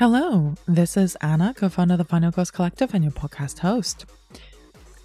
Hello, 0.00 0.54
this 0.66 0.96
is 0.96 1.14
Anna, 1.16 1.52
co 1.54 1.68
founder 1.68 1.92
of 1.92 1.98
the 1.98 2.06
Final 2.06 2.30
Girls 2.30 2.50
Collective 2.50 2.94
and 2.94 3.04
your 3.04 3.12
podcast 3.12 3.58
host. 3.58 4.06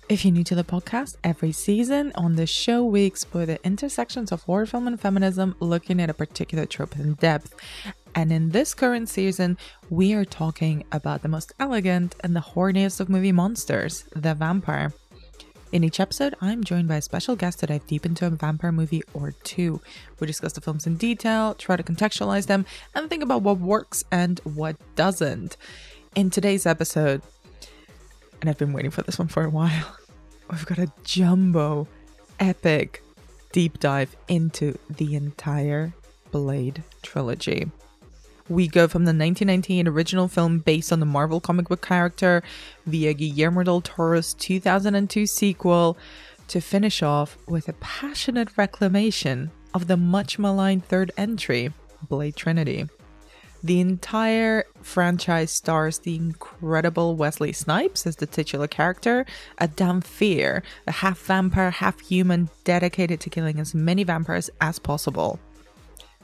If 0.07 0.23
you're 0.23 0.33
new 0.33 0.45
to 0.45 0.55
the 0.55 0.63
podcast, 0.63 1.17
every 1.21 1.51
season 1.51 2.13
on 2.15 2.37
this 2.37 2.49
show, 2.49 2.81
we 2.85 3.03
explore 3.03 3.45
the 3.45 3.61
intersections 3.65 4.31
of 4.31 4.43
horror 4.43 4.65
film 4.65 4.87
and 4.87 4.97
feminism, 4.97 5.53
looking 5.59 5.99
at 5.99 6.09
a 6.09 6.13
particular 6.13 6.65
trope 6.65 6.95
in 6.97 7.15
depth. 7.15 7.53
And 8.15 8.31
in 8.31 8.51
this 8.51 8.73
current 8.73 9.09
season, 9.09 9.57
we 9.89 10.13
are 10.13 10.23
talking 10.23 10.85
about 10.93 11.23
the 11.23 11.27
most 11.27 11.51
elegant 11.59 12.15
and 12.21 12.33
the 12.33 12.39
horniest 12.39 13.01
of 13.01 13.09
movie 13.09 13.33
monsters, 13.33 14.05
the 14.15 14.33
vampire. 14.33 14.93
In 15.75 15.83
each 15.83 15.99
episode, 15.99 16.35
I'm 16.39 16.63
joined 16.63 16.87
by 16.87 16.95
a 16.95 17.01
special 17.01 17.35
guest 17.35 17.59
to 17.59 17.65
dive 17.65 17.85
deep 17.85 18.05
into 18.05 18.25
a 18.25 18.29
vampire 18.29 18.71
movie 18.71 19.03
or 19.13 19.33
two. 19.43 19.81
We 20.21 20.25
discuss 20.25 20.53
the 20.53 20.61
films 20.61 20.87
in 20.87 20.95
detail, 20.95 21.53
try 21.53 21.75
to 21.75 21.83
contextualize 21.83 22.47
them, 22.47 22.65
and 22.93 23.09
think 23.09 23.21
about 23.21 23.41
what 23.41 23.59
works 23.59 24.01
and 24.09 24.39
what 24.45 24.77
doesn't. 24.95 25.57
In 26.15 26.29
today's 26.29 26.65
episode, 26.65 27.21
and 28.39 28.49
I've 28.49 28.57
been 28.57 28.71
waiting 28.71 28.89
for 28.89 29.01
this 29.01 29.19
one 29.19 29.27
for 29.27 29.43
a 29.43 29.49
while, 29.49 29.97
we've 30.49 30.65
got 30.65 30.77
a 30.77 30.89
jumbo, 31.03 31.89
epic 32.39 33.03
deep 33.51 33.77
dive 33.81 34.15
into 34.29 34.79
the 34.89 35.13
entire 35.13 35.93
Blade 36.31 36.85
trilogy. 37.01 37.69
We 38.47 38.67
go 38.67 38.87
from 38.87 39.05
the 39.05 39.09
1998 39.09 39.87
original 39.87 40.27
film 40.27 40.59
based 40.59 40.93
on 40.93 40.99
the 40.99 41.05
Marvel 41.05 41.39
comic 41.39 41.67
book 41.67 41.81
character 41.81 42.43
via 42.85 43.13
Guillermo 43.13 43.63
del 43.63 43.81
Toro's 43.81 44.35
2002 44.35 45.25
sequel 45.25 45.97
to 46.49 46.61
finish 46.61 47.01
off 47.01 47.39
with 47.47 47.67
a 47.67 47.73
passionate 47.73 48.55
reclamation 48.55 49.49
of 49.73 49.87
the 49.87 49.97
much 49.97 50.37
maligned 50.37 50.85
third 50.85 51.11
entry, 51.17 51.73
Blade 52.07 52.35
Trinity. 52.35 52.87
The 53.63 53.79
entire 53.79 54.65
franchise 54.83 55.49
stars 55.49 55.97
the 55.97 56.15
incredible 56.15 57.15
Wesley 57.15 57.51
Snipes 57.51 58.05
as 58.05 58.17
the 58.17 58.27
titular 58.27 58.67
character, 58.67 59.25
a 59.57 59.67
dhampir, 59.67 60.61
a 60.85 60.91
half 60.91 61.17
vampire, 61.17 61.71
half 61.71 61.99
human 61.99 62.49
dedicated 62.63 63.19
to 63.21 63.31
killing 63.31 63.59
as 63.59 63.73
many 63.73 64.03
vampires 64.03 64.51
as 64.61 64.77
possible. 64.77 65.39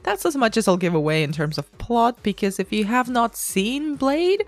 That's 0.04 0.26
as 0.26 0.36
much 0.36 0.58
as 0.58 0.68
I'll 0.68 0.78
give 0.78 0.96
away 0.96 1.24
in 1.24 1.32
terms 1.32 1.58
of 1.58 1.72
plot 1.78 2.22
because 2.24 2.60
if 2.60 2.72
you 2.74 2.86
have 2.86 3.10
not 3.10 3.36
seen 3.36 3.96
Blade, 3.96 4.46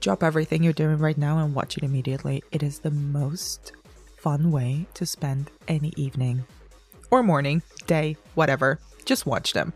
drop 0.00 0.22
everything 0.22 0.62
you're 0.62 0.72
doing 0.72 0.98
right 0.98 1.18
now 1.18 1.38
and 1.38 1.54
watch 1.54 1.76
it 1.76 1.82
immediately. 1.82 2.42
It 2.50 2.62
is 2.62 2.78
the 2.78 2.90
most 2.90 3.72
fun 4.16 4.50
way 4.50 4.86
to 4.94 5.04
spend 5.04 5.50
any 5.68 5.92
evening 5.96 6.44
or 7.10 7.22
morning, 7.22 7.62
day, 7.86 8.16
whatever. 8.34 8.78
Just 9.04 9.26
watch 9.26 9.52
them. 9.52 9.72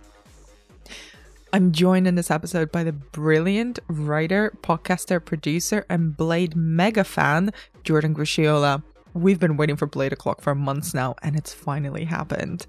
I'm 1.52 1.72
joined 1.72 2.06
in 2.06 2.14
this 2.14 2.30
episode 2.30 2.70
by 2.70 2.84
the 2.84 2.92
brilliant 2.92 3.78
writer, 3.88 4.52
podcaster, 4.62 5.24
producer, 5.24 5.86
and 5.88 6.16
Blade 6.16 6.54
mega 6.54 7.04
fan, 7.04 7.52
Jordan 7.84 8.14
Crucchiola. 8.14 8.82
We've 9.14 9.40
been 9.40 9.56
waiting 9.56 9.76
for 9.76 9.86
Blade 9.86 10.12
O'Clock 10.12 10.42
for 10.42 10.54
months 10.54 10.92
now, 10.92 11.14
and 11.22 11.36
it's 11.36 11.54
finally 11.54 12.04
happened. 12.04 12.66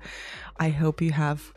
I 0.60 0.70
hope 0.70 1.02
you 1.02 1.12
have 1.12 1.54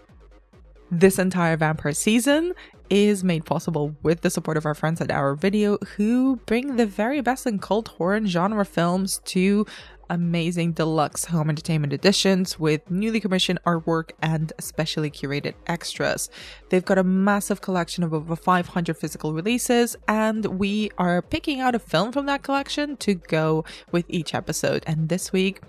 this 0.93 1.19
entire 1.19 1.57
vampire 1.57 1.93
season 1.93 2.53
is 2.91 3.25
made 3.25 3.47
possible 3.47 3.97
with 4.03 4.21
the 4.21 4.29
support 4.29 4.59
of 4.59 4.67
our 4.67 4.75
friends 4.75 5.01
at 5.01 5.11
Arrow 5.11 5.35
Video, 5.35 5.79
who 5.97 6.37
bring 6.45 6.77
the 6.77 6.85
very 6.85 7.23
best 7.23 7.47
in 7.47 7.59
cult 7.59 7.89
horror 7.89 8.15
and 8.15 8.29
genre 8.29 8.67
films 8.67 9.23
to 9.25 9.65
amazing 10.11 10.73
deluxe 10.73 11.25
home 11.25 11.49
entertainment 11.49 11.95
editions 11.95 12.59
with 12.59 12.91
newly 12.91 13.19
commissioned 13.19 13.59
artwork 13.65 14.11
and 14.21 14.53
specially 14.61 15.11
curated 15.11 15.55
extras. 15.67 16.29
They've 16.69 16.85
got 16.85 16.99
a 16.99 17.05
massive 17.05 17.63
collection 17.63 18.05
of 18.05 18.13
over 18.13 18.37
500 18.37 18.95
physical 18.95 19.33
releases, 19.33 19.97
and 20.07 20.45
we 20.45 20.91
are 20.99 21.23
picking 21.23 21.61
out 21.61 21.75
a 21.75 21.79
film 21.79 22.13
from 22.13 22.27
that 22.27 22.43
collection 22.43 22.99
to 22.99 23.15
go 23.15 23.65
with 23.91 24.05
each 24.09 24.35
episode. 24.35 24.85
And 24.87 25.09
this 25.09 25.33
week, 25.33 25.63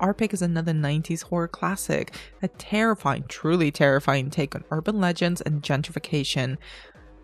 our 0.00 0.14
pick 0.14 0.32
is 0.34 0.42
another 0.42 0.72
90s 0.72 1.24
horror 1.24 1.48
classic, 1.48 2.14
a 2.42 2.48
terrifying, 2.48 3.24
truly 3.28 3.70
terrifying 3.70 4.30
take 4.30 4.54
on 4.54 4.64
urban 4.70 5.00
legends 5.00 5.40
and 5.40 5.62
gentrification. 5.62 6.56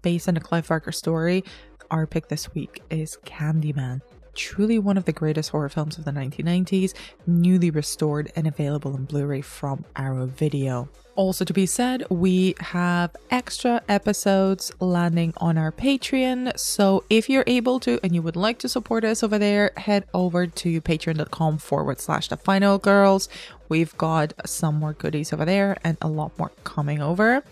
Based 0.03 0.29
on 0.29 0.37
a 0.37 0.41
Clive 0.41 0.69
Barker 0.69 0.93
story, 0.93 1.45
our 1.91 2.07
pick 2.07 2.29
this 2.29 2.55
week 2.55 2.83
is 2.91 3.19
Candyman. 3.25 4.01
Truly 4.35 4.79
one 4.79 4.97
of 4.97 5.05
the 5.05 5.13
greatest 5.13 5.51
horror 5.51 5.69
films 5.69 5.99
of 5.99 6.05
the 6.05 6.11
1990s, 6.11 6.95
newly 7.27 7.71
restored 7.71 8.31
and 8.37 8.47
available 8.47 8.95
on 8.95 9.05
Blu 9.05 9.27
ray 9.27 9.41
from 9.41 9.85
Arrow 9.97 10.27
Video. 10.27 10.89
Also, 11.17 11.45
to 11.45 11.53
be 11.53 11.67
said, 11.67 12.05
we 12.09 12.55
have 12.61 13.15
extra 13.31 13.83
episodes 13.89 14.73
landing 14.81 15.35
on 15.37 15.59
our 15.59 15.73
Patreon. 15.73 16.59
So, 16.59 17.05
if 17.11 17.29
you're 17.29 17.45
able 17.47 17.79
to 17.81 17.99
and 18.03 18.15
you 18.15 18.23
would 18.23 18.37
like 18.37 18.59
to 18.61 18.69
support 18.69 19.05
us 19.05 19.23
over 19.23 19.39
there, 19.39 19.73
head 19.77 20.07
over 20.15 20.47
to 20.47 20.81
patreon.com 20.81 21.59
forward 21.59 22.01
slash 22.01 22.29
the 22.29 22.37
final 22.37 22.79
girls. 22.79 23.29
We've 23.69 23.95
got 23.99 24.33
some 24.47 24.77
more 24.77 24.95
goodies 24.95 25.33
over 25.33 25.45
there 25.45 25.77
and 25.85 25.99
a 26.01 26.09
lot 26.09 26.39
more 26.39 26.53
coming 26.65 27.03
over 27.03 27.45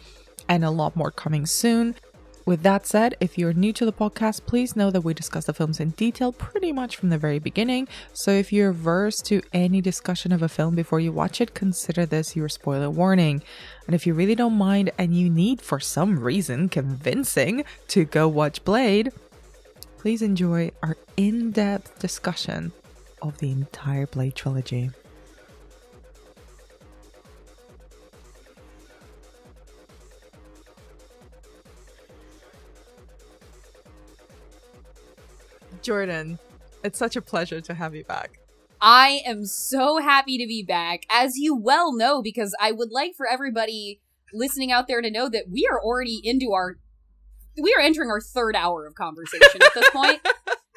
and 0.48 0.64
a 0.64 0.70
lot 0.70 0.96
more 0.96 1.10
coming 1.10 1.44
soon. 1.44 1.94
With 2.48 2.62
that 2.62 2.86
said, 2.86 3.14
if 3.20 3.36
you're 3.36 3.52
new 3.52 3.74
to 3.74 3.84
the 3.84 3.92
podcast, 3.92 4.46
please 4.46 4.74
know 4.74 4.90
that 4.90 5.02
we 5.02 5.12
discuss 5.12 5.44
the 5.44 5.52
films 5.52 5.80
in 5.80 5.90
detail 5.90 6.32
pretty 6.32 6.72
much 6.72 6.96
from 6.96 7.10
the 7.10 7.18
very 7.18 7.38
beginning. 7.38 7.88
So 8.14 8.30
if 8.30 8.54
you're 8.54 8.70
averse 8.70 9.20
to 9.24 9.42
any 9.52 9.82
discussion 9.82 10.32
of 10.32 10.40
a 10.40 10.48
film 10.48 10.74
before 10.74 10.98
you 10.98 11.12
watch 11.12 11.42
it, 11.42 11.52
consider 11.52 12.06
this 12.06 12.34
your 12.34 12.48
spoiler 12.48 12.88
warning. 12.88 13.42
And 13.84 13.94
if 13.94 14.06
you 14.06 14.14
really 14.14 14.34
don't 14.34 14.56
mind 14.56 14.92
and 14.96 15.14
you 15.14 15.28
need, 15.28 15.60
for 15.60 15.78
some 15.78 16.20
reason, 16.20 16.70
convincing 16.70 17.64
to 17.88 18.06
go 18.06 18.26
watch 18.28 18.64
Blade, 18.64 19.12
please 19.98 20.22
enjoy 20.22 20.70
our 20.82 20.96
in 21.18 21.50
depth 21.50 21.98
discussion 21.98 22.72
of 23.20 23.36
the 23.36 23.50
entire 23.50 24.06
Blade 24.06 24.34
trilogy. 24.34 24.88
Jordan, 35.88 36.38
it's 36.84 36.98
such 36.98 37.16
a 37.16 37.22
pleasure 37.22 37.62
to 37.62 37.72
have 37.72 37.94
you 37.94 38.04
back. 38.04 38.40
I 38.78 39.22
am 39.24 39.46
so 39.46 39.96
happy 39.96 40.36
to 40.36 40.46
be 40.46 40.62
back, 40.62 41.04
as 41.08 41.38
you 41.38 41.56
well 41.56 41.96
know, 41.96 42.20
because 42.20 42.54
I 42.60 42.72
would 42.72 42.90
like 42.90 43.14
for 43.16 43.26
everybody 43.26 44.02
listening 44.34 44.70
out 44.70 44.86
there 44.86 45.00
to 45.00 45.10
know 45.10 45.30
that 45.30 45.44
we 45.50 45.66
are 45.66 45.82
already 45.82 46.20
into 46.22 46.52
our 46.52 46.76
we 47.58 47.74
are 47.74 47.80
entering 47.80 48.10
our 48.10 48.20
third 48.20 48.54
hour 48.54 48.84
of 48.84 48.96
conversation 48.96 49.62
at 49.62 49.72
this 49.72 49.88
point. 49.92 50.20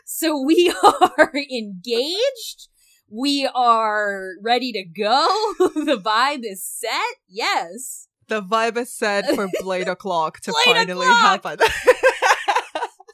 So 0.05 0.41
we 0.41 0.73
are 1.17 1.33
engaged. 1.35 2.69
We 3.09 3.49
are 3.53 4.35
ready 4.41 4.71
to 4.71 4.85
go. 4.85 5.27
the 5.59 6.01
vibe 6.01 6.43
is 6.43 6.63
set. 6.63 7.17
Yes. 7.27 8.07
The 8.29 8.41
vibe 8.41 8.77
is 8.77 8.93
set 8.93 9.25
for 9.35 9.49
Blade 9.59 9.89
O'Clock 9.89 10.39
to 10.39 10.53
Blade 10.63 10.77
finally 10.77 11.05
O'Clock! 11.05 11.43
happen. 11.43 11.67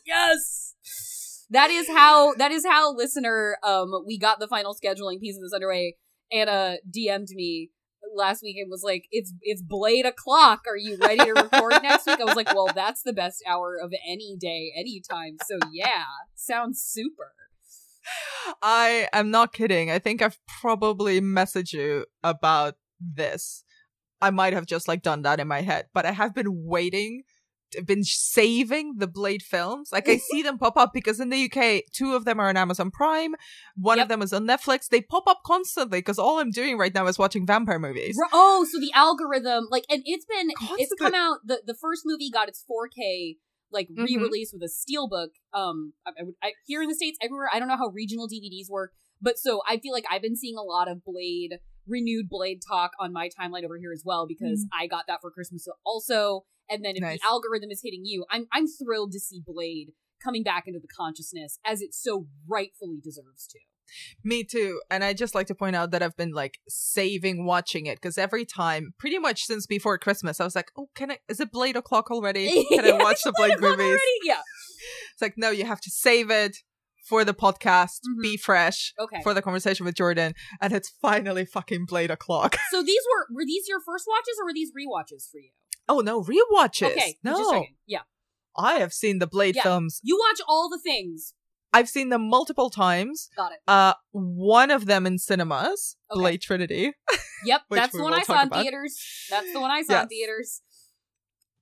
yes 0.06 0.67
that 1.50 1.70
is 1.70 1.88
how 1.88 2.34
that 2.36 2.52
is 2.52 2.66
how 2.66 2.96
listener 2.96 3.58
um 3.64 3.92
we 4.06 4.18
got 4.18 4.40
the 4.40 4.48
final 4.48 4.76
scheduling 4.76 5.20
piece 5.20 5.36
of 5.36 5.44
this 5.44 5.54
underway. 5.54 5.96
Anna 6.32 6.78
dm'd 6.90 7.30
me 7.32 7.72
last 8.16 8.42
week 8.44 8.58
and 8.58 8.70
was 8.70 8.84
like 8.84 9.06
it's 9.12 9.34
it's 9.42 9.62
blade 9.62 10.06
o'clock. 10.06 10.62
Are 10.68 10.78
you 10.78 10.98
ready 10.98 11.18
to 11.18 11.34
record 11.34 11.74
next 11.84 12.06
week? 12.06 12.20
I 12.20 12.26
was 12.26 12.36
like 12.36 12.54
well 12.54 12.70
that's 12.74 13.04
the 13.04 13.14
best 13.14 13.44
hour 13.48 13.78
of 13.82 13.92
any 14.08 14.36
day 14.40 14.72
anytime 14.78 15.38
so 15.46 15.60
yeah 15.72 16.04
sounds 16.36 16.82
super. 16.82 17.34
I 18.62 19.08
am 19.12 19.32
not 19.32 19.54
kidding. 19.54 19.92
I 19.92 20.00
think 20.00 20.22
I've 20.22 20.40
probably 20.62 21.20
messaged 21.20 21.74
you 21.74 22.06
about 22.24 22.76
this. 23.02 23.64
I 24.22 24.30
might 24.32 24.54
have 24.54 24.66
just 24.66 24.88
like 24.88 25.02
done 25.02 25.22
that 25.24 25.40
in 25.40 25.48
my 25.48 25.62
head, 25.62 25.88
but 25.94 26.06
I 26.06 26.12
have 26.12 26.34
been 26.34 26.66
waiting, 26.66 27.24
been 27.86 28.04
saving 28.04 28.96
the 28.98 29.08
Blade 29.08 29.42
films. 29.44 29.90
Like 29.92 30.08
I 30.10 30.18
see 30.32 30.42
them 30.42 30.58
pop 30.58 30.78
up 30.78 30.92
because 30.94 31.20
in 31.20 31.30
the 31.30 31.50
UK, 31.52 31.84
two 31.94 32.16
of 32.16 32.26
them 32.26 32.40
are 32.40 32.50
on 32.50 32.58
Amazon 32.58 32.92
Prime, 32.92 33.36
one 33.76 33.98
Yep. 33.98 34.06
of 34.06 34.10
them 34.10 34.22
is 34.22 34.34
on 34.34 34.46
Netflix. 34.48 34.88
They 34.88 35.02
pop 35.02 35.24
up 35.28 35.40
constantly 35.46 36.00
because 36.00 36.20
all 36.20 36.40
I'm 36.40 36.52
doing 36.52 36.78
right 36.78 36.94
now 36.94 37.08
is 37.08 37.18
watching 37.18 37.46
vampire 37.46 37.80
movies. 37.80 38.18
Oh 38.34 38.66
so 38.70 38.80
the 38.80 38.92
algorithm 38.94 39.68
like 39.70 39.86
and 39.90 40.02
it's 40.06 40.26
been 40.26 40.50
it's 40.78 40.94
come 41.00 41.14
out 41.16 41.40
the 41.46 41.62
the 41.66 41.76
first 41.76 42.04
movie 42.06 42.30
got 42.30 42.48
its 42.48 42.64
4k 42.70 43.38
like 43.72 43.88
Mhm. 43.90 44.06
re-release 44.06 44.54
with 44.54 44.62
a 44.64 44.72
steelbook 44.72 45.30
um 45.54 45.94
I, 46.06 46.12
I, 46.20 46.24
would- 46.24 46.36
I, 46.42 46.52
here 46.66 46.82
in 46.82 46.88
the 46.88 46.96
states 46.96 47.18
everywhere 47.22 47.50
i 47.54 47.60
don't 47.60 47.68
know 47.68 47.76
how 47.78 47.90
regional 47.90 48.28
dvds 48.28 48.70
work 48.70 48.92
but 49.22 49.38
so 49.38 49.62
i 49.68 49.78
feel 49.78 49.92
like 49.92 50.06
i've 50.10 50.22
been 50.22 50.38
seeing 50.38 50.56
a 50.58 50.62
lot 50.64 50.88
of 50.90 51.04
blade 51.04 51.60
renewed 51.86 52.30
blade 52.30 52.60
talk 52.68 52.92
on 53.00 53.12
my 53.12 53.30
timeline 53.38 53.66
over 53.66 53.78
here 53.78 53.92
as 53.94 54.04
well 54.06 54.26
because 54.26 54.66
i 54.78 54.88
got 54.88 55.04
that 55.08 55.20
for 55.22 55.30
christmas 55.32 55.68
also 55.86 56.46
and 56.70 56.84
then 56.84 56.94
if 56.96 57.02
Nice. 57.02 57.20
the 57.20 57.28
algorithm 57.28 57.70
is 57.72 57.82
hitting 57.84 58.02
you 58.06 58.26
i'm 58.32 58.48
i'm 58.52 58.66
thrilled 58.68 59.12
to 59.14 59.20
see 59.20 59.42
blade 59.46 59.92
coming 60.24 60.44
back 60.44 60.64
into 60.68 60.80
the 60.80 60.88
consciousness 60.88 61.60
as 61.66 61.82
it 61.82 61.94
so 61.94 62.28
rightfully 62.48 63.00
deserves 63.04 63.48
to 63.48 63.60
Me 64.22 64.44
too. 64.44 64.82
And 64.92 65.02
I 65.02 65.14
just 65.14 65.34
like 65.34 65.48
to 65.48 65.56
point 65.56 65.74
out 65.74 65.92
that 65.92 66.04
I've 66.04 66.18
been 66.18 66.34
like 66.34 66.60
saving 66.68 67.46
watching 67.46 67.86
it 67.86 67.96
because 67.96 68.18
every 68.18 68.44
time, 68.44 68.94
pretty 69.00 69.18
much 69.18 69.44
since 69.44 69.66
before 69.66 69.98
Christmas, 69.98 70.42
I 70.42 70.44
was 70.44 70.56
like, 70.58 70.72
oh, 70.78 70.90
can 70.94 71.12
I, 71.12 71.20
is 71.30 71.40
it 71.40 71.54
Blade 71.54 71.78
o'clock 71.78 72.12
already? 72.12 72.66
Can 72.70 72.84
I 72.84 73.02
watch 73.02 73.22
the 73.24 73.32
Blade 73.38 73.62
movies? 73.62 73.80
Already? 73.80 74.18
Yeah. 74.26 74.42
It's 75.14 75.22
like, 75.22 75.36
no, 75.38 75.52
you 75.52 75.64
have 75.66 75.80
to 75.82 75.90
save 75.90 76.30
it 76.30 76.58
for 77.08 77.24
the 77.24 77.34
podcast, 77.34 78.02
Mhm. 78.10 78.22
be 78.22 78.36
fresh 78.36 78.94
Okay. 79.00 79.22
for 79.24 79.34
the 79.34 79.42
conversation 79.42 79.86
with 79.86 79.96
Jordan. 79.96 80.34
And 80.62 80.74
it's 80.74 80.92
finally 81.02 81.46
fucking 81.46 81.86
Blade 81.86 82.12
o'clock. 82.12 82.58
so 82.72 82.84
these 82.84 83.02
were 83.10 83.28
were 83.34 83.46
these 83.46 83.70
your 83.70 83.80
first 83.80 84.06
watches 84.06 84.36
or 84.40 84.46
were 84.48 84.54
these 84.54 84.72
rewatches 84.72 85.32
for 85.32 85.40
you? 85.40 85.52
Oh, 85.90 86.00
no, 86.00 86.22
rewatches. 86.24 86.92
Okay. 86.92 87.18
no. 87.24 87.66
Yeah. 87.86 88.02
I 88.58 88.76
have 88.76 88.94
seen 88.94 89.20
the 89.20 89.28
Blade 89.28 89.56
Yeah. 89.56 89.64
films. 89.64 90.00
You 90.04 90.18
watch 90.18 90.40
all 90.48 90.70
the 90.70 90.80
things. 90.80 91.34
I've 91.74 91.90
seen 91.90 92.10
them 92.10 92.28
multiple 92.30 92.70
times. 92.70 93.30
Got 93.36 93.52
it. 93.52 93.60
Uh, 93.68 93.94
one 94.12 94.72
of 94.72 94.86
them 94.86 95.06
in 95.06 95.18
cinemas, 95.20 95.96
Okay. 96.12 96.20
Blade 96.20 96.42
Trinity. 96.42 96.94
Yep, 97.46 97.62
that's 97.70 97.96
the 97.96 98.02
one 98.02 98.16
I 98.16 98.24
saw 98.24 98.42
in 98.42 98.48
about. 98.48 98.64
theaters. 98.64 98.98
That's 99.30 99.54
the 99.54 99.60
one 99.62 99.70
I 99.70 99.84
saw 99.84 100.02
in 100.02 100.08
theaters. 100.08 100.64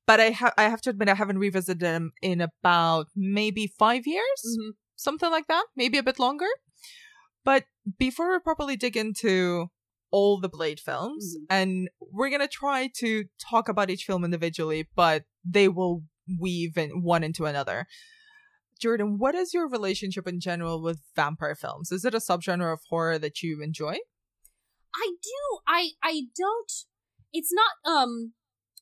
but 0.08 0.22
I 0.22 0.30
have 0.30 0.54
I 0.58 0.64
have 0.70 0.80
to 0.84 0.90
admit 0.92 1.10
I 1.10 1.16
haven't 1.16 1.38
revisited 1.38 1.82
them 1.82 2.14
in 2.22 2.40
about 2.40 3.08
maybe 3.14 3.68
five 3.78 4.08
years, 4.08 4.40
Mhm. 4.58 4.76
something 4.96 5.30
like 5.30 5.48
that, 5.48 5.66
maybe 5.76 5.98
a 5.98 6.04
bit 6.04 6.18
longer. 6.18 6.48
But 7.44 7.66
before 8.00 8.32
we 8.32 8.40
properly 8.40 8.78
dig 8.78 8.96
into 8.96 9.68
all 10.12 10.40
the 10.40 10.50
Blade 10.50 10.80
films, 10.80 11.36
Mhm. 11.38 11.46
and 11.50 11.90
we're 12.00 12.30
gonna 12.30 12.48
try 12.48 12.88
to 12.98 13.26
talk 13.40 13.68
about 13.70 13.90
each 13.90 14.04
film 14.06 14.24
individually, 14.24 14.88
but 14.96 15.26
they 15.44 15.68
will 15.68 16.04
weave 16.40 16.78
in 16.78 17.02
one 17.04 17.24
into 17.24 17.46
another. 17.46 17.88
Jordan, 18.80 19.18
what 19.18 19.36
is 19.36 19.54
your 19.54 19.68
relationship 19.70 20.28
in 20.28 20.40
general 20.40 20.82
with 20.82 21.02
vampire 21.16 21.56
films? 21.56 21.92
Is 21.92 22.04
it 22.04 22.14
a 22.14 22.18
subgenre 22.20 22.74
of 22.74 22.82
horror 22.90 23.18
that 23.20 23.42
you 23.42 23.62
enjoy? 23.62 23.98
I 24.94 25.12
do. 25.22 25.60
I 25.68 25.92
I 26.02 26.24
don't. 26.38 26.72
It's 27.34 27.52
not 27.54 27.72
um 27.90 28.34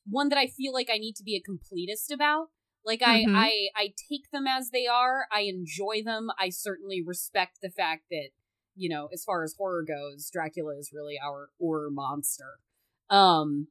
one 0.08 0.28
that 0.28 0.38
I 0.38 0.46
feel 0.48 0.72
like 0.72 0.90
I 0.90 0.98
need 0.98 1.14
to 1.16 1.24
be 1.24 1.36
a 1.36 1.42
completist 1.42 2.12
about. 2.12 2.48
Like 2.84 3.02
I 3.02 3.24
Mhm. 3.24 3.34
I 3.36 3.68
I 3.74 3.94
take 4.10 4.30
them 4.30 4.46
as 4.46 4.70
they 4.70 4.86
are. 4.86 5.26
I 5.32 5.42
enjoy 5.42 6.02
them. 6.04 6.28
I 6.38 6.50
certainly 6.50 7.02
respect 7.04 7.58
the 7.62 7.70
fact 7.70 8.04
that 8.10 8.30
you 8.76 8.88
know, 8.88 9.08
as 9.12 9.24
far 9.24 9.44
as 9.44 9.54
horror 9.56 9.84
goes, 9.86 10.30
Dracula 10.30 10.76
is 10.78 10.90
really 10.92 11.18
our 11.24 11.48
Ur 11.62 11.90
monster. 11.90 12.58
Um, 13.10 13.68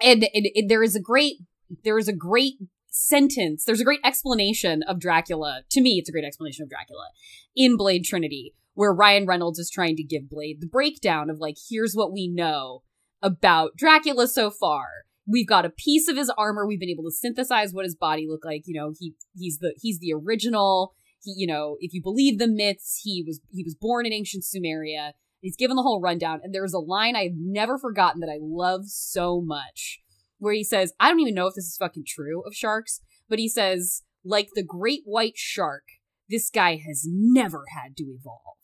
and, 0.00 0.26
and, 0.34 0.46
and 0.54 0.70
there 0.70 0.82
is 0.82 0.96
a 0.96 1.00
great 1.00 1.36
there 1.82 1.98
is 1.98 2.08
a 2.08 2.12
great 2.12 2.54
sentence. 2.88 3.64
There's 3.64 3.80
a 3.80 3.84
great 3.84 4.00
explanation 4.04 4.82
of 4.84 5.00
Dracula. 5.00 5.62
To 5.70 5.80
me, 5.80 5.98
it's 5.98 6.08
a 6.08 6.12
great 6.12 6.24
explanation 6.24 6.62
of 6.62 6.68
Dracula 6.68 7.08
in 7.56 7.76
Blade 7.76 8.04
Trinity, 8.04 8.54
where 8.74 8.92
Ryan 8.92 9.26
Reynolds 9.26 9.58
is 9.58 9.70
trying 9.70 9.96
to 9.96 10.02
give 10.02 10.30
Blade 10.30 10.60
the 10.60 10.66
breakdown 10.66 11.30
of 11.30 11.38
like, 11.38 11.56
here's 11.68 11.94
what 11.94 12.12
we 12.12 12.28
know 12.28 12.82
about 13.22 13.76
Dracula 13.76 14.28
so 14.28 14.50
far. 14.50 14.86
We've 15.26 15.48
got 15.48 15.64
a 15.64 15.70
piece 15.70 16.06
of 16.08 16.16
his 16.16 16.30
armor. 16.36 16.66
We've 16.66 16.80
been 16.80 16.90
able 16.90 17.04
to 17.04 17.10
synthesize 17.10 17.72
what 17.72 17.86
his 17.86 17.96
body 17.96 18.26
looked 18.28 18.44
like. 18.44 18.64
You 18.66 18.74
know, 18.74 18.92
he 18.98 19.14
he's 19.36 19.58
the 19.58 19.74
he's 19.80 19.98
the 19.98 20.12
original. 20.12 20.94
He, 21.24 21.34
you 21.36 21.46
know, 21.46 21.76
if 21.80 21.92
you 21.92 22.02
believe 22.02 22.38
the 22.38 22.48
myths, 22.48 23.00
he 23.02 23.24
was 23.26 23.40
he 23.50 23.64
was 23.64 23.74
born 23.74 24.06
in 24.06 24.12
ancient 24.12 24.44
Sumeria. 24.44 25.12
He's 25.40 25.56
given 25.56 25.76
the 25.76 25.82
whole 25.82 26.00
rundown, 26.00 26.40
and 26.42 26.54
there's 26.54 26.72
a 26.72 26.78
line 26.78 27.16
I've 27.16 27.36
never 27.36 27.78
forgotten 27.78 28.20
that 28.20 28.30
I 28.30 28.38
love 28.40 28.86
so 28.86 29.40
much, 29.40 30.00
where 30.38 30.54
he 30.54 30.64
says, 30.64 30.92
"I 31.00 31.08
don't 31.08 31.20
even 31.20 31.34
know 31.34 31.46
if 31.46 31.54
this 31.54 31.66
is 31.66 31.76
fucking 31.76 32.04
true 32.06 32.42
of 32.46 32.54
sharks, 32.54 33.00
but 33.28 33.38
he 33.38 33.48
says, 33.48 34.02
like 34.24 34.48
the 34.54 34.62
great 34.62 35.02
white 35.04 35.36
shark, 35.36 35.84
this 36.28 36.50
guy 36.50 36.76
has 36.76 37.04
never 37.06 37.64
had 37.76 37.96
to 37.98 38.04
evolve 38.04 38.58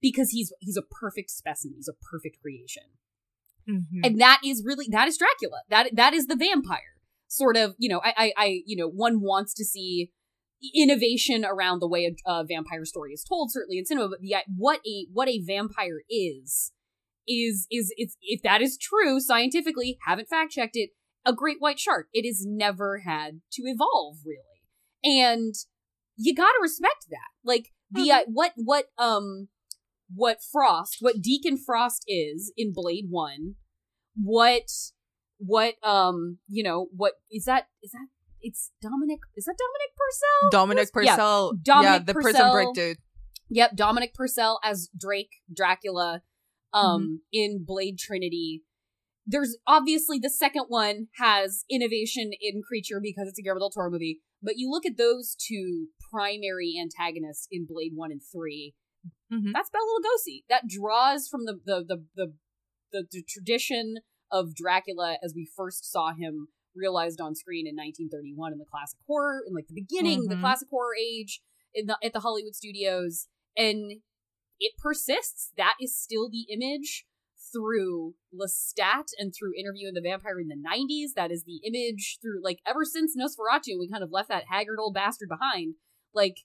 because 0.00 0.30
he's 0.30 0.52
he's 0.60 0.76
a 0.76 0.82
perfect 0.82 1.30
specimen. 1.30 1.76
He's 1.76 1.88
a 1.88 2.10
perfect 2.10 2.40
creation." 2.40 2.84
Mm-hmm. 3.68 4.00
and 4.02 4.20
that 4.20 4.40
is 4.44 4.64
really 4.66 4.86
that 4.90 5.06
is 5.06 5.16
Dracula. 5.16 5.60
That 5.70 5.94
that 5.94 6.14
is 6.14 6.26
the 6.26 6.34
vampire. 6.34 6.80
Sort 7.28 7.56
of, 7.56 7.74
you 7.78 7.88
know, 7.88 8.00
I 8.04 8.14
I, 8.16 8.32
I 8.36 8.62
you 8.66 8.76
know, 8.76 8.88
one 8.88 9.20
wants 9.20 9.54
to 9.54 9.64
see 9.64 10.10
innovation 10.74 11.44
around 11.44 11.80
the 11.80 11.88
way 11.88 12.06
a, 12.06 12.30
a 12.30 12.44
vampire 12.44 12.84
story 12.84 13.12
is 13.12 13.24
told, 13.24 13.50
certainly 13.52 13.78
in 13.78 13.84
cinema. 13.84 14.08
But 14.08 14.20
the 14.20 14.36
what 14.56 14.80
a 14.86 15.06
what 15.12 15.28
a 15.28 15.42
vampire 15.44 16.02
is 16.08 16.72
is 17.26 17.66
is 17.70 17.92
it's 17.96 18.16
if 18.22 18.42
that 18.42 18.62
is 18.62 18.78
true 18.78 19.20
scientifically, 19.20 19.98
haven't 20.06 20.28
fact 20.28 20.52
checked 20.52 20.76
it. 20.76 20.90
A 21.24 21.32
great 21.32 21.58
white 21.60 21.78
shark. 21.78 22.08
It 22.12 22.26
has 22.26 22.44
never 22.44 23.02
had 23.06 23.42
to 23.52 23.62
evolve 23.64 24.16
really, 24.26 24.62
and 25.04 25.54
you 26.16 26.34
gotta 26.34 26.58
respect 26.60 27.06
that. 27.10 27.30
Like 27.44 27.68
the 27.92 28.10
uh, 28.10 28.20
what 28.26 28.52
what 28.56 28.86
um 28.98 29.48
what 30.14 30.38
Frost, 30.42 30.96
what 31.00 31.22
Deacon 31.22 31.56
Frost 31.56 32.04
is 32.08 32.52
in 32.56 32.72
Blade 32.74 33.06
One, 33.08 33.54
what 34.16 34.68
what 35.38 35.74
um 35.84 36.38
you 36.48 36.62
know 36.62 36.88
what 36.94 37.14
is 37.30 37.44
that 37.44 37.68
is 37.82 37.92
that 37.92 38.08
it's 38.42 38.70
Dominic 38.80 39.20
is 39.36 39.44
that 39.44 39.56
Dominic 39.58 39.90
Purcell? 39.96 40.50
Dominic 40.50 40.88
yeah, 41.06 41.14
Purcell, 41.14 41.52
yeah, 41.54 41.60
Dominic 41.64 42.06
the 42.06 42.14
prison 42.14 42.52
break 42.52 42.74
dude. 42.74 42.98
Yep, 43.50 43.76
Dominic 43.76 44.14
Purcell 44.14 44.58
as 44.64 44.88
Drake 44.98 45.30
Dracula 45.54 46.22
um 46.72 47.20
in 47.32 47.64
Blade 47.66 47.98
Trinity. 47.98 48.62
There's 49.26 49.56
obviously 49.66 50.18
the 50.18 50.30
second 50.30 50.64
one 50.68 51.06
has 51.18 51.64
innovation 51.70 52.32
in 52.40 52.62
creature 52.66 53.00
because 53.00 53.28
it's 53.28 53.38
a 53.38 53.42
Guillermo 53.42 53.60
del 53.60 53.70
Toro 53.70 53.90
movie, 53.90 54.20
but 54.42 54.54
you 54.56 54.68
look 54.70 54.84
at 54.84 54.96
those 54.96 55.36
two 55.36 55.88
primary 56.10 56.74
antagonists 56.80 57.46
in 57.50 57.66
Blade 57.68 57.92
1 57.94 58.10
and 58.10 58.20
3, 58.20 58.74
Mhm. 59.32 59.52
that's 59.52 59.70
Bela 59.70 59.84
Lugosi. 59.84 60.44
That 60.48 60.66
draws 60.66 61.28
from 61.28 61.44
the 61.44 61.60
the 61.64 61.84
the 61.86 62.04
the, 62.16 62.34
the, 62.92 63.06
the 63.12 63.22
tradition 63.22 63.96
of 64.30 64.54
Dracula 64.54 65.18
as 65.22 65.34
we 65.34 65.48
first 65.56 65.90
saw 65.90 66.12
him 66.14 66.48
realized 66.74 67.20
on 67.20 67.34
screen 67.34 67.66
in 67.66 67.74
1931 67.76 68.52
in 68.52 68.58
the 68.58 68.64
classic 68.64 68.98
horror, 69.06 69.42
in 69.46 69.54
like 69.54 69.66
the 69.68 69.74
beginning, 69.74 70.26
the 70.28 70.36
Mhm. 70.36 70.40
classic 70.40 70.68
horror 70.70 70.94
age 70.96 71.42
in 71.74 71.86
the 71.86 71.98
at 72.02 72.12
the 72.12 72.20
Hollywood 72.20 72.54
studios, 72.54 73.28
and 73.56 74.02
it 74.60 74.72
persists. 74.78 75.52
That 75.56 75.74
is 75.80 75.96
still 75.96 76.28
the 76.30 76.46
image 76.50 77.06
through 77.52 78.14
Lestat 78.34 79.08
and 79.18 79.34
through 79.34 79.52
Interview 79.58 79.88
with 79.88 79.94
the 79.96 80.00
Vampire 80.00 80.40
in 80.40 80.48
the 80.48 80.56
90s. 80.56 81.14
That 81.14 81.30
is 81.30 81.44
the 81.44 81.60
image 81.64 82.18
through 82.22 82.42
like 82.42 82.60
ever 82.66 82.84
since 82.84 83.16
Nosferatu, 83.16 83.78
we 83.78 83.88
kind 83.90 84.02
of 84.02 84.10
left 84.10 84.28
that 84.28 84.44
haggard 84.48 84.78
old 84.78 84.94
bastard 84.94 85.28
behind. 85.28 85.74
Like 86.14 86.38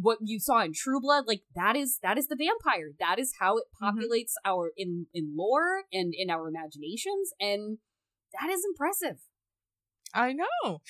what 0.00 0.18
you 0.22 0.38
saw 0.38 0.62
in 0.62 0.72
True 0.74 1.00
Blood, 1.00 1.24
like 1.26 1.42
that 1.54 1.74
is 1.76 1.98
that 2.02 2.18
is 2.18 2.28
the 2.28 2.36
vampire. 2.36 2.92
That 2.98 3.18
is 3.18 3.34
how 3.40 3.56
it 3.58 3.64
Mhm. 3.82 3.98
populates 3.98 4.32
our 4.44 4.72
in 4.76 5.06
in 5.12 5.34
lore 5.36 5.84
and 5.92 6.14
in 6.14 6.30
our 6.30 6.48
imaginations, 6.48 7.32
and 7.40 7.78
that 8.40 8.50
is 8.50 8.64
impressive. 8.64 9.18
I 10.16 10.32
know. 10.32 10.80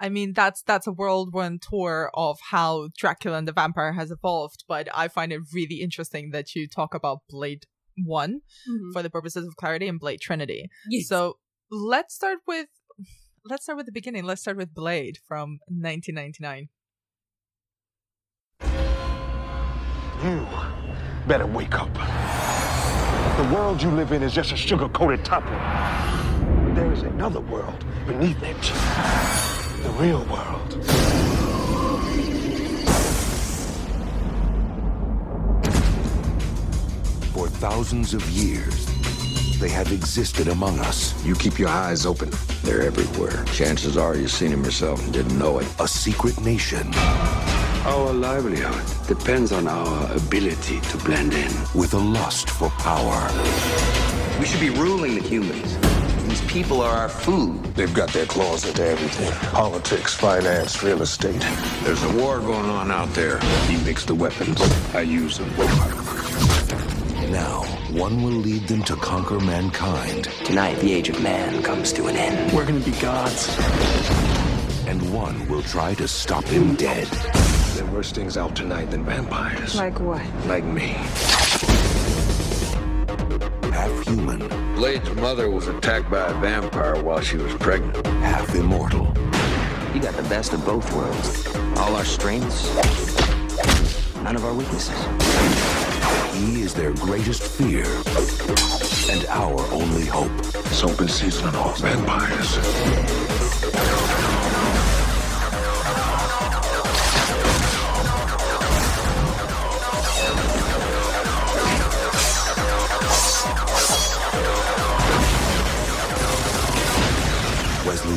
I 0.00 0.08
mean, 0.08 0.32
that's 0.32 0.62
that's 0.62 0.86
a 0.86 0.92
whirlwind 0.92 1.62
tour 1.62 2.10
of 2.14 2.38
how 2.50 2.88
Dracula 2.96 3.36
and 3.38 3.46
the 3.46 3.52
vampire 3.52 3.92
has 3.92 4.10
evolved. 4.10 4.64
But 4.66 4.88
I 4.94 5.08
find 5.08 5.32
it 5.32 5.42
really 5.52 5.76
interesting 5.76 6.30
that 6.30 6.54
you 6.54 6.66
talk 6.66 6.94
about 6.94 7.18
Blade 7.28 7.66
One 8.02 8.40
mm-hmm. 8.68 8.92
for 8.92 9.02
the 9.02 9.10
purposes 9.10 9.46
of 9.46 9.56
clarity 9.56 9.86
and 9.86 10.00
Blade 10.00 10.20
Trinity. 10.20 10.70
Yes. 10.88 11.06
So 11.06 11.38
let's 11.70 12.14
start 12.14 12.38
with 12.48 12.68
let's 13.44 13.64
start 13.64 13.76
with 13.76 13.86
the 13.86 13.92
beginning. 13.92 14.24
Let's 14.24 14.40
start 14.40 14.56
with 14.56 14.74
Blade 14.74 15.18
from 15.28 15.58
1999. 15.68 16.68
You 20.24 20.46
better 21.26 21.46
wake 21.46 21.74
up. 21.78 21.92
The 23.36 23.54
world 23.54 23.82
you 23.82 23.90
live 23.90 24.12
in 24.12 24.22
is 24.22 24.32
just 24.32 24.52
a 24.52 24.56
sugar-coated 24.56 25.24
topping. 25.24 26.74
There 26.74 26.92
is 26.92 27.02
another 27.02 27.40
world 27.40 27.84
beneath 28.06 28.42
it. 28.42 28.56
The 29.82 29.90
real 29.90 30.24
world. 30.24 31.82
For 37.34 37.48
thousands 37.48 38.12
of 38.14 38.28
years, 38.30 38.86
they 39.58 39.68
have 39.70 39.90
existed 39.92 40.48
among 40.48 40.78
us. 40.80 41.14
You 41.24 41.34
keep 41.34 41.58
your 41.58 41.68
eyes 41.70 42.04
open. 42.04 42.30
They're 42.62 42.82
everywhere. 42.82 43.44
Chances 43.46 43.96
are 43.96 44.14
you've 44.16 44.30
seen 44.30 44.50
them 44.50 44.64
yourself 44.64 45.02
and 45.02 45.12
didn't 45.12 45.38
know 45.38 45.58
it. 45.58 45.66
A 45.80 45.88
secret 45.88 46.38
nation 46.40 46.92
Our 47.84 48.12
livelihood 48.12 48.84
depends 49.08 49.50
on 49.52 49.66
our 49.66 50.12
ability 50.14 50.80
to 50.80 50.96
blend 50.98 51.32
in. 51.34 51.52
with 51.74 51.94
a 51.94 51.98
lust 51.98 52.50
for 52.50 52.68
power. 52.70 53.20
We 54.38 54.46
should 54.46 54.60
be 54.60 54.70
ruling 54.70 55.14
the 55.14 55.22
humans. 55.22 55.76
These 56.32 56.50
people 56.50 56.80
are 56.80 56.96
our 56.96 57.10
food. 57.10 57.62
They've 57.74 57.92
got 57.92 58.10
their 58.14 58.24
claws 58.24 58.66
into 58.66 58.82
everything. 58.82 59.30
Politics, 59.50 60.14
finance, 60.14 60.82
real 60.82 61.02
estate. 61.02 61.42
There's 61.82 62.02
a 62.04 62.12
war 62.16 62.40
going 62.40 62.70
on 62.70 62.90
out 62.90 63.12
there. 63.12 63.38
He 63.68 63.76
makes 63.84 64.06
the 64.06 64.14
weapons. 64.14 64.58
I 64.94 65.02
use 65.02 65.36
them. 65.36 65.50
Now, 67.30 67.64
one 67.90 68.22
will 68.22 68.30
lead 68.30 68.66
them 68.66 68.82
to 68.84 68.96
conquer 68.96 69.40
mankind, 69.40 70.24
Tonight, 70.46 70.78
the 70.80 70.94
age 70.94 71.10
of 71.10 71.22
man 71.22 71.62
comes 71.62 71.92
to 71.92 72.06
an 72.06 72.16
end. 72.16 72.50
We're 72.54 72.64
gonna 72.64 72.80
be 72.80 72.92
gods. 72.92 73.54
and 74.86 75.12
one 75.12 75.46
will 75.50 75.62
try 75.62 75.92
to 75.96 76.08
stop 76.08 76.44
him 76.44 76.76
dead. 76.76 77.08
and 77.78 77.92
worse 77.92 78.10
things 78.10 78.38
out 78.38 78.56
tonight 78.56 78.90
than 78.90 79.04
vampires. 79.04 79.74
Like 79.76 80.00
what? 80.00 80.22
Like 80.46 80.64
me. 80.64 80.96
Half 83.72 84.06
human, 84.06 84.40
Blade's 84.74 85.10
mother 85.16 85.50
was 85.50 85.68
attacked 85.68 86.10
by 86.10 86.28
a 86.28 86.34
vampire 86.34 87.02
while 87.02 87.20
she 87.20 87.36
was 87.36 87.52
pregnant. 87.54 88.06
half 88.06 88.54
immortal. 88.54 89.06
You 89.94 90.00
got 90.00 90.14
the 90.14 90.26
best 90.28 90.52
of 90.52 90.64
both 90.64 90.90
worlds. 90.94 91.46
All 91.78 91.94
our 91.96 92.04
strengths, 92.04 92.74
none 94.22 94.36
of 94.36 94.44
our 94.44 94.54
weaknesses. 94.54 94.98
He 96.34 96.62
is 96.62 96.74
their 96.74 96.92
greatest 96.94 97.42
fear 97.42 97.84
and 99.10 99.26
our 99.28 99.60
only 99.72 100.06
hope. 100.06 100.32
It's 100.66 100.82
open 100.82 101.08
season 101.08 101.48
on 101.48 101.56
all 101.56 101.74
vampires. 101.74 102.58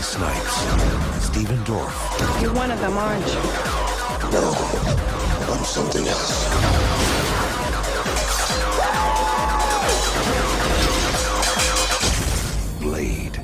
Snipes, 0.06 1.26
Stephen 1.26 1.58
Dorff, 1.66 2.40
You're 2.40 2.54
one 2.54 2.70
of 2.70 2.80
them, 2.80 2.96
aren't 2.96 3.26
you? 3.26 3.34
No, 4.32 4.54
I'm 5.52 5.66
something 5.66 6.08
else. 6.08 6.46
Blade. 12.80 13.42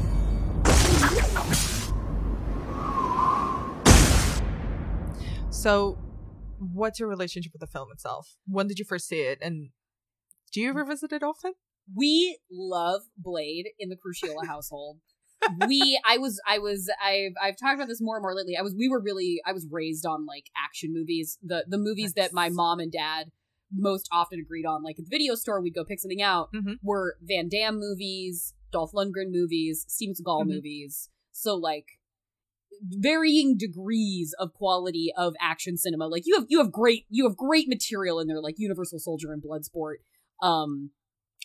So, 5.49 5.97
what's 6.59 6.99
your 6.99 7.09
relationship 7.09 7.53
with 7.53 7.61
the 7.61 7.67
film 7.67 7.89
itself? 7.91 8.35
When 8.45 8.67
did 8.67 8.77
you 8.77 8.85
first 8.85 9.07
see 9.07 9.21
it, 9.21 9.39
and 9.41 9.71
do 10.53 10.61
you 10.61 10.73
revisit 10.73 11.11
it 11.11 11.23
often? 11.23 11.53
We 11.93 12.37
love 12.51 13.01
Blade 13.17 13.69
in 13.79 13.89
the 13.89 13.97
Crucchiola 13.97 14.45
household. 14.45 14.99
We 15.67 15.99
I 16.07 16.17
was 16.17 16.39
I 16.47 16.59
was 16.59 16.89
I've 17.03 17.33
I've 17.41 17.57
talked 17.57 17.75
about 17.75 17.87
this 17.87 18.01
more 18.01 18.15
and 18.17 18.21
more 18.23 18.35
lately. 18.35 18.55
I 18.57 18.61
was 18.61 18.75
we 18.77 18.89
were 18.89 19.01
really 19.01 19.41
I 19.45 19.51
was 19.53 19.67
raised 19.69 20.05
on 20.05 20.25
like 20.25 20.45
action 20.57 20.93
movies. 20.93 21.37
The 21.43 21.65
the 21.67 21.77
movies 21.77 22.13
that 22.13 22.33
my 22.33 22.49
mom 22.49 22.79
and 22.79 22.91
dad 22.91 23.31
most 23.73 24.09
often 24.11 24.39
agreed 24.39 24.65
on. 24.65 24.83
Like 24.83 24.99
at 24.99 25.05
the 25.05 25.09
video 25.09 25.35
store, 25.35 25.61
we'd 25.61 25.73
go 25.75 25.85
pick 25.85 25.99
something 25.99 26.21
out. 26.21 26.49
Mhm. 26.53 26.75
Were 26.83 27.15
Van 27.21 27.47
Damme 27.49 27.79
movies, 27.79 28.53
Dolph 28.71 28.91
Lundgren 28.91 29.31
movies, 29.31 29.85
Steven 29.87 30.13
Seagal 30.15 30.43
Mhm. 30.43 30.47
movies. 30.47 31.09
So 31.31 31.55
like 31.55 31.85
varying 32.83 33.57
degrees 33.57 34.33
of 34.39 34.53
quality 34.53 35.11
of 35.15 35.35
action 35.39 35.77
cinema. 35.77 36.07
Like 36.07 36.23
you 36.25 36.35
have 36.35 36.45
you 36.49 36.59
have 36.59 36.71
great 36.71 37.05
you 37.09 37.27
have 37.27 37.37
great 37.37 37.67
material 37.67 38.19
in 38.19 38.27
there, 38.27 38.41
like 38.41 38.55
Universal 38.57 38.99
Soldier 38.99 39.31
and 39.31 39.41
Bloodsport. 39.43 39.97
Um, 40.41 40.91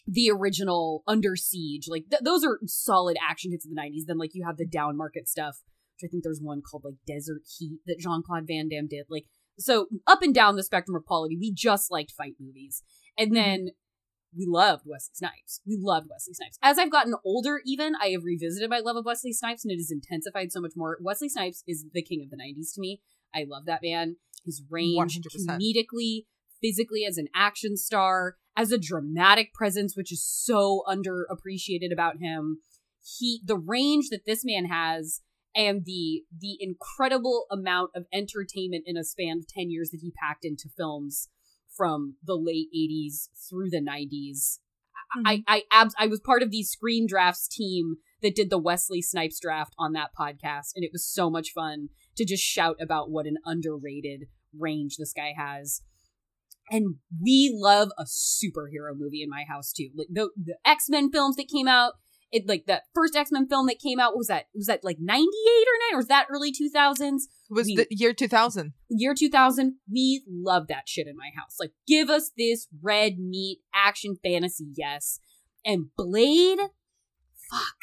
the 0.07 0.31
original 0.31 1.03
Under 1.07 1.37
Siege, 1.37 1.87
like 1.89 2.05
th- 2.11 2.23
those 2.25 2.45
are 2.45 2.59
solid 2.67 3.17
action 3.29 3.51
hits 3.51 3.67
of 3.67 3.73
the 3.75 3.81
'90s. 3.81 4.07
Then 4.07 4.19
like 4.19 4.35
you 4.35 4.45
have 4.47 4.57
the 4.57 4.67
down 4.67 4.97
market 4.97 5.29
stuff, 5.29 5.63
which 5.95 6.09
I 6.09 6.11
think 6.11 6.23
there's 6.23 6.41
one 6.41 6.63
called 6.63 6.85
like 6.85 6.95
Desert 7.07 7.43
Heat 7.59 7.81
that 7.87 7.99
Jean 7.99 8.23
Claude 8.25 8.47
Van 8.47 8.69
Damme 8.69 8.89
did. 8.89 9.07
Like 9.09 9.25
so 9.59 9.87
up 10.07 10.23
and 10.23 10.35
down 10.35 10.57
the 10.57 10.63
spectrum 10.63 10.97
of 10.97 11.05
quality, 11.05 11.37
we 11.39 11.53
just 11.53 11.91
liked 11.91 12.13
fight 12.13 12.35
movies, 12.39 12.83
and 13.19 13.35
then 13.35 13.69
we 14.37 14.47
loved 14.47 14.85
Wesley 14.87 15.15
Snipes. 15.15 15.61
We 15.67 15.79
loved 15.81 16.09
Wesley 16.11 16.35
Snipes. 16.35 16.59
As 16.63 16.79
I've 16.79 16.93
gotten 16.93 17.15
older, 17.25 17.61
even 17.65 17.95
I 18.01 18.09
have 18.09 18.25
revisited 18.25 18.69
my 18.69 18.81
love 18.81 18.97
of 18.97 19.05
Wesley 19.05 19.33
Snipes, 19.33 19.65
and 19.65 19.73
it 19.73 19.77
has 19.77 19.91
intensified 19.91 20.53
so 20.53 20.61
much 20.61 20.73
more. 20.77 20.99
Wesley 21.01 21.29
Snipes 21.29 21.65
is 21.67 21.87
the 21.93 22.03
king 22.03 22.23
of 22.23 22.31
the 22.31 22.37
'90s 22.37 22.75
to 22.75 22.81
me. 22.81 23.01
I 23.35 23.45
love 23.49 23.65
that 23.67 23.81
man. 23.83 24.17
His 24.45 24.63
range, 24.71 25.19
100%. 25.19 25.47
comedically, 25.49 26.27
physically 26.67 27.05
as 27.05 27.17
an 27.17 27.29
action 27.35 27.77
star, 27.77 28.37
as 28.57 28.73
a 28.73 28.79
dramatic 28.79 29.53
presence, 29.53 29.97
which 29.97 30.13
is 30.13 30.25
so 30.25 30.83
underappreciated 30.89 31.93
about 31.93 32.19
him. 32.19 32.59
He, 33.19 33.41
the 33.45 33.57
range 33.57 34.09
that 34.11 34.27
this 34.27 34.45
man 34.45 34.67
has, 34.67 35.21
and 35.55 35.85
the 35.85 36.25
the 36.39 36.59
incredible 36.61 37.47
amount 37.51 37.91
of 37.95 38.05
entertainment 38.13 38.85
in 38.87 38.97
a 38.97 39.05
span 39.05 39.39
of 39.39 39.47
ten 39.47 39.71
years 39.71 39.91
that 39.91 40.01
he 40.03 40.13
packed 40.21 40.45
into 40.45 40.69
films 40.77 41.29
from 41.75 42.17
the 42.25 42.35
late 42.35 42.69
'80s 42.77 43.29
through 43.49 43.71
the 43.71 43.81
'90s. 43.81 44.59
Mm-hmm. 45.17 45.27
I 45.27 45.43
I 45.47 45.63
abs- 45.71 45.95
I 45.99 46.09
was 46.09 46.21
part 46.21 46.43
of 46.43 46.51
the 46.51 46.65
Screen 46.65 47.07
Drafts 47.09 47.47
team 47.47 47.97
that 48.23 48.35
did 48.35 48.51
the 48.51 48.59
Wesley 48.59 49.01
Snipes 49.01 49.39
draft 49.39 49.75
on 49.79 49.93
that 49.93 50.11
podcast, 50.19 50.73
and 50.75 50.85
it 50.85 50.91
was 50.93 51.07
so 51.07 51.31
much 51.31 51.53
fun 51.53 51.91
to 52.17 52.25
just 52.25 52.43
shout 52.43 52.77
about 52.81 53.11
what 53.11 53.27
an 53.27 53.37
underrated 53.45 54.25
range 54.59 54.97
this 54.97 55.13
guy 55.13 55.33
has. 55.37 55.83
And 56.71 56.97
we 57.23 57.51
love 57.55 57.91
a 57.99 58.05
superhero 58.05 58.93
movie 58.97 59.23
in 59.23 59.31
my 59.31 59.45
house 59.49 59.73
too. 59.73 59.91
Like 59.97 60.09
the 60.11 60.31
the 60.37 60.57
X 60.65 60.89
Men 60.89 61.11
films 61.13 61.37
that 61.37 61.49
came 61.53 61.69
out, 61.69 61.95
it 62.33 62.49
like 62.49 62.67
that 62.67 62.83
first 62.95 63.15
X 63.15 63.31
Men 63.31 63.47
film 63.49 63.67
that 63.67 63.79
came 63.79 64.01
out. 64.01 64.13
What 64.13 64.19
was 64.19 64.27
that? 64.29 64.47
Was 64.55 64.67
that 64.67 64.83
like 64.83 64.99
ninety 65.01 65.23
eight 65.27 65.67
or 65.69 65.79
nine? 65.89 65.95
Or 65.95 65.99
was 65.99 66.09
that 66.09 66.27
early 66.31 66.51
two 66.53 66.69
thousands? 66.69 67.29
Was 67.49 67.67
We- 67.67 67.77
the 67.77 67.87
year 67.91 68.13
2000. 68.13 68.73
year 68.91 69.15
2000 69.15 69.77
we 69.89 70.25
love 70.29 70.67
that 70.67 70.89
shit 70.89 71.07
in 71.07 71.17
my 71.17 71.31
house 71.37 71.55
like 71.61 71.71
give 71.87 72.11
us 72.11 72.33
this 72.37 72.67
red 72.83 73.19
meat 73.21 73.61
action 73.73 74.17
fantasy 74.21 74.67
yes 74.77 75.21
and 75.65 75.87
blade 75.97 76.59
fuck 77.49 77.77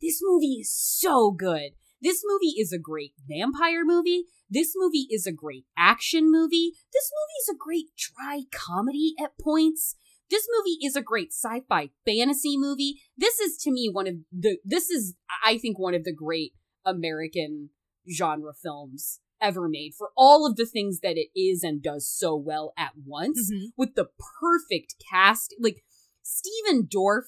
this 0.00 0.20
movie 0.22 0.60
is 0.60 0.72
so 0.74 1.30
good 1.30 1.72
this 2.00 2.22
movie 2.26 2.54
is 2.58 2.72
a 2.72 2.78
great 2.78 3.12
vampire 3.28 3.84
movie 3.84 4.24
this 4.48 4.72
movie 4.76 5.06
is 5.10 5.26
a 5.26 5.32
great 5.32 5.64
action 5.76 6.30
movie 6.30 6.72
this 6.92 7.10
movie 7.12 7.38
is 7.42 7.48
a 7.54 7.58
great 7.58 7.86
dry 7.96 8.42
comedy 8.52 9.14
at 9.22 9.32
points 9.40 9.96
this 10.30 10.46
movie 10.56 10.78
is 10.84 10.94
a 10.96 11.02
great 11.02 11.32
sci-fi 11.32 11.90
fantasy 12.06 12.56
movie 12.56 13.00
this 13.16 13.38
is 13.40 13.56
to 13.56 13.70
me 13.70 13.88
one 13.92 14.06
of 14.06 14.14
the 14.32 14.58
this 14.64 14.90
is 14.90 15.14
i 15.44 15.58
think 15.58 15.78
one 15.78 15.94
of 15.94 16.04
the 16.04 16.12
great 16.14 16.52
american 16.84 17.70
genre 18.10 18.52
films 18.54 19.20
ever 19.42 19.68
made 19.68 19.92
for 19.96 20.10
all 20.16 20.46
of 20.46 20.56
the 20.56 20.66
things 20.66 21.00
that 21.00 21.16
it 21.16 21.28
is 21.34 21.62
and 21.62 21.82
does 21.82 22.06
so 22.10 22.36
well 22.36 22.72
at 22.76 22.92
once 23.06 23.50
Mhm. 23.50 23.72
with 23.76 23.94
the 23.94 24.10
perfect 24.40 24.96
cast. 25.10 25.54
Like 25.58 25.82
Stephen 26.22 26.86
Dorff 26.86 27.24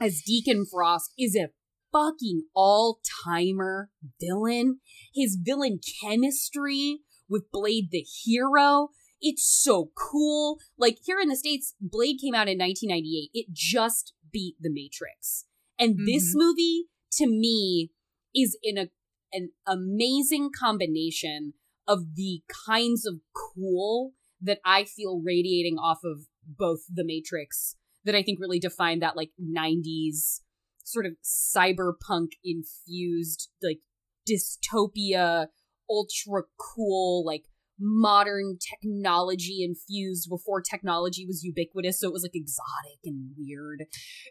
as 0.00 0.22
Deacon 0.24 0.64
Frost 0.64 1.12
is 1.18 1.34
a 1.34 1.50
fucking 1.92 2.44
all 2.54 3.00
timer 3.24 3.90
villain. 4.20 4.80
His 5.14 5.38
villain 5.40 5.80
chemistry 6.02 7.00
with 7.28 7.50
Blade 7.50 7.88
the 7.90 8.04
hero. 8.24 8.88
It's 9.20 9.44
so 9.44 9.90
cool. 9.96 10.58
Like 10.78 10.98
here 11.04 11.18
in 11.20 11.28
the 11.28 11.36
States, 11.36 11.74
Blade 11.80 12.18
came 12.22 12.34
out 12.34 12.48
in 12.48 12.58
1998. 12.58 13.30
It 13.34 13.46
just 13.52 14.12
beat 14.32 14.56
The 14.60 14.70
Matrix. 14.72 15.44
And 15.78 15.96
this 16.06 16.30
mm-hmm. 16.30 16.38
movie, 16.38 16.84
to 17.12 17.26
me, 17.26 17.90
is 18.34 18.56
in 18.62 18.78
a 18.78 18.88
an 19.30 19.50
amazing 19.66 20.48
combination 20.58 21.52
of 21.86 22.14
the 22.14 22.42
kinds 22.66 23.04
of 23.06 23.16
cool 23.34 24.12
that 24.40 24.58
I 24.64 24.84
feel 24.84 25.20
radiating 25.22 25.76
off 25.76 25.98
of 26.02 26.26
both 26.46 26.80
The 26.92 27.04
Matrix 27.04 27.76
that 28.04 28.14
I 28.14 28.22
think 28.22 28.40
really 28.40 28.58
define 28.58 29.00
that 29.00 29.16
like 29.16 29.30
90s 29.38 30.40
sort 30.88 31.06
of 31.06 31.12
cyberpunk 31.24 32.32
infused 32.44 33.50
like 33.62 33.80
dystopia 34.28 35.46
ultra 35.90 36.42
cool 36.58 37.24
like 37.24 37.44
modern 37.80 38.58
technology 38.58 39.62
infused 39.62 40.28
before 40.28 40.60
technology 40.60 41.24
was 41.26 41.42
ubiquitous 41.44 42.00
so 42.00 42.08
it 42.08 42.12
was 42.12 42.22
like 42.22 42.34
exotic 42.34 42.98
and 43.04 43.30
weird 43.36 43.84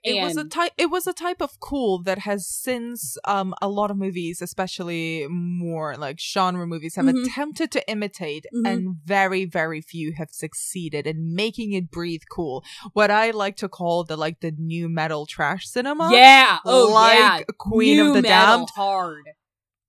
It 0.03 0.21
was 0.21 0.37
a 0.37 0.43
type. 0.45 0.71
It 0.77 0.89
was 0.89 1.07
a 1.07 1.13
type 1.13 1.41
of 1.41 1.59
cool 1.59 2.01
that 2.03 2.19
has 2.19 2.47
since 2.47 3.17
um 3.25 3.53
a 3.61 3.69
lot 3.69 3.91
of 3.91 3.97
movies, 3.97 4.41
especially 4.41 5.27
more 5.29 5.95
like 5.97 6.19
genre 6.19 6.65
movies, 6.67 6.95
have 6.95 7.05
Mhm. 7.05 7.25
attempted 7.25 7.71
to 7.71 7.89
imitate, 7.89 8.45
Mhm. 8.53 8.67
and 8.69 8.95
very 9.05 9.45
very 9.45 9.81
few 9.81 10.13
have 10.17 10.29
succeeded 10.31 11.05
in 11.07 11.33
making 11.35 11.73
it 11.73 11.89
breathe 11.89 12.23
cool. 12.31 12.63
What 12.93 13.11
I 13.11 13.31
like 13.31 13.55
to 13.57 13.69
call 13.69 14.03
the 14.03 14.17
like 14.17 14.39
the 14.41 14.51
new 14.51 14.89
metal 14.89 15.25
trash 15.25 15.67
cinema. 15.67 16.09
yeah 16.11 16.59
oh 16.65 16.87
like 16.93 17.17
yeah 17.19 17.39
Queen 17.57 17.97
New 17.97 18.07
of 18.09 18.13
the 18.15 18.21
metal 18.21 18.57
Damned. 18.57 18.69
hard 18.75 19.25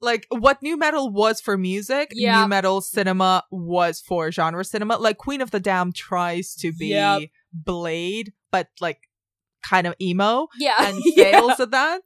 Like 0.00 0.26
what 0.30 0.62
new 0.62 0.76
metal 0.76 1.10
was 1.10 1.40
for 1.40 1.56
music, 1.58 2.10
Yeah. 2.12 2.42
new 2.42 2.48
metal 2.48 2.80
cinema 2.80 3.44
was 3.50 4.00
for 4.00 4.30
genre 4.30 4.64
cinema. 4.64 4.96
Like 4.96 5.18
Queen 5.18 5.40
of 5.40 5.50
the 5.50 5.60
Damned 5.60 5.94
tries 5.96 6.54
to 6.56 6.72
be 6.72 6.88
Yep. 6.88 7.22
Blade, 7.52 8.32
but 8.52 8.68
like 8.80 9.08
kind 9.68 9.86
of 9.88 9.94
emo 10.00 10.46
yeah 10.58 10.76
and 10.78 11.02
Yeah. 11.16 11.24
fails 11.40 11.58
at 11.60 11.72
that. 11.72 12.02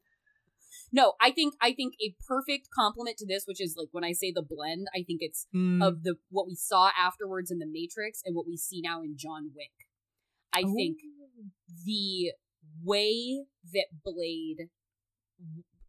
No, 0.95 1.15
I 1.21 1.31
think 1.33 1.55
I 1.61 1.73
think 1.73 1.95
a 2.03 2.15
perfect 2.27 2.69
complement 2.75 3.17
to 3.19 3.27
this, 3.27 3.45
which 3.47 3.61
is 3.61 3.75
like 3.79 3.89
when 3.93 4.05
I 4.05 4.13
say 4.13 4.33
the 4.35 4.43
blend, 4.43 4.87
I 4.95 5.03
think 5.07 5.19
it's 5.23 5.47
Mm. 5.55 5.87
of 5.87 6.03
the 6.03 6.17
what 6.31 6.47
we 6.47 6.55
saw 6.55 6.91
afterwards 6.99 7.51
in 7.51 7.59
the 7.59 7.67
Matrix 7.71 8.21
and 8.25 8.35
what 8.35 8.47
we 8.47 8.57
see 8.57 8.81
now 8.83 9.03
in 9.03 9.17
John 9.19 9.51
Wick. 9.55 9.71
I 10.55 10.63
think 10.63 10.99
the 11.85 12.33
way 12.85 13.45
that 13.73 13.87
Blade, 14.05 14.69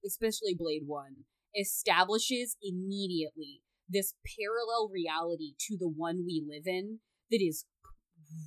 especially 0.06 0.54
Blade 0.58 0.84
One, 0.86 1.26
establishes 1.60 2.56
immediately 2.62 3.62
this 3.90 4.14
parallel 4.38 4.90
reality 4.92 5.54
to 5.68 5.78
the 5.78 5.90
one 5.90 6.24
we 6.26 6.44
live 6.48 6.66
in 6.66 7.00
that 7.30 7.42
is 7.42 7.66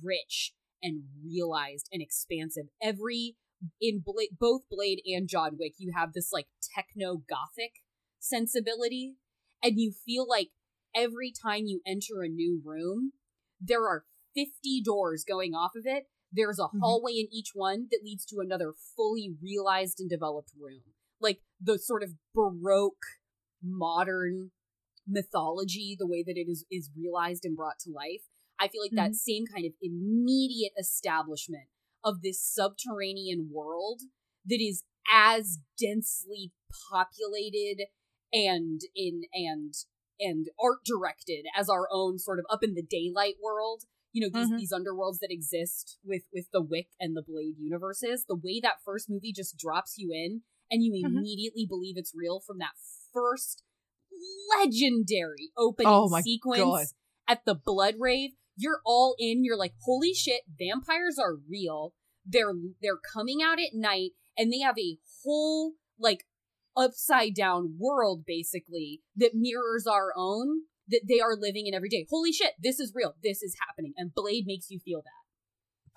rich 0.03 0.53
and 0.81 1.03
realized 1.23 1.87
and 1.91 2.01
expansive. 2.01 2.65
Every 2.81 3.35
in 3.81 4.03
Bla- 4.05 4.35
both 4.39 4.61
Blade 4.69 5.01
and 5.05 5.27
John 5.27 5.57
Wick, 5.59 5.73
you 5.77 5.93
have 5.95 6.13
this 6.13 6.31
like 6.31 6.47
techno 6.75 7.23
gothic 7.27 7.71
sensibility, 8.19 9.15
and 9.63 9.79
you 9.79 9.93
feel 10.05 10.27
like 10.27 10.49
every 10.95 11.31
time 11.31 11.65
you 11.65 11.81
enter 11.85 12.21
a 12.21 12.27
new 12.29 12.61
room, 12.63 13.13
there 13.59 13.87
are 13.87 14.05
50 14.35 14.81
doors 14.83 15.23
going 15.27 15.53
off 15.53 15.71
of 15.75 15.83
it. 15.85 16.07
There's 16.31 16.59
a 16.59 16.67
Mhm. 16.67 16.79
hallway 16.81 17.13
in 17.13 17.27
each 17.31 17.51
one 17.53 17.87
that 17.89 18.03
leads 18.03 18.25
to 18.25 18.39
another 18.39 18.73
fully 18.73 19.35
realized 19.41 19.99
and 19.99 20.09
developed 20.09 20.51
room. 20.55 20.83
Like 21.19 21.41
the 21.61 21.79
sort 21.79 22.03
of 22.03 22.11
baroque 22.33 23.05
modern 23.63 24.51
mythology, 25.07 25.95
the 25.97 26.07
way 26.07 26.23
that 26.25 26.37
it 26.37 26.49
is 26.49 26.65
is 26.69 26.89
realized 26.95 27.45
and 27.45 27.55
brought 27.55 27.79
to 27.79 27.91
life. 27.91 28.23
I 28.59 28.67
feel 28.67 28.81
like 28.81 28.91
that 28.95 29.15
same 29.15 29.45
kind 29.45 29.65
of 29.65 29.73
immediate 29.81 30.73
establishment 30.79 31.67
of 32.03 32.21
this 32.21 32.41
subterranean 32.41 33.49
world 33.51 34.01
that 34.45 34.61
is 34.61 34.83
as 35.11 35.59
densely 35.79 36.51
populated 36.91 37.85
and 38.33 38.81
in 38.95 39.23
and 39.33 39.73
and 40.19 40.47
art 40.61 40.79
directed 40.85 41.45
as 41.55 41.69
our 41.69 41.87
own 41.91 42.17
sort 42.19 42.39
of 42.39 42.45
up 42.49 42.63
in 42.63 42.73
the 42.73 42.83
daylight 42.83 43.35
world 43.41 43.83
you 44.11 44.21
know 44.21 44.29
these, 44.33 44.49
Mhm. 44.49 44.57
these 44.57 44.73
underworlds 44.73 45.19
that 45.19 45.31
exist 45.31 45.97
with 46.03 46.23
with 46.33 46.49
the 46.51 46.61
wick 46.61 46.89
and 46.99 47.15
the 47.15 47.21
blade 47.21 47.55
universes 47.57 48.25
the 48.27 48.35
way 48.35 48.59
that 48.59 48.83
first 48.83 49.09
movie 49.09 49.31
just 49.31 49.57
drops 49.57 49.97
you 49.97 50.11
in 50.11 50.41
and 50.69 50.83
you 50.83 50.91
Mhm. 50.93 51.17
immediately 51.17 51.65
believe 51.65 51.97
it's 51.97 52.13
real 52.15 52.39
from 52.39 52.57
that 52.59 52.73
first 53.13 53.63
legendary 54.59 55.51
opening 55.57 55.91
Oh 55.91 56.21
sequence 56.21 56.59
God. 56.61 56.85
at 57.27 57.45
the 57.45 57.55
blood 57.55 57.95
rave. 57.99 58.31
You're 58.55 58.81
all 58.85 59.15
in. 59.19 59.43
You're 59.43 59.57
like 59.57 59.73
holy 59.83 60.13
shit 60.13 60.41
vampires 60.47 61.17
are 61.19 61.35
real. 61.35 61.93
They're 62.25 62.53
they're 62.81 62.97
coming 63.13 63.41
out 63.41 63.59
at 63.59 63.73
night 63.73 64.11
and 64.37 64.51
they 64.51 64.59
have 64.59 64.77
a 64.79 64.97
whole 65.23 65.73
like 65.99 66.25
upside 66.75 67.33
down 67.35 67.75
world 67.79 68.23
basically 68.25 69.01
that 69.15 69.31
mirrors 69.33 69.85
our 69.87 70.11
own 70.15 70.63
that 70.87 71.01
they 71.07 71.19
are 71.19 71.35
living 71.35 71.67
in 71.67 71.73
every 71.73 71.89
day. 71.89 72.05
Holy 72.09 72.31
shit 72.31 72.53
this 72.59 72.79
is 72.79 72.93
real. 72.95 73.15
This 73.23 73.43
is 73.43 73.55
happening. 73.67 73.93
And 73.97 74.13
blade 74.13 74.45
makes 74.47 74.69
you 74.71 74.79
feel 74.79 75.01
that 75.03 75.11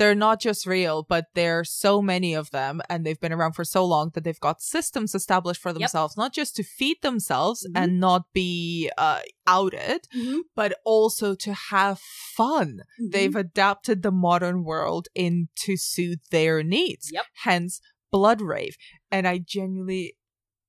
They're 0.01 0.15
not 0.15 0.41
just 0.41 0.65
real, 0.67 1.03
but 1.07 1.27
there 1.35 1.59
are 1.59 1.65
so 1.65 2.01
many 2.01 2.33
of 2.33 2.51
them, 2.53 2.81
and 2.89 3.05
they've 3.05 3.21
been 3.21 3.35
around 3.35 3.53
for 3.53 3.65
so 3.65 3.85
long 3.85 4.11
that 4.15 4.25
they've 4.25 4.41
got 4.41 4.63
systems 4.63 5.15
established 5.15 5.61
for 5.61 5.75
themselves, 5.75 6.17
not 6.17 6.33
just 6.33 6.57
to 6.57 6.63
feed 6.63 6.97
themselves 7.03 7.67
Mhm. 7.69 7.73
and 7.83 8.01
not 8.01 8.33
be 8.33 8.91
uh, 8.97 9.21
outed, 9.47 10.09
but 10.57 10.79
also 10.87 11.35
to 11.35 11.53
have 11.53 12.01
fun. 12.01 12.81
They've 12.99 13.37
adapted 13.37 14.03
the 14.03 14.11
modern 14.11 14.65
world 14.65 15.09
in 15.15 15.49
to 15.67 15.77
suit 15.77 16.21
their 16.31 16.63
needs. 16.63 17.11
Yep. 17.13 17.27
Hence, 17.45 17.81
Blood 18.11 18.41
Rave. 18.41 18.77
And 19.11 19.29
I 19.29 19.37
genuinely, 19.37 20.17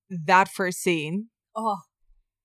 that 0.09 0.49
first 0.49 0.79
scene, 0.79 1.29
oh 1.55 1.77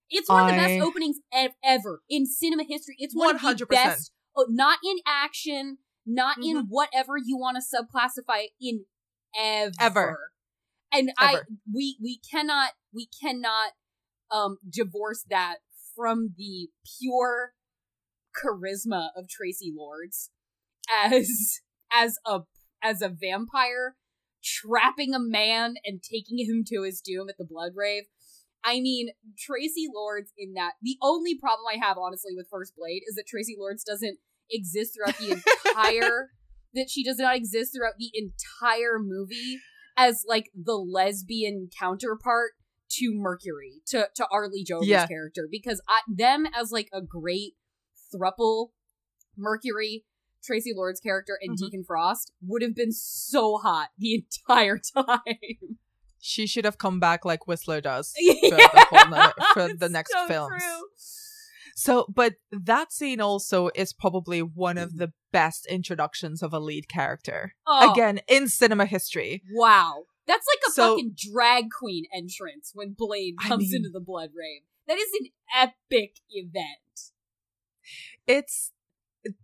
it's 0.09 0.29
one 0.29 0.45
of 0.49 0.55
the 0.55 0.63
best 0.63 0.81
openings 0.87 1.17
ev- 1.33 1.57
ever 1.65 2.01
in 2.09 2.27
cinema 2.27 2.63
history 2.63 2.95
it's 3.01 3.13
one 3.15 3.35
of 3.35 3.41
the 3.43 3.49
100%. 3.67 3.69
best 3.71 4.13
oh, 4.37 4.47
not 4.49 4.79
in 4.85 4.99
action 5.05 5.79
not 6.07 6.37
in 6.43 6.57
Mhm. 6.57 6.67
whatever 6.69 7.17
you 7.17 7.37
want 7.37 7.57
to 7.57 7.77
subclassify 7.77 8.49
in 8.61 8.87
ever 9.37 9.75
Ever. 9.81 10.33
and 10.93 11.13
i 11.19 11.43
we 11.73 11.99
we 12.01 12.19
cannot 12.19 12.73
we 12.93 13.07
cannot 13.21 13.73
um 14.31 14.59
divorce 14.69 15.25
that 15.29 15.59
from 15.95 16.35
the 16.37 16.71
pure 16.99 17.53
charisma 18.33 19.11
of 19.17 19.27
traci 19.27 19.75
lords 19.75 20.31
as 20.91 21.61
as 21.93 22.19
a 22.25 22.41
as 22.83 23.03
a 23.03 23.09
vampire 23.09 23.97
trapping 24.43 25.13
a 25.15 25.19
man 25.19 25.75
and 25.85 26.03
taking 26.03 26.39
him 26.39 26.63
to 26.65 26.83
his 26.83 27.01
doom 27.01 27.29
at 27.29 27.37
the 27.37 27.45
blood 27.45 27.73
rave 27.75 28.05
I 28.65 28.81
mean, 28.81 29.11
Traci 29.37 29.87
Lords 29.95 30.33
in 30.37 30.55
that. 30.55 30.73
The 30.83 30.99
only 31.01 31.39
problem 31.39 31.67
I 31.73 31.79
have, 31.87 31.97
honestly, 31.99 32.33
with 32.35 32.49
First 32.51 32.75
Blade 32.77 33.03
is 33.07 33.15
that 33.15 33.27
Traci 33.33 33.57
Lords 33.57 33.85
doesn't 33.85 34.19
exist 34.51 34.95
throughout 34.95 35.19
the 35.19 35.31
entire. 35.69 36.31
that 36.75 36.91
she 36.91 37.03
does 37.03 37.17
not 37.19 37.35
exist 37.35 37.73
throughout 37.75 37.95
the 37.99 38.11
entire 38.15 38.99
movie 38.99 39.61
as 39.97 40.25
like 40.29 40.51
the 40.55 40.75
lesbian 40.75 41.71
counterpart 41.79 42.51
to 42.91 43.13
Mercury, 43.15 43.81
to 43.87 44.09
to 44.15 44.27
Arly 44.31 44.63
Jover's 44.63 44.87
Yeah. 44.89 45.07
character, 45.07 45.49
because 45.51 45.81
I, 45.89 46.01
them 46.07 46.47
as 46.55 46.73
like 46.73 46.89
a 46.93 47.01
great 47.01 47.55
thruple, 48.15 48.71
Mercury, 49.39 50.05
Traci 50.47 50.75
Lords 50.75 51.01
character, 51.01 51.39
and 51.41 51.53
Mhm. 51.57 51.59
Deacon 51.59 51.85
Frost 51.85 52.33
would 52.43 52.61
have 52.63 52.75
been 52.75 52.93
so 52.93 53.57
hot 53.57 53.89
the 53.99 54.15
entire 54.49 54.79
time. 54.79 55.79
she 56.21 56.47
should 56.47 56.65
have 56.65 56.77
come 56.79 57.01
back 57.01 57.25
like 57.25 57.47
Whistler 57.47 57.81
does 57.81 58.13
for, 58.17 58.23
Yeah, 58.23 58.51
the, 58.57 58.87
whole 58.91 59.33
for 59.55 59.73
the 59.75 59.89
next 59.89 60.13
so 60.13 60.27
films. 60.27 60.63
true. 60.63 60.89
So, 61.79 62.07
but 62.09 62.37
that 62.51 62.91
scene 62.91 63.21
also 63.21 63.69
is 63.75 63.93
probably 63.93 64.41
one 64.41 64.79
of 64.79 64.97
the 64.97 65.13
best 65.31 65.67
introductions 65.67 66.43
of 66.43 66.55
a 66.55 66.59
lead 66.59 66.89
character. 66.89 67.55
Oh, 67.67 67.93
Again, 67.93 68.21
in 68.29 68.49
cinema 68.49 68.87
history. 68.87 69.43
wow. 69.53 70.05
That's 70.27 70.47
like 70.55 70.69
a 70.69 70.73
So- 70.73 70.95
fucking 70.97 71.17
drag 71.33 71.67
queen 71.79 72.05
entrance 72.15 72.71
when 72.75 72.95
Blade 72.97 73.35
I 73.41 73.49
comes 73.49 73.65
mean- 73.71 73.77
into 73.77 73.91
the 73.91 74.01
Blood 74.01 74.31
Rave. 74.35 74.63
That 74.89 74.97
is 74.99 75.09
an 75.21 75.27
epic 75.55 76.21
event. 76.31 77.13
It's 78.27 78.73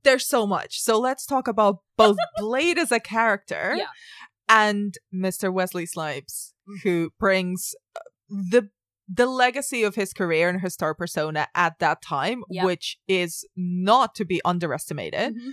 there's 0.04 0.26
so 0.26 0.46
much. 0.46 0.80
So 0.80 0.98
let's 0.98 1.26
talk 1.26 1.46
about 1.48 1.80
both 1.98 2.16
Blade 2.38 2.78
as 2.78 2.92
a 2.92 3.00
character 3.00 3.74
Yeah. 3.76 3.86
and 4.48 4.94
Mr. 5.12 5.52
Wesley 5.52 5.86
Snipes, 5.86 6.54
mm. 6.68 6.80
who 6.82 7.10
brings 7.18 7.74
the 8.28 8.70
the 9.08 9.26
legacy 9.26 9.82
of 9.82 9.94
his 9.94 10.12
career 10.12 10.48
and 10.48 10.60
his 10.60 10.74
star 10.74 10.94
persona 10.94 11.48
at 11.54 11.78
that 11.80 12.02
time, 12.02 12.42
Yeah. 12.50 12.64
which 12.64 12.98
is 13.08 13.46
not 13.56 14.14
to 14.16 14.24
be 14.24 14.40
underestimated. 14.44 15.34
Mhm. 15.36 15.52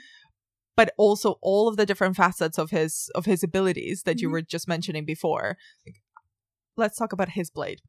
but 0.77 0.93
also 0.97 1.37
all 1.41 1.67
of 1.67 1.75
the 1.75 1.85
different 1.85 2.15
facets 2.15 2.57
of 2.57 2.69
his 2.69 3.09
of 3.13 3.25
his 3.25 3.43
abilities 3.43 4.03
that 4.03 4.21
you 4.21 4.29
Mhm. 4.29 4.31
were 4.31 4.41
just 4.41 4.65
mentioning 4.65 5.03
before. 5.03 5.57
Let's 6.77 6.95
talk 6.97 7.11
about 7.11 7.31
his 7.31 7.49
blade. 7.51 7.81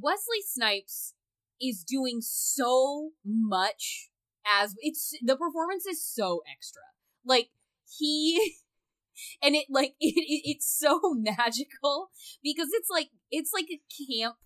Wesley 0.00 0.40
Snipes 0.42 1.12
is 1.60 1.84
doing 1.84 2.22
so 2.22 3.10
much 3.22 4.08
as 4.46 4.74
it's 4.78 5.12
the 5.22 5.36
performance 5.36 5.84
is 5.84 6.02
so 6.02 6.40
extra. 6.50 6.80
Like 7.26 7.50
he 7.98 8.56
and 9.42 9.54
it 9.54 9.66
like 9.68 9.94
it, 10.00 10.14
it 10.16 10.42
it's 10.50 10.66
so 10.74 10.98
magical 11.14 12.10
because 12.42 12.68
it's 12.72 12.88
like 12.90 13.10
it's 13.30 13.52
like 13.52 13.66
a 13.70 13.82
camp 14.08 14.36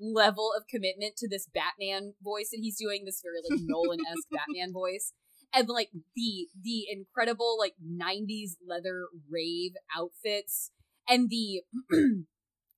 level 0.00 0.52
of 0.56 0.66
commitment 0.68 1.16
to 1.18 1.28
this 1.28 1.46
Batman 1.52 2.14
voice 2.22 2.50
that 2.50 2.60
he's 2.60 2.78
doing 2.78 3.04
this 3.04 3.22
very 3.22 3.40
like 3.48 3.60
Nolan-esque 3.66 4.28
Batman 4.30 4.72
voice. 4.72 5.12
And 5.52 5.68
like 5.68 5.90
the 6.14 6.48
the 6.60 6.86
incredible 6.90 7.56
like 7.58 7.74
90s 7.84 8.52
leather 8.66 9.08
rave 9.30 9.72
outfits 9.96 10.70
and 11.08 11.28
the 11.28 11.62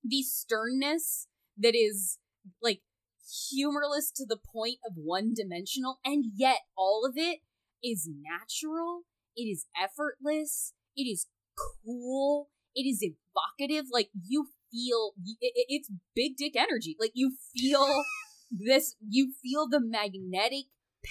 the 0.04 0.22
sternness 0.22 1.28
that 1.58 1.74
is 1.74 2.18
like 2.62 2.80
humorless 3.50 4.10
to 4.16 4.24
the 4.26 4.38
point 4.38 4.78
of 4.86 4.94
one 4.96 5.32
dimensional 5.34 5.98
and 6.04 6.24
yet 6.34 6.60
all 6.76 7.06
of 7.06 7.14
it 7.16 7.40
is 7.84 8.08
natural. 8.10 9.02
It 9.36 9.44
is 9.44 9.66
effortless. 9.80 10.72
It 10.96 11.04
is 11.04 11.26
cool. 11.84 12.48
It 12.74 12.82
is 12.82 13.02
evocative. 13.02 13.86
Like 13.92 14.08
you 14.26 14.48
feel 14.72 15.12
it, 15.24 15.52
it- 15.54 15.66
it's 15.68 15.90
big 16.16 16.36
dick 16.36 16.56
energy. 16.56 16.96
Like 16.98 17.12
you 17.14 17.32
feel 17.54 18.02
this 18.50 18.96
you 19.06 19.32
feel 19.42 19.68
the 19.68 19.80
magnetic 19.80 20.66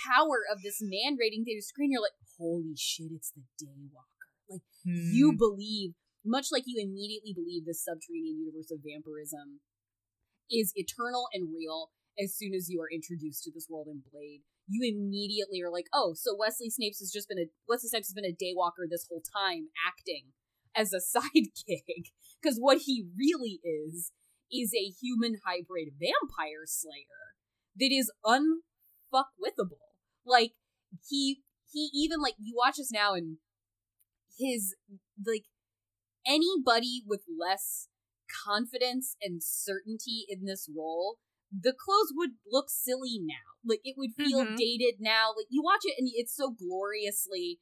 power 0.10 0.42
of 0.52 0.62
this 0.64 0.80
man 0.82 1.16
raiding 1.20 1.46
through 1.46 1.56
the 1.56 1.62
screen. 1.62 1.92
You're 1.92 2.02
like 2.02 2.18
holy 2.38 2.74
shit 2.76 3.12
it's 3.14 3.32
the 3.32 3.44
daywalker. 3.64 4.28
Like 4.50 4.62
Hmm. 4.84 5.14
you 5.14 5.34
believe 5.38 5.92
much 6.26 6.48
like 6.52 6.64
you 6.66 6.82
immediately 6.82 7.34
believe 7.34 7.66
this 7.66 7.84
subterranean 7.86 8.40
universe 8.42 8.72
of 8.72 8.80
vampirism 8.84 9.62
is 10.50 10.72
eternal 10.76 11.28
and 11.34 11.50
real 11.56 11.92
as 12.20 12.36
soon 12.36 12.54
as 12.54 12.68
you 12.70 12.82
are 12.82 12.90
introduced 12.92 13.44
to 13.44 13.52
this 13.54 13.68
world 13.70 13.88
in 13.88 14.02
blade 14.12 14.42
you 14.68 14.82
immediately 14.84 15.62
are 15.62 15.72
like 15.72 15.86
oh 15.94 16.14
so 16.16 16.36
wesley 16.38 16.70
snipes 16.70 17.00
has 17.00 17.12
just 17.12 17.28
been 17.30 17.40
a 17.40 17.46
wesley 17.70 17.90
snipes 17.90 18.10
has 18.10 18.14
been 18.14 18.26
a 18.26 18.34
daywalker 18.36 18.90
this 18.90 19.06
whole 19.10 19.22
time 19.22 19.70
acting 19.88 20.34
as 20.76 20.94
a 20.94 20.98
sidekick 21.18 22.12
because 22.42 22.58
what 22.58 22.80
he 22.86 23.06
really 23.18 23.60
is 23.64 24.12
is 24.52 24.74
a 24.74 24.94
human 25.02 25.38
hybrid 25.46 25.90
vampire 26.00 26.66
slayer 26.66 27.36
that 27.78 27.92
is 27.92 28.12
unfuckwithable 28.26 29.78
like 30.26 30.52
he 31.08 31.42
he 31.72 31.90
even 31.94 32.20
like 32.22 32.36
you 32.40 32.54
watch 32.56 32.76
this 32.78 32.92
now 32.92 33.14
and 33.14 33.38
his 34.38 34.76
like 35.26 35.46
anybody 36.26 37.04
with 37.08 37.22
less 37.40 37.88
confidence 38.46 39.16
and 39.22 39.42
certainty 39.44 40.26
in 40.28 40.46
this 40.46 40.70
role 40.76 41.18
the 41.52 41.74
clothes 41.74 42.14
would 42.16 42.32
look 42.50 42.70
silly 42.70 43.20
now. 43.22 43.60
Like 43.66 43.82
it 43.84 43.96
would 43.98 44.12
feel 44.16 44.46
Mhm. 44.46 44.56
dated 44.56 45.02
now. 45.02 45.34
Like 45.36 45.48
you 45.50 45.62
watch 45.62 45.82
it 45.84 45.96
and 45.98 46.10
it's 46.14 46.34
so 46.34 46.52
gloriously, 46.52 47.60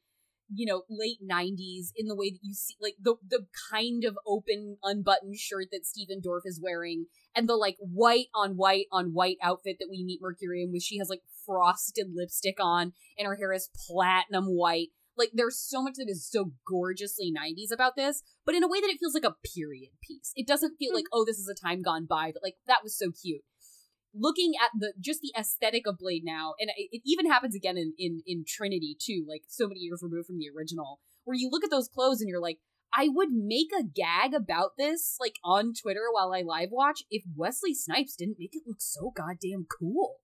you 0.52 0.66
know, 0.66 0.82
late 0.88 1.18
'90s 1.22 1.88
in 1.96 2.06
the 2.06 2.16
way 2.16 2.30
that 2.30 2.40
you 2.42 2.54
see, 2.54 2.74
like 2.80 2.96
the 3.00 3.16
the 3.26 3.46
kind 3.70 4.04
of 4.04 4.18
open 4.26 4.76
unbuttoned 4.82 5.36
shirt 5.36 5.66
that 5.72 5.86
Stephen 5.86 6.20
Dorff 6.20 6.42
is 6.44 6.60
wearing, 6.62 7.06
and 7.34 7.48
the 7.48 7.56
like 7.56 7.76
white 7.80 8.26
on 8.34 8.52
white 8.52 8.86
on 8.92 9.12
white 9.12 9.38
outfit 9.42 9.76
that 9.80 9.88
we 9.90 10.04
meet 10.04 10.20
Mercury 10.22 10.62
in, 10.62 10.72
which 10.72 10.84
she 10.84 10.98
has 10.98 11.08
like 11.08 11.22
frosted 11.46 12.08
lipstick 12.14 12.56
on, 12.60 12.92
and 13.18 13.26
her 13.26 13.36
hair 13.36 13.52
is 13.52 13.70
platinum 13.88 14.46
white. 14.46 14.88
Like 15.16 15.30
there's 15.34 15.58
so 15.58 15.82
much 15.82 15.94
that 15.96 16.08
is 16.08 16.28
so 16.28 16.52
gorgeously 16.66 17.32
90s 17.36 17.72
about 17.72 17.96
this, 17.96 18.22
but 18.46 18.54
in 18.54 18.64
a 18.64 18.68
way 18.68 18.80
that 18.80 18.90
it 18.90 18.98
feels 18.98 19.14
like 19.14 19.24
a 19.24 19.36
period 19.54 19.90
piece. 20.02 20.32
It 20.34 20.46
doesn't 20.46 20.76
feel 20.78 20.90
hmm. 20.92 20.96
like, 20.96 21.04
oh, 21.12 21.24
this 21.26 21.38
is 21.38 21.48
a 21.48 21.66
time 21.66 21.82
gone 21.82 22.06
by, 22.06 22.30
but 22.32 22.42
like 22.42 22.56
that 22.66 22.82
was 22.82 22.96
so 22.96 23.10
cute. 23.10 23.42
Looking 24.14 24.52
at 24.60 24.70
the 24.78 24.92
just 25.00 25.20
the 25.20 25.32
aesthetic 25.38 25.86
of 25.86 25.98
Blade 25.98 26.22
now, 26.24 26.54
and 26.58 26.70
it, 26.76 26.88
it 26.92 27.02
even 27.04 27.30
happens 27.30 27.54
again 27.54 27.76
in, 27.76 27.92
in 27.98 28.22
in 28.26 28.44
Trinity 28.46 28.96
too, 28.98 29.24
like 29.28 29.42
so 29.46 29.68
many 29.68 29.80
years 29.80 30.00
removed 30.02 30.26
from 30.26 30.38
the 30.38 30.50
original, 30.54 31.00
where 31.24 31.36
you 31.36 31.48
look 31.50 31.64
at 31.64 31.70
those 31.70 31.88
clothes 31.88 32.20
and 32.20 32.28
you're 32.28 32.40
like, 32.40 32.58
I 32.92 33.08
would 33.08 33.30
make 33.30 33.70
a 33.72 33.84
gag 33.84 34.34
about 34.34 34.72
this 34.76 35.16
like 35.20 35.36
on 35.44 35.72
Twitter 35.80 36.06
while 36.12 36.32
I 36.32 36.42
live 36.42 36.70
watch 36.72 37.04
if 37.10 37.22
Wesley 37.36 37.74
Snipes 37.74 38.16
didn't 38.16 38.38
make 38.38 38.50
it 38.52 38.62
look 38.66 38.80
so 38.80 39.12
goddamn 39.14 39.66
cool. 39.78 40.16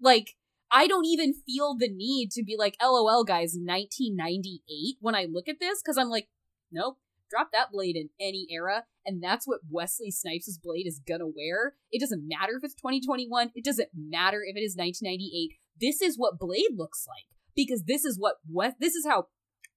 Like 0.00 0.34
I 0.70 0.86
don't 0.86 1.06
even 1.06 1.34
feel 1.34 1.76
the 1.76 1.90
need 1.90 2.30
to 2.32 2.44
be 2.44 2.56
like, 2.56 2.76
LOL, 2.80 3.24
guys, 3.24 3.56
1998 3.60 4.96
when 5.00 5.14
I 5.14 5.26
look 5.30 5.48
at 5.48 5.58
this, 5.60 5.82
because 5.82 5.98
I'm 5.98 6.08
like, 6.08 6.28
nope, 6.70 6.98
drop 7.30 7.50
that 7.52 7.72
blade 7.72 7.96
in 7.96 8.10
any 8.20 8.46
era, 8.50 8.84
and 9.06 9.22
that's 9.22 9.46
what 9.46 9.60
Wesley 9.70 10.10
Snipes' 10.10 10.58
blade 10.62 10.86
is 10.86 11.00
gonna 11.06 11.26
wear. 11.26 11.74
It 11.90 12.00
doesn't 12.00 12.26
matter 12.26 12.56
if 12.56 12.64
it's 12.64 12.74
2021, 12.74 13.52
it 13.54 13.64
doesn't 13.64 13.90
matter 13.94 14.42
if 14.44 14.56
it 14.56 14.60
is 14.60 14.76
1998. 14.76 15.52
This 15.80 16.02
is 16.02 16.18
what 16.18 16.38
Blade 16.38 16.76
looks 16.76 17.06
like, 17.08 17.24
because 17.56 17.84
this 17.84 18.04
is 18.04 18.18
what 18.18 18.36
Wes- 18.48 18.74
this 18.78 18.94
is 18.94 19.06
how 19.06 19.28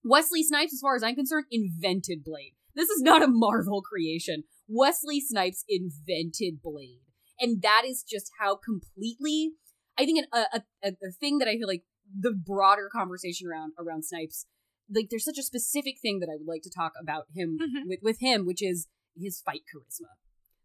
Wesley 0.04 0.44
Snipes, 0.44 0.74
as 0.74 0.82
far 0.82 0.96
as 0.96 1.04
I'm 1.04 1.16
concerned, 1.16 1.46
invented 1.50 2.24
Blade. 2.24 2.56
This 2.76 2.90
is 2.90 3.02
not 3.02 3.24
a 3.24 3.28
Marvel 3.28 3.82
creation. 3.82 4.44
Wesley 4.68 5.22
Snipes 5.22 5.64
invented 5.70 6.62
Blade. 6.62 7.02
And 7.40 7.62
that 7.62 7.84
is 7.86 8.04
just 8.04 8.32
how 8.40 8.56
completely 8.56 9.54
I 9.98 10.06
think 10.06 10.20
an, 10.20 10.26
a, 10.34 10.62
a 10.84 10.92
a 11.04 11.12
thing 11.12 11.38
that 11.38 11.48
I 11.48 11.58
feel 11.58 11.68
like 11.68 11.84
the 12.18 12.34
broader 12.34 12.90
conversation 12.92 13.48
around 13.48 13.74
around 13.80 14.04
Snipes, 14.06 14.46
like 14.94 15.08
there's 15.10 15.26
such 15.26 15.38
a 15.38 15.44
specific 15.44 15.96
thing 16.02 16.20
that 16.20 16.30
I 16.30 16.38
would 16.38 16.48
like 16.48 16.62
to 16.64 16.70
talk 16.70 16.94
about 17.02 17.26
him 17.36 17.58
Mhm. 17.60 17.88
with 17.88 18.00
with 18.02 18.20
him, 18.20 18.46
which 18.46 18.62
is 18.64 18.88
his 19.16 19.42
fight 19.42 19.62
charisma. 19.74 20.10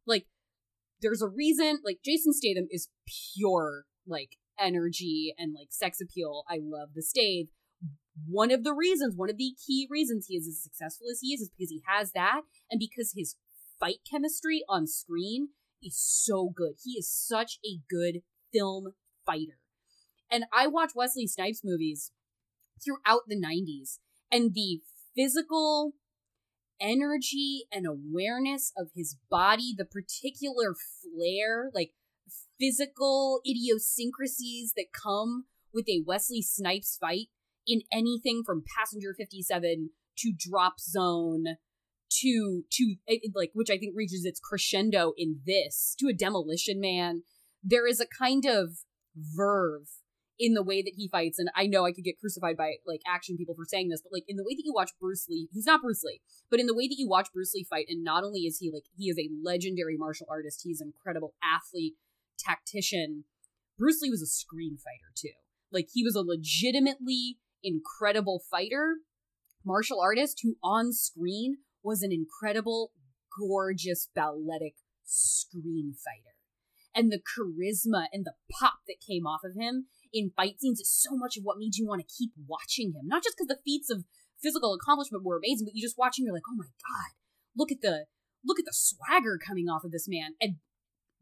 Like 0.06 0.26
there's 1.00 1.22
a 1.22 1.28
reason 1.28 1.80
like 1.84 2.00
Jason 2.04 2.32
Statham 2.32 2.66
is 2.70 2.88
pure 3.34 3.84
like 4.06 4.36
energy 4.58 5.34
and 5.38 5.54
like 5.54 5.68
sex 5.70 6.00
appeal. 6.00 6.44
I 6.48 6.58
love 6.62 6.90
the 6.94 7.02
Stath. 7.02 7.46
One 8.26 8.50
of 8.50 8.64
the 8.64 8.74
reasons, 8.74 9.14
one 9.16 9.30
of 9.30 9.36
the 9.36 9.54
key 9.64 9.86
reasons 9.88 10.26
he 10.26 10.36
is 10.36 10.48
as 10.48 10.60
successful 10.62 11.06
as 11.10 11.20
he 11.20 11.28
is, 11.34 11.42
is 11.42 11.50
because 11.56 11.70
he 11.70 11.82
has 11.86 12.10
that, 12.12 12.42
and 12.68 12.80
because 12.80 13.12
his 13.16 13.36
fight 13.78 13.98
chemistry 14.10 14.64
on 14.68 14.88
screen 14.88 15.50
is 15.80 15.96
so 15.96 16.48
good. 16.52 16.74
He 16.82 16.92
is 16.98 17.08
such 17.08 17.60
a 17.64 17.78
good 17.88 18.22
film 18.52 18.94
fighter. 19.24 19.60
And 20.28 20.46
I 20.52 20.66
watch 20.66 20.92
Wesley 20.96 21.28
Snipes 21.28 21.60
movies 21.62 22.10
throughout 22.84 23.22
the 23.28 23.36
90s, 23.40 24.00
and 24.30 24.54
the 24.54 24.80
physical 25.16 25.92
energy 26.80 27.64
and 27.72 27.86
awareness 27.86 28.72
of 28.76 28.90
his 28.94 29.16
body, 29.30 29.74
the 29.76 29.84
particular 29.84 30.74
flair, 31.02 31.70
like 31.74 31.92
physical 32.58 33.40
idiosyncrasies 33.46 34.74
that 34.76 34.86
come 34.92 35.44
with 35.72 35.88
a 35.88 36.02
Wesley 36.06 36.42
Snipes 36.42 36.96
fight 37.00 37.28
in 37.66 37.82
anything 37.92 38.42
from 38.44 38.64
Passenger 38.78 39.14
57 39.16 39.90
to 40.18 40.32
Drop 40.36 40.80
Zone 40.80 41.44
to 42.20 42.64
to 42.70 42.96
it- 43.06 43.20
it, 43.22 43.32
like 43.34 43.50
which 43.52 43.70
I 43.70 43.78
think 43.78 43.94
reaches 43.94 44.24
its 44.24 44.40
crescendo 44.40 45.12
in 45.16 45.42
this 45.44 45.94
to 45.98 46.08
a 46.08 46.14
Demolition 46.14 46.80
Man. 46.80 47.24
There 47.62 47.86
is 47.86 48.00
a 48.00 48.06
kind 48.06 48.46
of 48.46 48.84
verve 49.14 49.88
in 50.38 50.54
the 50.54 50.62
way 50.62 50.82
that 50.82 50.94
he 50.96 51.08
fights, 51.08 51.38
and 51.38 51.50
I 51.56 51.66
know 51.66 51.84
I 51.84 51.92
could 51.92 52.04
get 52.04 52.18
crucified 52.20 52.56
by 52.56 52.74
like 52.86 53.00
action 53.06 53.36
people 53.36 53.54
for 53.54 53.64
saying 53.66 53.88
this, 53.88 54.00
but 54.02 54.12
like 54.12 54.24
in 54.28 54.36
the 54.36 54.44
way 54.44 54.54
that 54.54 54.64
you 54.64 54.72
watch 54.72 54.92
Bruce 55.00 55.26
Lee, 55.28 55.48
he's 55.52 55.66
not 55.66 55.82
Bruce 55.82 56.02
Lee, 56.04 56.20
but 56.50 56.60
in 56.60 56.66
the 56.66 56.74
way 56.74 56.86
that 56.86 56.98
you 56.98 57.08
watch 57.08 57.28
Bruce 57.32 57.52
Lee 57.54 57.66
fight, 57.68 57.86
and 57.88 58.04
not 58.04 58.24
only 58.24 58.40
is 58.40 58.58
he 58.58 58.70
like 58.72 58.84
he 58.96 59.06
is 59.06 59.18
a 59.18 59.30
legendary 59.42 59.96
martial 59.96 60.26
artist, 60.30 60.62
he's 60.62 60.80
an 60.80 60.92
incredible 60.94 61.34
athlete, 61.42 61.94
tactician. 62.38 63.24
Bruce 63.78 64.00
Lee 64.00 64.10
was 64.10 64.22
a 64.22 64.26
screen 64.26 64.76
fighter 64.76 65.12
too. 65.16 65.34
Like 65.72 65.88
he 65.92 66.04
was 66.04 66.14
a 66.14 66.20
legitimately 66.20 67.38
incredible 67.62 68.42
fighter, 68.50 68.98
martial 69.64 70.00
artist 70.00 70.40
who 70.42 70.56
on 70.62 70.92
screen 70.92 71.58
was 71.82 72.02
an 72.02 72.12
incredible, 72.12 72.92
gorgeous, 73.36 74.08
balletic 74.14 74.74
screen 75.04 75.94
fighter. 75.94 76.36
And 76.94 77.12
the 77.12 77.20
charisma 77.20 78.06
and 78.12 78.24
the 78.24 78.34
pop 78.58 78.80
that 78.88 78.96
came 79.06 79.26
off 79.26 79.40
of 79.44 79.54
him 79.54 79.86
in 80.12 80.32
fight 80.36 80.60
scenes 80.60 80.80
is 80.80 80.90
so 80.90 81.16
much 81.16 81.36
of 81.36 81.44
what 81.44 81.58
made 81.58 81.76
you 81.76 81.86
want 81.86 82.00
to 82.00 82.14
keep 82.14 82.32
watching 82.46 82.92
him. 82.92 83.06
Not 83.06 83.22
just 83.22 83.36
because 83.36 83.48
the 83.48 83.62
feats 83.64 83.90
of 83.90 84.04
physical 84.42 84.74
accomplishment 84.74 85.24
were 85.24 85.38
amazing, 85.38 85.66
but 85.66 85.74
you 85.74 85.82
just 85.82 85.98
watching, 85.98 86.24
you're 86.24 86.34
like, 86.34 86.48
oh 86.50 86.56
my 86.56 86.64
god, 86.64 87.12
look 87.56 87.72
at 87.72 87.80
the 87.82 88.06
look 88.44 88.58
at 88.58 88.64
the 88.64 88.74
swagger 88.74 89.38
coming 89.44 89.68
off 89.68 89.84
of 89.84 89.90
this 89.90 90.06
man. 90.08 90.34
And 90.40 90.56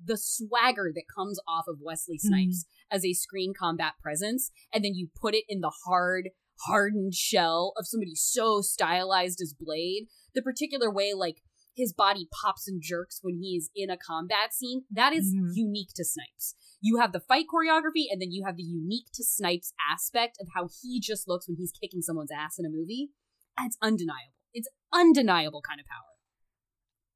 the 0.02 0.18
swagger 0.18 0.92
that 0.94 1.04
comes 1.14 1.40
off 1.48 1.64
of 1.68 1.78
Wesley 1.80 2.16
mm-hmm. 2.16 2.28
Snipes 2.28 2.66
as 2.90 3.04
a 3.04 3.14
screen 3.14 3.52
combat 3.58 3.94
presence, 4.02 4.50
and 4.72 4.84
then 4.84 4.94
you 4.94 5.08
put 5.18 5.34
it 5.34 5.44
in 5.48 5.60
the 5.60 5.72
hard, 5.86 6.30
hardened 6.66 7.14
shell 7.14 7.72
of 7.76 7.86
somebody 7.86 8.14
so 8.14 8.60
stylized 8.60 9.40
as 9.40 9.54
Blade, 9.58 10.06
the 10.34 10.42
particular 10.42 10.90
way 10.90 11.14
like 11.14 11.42
his 11.76 11.92
body 11.92 12.26
pops 12.42 12.66
and 12.66 12.80
jerks 12.82 13.20
when 13.22 13.38
he 13.38 13.56
is 13.56 13.70
in 13.76 13.90
a 13.90 13.96
combat 13.98 14.52
scene, 14.54 14.84
that 14.90 15.12
is 15.12 15.34
Mhm. 15.34 15.50
unique 15.54 15.90
to 15.94 16.04
Snipes. 16.04 16.54
You 16.80 16.98
have 16.98 17.12
the 17.12 17.20
fight 17.20 17.46
choreography, 17.52 18.06
and 18.10 18.20
then 18.20 18.32
you 18.32 18.44
have 18.44 18.56
the 18.56 18.62
unique 18.62 19.08
to 19.14 19.22
Snipes 19.22 19.72
aspect 19.92 20.38
of 20.40 20.48
how 20.54 20.68
he 20.82 21.00
just 21.00 21.28
looks 21.28 21.46
when 21.46 21.56
he's 21.56 21.72
kicking 21.72 22.00
someone's 22.02 22.32
ass 22.32 22.58
in 22.58 22.64
a 22.64 22.70
movie. 22.70 23.10
And 23.58 23.66
it's 23.66 23.78
undeniable. 23.82 24.32
It's 24.52 24.68
undeniable 24.92 25.60
kind 25.62 25.80
of 25.80 25.86
power. 25.86 26.02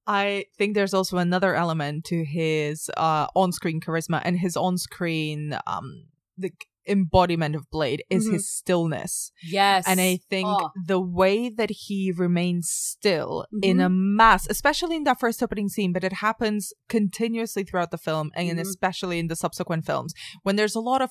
I 0.07 0.47
think 0.57 0.75
there's 0.75 0.95
also 0.95 1.19
another 1.19 1.55
element 1.55 2.05
to 2.07 2.25
his 2.25 2.91
uh, 2.97 3.27
on-screen 3.35 3.81
charisma 3.81 4.21
and 4.25 4.39
his 4.39 4.57
on-screen 4.57 5.59
um 5.67 6.09
the 6.37 6.51
embodiment 6.91 7.55
of 7.55 7.71
Blade 7.71 8.03
is 8.11 8.29
Mhm. 8.29 8.33
his 8.33 8.51
stillness. 8.51 9.31
Yes. 9.43 9.85
And 9.87 10.01
I 10.01 10.19
think 10.29 10.49
Oh. 10.49 10.71
the 10.87 11.01
way 11.01 11.49
that 11.49 11.71
he 11.71 12.13
remains 12.13 12.69
still 12.71 13.47
in 13.63 13.81
a 13.81 13.89
mass, 13.89 14.47
especially 14.51 14.97
in 14.97 15.05
that 15.05 15.21
first 15.21 15.43
opening 15.43 15.69
scene, 15.69 15.93
but 15.93 16.05
it 16.05 16.15
happens 16.15 16.73
continuously 16.89 17.63
throughout 17.65 17.91
the 17.91 17.99
film 17.99 18.31
and 18.35 18.59
Mhm. 18.59 18.63
especially 18.63 19.19
in 19.19 19.29
the 19.29 19.37
subsequent 19.37 19.85
films, 19.87 20.13
when 20.43 20.57
there's 20.57 20.75
a 20.75 20.81
lot 20.81 21.01
of 21.01 21.11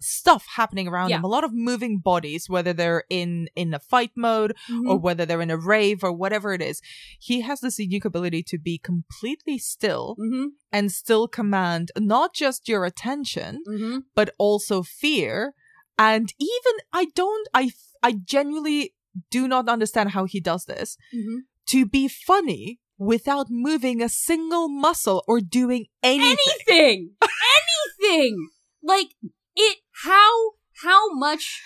stuff 0.00 0.44
happening 0.56 0.86
around 0.88 1.08
Yeah. 1.10 1.16
him, 1.18 1.24
a 1.24 1.28
lot 1.28 1.44
of 1.44 1.52
moving 1.54 1.98
bodies, 1.98 2.48
whether 2.48 2.72
they're 2.72 3.04
in 3.10 3.48
in 3.56 3.72
a 3.74 3.78
fight 3.78 4.10
mode 4.16 4.52
Mm-hmm. 4.70 4.88
or 4.90 4.98
whether 4.98 5.24
they're 5.26 5.40
in 5.42 5.50
a 5.50 5.56
rave 5.58 6.04
or 6.04 6.12
whatever 6.12 6.52
it 6.52 6.62
is, 6.62 6.80
he 7.18 7.40
has 7.42 7.60
this 7.60 7.78
unique 7.78 8.04
ability 8.04 8.42
to 8.44 8.58
be 8.58 8.78
completely 8.78 9.58
still 9.58 10.16
Mm-hmm. 10.18 10.46
and 10.72 10.92
still 10.92 11.26
command 11.28 11.92
not 11.98 12.34
just 12.34 12.68
your 12.68 12.84
attention, 12.84 13.62
Mm-hmm. 13.68 13.98
but 14.14 14.30
also 14.38 14.82
fear. 14.82 15.54
And 15.98 16.32
even 16.38 16.74
I 16.92 17.06
don't, 17.14 17.48
I, 17.54 17.70
I 18.02 18.12
genuinely 18.24 18.94
do 19.30 19.48
not 19.48 19.66
understand 19.68 20.10
how 20.10 20.24
he 20.26 20.40
does 20.40 20.66
this 20.66 20.98
Mm-hmm. 21.14 21.38
to 21.68 21.86
be 21.86 22.06
funny 22.08 22.80
without 22.98 23.46
moving 23.50 24.02
a 24.02 24.08
single 24.08 24.68
muscle 24.68 25.22
or 25.28 25.40
doing 25.40 25.86
anything. 26.02 26.36
anything 26.68 27.10
anything 28.02 28.48
like 28.82 29.08
it 29.56 29.78
how 30.04 30.52
how 30.82 31.12
much 31.12 31.62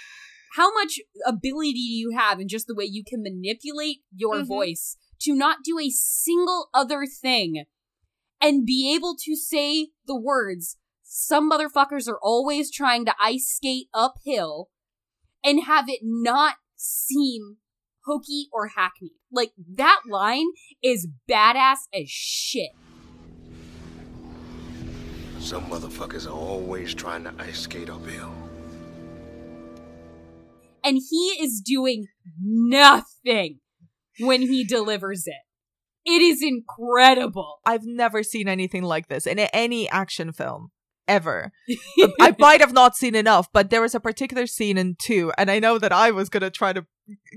how 0.56 0.72
much 0.72 0.98
ability 1.26 1.72
do 1.72 1.78
you 1.78 2.10
have 2.16 2.40
in 2.40 2.48
just 2.48 2.66
the 2.66 2.74
way 2.74 2.84
you 2.84 3.04
can 3.06 3.22
manipulate 3.22 3.98
your 4.14 4.36
Mhm. 4.42 4.46
voice 4.46 4.96
to 5.20 5.34
not 5.34 5.58
do 5.64 5.78
a 5.78 5.90
single 5.90 6.68
other 6.74 7.06
thing 7.06 7.64
and 8.40 8.64
be 8.66 8.92
able 8.94 9.16
to 9.16 9.36
say 9.36 9.90
the 10.06 10.18
words 10.18 10.76
some 11.02 11.50
motherfuckers 11.50 12.08
are 12.08 12.18
always 12.22 12.70
trying 12.70 13.04
to 13.04 13.14
ice 13.20 13.48
skate 13.56 13.88
uphill 13.92 14.70
and 15.42 15.64
have 15.64 15.88
it 15.88 16.00
not 16.02 16.56
seem 16.76 17.58
hokey 18.06 18.48
or 18.52 18.68
hackneyed 18.68 19.12
like 19.30 19.52
that 19.58 20.02
line 20.08 20.46
is 20.82 21.08
badass 21.28 21.80
as 21.92 22.08
shit 22.08 22.70
Some 25.40 25.66
motherfuckers 25.66 26.26
are 26.26 26.36
always 26.36 26.94
trying 26.94 27.24
to 27.24 27.34
ice 27.38 27.60
skate 27.60 27.90
uphill. 27.90 28.32
and 30.82 30.96
he 31.10 31.36
is 31.40 31.60
doing 31.64 32.06
nothing 32.42 33.60
when 34.18 34.42
he 34.42 34.64
delivers 34.64 35.24
it. 35.26 35.34
It 36.06 36.22
is 36.22 36.42
incredible. 36.42 37.58
I've 37.66 37.84
never 37.84 38.22
seen 38.22 38.48
anything 38.48 38.82
like 38.82 39.08
this 39.08 39.26
in 39.26 39.38
any 39.38 39.88
action 39.90 40.32
film. 40.32 40.70
ever. 41.06 41.52
I 42.20 42.34
might 42.38 42.60
have 42.60 42.72
not 42.72 42.96
seen 42.96 43.14
enough, 43.14 43.48
but 43.52 43.68
there 43.68 43.82
was 43.82 43.94
a 43.94 44.00
particular 44.00 44.46
scene 44.46 44.78
in 44.78 44.96
two, 44.98 45.32
and 45.36 45.50
I 45.50 45.58
know 45.58 45.76
that 45.78 45.92
I 45.92 46.12
was 46.12 46.28
gonna 46.28 46.50
try 46.50 46.72
to 46.72 46.86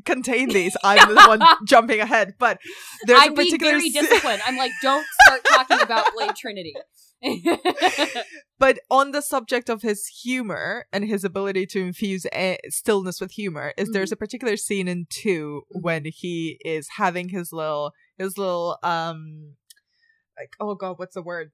contain 0.05 0.49
these. 0.49 0.75
I'm 0.83 1.13
the 1.13 1.21
one 1.21 1.41
jumping 1.65 1.99
ahead, 1.99 2.33
but 2.39 2.59
there's 3.05 3.19
I'm 3.21 3.33
a 3.33 3.35
being 3.35 3.47
particular 3.51 3.73
very 3.73 3.89
disciplined. 3.89 4.41
I'm 4.45 4.57
like, 4.57 4.71
don't 4.81 5.05
start 5.25 5.41
talking 5.45 5.81
about 5.81 6.05
Blade 6.15 6.35
Trinity. 6.35 6.73
but 8.59 8.79
on 8.89 9.11
the 9.11 9.21
subject 9.21 9.69
of 9.69 9.81
his 9.81 10.05
humor 10.07 10.85
and 10.91 11.05
his 11.05 11.23
ability 11.23 11.65
to 11.67 11.79
infuse 11.79 12.25
a- 12.33 12.57
stillness 12.69 13.21
with 13.21 13.31
humor 13.31 13.73
is 13.77 13.89
there's 13.91 14.11
a 14.11 14.17
particular 14.17 14.57
scene 14.57 14.87
in 14.87 15.05
2 15.09 15.61
when 15.71 16.03
he 16.05 16.57
is 16.65 16.87
having 16.97 17.29
his 17.29 17.53
little 17.53 17.93
his 18.17 18.37
little 18.37 18.77
um 18.83 19.53
like 20.37 20.53
oh 20.59 20.75
god 20.75 20.95
what's 20.97 21.13
the 21.15 21.21
word 21.21 21.51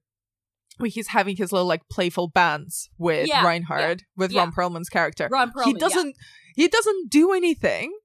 when 0.78 0.90
he's 0.90 1.08
having 1.08 1.36
his 1.36 1.52
little 1.52 1.68
like 1.68 1.82
playful 1.90 2.28
bands 2.28 2.88
with 2.98 3.28
Yeah, 3.28 3.44
Reinhardt 3.44 4.02
with 4.16 4.32
yeah. 4.32 4.40
Ron 4.40 4.52
Perlman's 4.52 4.88
character 4.88 5.28
Ron 5.30 5.52
Perlman, 5.52 5.64
he 5.66 5.74
doesn't 5.74 6.16
he 6.56 6.66
doesn't 6.68 7.10
do 7.10 7.32
anything 7.32 7.96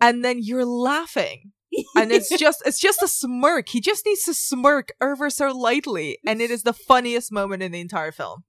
and 0.00 0.24
then 0.24 0.38
you're 0.40 0.64
laughing. 0.64 1.52
And 1.94 2.10
it's 2.12 2.28
just 2.38 2.62
it's 2.64 2.80
just 2.80 3.02
a 3.02 3.08
smirk. 3.08 3.68
He 3.68 3.80
just 3.80 4.06
needs 4.06 4.24
to 4.24 4.34
smirk 4.34 4.88
ever 5.00 5.30
so 5.30 5.48
lightly 5.48 6.18
and 6.26 6.40
it 6.40 6.50
is 6.50 6.62
the 6.62 6.72
funniest 6.72 7.30
moment 7.32 7.62
in 7.62 7.72
the 7.72 7.80
entire 7.80 8.12
film. 8.12 8.44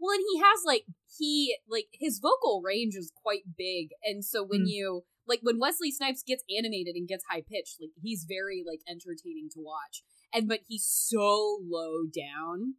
Well, 0.00 0.14
and 0.14 0.24
he 0.32 0.38
has 0.40 0.60
like 0.66 0.84
he 1.18 1.56
like 1.68 1.86
his 1.92 2.18
vocal 2.18 2.62
range 2.64 2.94
is 2.96 3.12
quite 3.22 3.42
big, 3.56 3.90
and 4.02 4.24
so 4.24 4.42
when 4.42 4.62
Mm. 4.62 4.68
you 4.68 5.04
like 5.28 5.40
when 5.42 5.60
Wesley 5.60 5.92
Snipes 5.92 6.24
gets 6.26 6.42
animated 6.50 6.96
and 6.96 7.06
gets 7.06 7.24
high 7.30 7.42
pitched, 7.42 7.76
like 7.80 7.90
he's 8.02 8.24
very 8.28 8.64
like 8.66 8.80
entertaining 8.88 9.48
to 9.52 9.60
watch, 9.60 10.02
and 10.34 10.48
but 10.48 10.60
he's 10.66 10.84
so 10.84 11.58
low 11.62 12.04
down 12.06 12.74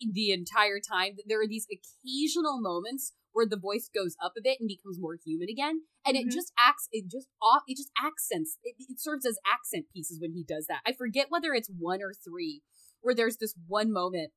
the 0.00 0.32
entire 0.32 0.80
time 0.80 1.12
that 1.16 1.24
there 1.28 1.40
are 1.40 1.46
these 1.46 1.66
occasional 1.70 2.60
moments 2.60 3.12
where 3.32 3.46
the 3.46 3.56
voice 3.56 3.88
goes 3.94 4.16
up 4.22 4.32
a 4.36 4.40
bit 4.42 4.58
and 4.60 4.68
becomes 4.68 4.98
more 5.00 5.16
human 5.24 5.48
again 5.48 5.82
and 6.04 6.16
Mhm. 6.16 6.20
it 6.22 6.30
just 6.30 6.52
acts 6.58 6.88
it 6.92 7.06
just 7.10 7.28
off 7.42 7.62
it 7.66 7.76
just 7.76 7.90
accents 8.00 8.58
it, 8.62 8.74
it 8.78 9.00
serves 9.00 9.24
as 9.26 9.38
accent 9.50 9.86
pieces 9.92 10.18
when 10.20 10.32
he 10.32 10.42
does 10.44 10.66
that 10.66 10.80
i 10.86 10.92
forget 10.92 11.26
whether 11.30 11.54
it's 11.54 11.70
one 11.78 12.02
or 12.02 12.12
three 12.12 12.62
where 13.00 13.14
there's 13.14 13.36
this 13.38 13.54
one 13.66 13.92
moment 13.92 14.32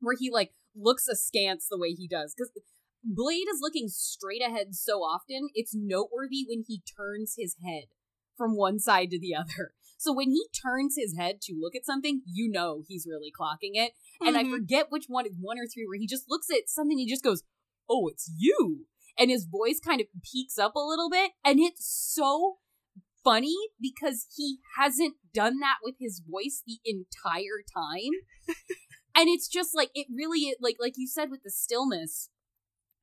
where 0.00 0.16
he 0.18 0.30
like 0.30 0.52
looks 0.74 1.06
askance 1.08 1.66
the 1.70 1.78
way 1.78 1.90
he 1.92 2.06
does 2.08 2.34
because 2.36 2.50
blade 3.02 3.46
is 3.52 3.58
looking 3.60 3.88
straight 3.88 4.42
ahead 4.42 4.74
so 4.74 5.00
often 5.00 5.48
it's 5.54 5.74
noteworthy 5.74 6.44
when 6.48 6.64
he 6.66 6.82
turns 6.96 7.34
his 7.36 7.56
head 7.64 7.84
from 8.36 8.56
one 8.56 8.78
side 8.78 9.10
to 9.10 9.18
the 9.18 9.34
other 9.34 9.74
so 9.96 10.12
when 10.12 10.30
he 10.30 10.46
turns 10.60 10.96
his 10.98 11.16
head 11.16 11.40
to 11.40 11.54
look 11.58 11.74
at 11.76 11.84
something 11.86 12.22
you 12.26 12.50
know 12.50 12.82
he's 12.88 13.06
really 13.08 13.30
clocking 13.38 13.72
it 13.74 13.92
and 14.20 14.36
i 14.36 14.42
Mhm. 14.44 14.50
forget 14.50 14.90
which 14.90 15.04
one 15.06 15.26
is 15.26 15.36
one 15.38 15.58
or 15.58 15.66
three 15.66 15.86
where 15.86 15.98
he 15.98 16.06
just 16.06 16.28
looks 16.28 16.50
at 16.50 16.68
something 16.68 16.98
he 16.98 17.06
just 17.06 17.22
goes 17.22 17.42
oh 17.88 18.08
it's 18.08 18.30
you. 18.36 18.86
And 19.18 19.30
his 19.30 19.44
voice 19.46 19.78
kind 19.84 20.00
of 20.00 20.08
peaks 20.24 20.58
up 20.58 20.74
a 20.74 20.80
little 20.80 21.08
bit. 21.08 21.32
And 21.44 21.60
it's 21.60 21.86
so 21.86 22.56
funny 23.22 23.54
because 23.80 24.26
he 24.36 24.58
hasn't 24.78 25.14
done 25.32 25.60
that 25.60 25.76
with 25.82 25.94
his 26.00 26.20
voice 26.28 26.62
the 26.66 26.78
entire 26.84 27.62
time. 27.76 28.10
And 29.16 29.28
it's 29.28 29.46
just 29.46 29.76
like 29.76 29.90
it 29.94 30.08
really 30.12 30.56
like 30.60 30.74
like 30.80 30.94
you 30.96 31.06
said 31.06 31.30
with 31.30 31.44
the 31.44 31.50
stillness 31.52 32.30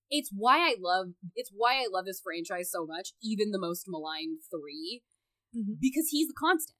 it's 0.09 0.29
why 0.35 0.57
i 0.57 0.75
love 0.77 1.11
it's 1.37 1.51
why 1.55 1.75
i 1.75 1.85
love 1.89 2.03
this 2.05 2.19
franchise 2.21 2.69
so 2.69 2.85
much 2.85 3.13
even 3.23 3.51
the 3.51 3.57
most 3.57 3.85
maligned 3.87 4.39
3 4.51 5.03
Mhm. 5.55 5.79
because 5.79 6.09
he's 6.11 6.27
the 6.27 6.33
constant. 6.37 6.75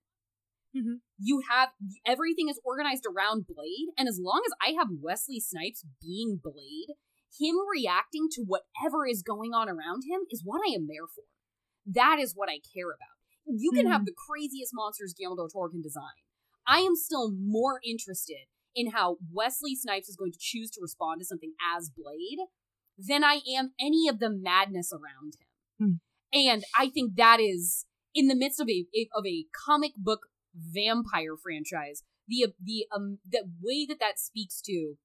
Mhm. 0.76 1.00
you 1.18 1.44
have 1.50 1.70
everything 2.06 2.50
is 2.50 2.60
organized 2.66 3.06
around 3.06 3.46
blade. 3.48 3.88
And 3.98 4.10
as 4.10 4.20
long 4.22 4.42
as 4.46 4.52
i 4.62 4.74
have 4.78 4.88
wesley 5.02 5.40
snipes 5.40 5.86
being 6.02 6.38
blade 6.44 6.96
him 7.40 7.56
reacting 7.72 8.28
to 8.34 8.44
whatever 8.46 9.08
is 9.08 9.24
going 9.24 9.54
on 9.54 9.70
around 9.70 10.04
him 10.10 10.22
is 10.30 10.42
what 10.44 10.62
i 10.68 10.74
am 10.74 10.88
there 10.88 11.08
for. 11.08 11.24
That 11.86 12.18
is 12.20 12.34
what 12.36 12.50
i 12.50 12.60
care 12.74 12.90
about. 12.90 13.18
You 13.46 13.72
can 13.72 13.88
have 13.88 14.06
the 14.06 14.14
craziest 14.14 14.72
monsters 14.74 15.14
guillermo 15.18 15.36
del 15.36 15.50
toro 15.50 15.70
can 15.70 15.82
design. 15.82 16.22
I 16.68 16.80
am 16.80 16.96
still 16.96 17.32
more 17.32 17.80
interested 17.84 18.48
in 18.76 18.92
how 18.92 19.18
wesley 19.32 19.76
snipes 19.76 20.10
is 20.10 20.16
going 20.16 20.32
to 20.32 20.40
choose 20.40 20.70
to 20.72 20.82
respond 20.82 21.20
to 21.20 21.26
something 21.26 21.54
as 21.76 21.90
blade 21.90 22.40
than 22.98 23.24
i 23.24 23.40
am 23.58 23.72
any 23.80 24.08
of 24.08 24.20
the 24.20 24.30
madness 24.30 24.92
around 24.94 25.34
him. 25.40 26.00
Hmm. 26.34 26.38
and 26.38 26.64
i 26.78 26.90
think 26.90 27.16
that 27.16 27.40
is 27.40 27.86
in 28.14 28.28
the 28.28 28.36
midst 28.36 28.60
of 28.60 28.70
a 28.70 28.86
of 29.14 29.26
a 29.26 29.46
comic 29.66 29.92
book 29.98 30.28
vampire 30.56 31.36
franchise 31.42 32.04
the 32.28 32.48
the 32.64 32.86
um 32.96 33.20
the 33.30 33.44
way 33.62 33.86
that 33.86 34.00
that 34.00 34.20
speaks 34.20 34.62
to 34.62 34.96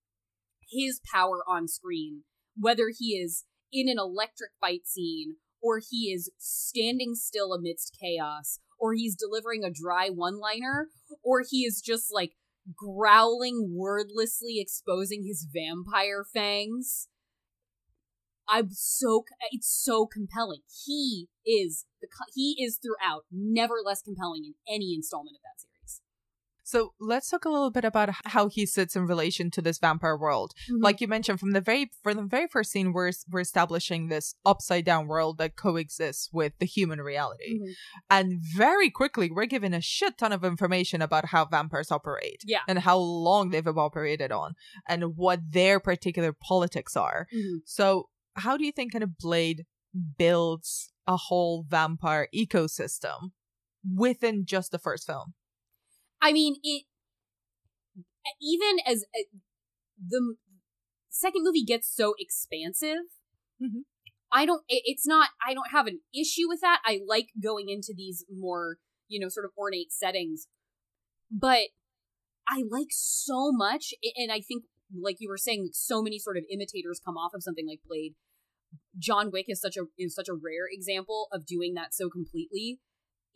his 0.70 1.00
power 1.12 1.42
on 1.48 1.68
screen 1.68 2.22
whether 2.58 2.90
he 2.96 3.16
is 3.16 3.44
in 3.72 3.88
an 3.88 3.98
electric 3.98 4.50
fight 4.60 4.86
scene 4.86 5.36
or 5.62 5.80
he 5.90 6.12
is 6.12 6.30
standing 6.38 7.14
still 7.14 7.52
amidst 7.52 7.96
chaos 8.00 8.58
or 8.78 8.94
he's 8.94 9.16
delivering 9.16 9.64
a 9.64 9.70
dry 9.70 10.08
one 10.08 10.38
liner 10.38 10.88
or 11.22 11.42
he 11.48 11.64
is 11.64 11.80
just 11.80 12.12
like 12.12 12.32
growling 12.74 13.74
wordlessly 13.76 14.58
exposing 14.58 15.24
his 15.26 15.46
vampire 15.52 16.24
fangs 16.24 17.08
i'm 18.48 18.68
so 18.70 19.24
it's 19.50 19.68
so 19.68 20.06
compelling. 20.06 20.60
He 20.84 21.28
is 21.44 21.86
the 22.00 22.08
he 22.34 22.56
is 22.58 22.78
throughout 22.78 23.24
never 23.30 23.76
less 23.84 24.02
compelling 24.02 24.44
in 24.44 24.54
any 24.68 24.94
installment 24.94 25.36
of 25.36 25.42
that 25.42 25.60
series 25.60 25.75
So 26.68 26.94
let's 26.98 27.30
talk 27.30 27.44
a 27.44 27.48
little 27.48 27.70
bit 27.70 27.84
about 27.84 28.10
how 28.24 28.48
he 28.48 28.66
sits 28.66 28.96
in 28.96 29.06
relation 29.06 29.52
to 29.52 29.62
this 29.62 29.78
vampire 29.78 30.16
world. 30.18 30.52
Like 30.68 31.00
you 31.00 31.06
mentioned, 31.06 31.38
from 31.38 31.52
the 31.52 31.60
very 31.60 31.92
from 32.02 32.16
the 32.16 32.22
very 32.24 32.48
first 32.48 32.72
scene, 32.72 32.92
we're 32.92 33.12
we're 33.30 33.38
establishing 33.40 34.08
this 34.08 34.34
upside 34.44 34.84
down 34.84 35.06
world 35.06 35.38
that 35.38 35.54
coexists 35.54 36.28
with 36.32 36.54
the 36.58 36.66
human 36.66 37.00
reality, 37.00 37.60
Mhm. 37.60 37.74
and 38.10 38.42
very 38.42 38.90
quickly 38.90 39.30
we're 39.30 39.46
given 39.46 39.72
a 39.74 39.80
shit 39.80 40.18
ton 40.18 40.32
of 40.32 40.42
information 40.44 41.00
about 41.02 41.26
how 41.26 41.44
vampires 41.44 41.92
operate, 41.92 42.42
Yeah. 42.44 42.62
and 42.66 42.80
how 42.80 42.98
long 42.98 43.50
they've 43.50 43.66
operated 43.78 44.32
on, 44.32 44.56
and 44.88 45.16
what 45.16 45.52
their 45.52 45.78
particular 45.78 46.32
politics 46.32 46.96
are. 46.96 47.28
Mhm. 47.32 47.60
So, 47.64 48.08
how 48.34 48.56
do 48.56 48.64
you 48.66 48.72
think 48.72 48.90
kind 48.90 49.04
of 49.04 49.16
Blade 49.18 49.66
builds 50.18 50.90
a 51.06 51.16
whole 51.16 51.62
vampire 51.62 52.26
ecosystem 52.34 53.30
within 53.88 54.44
just 54.44 54.72
the 54.72 54.80
first 54.80 55.06
film? 55.06 55.34
I 56.20 56.32
mean, 56.32 56.56
it 56.62 56.84
even 58.40 58.78
as 58.86 59.04
uh, 59.14 59.22
the 60.08 60.36
second 61.08 61.44
movie 61.44 61.64
gets 61.64 61.88
so 61.94 62.14
expansive. 62.18 62.98
Mhm. 63.62 63.84
I 64.32 64.44
don't. 64.44 64.62
It, 64.68 64.82
it's 64.84 65.06
not. 65.06 65.30
I 65.46 65.54
don't 65.54 65.70
have 65.70 65.86
an 65.86 66.00
issue 66.14 66.48
with 66.48 66.60
that. 66.60 66.80
I 66.84 67.00
like 67.06 67.28
going 67.42 67.68
into 67.68 67.94
these 67.96 68.24
more, 68.30 68.78
you 69.08 69.20
know, 69.20 69.28
sort 69.28 69.46
of 69.46 69.52
ornate 69.56 69.92
settings, 69.92 70.48
but 71.30 71.68
I 72.48 72.64
like 72.68 72.88
so 72.90 73.52
much, 73.52 73.94
and 74.16 74.30
I 74.30 74.40
think, 74.40 74.64
like 75.00 75.16
you 75.20 75.28
were 75.28 75.38
saying, 75.38 75.70
so 75.72 76.02
many 76.02 76.18
sort 76.18 76.36
of 76.36 76.44
imitators 76.50 77.00
come 77.04 77.16
off 77.16 77.34
of 77.34 77.42
something 77.42 77.66
like 77.66 77.80
Blade. 77.86 78.14
John 78.98 79.30
Wick 79.30 79.46
is 79.48 79.60
such 79.60 79.76
a 79.76 79.84
is 79.98 80.14
such 80.14 80.28
a 80.28 80.34
rare 80.34 80.66
example 80.70 81.28
of 81.32 81.46
doing 81.46 81.74
that 81.74 81.94
so 81.94 82.08
completely 82.10 82.80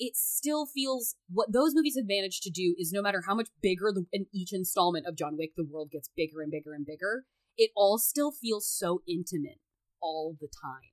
it 0.01 0.17
still 0.17 0.65
feels 0.65 1.15
what 1.31 1.53
those 1.53 1.75
movies 1.75 1.95
have 1.97 2.09
managed 2.09 2.43
to 2.43 2.51
do 2.51 2.75
is 2.79 2.91
no 2.91 3.03
matter 3.03 3.23
how 3.27 3.35
much 3.35 3.49
bigger 3.63 3.93
the, 3.95 4.07
in 4.13 4.27
each 4.33 4.53
installment 4.53 5.07
of 5.07 5.15
John 5.15 5.37
Wick 5.37 5.51
the 5.57 5.65
world 5.65 5.91
gets 5.93 6.11
bigger 6.17 6.41
and 6.41 6.51
bigger 6.51 6.73
and 6.73 6.87
bigger, 6.87 7.25
it 7.59 7.71
all 7.77 7.99
still 7.99 8.33
feels 8.33 8.67
so 8.67 9.03
intimate 9.07 9.61
all 10.01 10.35
the 10.41 10.49
time. 10.49 10.91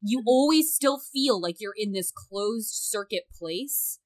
You 0.00 0.20
mm-hmm. 0.20 0.28
always 0.28 0.72
still 0.72 1.00
feel 1.00 1.40
like 1.40 1.56
you're 1.58 1.74
in 1.76 1.92
this 1.92 2.12
closed 2.12 2.70
circuit 2.70 3.24
place 3.36 3.98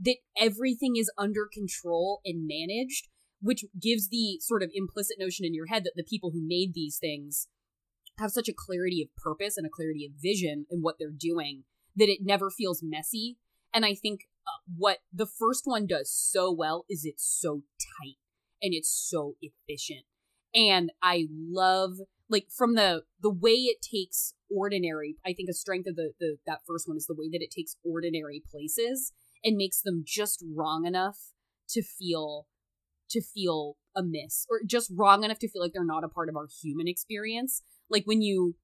that 0.00 0.16
everything 0.36 0.96
is 0.96 1.10
under 1.16 1.48
control 1.50 2.20
and 2.24 2.48
managed, 2.48 3.08
which 3.40 3.64
gives 3.80 4.08
the 4.08 4.38
sort 4.40 4.64
of 4.64 4.70
implicit 4.74 5.18
notion 5.20 5.44
in 5.44 5.54
your 5.54 5.66
head 5.66 5.84
that 5.84 5.92
the 5.94 6.02
people 6.02 6.32
who 6.32 6.44
made 6.44 6.74
these 6.74 6.98
things 6.98 7.46
have 8.18 8.32
such 8.32 8.48
a 8.48 8.54
clarity 8.56 9.02
of 9.02 9.22
purpose 9.22 9.56
and 9.56 9.66
a 9.66 9.70
clarity 9.70 10.04
of 10.04 10.20
vision 10.20 10.66
in 10.68 10.80
what 10.80 10.96
they're 10.98 11.10
doing 11.16 11.62
that 11.94 12.08
it 12.08 12.20
never 12.22 12.50
feels 12.50 12.82
messy. 12.82 13.36
And 13.74 13.84
I 13.84 13.94
think 13.94 14.20
uh, 14.46 14.62
what 14.78 14.98
the 15.12 15.26
first 15.26 15.62
one 15.64 15.86
does 15.86 16.10
so 16.10 16.52
well 16.52 16.84
is 16.88 17.04
it's 17.04 17.24
so 17.24 17.62
tight 17.80 18.16
and 18.62 18.72
it's 18.72 18.88
so 18.88 19.34
efficient. 19.42 20.04
And 20.54 20.92
I 21.02 21.26
love 21.30 21.98
like 22.28 22.46
from 22.56 22.74
the 22.74 23.02
the 23.20 23.30
way 23.30 23.50
it 23.50 23.78
takes 23.82 24.34
ordinary. 24.48 25.16
I 25.26 25.32
think 25.32 25.48
a 25.50 25.54
strength 25.54 25.88
of 25.88 25.96
the, 25.96 26.12
the 26.20 26.36
that 26.46 26.60
first 26.66 26.86
one 26.88 26.96
is 26.96 27.06
the 27.06 27.16
way 27.18 27.28
that 27.30 27.42
it 27.42 27.50
takes 27.50 27.76
ordinary 27.84 28.42
places 28.50 29.12
and 29.44 29.56
makes 29.56 29.82
them 29.82 30.04
just 30.06 30.42
wrong 30.54 30.86
enough 30.86 31.18
to 31.70 31.82
feel 31.82 32.46
to 33.10 33.20
feel 33.20 33.76
amiss 33.96 34.46
or 34.48 34.60
just 34.64 34.90
wrong 34.94 35.24
enough 35.24 35.38
to 35.40 35.48
feel 35.48 35.62
like 35.62 35.72
they're 35.72 35.84
not 35.84 36.04
a 36.04 36.08
part 36.08 36.28
of 36.28 36.36
our 36.36 36.46
human 36.62 36.88
experience. 36.88 37.62
Like 37.90 38.04
when 38.04 38.22
you 38.22 38.54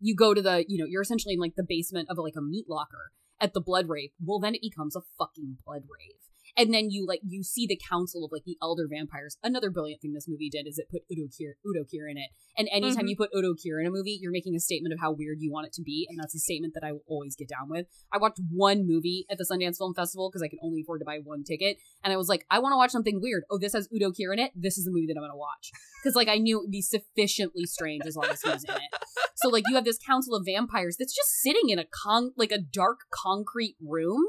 you 0.00 0.14
go 0.14 0.34
to 0.34 0.42
the 0.42 0.64
you 0.68 0.76
know 0.78 0.86
you're 0.86 1.02
essentially 1.02 1.34
in 1.34 1.40
like 1.40 1.54
the 1.56 1.66
basement 1.66 2.08
of 2.10 2.18
like 2.18 2.34
a 2.36 2.42
meat 2.42 2.66
locker 2.68 3.12
at 3.44 3.52
the 3.52 3.60
blood 3.60 3.88
rave 3.88 4.10
well 4.24 4.40
then 4.40 4.54
it 4.54 4.62
becomes 4.62 4.96
a 4.96 5.02
fucking 5.18 5.58
blood 5.64 5.82
rave 5.82 6.18
and 6.56 6.72
then 6.72 6.90
you 6.90 7.06
like 7.06 7.20
you 7.26 7.42
see 7.42 7.66
the 7.66 7.78
council 7.90 8.24
of 8.24 8.30
like 8.32 8.44
the 8.44 8.56
elder 8.62 8.86
vampires. 8.90 9.36
Another 9.42 9.70
brilliant 9.70 10.00
thing 10.02 10.12
this 10.12 10.28
movie 10.28 10.48
did 10.50 10.66
is 10.66 10.78
it 10.78 10.88
put 10.90 11.02
Udo 11.10 11.26
Kier 11.28 11.54
Udo 11.66 11.84
Kier 11.84 12.10
in 12.10 12.16
it. 12.16 12.30
And 12.56 12.68
anytime 12.72 13.06
Mhm. 13.06 13.10
you 13.10 13.16
put 13.16 13.30
Udo 13.34 13.54
Kier 13.54 13.80
in 13.80 13.86
a 13.86 13.90
movie, 13.90 14.18
you're 14.20 14.30
making 14.32 14.54
a 14.54 14.60
statement 14.60 14.92
of 14.92 15.00
how 15.00 15.12
weird 15.12 15.38
you 15.40 15.50
want 15.50 15.66
it 15.66 15.72
to 15.74 15.82
be, 15.82 16.06
and 16.08 16.18
that's 16.18 16.34
a 16.34 16.38
statement 16.38 16.74
that 16.74 16.84
I 16.84 16.92
will 16.92 17.04
always 17.08 17.34
get 17.36 17.48
down 17.48 17.68
with. 17.68 17.86
I 18.12 18.18
watched 18.18 18.40
one 18.50 18.86
movie 18.86 19.26
at 19.30 19.38
the 19.38 19.44
Sundance 19.50 19.78
Film 19.78 19.94
Festival 19.94 20.30
because 20.30 20.42
I 20.42 20.48
can 20.48 20.58
only 20.62 20.82
afford 20.82 21.00
to 21.00 21.04
buy 21.04 21.18
one 21.22 21.42
ticket, 21.44 21.78
and 22.02 22.12
I 22.12 22.16
was 22.16 22.28
like, 22.28 22.46
I 22.50 22.58
want 22.60 22.72
to 22.72 22.76
watch 22.76 22.90
something 22.90 23.20
weird. 23.20 23.44
Oh, 23.50 23.58
this 23.58 23.72
has 23.72 23.88
Udo 23.92 24.10
Kier 24.12 24.32
in 24.32 24.38
it. 24.38 24.52
This 24.54 24.78
is 24.78 24.84
the 24.84 24.90
movie 24.90 25.06
that 25.08 25.16
I'm 25.16 25.22
going 25.22 25.30
to 25.32 25.36
watch 25.36 25.70
because 26.02 26.14
like 26.14 26.28
I 26.28 26.38
knew 26.38 26.58
it 26.58 26.62
would 26.62 26.70
be 26.70 26.82
sufficiently 26.82 27.64
strange 27.64 28.04
as 28.06 28.16
long 28.16 28.26
as 28.30 28.40
he 28.42 28.50
was 28.50 28.64
in 28.64 28.74
it. 28.74 28.90
So 29.36 29.48
like 29.48 29.64
you 29.68 29.74
have 29.74 29.84
this 29.84 29.98
council 29.98 30.34
of 30.36 30.44
vampires 30.46 30.96
that's 30.98 31.14
just 31.14 31.30
sitting 31.42 31.68
in 31.70 31.78
a 31.78 31.84
con 31.84 32.32
like 32.36 32.52
a 32.52 32.58
dark 32.58 33.00
concrete 33.12 33.76
room 33.80 34.22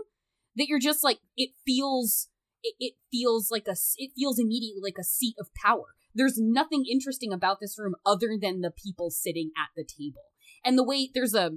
that 0.56 0.68
you're 0.68 0.80
just 0.80 1.04
like 1.04 1.20
it 1.36 1.52
feels 1.66 2.30
it, 2.64 2.76
it 2.80 2.94
feels 3.12 3.52
like 3.52 3.68
a 3.68 3.76
it 3.98 4.12
feels 4.16 4.40
immediately 4.40 4.82
like 4.82 4.98
a 5.00 5.04
seat 5.04 5.36
of 5.40 5.54
power. 5.54 5.96
There's 6.14 6.38
nothing 6.38 6.86
interesting 6.90 7.34
about 7.34 7.60
this 7.60 7.78
room 7.78 7.96
other 8.06 8.38
than 8.42 8.62
the 8.62 8.72
people 8.72 9.10
sitting 9.10 9.52
at 9.58 9.70
the 9.76 9.84
table. 9.84 10.24
And 10.64 10.78
the 10.78 10.84
way 10.84 11.10
there's 11.14 11.36
a 11.36 11.52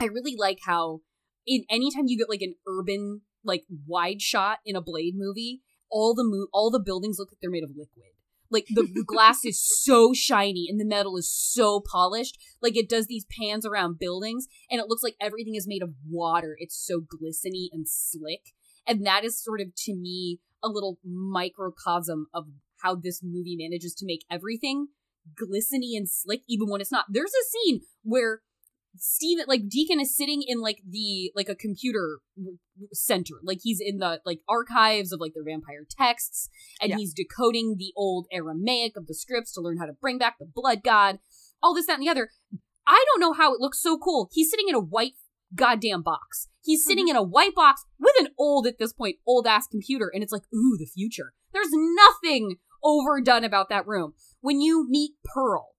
I 0.00 0.06
really 0.06 0.34
like 0.36 0.60
how 0.64 1.00
in 1.46 1.64
anytime 1.70 2.06
you 2.06 2.18
get 2.18 2.30
like 2.30 2.42
an 2.42 2.54
urban 2.66 3.22
like 3.44 3.64
wide 3.86 4.22
shot 4.22 4.58
in 4.64 4.76
a 4.76 4.80
Blade 4.80 5.14
movie, 5.16 5.62
all 5.90 6.14
the 6.14 6.24
mo- 6.24 6.48
all 6.52 6.70
the 6.70 6.80
buildings 6.80 7.16
look 7.18 7.30
like 7.30 7.38
they're 7.40 7.50
made 7.50 7.64
of 7.64 7.70
liquid. 7.70 8.12
Like 8.52 8.66
the, 8.68 8.86
glass 9.06 9.44
is 9.44 9.60
so 9.60 10.12
shiny 10.12 10.66
and 10.68 10.78
the 10.78 10.84
metal 10.84 11.16
is 11.16 11.32
so 11.32 11.80
polished. 11.80 12.38
Like 12.60 12.76
it 12.76 12.88
does 12.88 13.06
these 13.06 13.26
pans 13.38 13.66
around 13.66 13.98
buildings 13.98 14.46
and 14.70 14.80
it 14.80 14.86
looks 14.88 15.02
like 15.02 15.16
everything 15.20 15.54
is 15.54 15.66
made 15.66 15.82
of 15.82 15.94
water. 16.08 16.56
It's 16.58 16.76
so 16.76 17.00
glistening 17.00 17.68
and 17.72 17.86
slick. 17.88 18.52
And 18.86 19.06
that 19.06 19.24
is 19.24 19.42
sort 19.42 19.60
of 19.60 19.74
to 19.84 19.94
me 19.94 20.40
a 20.62 20.68
little 20.68 20.98
microcosm 21.04 22.26
of 22.34 22.46
how 22.82 22.94
this 22.94 23.22
movie 23.22 23.56
manages 23.58 23.94
to 23.94 24.06
make 24.06 24.24
everything 24.30 24.88
glistening 25.36 25.96
and 25.96 26.08
slick 26.08 26.42
even 26.48 26.68
when 26.68 26.80
it's 26.80 26.92
not. 26.92 27.06
There's 27.08 27.32
a 27.32 27.48
scene 27.48 27.80
where 28.02 28.42
Stephen, 28.96 29.44
like 29.48 29.68
Deacon 29.68 30.00
is 30.00 30.16
sitting 30.16 30.42
in 30.46 30.60
like 30.60 30.78
the 30.88 31.32
like 31.34 31.48
a 31.48 31.54
computer 31.54 32.18
center, 32.92 33.34
like 33.42 33.58
he's 33.62 33.80
in 33.80 33.98
the 33.98 34.20
like 34.24 34.40
archives 34.48 35.12
of 35.12 35.20
like 35.20 35.32
their 35.34 35.44
vampire 35.44 35.86
texts, 35.88 36.48
and 36.80 36.90
Yeah. 36.90 36.96
he's 36.96 37.14
decoding 37.14 37.76
the 37.78 37.92
old 37.96 38.26
Aramaic 38.32 38.96
of 38.96 39.06
the 39.06 39.14
scripts 39.14 39.52
to 39.54 39.60
learn 39.60 39.78
how 39.78 39.86
to 39.86 39.92
bring 39.92 40.18
back 40.18 40.38
the 40.38 40.46
blood 40.46 40.82
god, 40.84 41.18
all 41.62 41.74
this, 41.74 41.86
that, 41.86 41.94
and 41.94 42.02
the 42.02 42.10
other. 42.10 42.30
I 42.86 43.04
don't 43.08 43.20
know 43.20 43.32
how 43.32 43.54
it 43.54 43.60
looks 43.60 43.80
so 43.80 43.96
cool. 43.96 44.28
He's 44.32 44.50
sitting 44.50 44.68
in 44.68 44.74
a 44.74 44.80
white 44.80 45.14
goddamn 45.54 46.02
box. 46.02 46.48
He's 46.62 46.84
sitting 46.84 47.06
mm-hmm. 47.06 47.16
in 47.16 47.16
a 47.16 47.22
white 47.22 47.54
box 47.54 47.84
with 47.98 48.14
an 48.18 48.28
old, 48.38 48.66
at 48.66 48.78
this 48.78 48.92
point, 48.92 49.16
old 49.26 49.46
ass 49.46 49.66
computer, 49.66 50.10
and 50.12 50.22
it's 50.22 50.32
like, 50.32 50.44
ooh, 50.54 50.76
the 50.78 50.86
future. 50.86 51.32
There's 51.52 51.70
nothing 51.70 52.56
overdone 52.82 53.44
about 53.44 53.68
that 53.68 53.86
room. 53.86 54.14
When 54.40 54.60
you 54.60 54.86
meet 54.88 55.12
Pearl, 55.24 55.71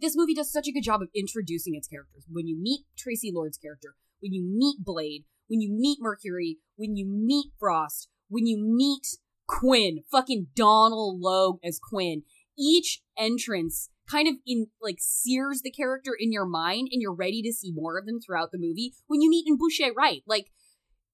this 0.00 0.16
movie 0.16 0.34
does 0.34 0.52
such 0.52 0.68
a 0.68 0.72
good 0.72 0.82
job 0.82 1.02
of 1.02 1.08
introducing 1.14 1.74
its 1.74 1.88
characters. 1.88 2.24
When 2.28 2.46
you 2.46 2.56
meet 2.60 2.82
Traci 2.96 3.32
Lords' 3.32 3.58
character, 3.58 3.94
when 4.20 4.32
you 4.32 4.42
meet 4.42 4.84
Blade, 4.84 5.24
when 5.48 5.60
you 5.60 5.70
meet 5.70 5.98
Mercury, 6.00 6.58
when 6.76 6.96
you 6.96 7.06
meet 7.06 7.52
Frost, 7.58 8.08
when 8.28 8.46
you 8.46 8.58
meet 8.58 9.06
Quinn, 9.46 10.00
fucking 10.10 10.48
Donal 10.54 11.18
Logue 11.18 11.58
as 11.64 11.80
Quinn, 11.82 12.22
each 12.58 13.02
entrance 13.16 13.88
kind 14.10 14.28
of 14.28 14.34
in 14.46 14.68
like 14.80 14.96
sears 14.98 15.60
the 15.62 15.70
character 15.70 16.12
in 16.18 16.32
your 16.32 16.46
mind 16.46 16.88
and 16.90 17.02
you're 17.02 17.14
ready 17.14 17.42
to 17.42 17.52
see 17.52 17.72
more 17.72 17.98
of 17.98 18.06
them 18.06 18.20
throughout 18.20 18.50
the 18.52 18.58
movie. 18.58 18.94
When 19.06 19.20
you 19.20 19.30
meet 19.30 19.46
N'Bushe 19.46 19.94
Wright, 19.94 20.22
like 20.26 20.46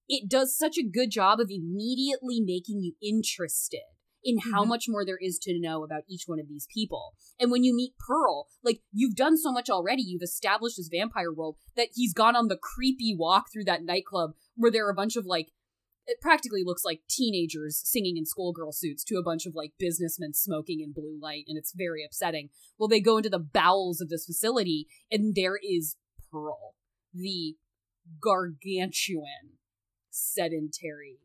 it 0.07 0.29
does 0.29 0.57
such 0.57 0.77
a 0.77 0.87
good 0.87 1.11
job 1.11 1.39
of 1.39 1.49
immediately 1.49 2.39
making 2.39 2.79
you 2.81 2.93
interested 3.01 3.81
in 4.25 4.39
how 4.39 4.65
Mhm. 4.65 4.69
much 4.69 4.85
more 4.89 5.05
there 5.05 5.19
is 5.21 5.37
to 5.39 5.57
know 5.59 5.83
about 5.83 6.03
each 6.07 6.27
one 6.27 6.39
of 6.39 6.47
these 6.49 6.67
people. 6.73 7.13
And 7.39 7.51
when 7.51 7.63
you 7.63 7.73
meet 7.73 7.93
Pearl, 7.97 8.47
like 8.63 8.81
you've 8.91 9.15
done 9.15 9.37
so 9.37 9.51
much 9.51 9.69
already, 9.69 10.01
you've 10.01 10.23
established 10.23 10.77
this 10.77 10.89
vampire 10.89 11.31
world 11.31 11.57
that 11.75 11.89
he's 11.93 12.13
gone 12.13 12.35
on 12.35 12.47
the 12.47 12.57
creepy 12.57 13.15
walk 13.15 13.51
through 13.53 13.65
that 13.65 13.83
nightclub 13.83 14.31
where 14.55 14.71
there 14.71 14.85
are 14.87 14.91
a 14.91 14.95
bunch 14.95 15.15
of 15.15 15.25
like 15.25 15.51
it 16.07 16.21
practically 16.21 16.63
looks 16.63 16.83
like 16.85 17.01
teenagers 17.09 17.81
singing 17.83 18.15
in 18.15 18.25
schoolgirl 18.27 18.71
suits 18.71 19.03
to 19.03 19.15
a 19.15 19.23
bunch 19.23 19.47
of 19.47 19.55
like 19.55 19.73
businessmen 19.79 20.33
smoking 20.33 20.79
in 20.79 20.91
blue 20.91 21.17
light 21.19 21.45
and 21.47 21.57
it's 21.57 21.73
very 21.75 22.03
upsetting. 22.05 22.49
Well, 22.77 22.87
they 22.87 22.99
go 22.99 23.17
into 23.17 23.29
the 23.29 23.39
bowels 23.39 24.01
of 24.01 24.09
this 24.09 24.25
facility 24.25 24.87
and 25.09 25.33
there 25.33 25.57
is 25.57 25.95
Pearl, 26.31 26.75
the 27.11 27.57
gargantuan 28.19 29.57
sedentary 30.11 31.19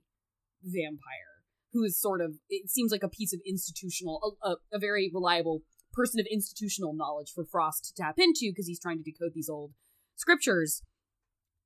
vampire 0.62 1.29
who 1.72 1.85
is 1.85 2.00
sort 2.00 2.20
of 2.20 2.35
it 2.48 2.70
seems 2.70 2.92
like 2.92 3.02
a 3.02 3.09
piece 3.09 3.33
of 3.33 3.40
institutional 3.46 4.37
a, 4.42 4.54
a, 4.72 4.78
very 4.78 5.11
reliable 5.12 5.62
person 5.92 6.20
of 6.20 6.26
institutional 6.30 6.94
knowledge 6.94 7.33
for 7.35 7.44
frost 7.44 7.85
to 7.85 8.02
tap 8.02 8.16
into 8.18 8.50
because 8.50 8.66
he's 8.66 8.80
trying 8.80 8.98
to 8.98 9.04
decode 9.04 9.33
these 9.35 9.48
old 9.48 9.72
scriptures. 10.16 10.83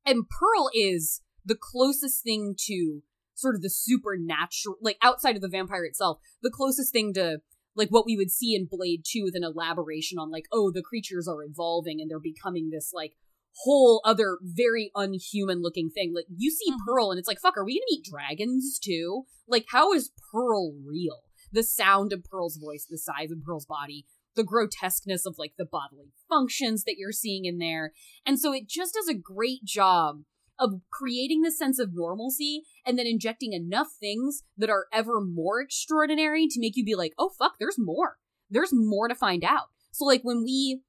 And 0.07 0.29
pearl 0.29 0.71
is 0.75 1.23
the 1.45 1.57
closest 1.59 2.23
thing 2.23 2.55
to 2.67 3.03
sort 3.35 3.55
of 3.55 3.63
the 3.63 3.71
supernatural 3.71 4.77
like 4.81 4.97
outside 5.03 5.37
of 5.37 5.43
the 5.43 5.49
vampire 5.49 5.85
itself 5.85 6.19
the 6.43 6.51
closest 6.51 6.93
thing 6.93 7.13
to 7.13 7.39
like 7.75 7.89
what 7.89 8.07
we 8.07 8.17
would 8.17 8.31
see 8.31 8.55
in 8.55 8.69
blade 8.71 9.03
2 9.05 9.25
with 9.25 9.35
an 9.35 9.43
elaboration 9.43 10.19
on 10.19 10.31
like 10.31 10.45
oh 10.53 10.71
the 10.71 10.83
creatures 10.83 11.27
are 11.27 11.43
evolving 11.43 12.01
and 12.01 12.09
they're 12.09 12.21
becoming 12.21 12.71
this 12.71 12.93
like 12.95 13.15
whole 13.63 14.01
other 14.05 14.39
very 14.43 14.91
unhuman 14.95 15.63
looking 15.63 15.91
thing. 15.91 16.13
Like 16.15 16.27
you 16.37 16.51
see 16.51 16.71
mm-hmm. 16.71 16.85
Pearl 16.87 17.11
and 17.11 17.19
it's 17.19 17.29
like, 17.29 17.41
fuck, 17.41 17.57
are 17.57 17.65
we 17.65 17.75
gonna 17.75 17.87
meet 17.91 18.05
dragons 18.05 18.79
too? 18.83 19.25
Like, 19.47 19.67
how 19.71 19.93
is 19.93 20.13
Pearl 20.33 20.75
real? 20.85 21.23
The 21.53 21.63
sound 21.63 22.13
of 22.13 22.25
Pearl's 22.25 22.57
voice, 22.57 22.87
the 22.89 22.99
size 22.99 23.31
of 23.31 23.43
Pearl's 23.45 23.67
body, 23.67 24.07
the 24.35 24.45
grotesqueness 24.45 25.27
of 25.27 25.37
like 25.39 25.53
the 25.57 25.65
bodily 25.65 26.13
functions 26.29 26.85
that 26.85 26.97
you're 26.99 27.13
seeing 27.13 27.45
in 27.45 27.59
there. 27.59 27.93
And 28.27 28.39
so 28.39 28.53
it 28.53 28.69
just 28.69 28.95
does 28.95 29.09
a 29.09 29.15
great 29.15 29.65
job 29.65 30.23
of 30.59 30.81
creating 30.91 31.43
this 31.43 31.59
sense 31.59 31.79
of 31.79 31.91
normalcy 31.93 32.63
and 32.87 32.99
then 32.99 33.07
injecting 33.07 33.53
enough 33.53 33.89
things 33.99 34.43
that 34.57 34.71
are 34.71 34.87
ever 34.93 35.21
more 35.21 35.61
extraordinary 35.61 36.47
to 36.49 36.61
make 36.61 36.77
you 36.77 36.85
be 36.85 36.95
like, 36.95 37.13
oh 37.19 37.31
fuck, 37.39 37.55
there's 37.59 37.79
more. 37.79 38.17
There's 38.51 38.71
more 38.73 39.09
to 39.09 39.15
find 39.15 39.45
out. 39.45 39.69
So 39.93 40.05
like 40.05 40.23
when 40.23 40.43
we 40.45 40.83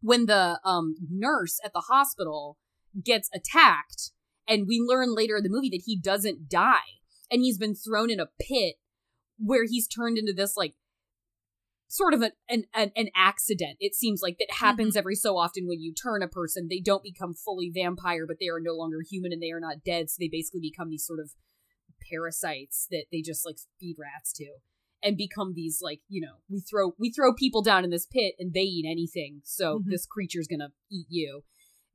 when 0.00 0.26
the 0.26 0.60
um 0.64 0.94
nurse 1.10 1.58
at 1.64 1.72
the 1.72 1.84
hospital 1.88 2.58
gets 3.04 3.28
attacked 3.34 4.10
and 4.46 4.66
we 4.66 4.80
learn 4.80 5.14
later 5.14 5.36
in 5.36 5.42
the 5.42 5.50
movie 5.50 5.68
that 5.68 5.82
he 5.84 5.98
doesn't 5.98 6.48
die 6.48 6.98
and 7.30 7.42
he's 7.42 7.58
been 7.58 7.74
thrown 7.74 8.10
in 8.10 8.20
a 8.20 8.28
pit 8.40 8.76
where 9.38 9.64
he's 9.64 9.86
turned 9.86 10.18
into 10.18 10.32
this 10.32 10.56
like 10.56 10.74
sort 11.88 12.12
of 12.12 12.22
an 12.22 12.32
an, 12.48 12.64
an, 12.74 12.92
an 12.96 13.08
accident 13.14 13.76
it 13.80 13.94
seems 13.94 14.20
like 14.22 14.36
that 14.38 14.58
happens 14.58 14.96
every 14.96 15.14
so 15.14 15.36
often 15.36 15.66
when 15.66 15.80
you 15.80 15.94
turn 15.94 16.22
a 16.22 16.28
person. 16.28 16.68
They 16.68 16.80
don't 16.80 17.02
become 17.02 17.34
fully 17.34 17.70
vampire 17.72 18.26
but 18.26 18.36
they 18.40 18.48
are 18.48 18.60
no 18.60 18.74
longer 18.74 18.98
human 19.08 19.32
and 19.32 19.42
they 19.42 19.50
are 19.50 19.60
not 19.60 19.84
dead 19.84 20.10
so 20.10 20.16
they 20.18 20.28
basically 20.28 20.60
become 20.60 20.90
these 20.90 21.06
sort 21.06 21.20
of 21.20 21.30
parasites 22.10 22.86
that 22.90 23.04
they 23.10 23.22
just 23.22 23.44
like 23.44 23.56
feed 23.80 23.96
rats 23.98 24.32
to 24.34 24.46
and 25.02 25.16
become 25.16 25.52
these 25.54 25.80
like 25.82 26.00
you 26.08 26.20
know 26.20 26.34
we 26.48 26.60
throw 26.60 26.92
we 26.98 27.10
throw 27.12 27.32
people 27.34 27.62
down 27.62 27.84
in 27.84 27.90
this 27.90 28.06
pit 28.06 28.34
and 28.38 28.52
they 28.52 28.60
eat 28.62 28.86
anything. 28.88 29.40
So 29.44 29.78
Mhm. 29.78 29.84
this 29.86 30.06
creature's 30.06 30.48
gonna 30.48 30.72
eat 30.90 31.06
you. 31.08 31.44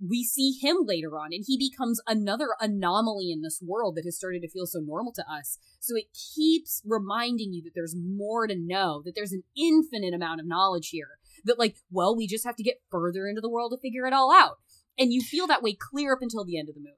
We 0.06 0.24
see 0.24 0.58
him 0.60 0.78
later 0.82 1.18
on 1.18 1.32
and 1.32 1.44
he 1.48 1.58
becomes 1.58 2.02
another 2.08 2.50
anomaly 2.60 3.32
in 3.32 3.42
this 3.42 3.62
world 3.62 3.96
that 3.96 4.06
has 4.06 4.18
started 4.18 4.42
to 4.42 4.50
feel 4.50 4.66
so 4.66 4.80
normal 4.80 5.14
to 5.14 5.32
us. 5.32 5.58
So 5.80 5.96
it 5.96 6.08
keeps 6.36 6.82
reminding 6.86 7.54
you 7.54 7.62
that 7.64 7.72
there's 7.76 7.96
more 7.96 8.48
to 8.48 8.56
know 8.58 9.02
that 9.06 9.16
there's 9.16 9.32
an 9.32 9.44
infinite 9.56 10.14
amount 10.14 10.42
of 10.42 10.48
knowledge 10.48 10.90
here 10.90 11.20
that 11.46 11.60
like 11.60 11.78
well 11.92 12.16
we 12.16 12.28
just 12.28 12.46
have 12.46 12.56
to 12.58 12.64
get 12.64 12.82
further 12.90 13.28
into 13.28 13.42
the 13.42 13.50
world 13.50 13.72
to 13.72 13.78
figure 13.82 14.06
it 14.06 14.14
all 14.14 14.34
out. 14.34 14.58
And 14.98 15.12
you 15.14 15.22
feel 15.22 15.48
that 15.48 15.64
way 15.64 15.74
clear 15.74 16.14
up 16.14 16.22
until 16.22 16.44
the 16.46 16.58
end 16.58 16.70
of 16.70 16.76
the 16.76 16.82
movie. 16.82 16.98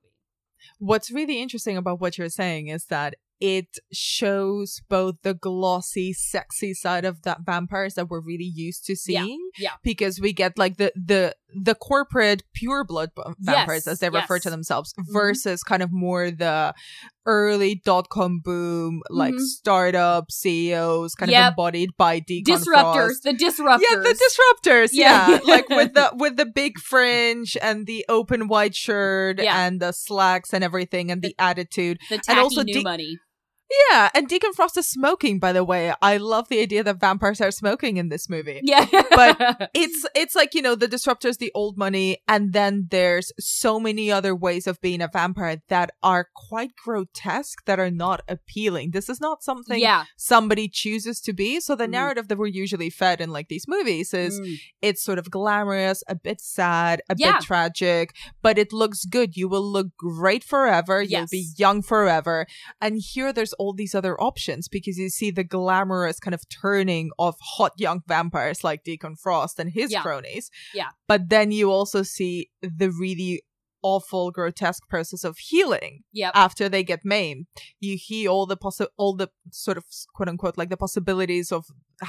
What's 0.80 1.12
really 1.12 1.41
interesting 1.41 1.78
about 1.78 2.01
what 2.01 2.18
you're 2.18 2.30
saying 2.30 2.68
is 2.68 2.86
that 2.86 3.16
it 3.39 3.77
shows 3.91 4.81
both 4.89 5.15
the 5.23 5.33
glossy, 5.33 6.13
sexy 6.13 6.73
side 6.73 7.03
of 7.05 7.21
that 7.23 7.39
vampires 7.45 7.95
that 7.95 8.09
we're 8.09 8.21
really 8.21 8.43
used 8.55 8.86
to 8.86 8.95
seeing. 8.95 9.49
yeah. 9.57 9.71
Because 9.83 10.19
we 10.19 10.33
get 10.33 10.57
like 10.57 10.77
the 10.77 10.91
the 10.95 11.36
the 11.53 11.75
corporate 11.75 12.43
pure 12.53 12.83
blood 12.83 13.11
vampires 13.39 13.83
Yes, 13.86 13.88
as 13.88 13.99
they 13.99 14.09
refer 14.09 14.39
to 14.39 14.47
yes. 14.49 14.51
themselves 14.51 14.93
Mhm. 14.93 15.13
versus 15.13 15.63
kind 15.63 15.81
of 15.83 15.91
more 15.91 16.31
the 16.31 16.73
early 17.26 17.82
dot 17.86 18.09
com 18.09 18.39
boom, 18.43 19.01
like 19.09 19.34
Mhm. 19.34 19.39
startup 19.39 20.32
CEOs 20.32 21.15
kind 21.15 21.32
Yep. 21.32 21.41
of 21.43 21.47
embodied 21.53 21.89
by 21.97 22.19
Deacon 22.19 22.55
disruptors 22.55 23.21
Frost. 23.21 23.23
the 23.23 23.34
disruptors 23.34 23.80
Yeah, 23.89 23.97
the 23.97 24.19
disruptors. 24.63 24.89
Yeah. 24.93 25.30
Yeah, 25.30 25.39
like 25.45 25.69
with 25.69 25.93
the 25.93 26.11
with 26.15 26.38
the 26.38 26.45
big 26.45 26.80
fringe 26.80 27.57
and 27.61 27.86
the 27.88 28.05
open 28.09 28.47
white 28.47 28.76
shirt 28.76 29.39
Yeah. 29.41 29.59
and 29.65 29.80
the 29.80 29.91
slacks 29.91 30.53
and 30.53 30.63
everything 30.63 31.11
and 31.11 31.21
the 31.21 31.36
attitude. 31.39 31.99
the 32.09 32.17
tacky 32.17 32.39
also 32.39 32.63
new 32.63 32.73
Dick- 32.73 32.84
money 32.84 33.17
Yeah, 33.91 34.09
and 34.13 34.28
Deacon 34.28 34.53
Frost 34.53 34.78
is 34.78 34.88
smoking. 34.88 35.39
By 35.39 35.51
the 35.51 35.63
way, 35.63 35.91
I 36.01 36.18
love 36.18 36.49
the 36.49 36.59
idea 36.61 36.84
that 36.84 36.99
vampires 36.99 37.41
are 37.41 37.49
smoking 37.51 37.97
in 37.97 38.09
this 38.09 38.30
movie. 38.30 38.61
Yeah. 38.63 38.86
But 38.91 39.70
it's 39.74 40.05
it's 40.13 40.36
like 40.36 40.53
you 40.53 40.61
know 40.61 40.76
the 40.76 40.88
disruptors, 40.88 41.39
the 41.39 41.51
old 41.55 41.76
money, 41.78 42.20
and 42.28 42.53
then 42.53 42.88
there's 42.91 43.32
so 43.39 43.80
many 43.80 44.11
other 44.11 44.36
ways 44.36 44.68
of 44.68 44.80
being 44.82 45.01
a 45.01 45.09
vampire 45.11 45.61
that 45.70 45.91
are 46.03 46.30
quite 46.36 46.72
grotesque, 46.76 47.66
that 47.66 47.80
are 47.80 47.89
not 47.89 48.22
appealing. 48.28 48.91
This 48.91 49.09
is 49.09 49.20
not 49.20 49.43
something 49.43 49.80
yeah. 49.80 50.05
somebody 50.16 50.70
chooses 50.70 51.20
to 51.22 51.34
be. 51.34 51.59
So 51.59 51.76
the 51.76 51.86
Mm. 51.88 51.91
narrative 51.91 52.28
that 52.28 52.38
we're 52.38 52.47
usually 52.47 52.89
fed 52.91 53.20
in 53.20 53.32
like 53.32 53.47
these 53.47 53.66
movies 53.68 54.13
is 54.13 54.39
Mm. 54.39 54.57
it's 54.84 55.03
sort 55.03 55.18
of 55.18 55.32
glamorous, 55.32 56.03
a 56.07 56.13
bit 56.16 56.39
sad, 56.39 57.01
a 57.09 57.16
Yeah. 57.18 57.34
bit 57.34 57.41
tragic, 57.41 58.11
but 58.43 58.57
it 58.59 58.72
looks 58.72 59.05
good. 59.05 59.36
You 59.36 59.47
will 59.47 59.63
look 59.66 59.88
great 59.97 60.43
forever. 60.43 61.01
You'll 61.01 61.28
be 61.32 61.49
young 61.57 61.82
forever. 61.82 62.45
And 62.80 63.01
here 63.01 63.34
there's 63.34 63.55
all 63.60 63.74
these 63.74 63.95
other 63.95 64.20
options 64.22 64.68
because 64.68 64.97
you 64.97 65.10
see 65.10 65.32
the 65.32 65.43
glamorous 65.43 66.20
kind 66.20 66.34
of 66.34 66.41
turning 66.49 67.10
of 67.20 67.36
hot 67.41 67.72
young 67.78 68.01
vampires 68.08 68.64
like 68.64 68.84
Deacon 68.84 69.16
Frost 69.16 69.60
and 69.60 69.72
his 69.72 69.91
Yeah. 69.91 70.01
cronies. 70.01 70.49
Yeah. 70.74 70.89
But 71.08 71.30
then 71.30 71.51
you 71.51 71.72
also 71.72 72.03
see 72.03 72.49
the 72.62 72.89
really 72.91 73.43
awful 73.91 74.25
grotesque 74.38 74.86
process 74.93 75.23
of 75.29 75.33
healing 75.49 75.93
Yep. 76.21 76.31
after 76.45 76.65
they 76.69 76.83
get 76.91 77.01
maimed 77.15 77.45
you 77.88 77.93
hear 78.07 78.29
all 78.33 78.45
the 78.53 78.57
possi- 78.65 78.93
all 79.01 79.13
the 79.21 79.29
sort 79.65 79.77
of 79.81 79.86
quote 80.15 80.29
unquote 80.31 80.57
like 80.61 80.71
the 80.73 80.83
possibilities 80.86 81.51
of 81.57 81.63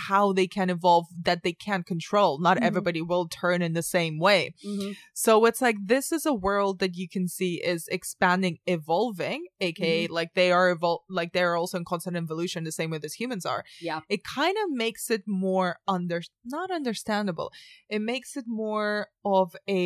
how 0.06 0.24
they 0.38 0.48
can 0.56 0.68
evolve 0.76 1.06
that 1.28 1.40
they 1.44 1.52
can't 1.66 1.86
control 1.92 2.30
not 2.46 2.56
Mhm. 2.56 2.66
everybody 2.68 3.02
will 3.10 3.26
turn 3.42 3.58
in 3.66 3.72
the 3.80 3.86
same 3.96 4.16
way 4.28 4.40
Mhm. 4.64 4.96
so 5.24 5.32
it's 5.48 5.62
like 5.66 5.76
this 5.94 6.06
is 6.16 6.24
a 6.26 6.38
world 6.48 6.74
that 6.82 6.94
you 7.00 7.06
can 7.14 7.26
see 7.38 7.52
is 7.72 7.82
expanding 7.98 8.54
evolving 8.76 9.40
aka 9.68 10.04
Mm-hmm. 10.04 10.14
like 10.18 10.30
they 10.34 10.50
are 10.56 10.68
evol- 10.74 11.02
like 11.20 11.30
they're 11.34 11.56
also 11.60 11.76
in 11.80 11.84
constant 11.92 12.16
evolution 12.16 12.64
the 12.64 12.72
same 12.80 12.90
way 12.90 13.00
as 13.10 13.14
humans 13.22 13.44
are 13.54 13.62
Yeah. 13.88 14.00
it 14.14 14.20
kind 14.38 14.56
of 14.64 14.68
makes 14.84 15.04
it 15.16 15.22
more 15.26 15.70
under 15.96 16.18
not 16.56 16.68
understandable 16.80 17.48
it 17.96 18.02
makes 18.12 18.30
it 18.40 18.46
more 18.64 19.08
of 19.24 19.46
a 19.68 19.82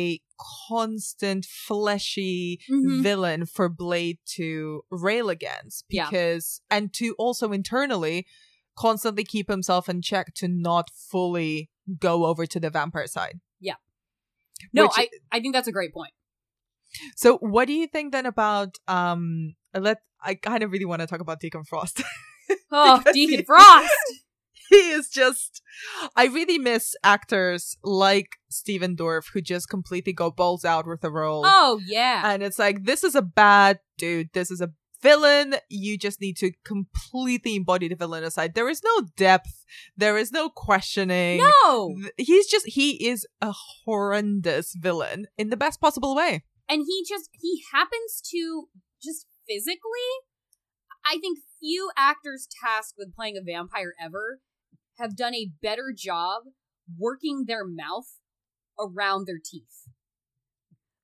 constant 0.67 1.45
fleshy 1.45 2.59
Mhm. 2.69 3.01
villain 3.03 3.45
for 3.45 3.69
blade 3.69 4.17
to 4.37 4.83
rail 4.89 5.29
against 5.29 5.85
Yeah. 5.89 6.09
because 6.09 6.61
and 6.69 6.91
to 6.93 7.13
also 7.17 7.51
internally 7.51 8.25
constantly 8.75 9.23
keep 9.23 9.49
himself 9.49 9.87
in 9.89 10.01
check 10.01 10.33
to 10.35 10.47
not 10.47 10.89
fully 10.93 11.69
go 11.99 12.25
over 12.25 12.45
to 12.45 12.59
the 12.59 12.69
vampire 12.69 13.07
side 13.07 13.39
Yeah. 13.59 13.75
No, 14.73 14.83
Which- 14.83 14.91
I, 14.97 15.09
I 15.31 15.39
think 15.39 15.53
that's 15.53 15.67
a 15.67 15.71
great 15.71 15.93
point. 15.93 16.13
so 17.15 17.37
what 17.37 17.65
do 17.67 17.73
you 17.73 17.87
think 17.87 18.11
then 18.11 18.25
about 18.25 18.77
um 18.87 19.55
let 19.73 19.99
i 20.23 20.35
kind 20.35 20.61
of 20.63 20.71
really 20.71 20.85
want 20.85 20.99
to 21.01 21.07
talk 21.07 21.21
about 21.21 21.39
deacon 21.39 21.63
frost 21.63 22.01
Oh, 22.69 23.01
Deacon 23.13 23.45
Frost. 23.45 23.89
he 24.77 24.91
is 24.91 25.09
just 25.09 25.61
i 26.15 26.25
really 26.25 26.57
miss 26.57 26.95
actors 27.03 27.77
like 27.83 28.37
Stephen 28.49 28.95
Dorff 28.95 29.25
who 29.33 29.41
just 29.41 29.69
completely 29.69 30.13
go 30.13 30.29
balls 30.29 30.65
out 30.65 30.87
with 30.87 31.01
the 31.01 31.09
role. 31.11 31.43
Oh 31.45 31.79
yeah. 31.85 32.21
and 32.25 32.43
it's 32.43 32.59
like 32.59 32.83
this 32.83 33.03
is 33.03 33.15
a 33.15 33.21
bad 33.21 33.79
dude. 33.97 34.29
This 34.33 34.51
is 34.51 34.61
a 34.61 34.71
villain. 35.01 35.55
You 35.69 35.97
just 35.97 36.21
need 36.21 36.37
to 36.37 36.51
completely 36.63 37.55
embody 37.55 37.87
the 37.87 37.95
villain 37.95 38.23
aside 38.23 38.53
there 38.53 38.69
is 38.69 38.81
no 38.83 39.07
depth. 39.15 39.65
There 39.95 40.17
is 40.17 40.31
no 40.31 40.49
questioning. 40.49 41.41
No. 41.63 41.95
He's 42.17 42.47
just 42.47 42.67
he 42.67 43.07
is 43.07 43.25
a 43.41 43.53
horrendous 43.85 44.75
villain 44.75 45.27
in 45.37 45.49
the 45.49 45.57
best 45.57 45.79
possible 45.79 46.15
way. 46.15 46.43
And 46.69 46.83
he 46.87 47.05
just 47.07 47.29
he 47.33 47.63
happens 47.73 48.21
to 48.31 48.67
just 49.01 49.25
physically 49.47 50.11
i 51.03 51.17
think 51.17 51.39
few 51.59 51.89
actors 51.97 52.47
tasked 52.63 52.93
with 52.97 53.15
playing 53.15 53.35
a 53.35 53.41
vampire 53.41 53.93
ever 53.99 54.39
have 55.01 55.15
done 55.15 55.33
a 55.33 55.51
better 55.61 55.93
job 55.95 56.43
working 56.97 57.45
their 57.47 57.65
mouth 57.65 58.19
around 58.79 59.25
their 59.25 59.39
teeth 59.43 59.87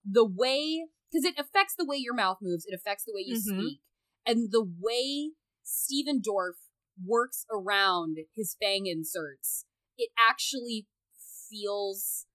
the 0.09 0.25
way 0.25 0.87
because 1.11 1.25
it 1.25 1.37
affects 1.37 1.75
the 1.77 1.85
way 1.85 1.97
your 1.97 2.13
mouth 2.13 2.37
moves 2.41 2.65
it 2.65 2.73
affects 2.73 3.03
the 3.05 3.13
way 3.13 3.21
you 3.25 3.35
Mhm. 3.35 3.41
speak 3.41 3.81
and 4.25 4.51
the 4.51 4.63
way 4.63 5.31
Stephen 5.63 6.21
Dorff 6.21 6.69
works 7.03 7.45
around 7.51 8.17
his 8.33 8.55
fang 8.59 8.85
inserts 8.85 9.65
it 9.97 10.09
actually 10.17 10.87
feels 11.49 12.25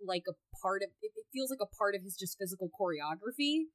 like 0.00 0.24
a 0.28 0.34
part 0.60 0.82
of 0.82 0.90
it, 1.00 1.12
it 1.14 1.26
feels 1.32 1.50
like 1.50 1.60
a 1.60 1.76
part 1.76 1.94
of 1.94 2.02
his 2.02 2.16
just 2.16 2.36
physical 2.38 2.70
choreography 2.78 3.66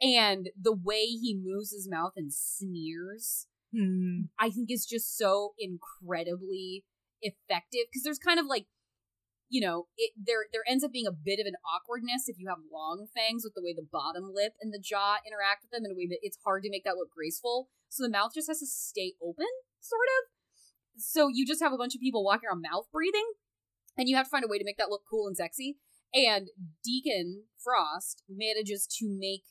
and 0.00 0.50
the 0.60 0.72
way 0.74 1.06
he 1.06 1.34
moves 1.34 1.72
his 1.72 1.88
mouth 1.88 2.12
and 2.16 2.32
sneers 2.32 3.46
Hmm. 3.74 4.30
i 4.38 4.50
think 4.50 4.70
is 4.70 4.86
just 4.86 5.18
so 5.18 5.54
incredibly 5.58 6.84
effective 7.22 7.90
because 7.90 8.04
there's 8.04 8.18
kind 8.18 8.38
of 8.38 8.46
like 8.46 8.66
you 9.48 9.60
know 9.60 9.86
it 9.96 10.12
there 10.16 10.46
there 10.52 10.64
ends 10.68 10.84
up 10.84 10.92
being 10.92 11.06
a 11.06 11.12
bit 11.12 11.40
of 11.40 11.46
an 11.46 11.54
awkwardness 11.62 12.28
if 12.28 12.36
you 12.38 12.48
have 12.48 12.58
long 12.72 13.06
fangs 13.14 13.42
with 13.44 13.54
the 13.54 13.62
way 13.62 13.74
the 13.74 13.86
bottom 13.86 14.30
lip 14.32 14.54
and 14.60 14.72
the 14.72 14.82
jaw 14.82 15.16
interact 15.26 15.62
with 15.62 15.70
them 15.70 15.84
in 15.84 15.92
a 15.92 15.98
way 15.98 16.06
that 16.06 16.18
it's 16.22 16.38
hard 16.44 16.62
to 16.62 16.70
make 16.70 16.84
that 16.84 16.96
look 16.96 17.10
graceful. 17.14 17.68
So 17.88 18.02
the 18.02 18.10
mouth 18.10 18.32
just 18.34 18.48
has 18.48 18.60
to 18.60 18.66
stay 18.66 19.14
open 19.22 19.46
sort 19.80 20.08
of. 20.18 20.34
So 20.98 21.28
you 21.28 21.46
just 21.46 21.62
have 21.62 21.72
a 21.72 21.78
bunch 21.78 21.94
of 21.94 22.00
people 22.00 22.24
walking 22.24 22.48
around 22.48 22.62
mouth 22.62 22.86
breathing 22.92 23.38
and 23.96 24.08
you 24.08 24.16
have 24.16 24.26
to 24.26 24.30
find 24.30 24.44
a 24.44 24.48
way 24.48 24.58
to 24.58 24.64
make 24.64 24.78
that 24.78 24.90
look 24.90 25.02
cool 25.08 25.26
and 25.26 25.36
sexy. 25.36 25.78
And 26.12 26.48
deacon 26.82 27.44
frost 27.62 28.22
manages 28.28 28.86
to 28.98 29.06
make 29.08 29.42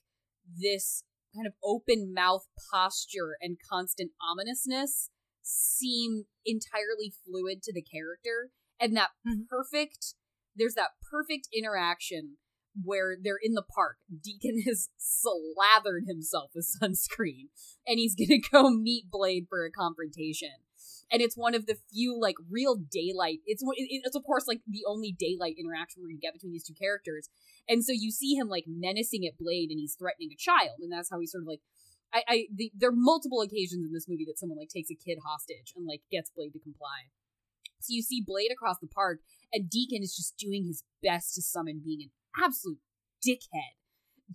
this 0.46 1.04
kind 1.36 1.48
of 1.48 1.54
open 1.64 2.14
mouth 2.14 2.48
posture 2.72 3.38
and 3.42 3.58
constant 3.70 4.12
ominousness 4.22 5.10
seem 5.42 6.26
entirely 6.46 7.14
fluid 7.26 7.62
to 7.64 7.74
the 7.74 7.82
character. 7.82 8.50
And 8.80 8.96
that 8.96 9.10
Mhm. 9.26 9.48
perfect 9.48 10.16
there's 10.56 10.76
that 10.76 10.92
perfect 11.10 11.48
interaction 11.52 12.38
where 12.84 13.18
they're 13.22 13.40
in 13.42 13.54
the 13.54 13.64
park. 13.64 13.98
Deacon 14.22 14.62
has 14.68 14.90
slathered 14.98 16.06
himself 16.08 16.52
with 16.56 16.68
sunscreen 16.80 17.50
and 17.88 18.00
he's 18.00 18.16
gonna 18.16 18.40
go 18.52 18.70
meet 18.70 19.10
blade 19.10 19.48
for 19.50 19.66
a 19.66 19.72
confrontation 19.72 20.63
and 21.14 21.22
it's 21.22 21.38
one 21.38 21.54
of 21.54 21.68
the 21.68 21.78
few 21.94 22.20
like 22.20 22.36
real 22.50 22.76
daylight 22.76 23.40
it's 23.46 23.64
it's 23.78 24.16
of 24.16 24.24
course 24.26 24.48
like 24.48 24.62
the 24.68 24.82
only 24.88 25.16
daylight 25.18 25.56
interaction 25.60 26.02
gonna 26.02 26.20
get 26.20 26.34
between 26.34 26.52
these 26.52 26.66
two 26.66 26.74
characters. 26.74 27.30
And 27.70 27.86
so 27.86 27.94
you 27.96 28.12
see 28.12 28.34
him 28.34 28.50
like 28.50 28.66
menacing 28.68 29.26
at 29.26 29.38
blade 29.38 29.70
and 29.70 29.80
he's 29.80 29.96
threatening 29.96 30.32
a 30.34 30.36
child 30.36 30.82
and 30.82 30.92
that's 30.92 31.10
how 31.12 31.20
he 31.20 31.28
sort 31.28 31.44
of 31.44 31.48
like 31.48 31.62
i 32.14 32.24
i 32.28 32.44
the, 32.54 32.72
there 32.76 32.90
are 32.90 32.96
multiple 32.96 33.42
occasions 33.42 33.86
in 33.86 33.94
this 33.94 34.10
movie 34.10 34.26
that 34.26 34.40
someone 34.40 34.58
like 34.58 34.74
takes 34.74 34.90
a 34.90 34.98
kid 34.98 35.20
hostage 35.24 35.72
and 35.78 35.86
like 35.88 36.02
gets 36.12 36.32
blade 36.36 36.52
to 36.54 36.60
comply. 36.60 37.14
So 37.80 37.94
you 37.94 38.02
see 38.02 38.24
blade 38.26 38.52
across 38.52 38.80
the 38.82 38.88
park 38.88 39.20
and 39.54 39.70
deacon 39.70 40.02
is 40.02 40.16
just 40.16 40.36
doing 40.38 40.66
his 40.66 40.84
best 41.04 41.36
to 41.36 41.42
summon 41.42 41.82
being 41.86 42.02
an 42.02 42.12
absolute 42.44 42.80
dickhead 43.26 43.78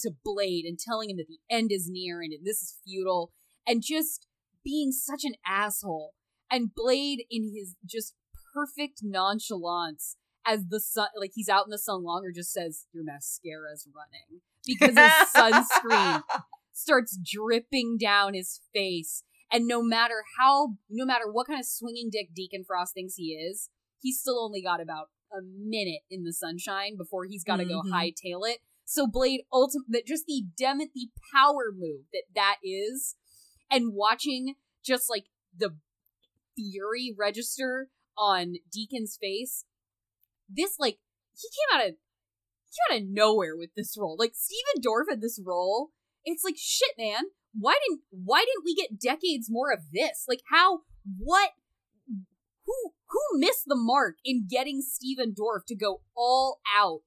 to 0.01 0.13
blade 0.25 0.65
and 0.65 0.79
telling 0.79 1.11
him 1.11 1.17
that 1.17 1.27
the 1.27 1.41
end 1.51 1.73
is 1.73 1.89
near 1.91 2.23
and 2.23 2.33
this 2.45 2.63
is 2.63 2.79
futile 2.87 3.33
and 3.67 3.83
just 3.83 4.29
being 4.65 4.93
such 4.93 5.25
an 5.25 5.35
asshole 5.47 6.13
and 6.51 6.75
Blade 6.75 7.25
in 7.31 7.53
his 7.55 7.75
just 7.85 8.15
perfect 8.55 9.01
nonchalance 9.03 10.17
as 10.47 10.65
the 10.69 10.81
sun 10.81 11.09
like 11.19 11.33
he's 11.35 11.49
out 11.49 11.67
in 11.67 11.71
the 11.71 11.79
sun 11.79 12.03
longer 12.03 12.33
just 12.35 12.53
says 12.53 12.87
your 12.93 13.05
mascara's 13.05 13.87
running 13.95 14.41
because 14.67 14.97
his 14.97 15.13
sunscreen 15.37 16.23
starts 16.73 17.19
dripping 17.23 17.97
down 18.01 18.35
his 18.35 18.61
face 18.73 19.23
and 19.53 19.67
no 19.67 19.83
matter 19.83 20.25
how 20.39 20.75
no 20.89 21.05
matter 21.05 21.31
what 21.31 21.47
kind 21.47 21.61
of 21.61 21.67
swinging 21.67 22.09
dick 22.11 22.29
Deacon 22.35 22.65
Frost 22.67 22.95
thinks 22.95 23.15
he 23.17 23.33
is 23.35 23.69
he's 24.01 24.19
still 24.21 24.43
only 24.43 24.63
got 24.63 24.81
about 24.81 25.09
a 25.33 25.43
minute 25.43 26.01
in 26.11 26.25
the 26.25 26.33
sunshine 26.33 26.97
before 26.97 27.27
he's 27.27 27.45
got 27.45 27.57
to 27.57 27.65
go 27.67 27.83
Mhm. 27.83 27.93
hightail 27.93 28.49
it 28.49 28.61
so 28.85 29.07
Blade 29.07 29.43
ultimate 29.53 29.87
that 29.91 30.07
just 30.07 30.25
the 30.27 30.45
dem 30.57 30.79
the 30.79 31.11
power 31.35 31.71
move 31.77 32.07
that 32.13 32.23
that 32.35 32.57
is 32.65 33.17
and 33.71 33.93
watching 33.93 34.55
just 34.83 35.11
like 35.11 35.25
the 35.57 35.77
fury 36.59 37.15
register 37.17 37.89
on 38.17 38.55
Deacon's 38.73 39.17
face. 39.21 39.65
This 40.49 40.77
like 40.79 40.99
he 41.37 41.49
came 41.49 41.81
out 41.81 41.89
of 41.89 41.95
he 41.95 42.95
came 42.95 42.97
out 42.97 43.03
of 43.03 43.09
nowhere 43.09 43.57
with 43.57 43.71
this 43.77 43.97
role. 43.99 44.17
Like 44.19 44.33
Stephen 44.35 44.83
Dorff 44.83 45.11
had 45.11 45.21
this 45.21 45.41
role. 45.45 45.91
It's 46.25 46.45
like 46.45 46.57
shit, 46.59 46.95
man. 46.99 47.25
Why 47.59 47.79
didn't 47.87 48.03
why 48.11 48.41
didn't 48.41 48.65
we 48.65 48.75
get 48.75 49.01
decades 49.01 49.49
more 49.51 49.73
of 49.73 49.81
this? 49.93 50.25
Like 50.27 50.41
how 50.51 50.81
what 51.19 51.51
who 52.67 52.93
who 53.09 53.39
missed 53.39 53.65
the 53.67 53.77
mark 53.77 54.17
in 54.25 54.47
getting 54.49 54.83
Stephen 54.83 55.35
Dorff 55.39 55.65
to 55.69 55.77
go 55.77 56.03
all 56.17 56.61
out 56.77 57.01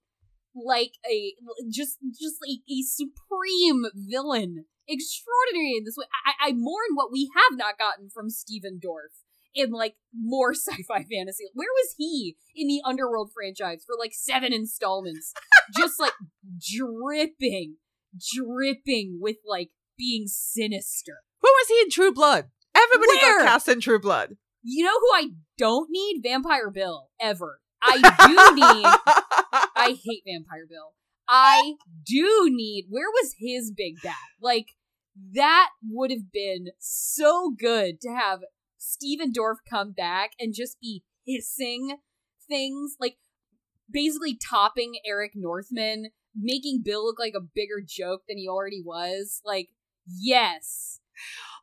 like 0.55 0.93
a 1.09 1.33
just 1.69 1.97
just 2.19 2.35
like 2.41 2.59
a 2.69 2.81
supreme 2.83 3.85
villain 3.95 4.65
extraordinary 4.87 5.77
in 5.77 5.83
this 5.85 5.95
way 5.97 6.05
I, 6.25 6.49
I 6.49 6.51
mourn 6.51 6.95
what 6.95 7.11
we 7.11 7.29
have 7.33 7.57
not 7.57 7.77
gotten 7.77 8.09
from 8.09 8.29
Stephen 8.29 8.79
Dorff 8.83 9.23
in 9.53 9.71
like 9.71 9.95
more 10.15 10.53
sci-fi 10.53 11.03
fantasy 11.03 11.45
where 11.53 11.69
was 11.75 11.95
he 11.97 12.35
in 12.55 12.67
the 12.67 12.81
underworld 12.85 13.31
franchise 13.33 13.83
for 13.85 13.95
like 13.99 14.13
seven 14.13 14.53
installments 14.53 15.33
just 15.77 15.99
like 15.99 16.13
dripping 16.59 17.75
dripping 18.35 19.19
with 19.21 19.37
like 19.47 19.69
being 19.97 20.25
sinister 20.27 21.17
Where 21.41 21.53
was 21.53 21.67
he 21.67 21.79
in 21.81 21.89
True 21.89 22.13
Blood? 22.13 22.49
Everybody 22.75 23.17
Where? 23.21 23.39
got 23.39 23.47
cast 23.47 23.67
in 23.67 23.81
True 23.81 23.99
Blood. 23.99 24.35
You 24.63 24.85
know 24.85 24.99
who 24.99 25.07
I 25.13 25.29
don't 25.57 25.89
need? 25.89 26.21
Vampire 26.23 26.69
Bill 26.71 27.09
ever. 27.19 27.59
I 27.81 27.97
do 28.27 28.55
need. 28.55 28.85
I 29.75 29.97
hate 30.03 30.23
Vampire 30.25 30.65
Bill. 30.69 30.93
I 31.27 31.73
do 32.05 32.47
need. 32.51 32.85
Where 32.89 33.09
was 33.09 33.35
his 33.39 33.71
big 33.75 34.01
bad? 34.03 34.15
Like 34.41 34.67
that 35.33 35.69
would 35.89 36.11
have 36.11 36.31
been 36.31 36.67
so 36.79 37.51
good 37.57 37.99
to 38.01 38.09
have 38.09 38.39
Stephen 38.81 39.31
Dorff 39.31 39.57
come 39.69 39.91
back 39.91 40.31
and 40.39 40.55
just 40.55 40.79
be 40.81 41.03
hissing 41.25 41.97
things 42.47 42.95
like 42.99 43.17
basically 43.91 44.35
topping 44.35 44.93
Eric 45.05 45.33
Northman, 45.35 46.07
making 46.35 46.81
Bill 46.83 47.05
look 47.05 47.19
like 47.19 47.33
a 47.35 47.41
bigger 47.41 47.79
joke 47.85 48.21
than 48.27 48.39
he 48.39 48.47
already 48.47 48.81
was. 48.83 49.41
Like, 49.45 49.69
yes. 50.07 50.99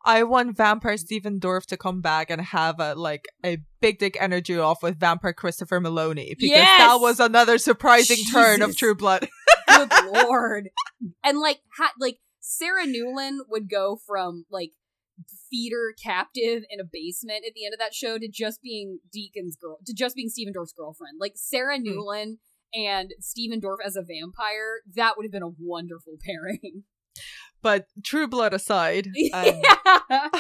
I 0.04 0.22
want 0.22 0.56
Vampire 0.56 0.96
Stephen 0.96 1.40
Dorff 1.40 1.66
to 1.66 1.76
come 1.76 2.00
back 2.00 2.30
and 2.30 2.40
have 2.40 2.78
a 2.78 2.94
like 2.94 3.26
a 3.44 3.58
big 3.80 3.98
dick 3.98 4.16
energy 4.20 4.56
off 4.56 4.80
with 4.80 5.00
Vampire 5.00 5.32
Christopher 5.32 5.80
Meloni 5.80 6.36
because 6.38 6.50
Yes! 6.50 6.78
that 6.78 7.00
was 7.00 7.18
another 7.18 7.58
surprising 7.58 8.18
turn 8.30 8.62
of 8.62 8.76
True 8.76 8.94
Blood. 8.94 9.28
Good 9.68 9.90
lord. 10.12 10.70
And 11.24 11.40
like 11.40 11.58
ha- 11.76 11.92
like 11.98 12.20
Sarah 12.38 12.86
Newlin 12.86 13.38
would 13.48 13.68
go 13.68 13.98
from 14.06 14.44
like 14.50 14.70
feeder 15.50 15.94
captive 16.02 16.62
in 16.70 16.80
a 16.80 16.84
basement 16.90 17.44
at 17.46 17.54
the 17.54 17.64
end 17.64 17.74
of 17.74 17.80
that 17.80 17.94
show 17.94 18.18
to 18.18 18.28
just 18.28 18.62
being 18.62 18.98
Deacon's 19.12 19.56
girl 19.56 19.78
to 19.86 19.94
just 19.94 20.16
being 20.16 20.28
Stephen 20.28 20.52
Dorff's 20.54 20.72
girlfriend. 20.72 21.18
Like 21.20 21.32
Sarah 21.36 21.78
Newlin 21.78 22.38
and 22.74 23.12
Stephen 23.20 23.60
Dorff 23.60 23.78
as 23.84 23.96
a 23.96 24.02
vampire, 24.02 24.80
that 24.94 25.16
would 25.16 25.24
have 25.24 25.32
been 25.32 25.42
a 25.42 25.54
wonderful 25.58 26.14
pairing. 26.24 26.84
but 27.62 27.86
True 28.04 28.28
Blood 28.28 28.54
aside, 28.54 29.08
um, 29.32 29.62
yeah. 29.62 30.30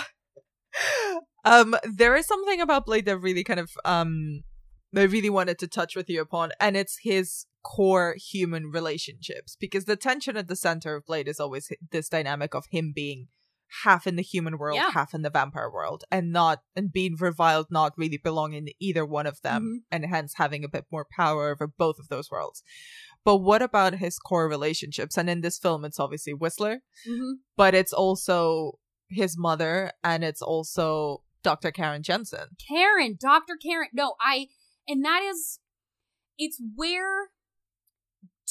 um 1.44 1.74
there 1.84 2.14
is 2.14 2.26
something 2.26 2.60
about 2.60 2.86
blade 2.86 3.04
that 3.06 3.18
really 3.18 3.42
kind 3.42 3.58
of 3.58 3.70
um 3.84 4.42
i 4.96 5.02
really 5.02 5.30
wanted 5.30 5.58
to 5.58 5.66
touch 5.66 5.96
with 5.96 6.08
you 6.08 6.20
upon 6.20 6.50
and 6.60 6.76
it's 6.76 6.98
his 7.02 7.46
core 7.64 8.14
human 8.16 8.70
relationships 8.70 9.56
because 9.58 9.84
the 9.86 9.96
tension 9.96 10.36
at 10.36 10.46
the 10.46 10.54
center 10.54 10.94
of 10.94 11.06
blade 11.06 11.26
is 11.26 11.40
always 11.40 11.72
this 11.90 12.08
dynamic 12.08 12.54
of 12.54 12.66
him 12.70 12.92
being 12.94 13.28
half 13.84 14.06
in 14.06 14.16
the 14.16 14.22
human 14.22 14.56
world 14.58 14.76
Yeah. 14.76 14.90
half 14.92 15.12
in 15.14 15.22
the 15.22 15.30
vampire 15.30 15.70
world 15.70 16.04
and 16.10 16.32
not 16.32 16.62
and 16.74 16.92
being 16.92 17.16
reviled 17.18 17.66
not 17.70 17.92
really 17.96 18.16
belonging 18.16 18.66
in 18.68 18.74
either 18.80 19.04
one 19.04 19.26
of 19.26 19.40
them 19.42 19.62
Mhm. 19.62 19.84
and 19.92 20.06
hence 20.06 20.34
having 20.36 20.64
a 20.64 20.68
bit 20.68 20.86
more 20.90 21.06
power 21.16 21.50
over 21.50 21.66
both 21.66 21.98
of 21.98 22.08
those 22.08 22.30
worlds 22.30 22.62
but 23.24 23.38
what 23.38 23.60
about 23.62 23.94
his 23.96 24.18
core 24.18 24.48
relationships 24.48 25.18
and 25.18 25.28
in 25.28 25.40
this 25.42 25.58
film 25.58 25.84
it's 25.84 26.00
obviously 26.00 26.32
whistler 26.32 26.80
Mhm. 27.06 27.34
but 27.56 27.74
it's 27.74 27.92
also 27.92 28.78
his 29.08 29.36
mother 29.38 29.92
and 30.02 30.24
it's 30.24 30.42
also 30.42 31.22
Dr. 31.42 31.70
Karen 31.70 32.02
Jensen. 32.02 32.48
Karen, 32.68 33.16
Dr. 33.18 33.56
Karen. 33.56 33.88
No, 33.92 34.16
I 34.20 34.48
and 34.88 35.04
that 35.04 35.22
is 35.22 35.60
it's 36.36 36.60
where 36.74 37.30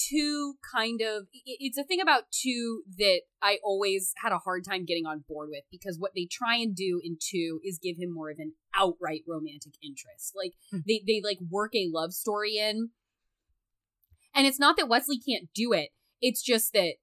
two 0.10 0.56
kind 0.74 1.02
of 1.02 1.28
it's 1.46 1.78
a 1.78 1.84
thing 1.84 2.00
about 2.02 2.24
two 2.32 2.84
that 2.98 3.22
I 3.42 3.58
always 3.64 4.14
had 4.22 4.32
a 4.32 4.38
hard 4.38 4.64
time 4.64 4.86
getting 4.86 5.06
on 5.06 5.24
board 5.28 5.50
with 5.52 5.64
because 5.72 5.98
what 6.00 6.12
they 6.16 6.28
try 6.30 6.56
and 6.58 6.76
do 6.76 7.02
in 7.04 7.18
two 7.20 7.60
is 7.64 7.80
give 7.82 7.98
him 7.98 8.14
more 8.14 8.30
of 8.30 8.38
an 8.40 8.54
outright 8.76 9.22
romantic 9.28 9.74
interest. 9.84 10.34
Like 10.36 10.54
Hmm. 10.72 10.80
they 10.88 11.04
they 11.06 11.22
like 11.24 11.40
work 11.50 11.74
a 11.76 11.90
love 11.92 12.14
story 12.14 12.58
in. 12.58 12.90
And 14.36 14.46
it's 14.46 14.60
not 14.60 14.78
that 14.78 14.88
Wesley 14.88 15.20
can't 15.20 15.50
do 15.56 15.74
it. 15.74 15.90
It's 16.22 16.44
just 16.44 16.74
that 16.74 16.96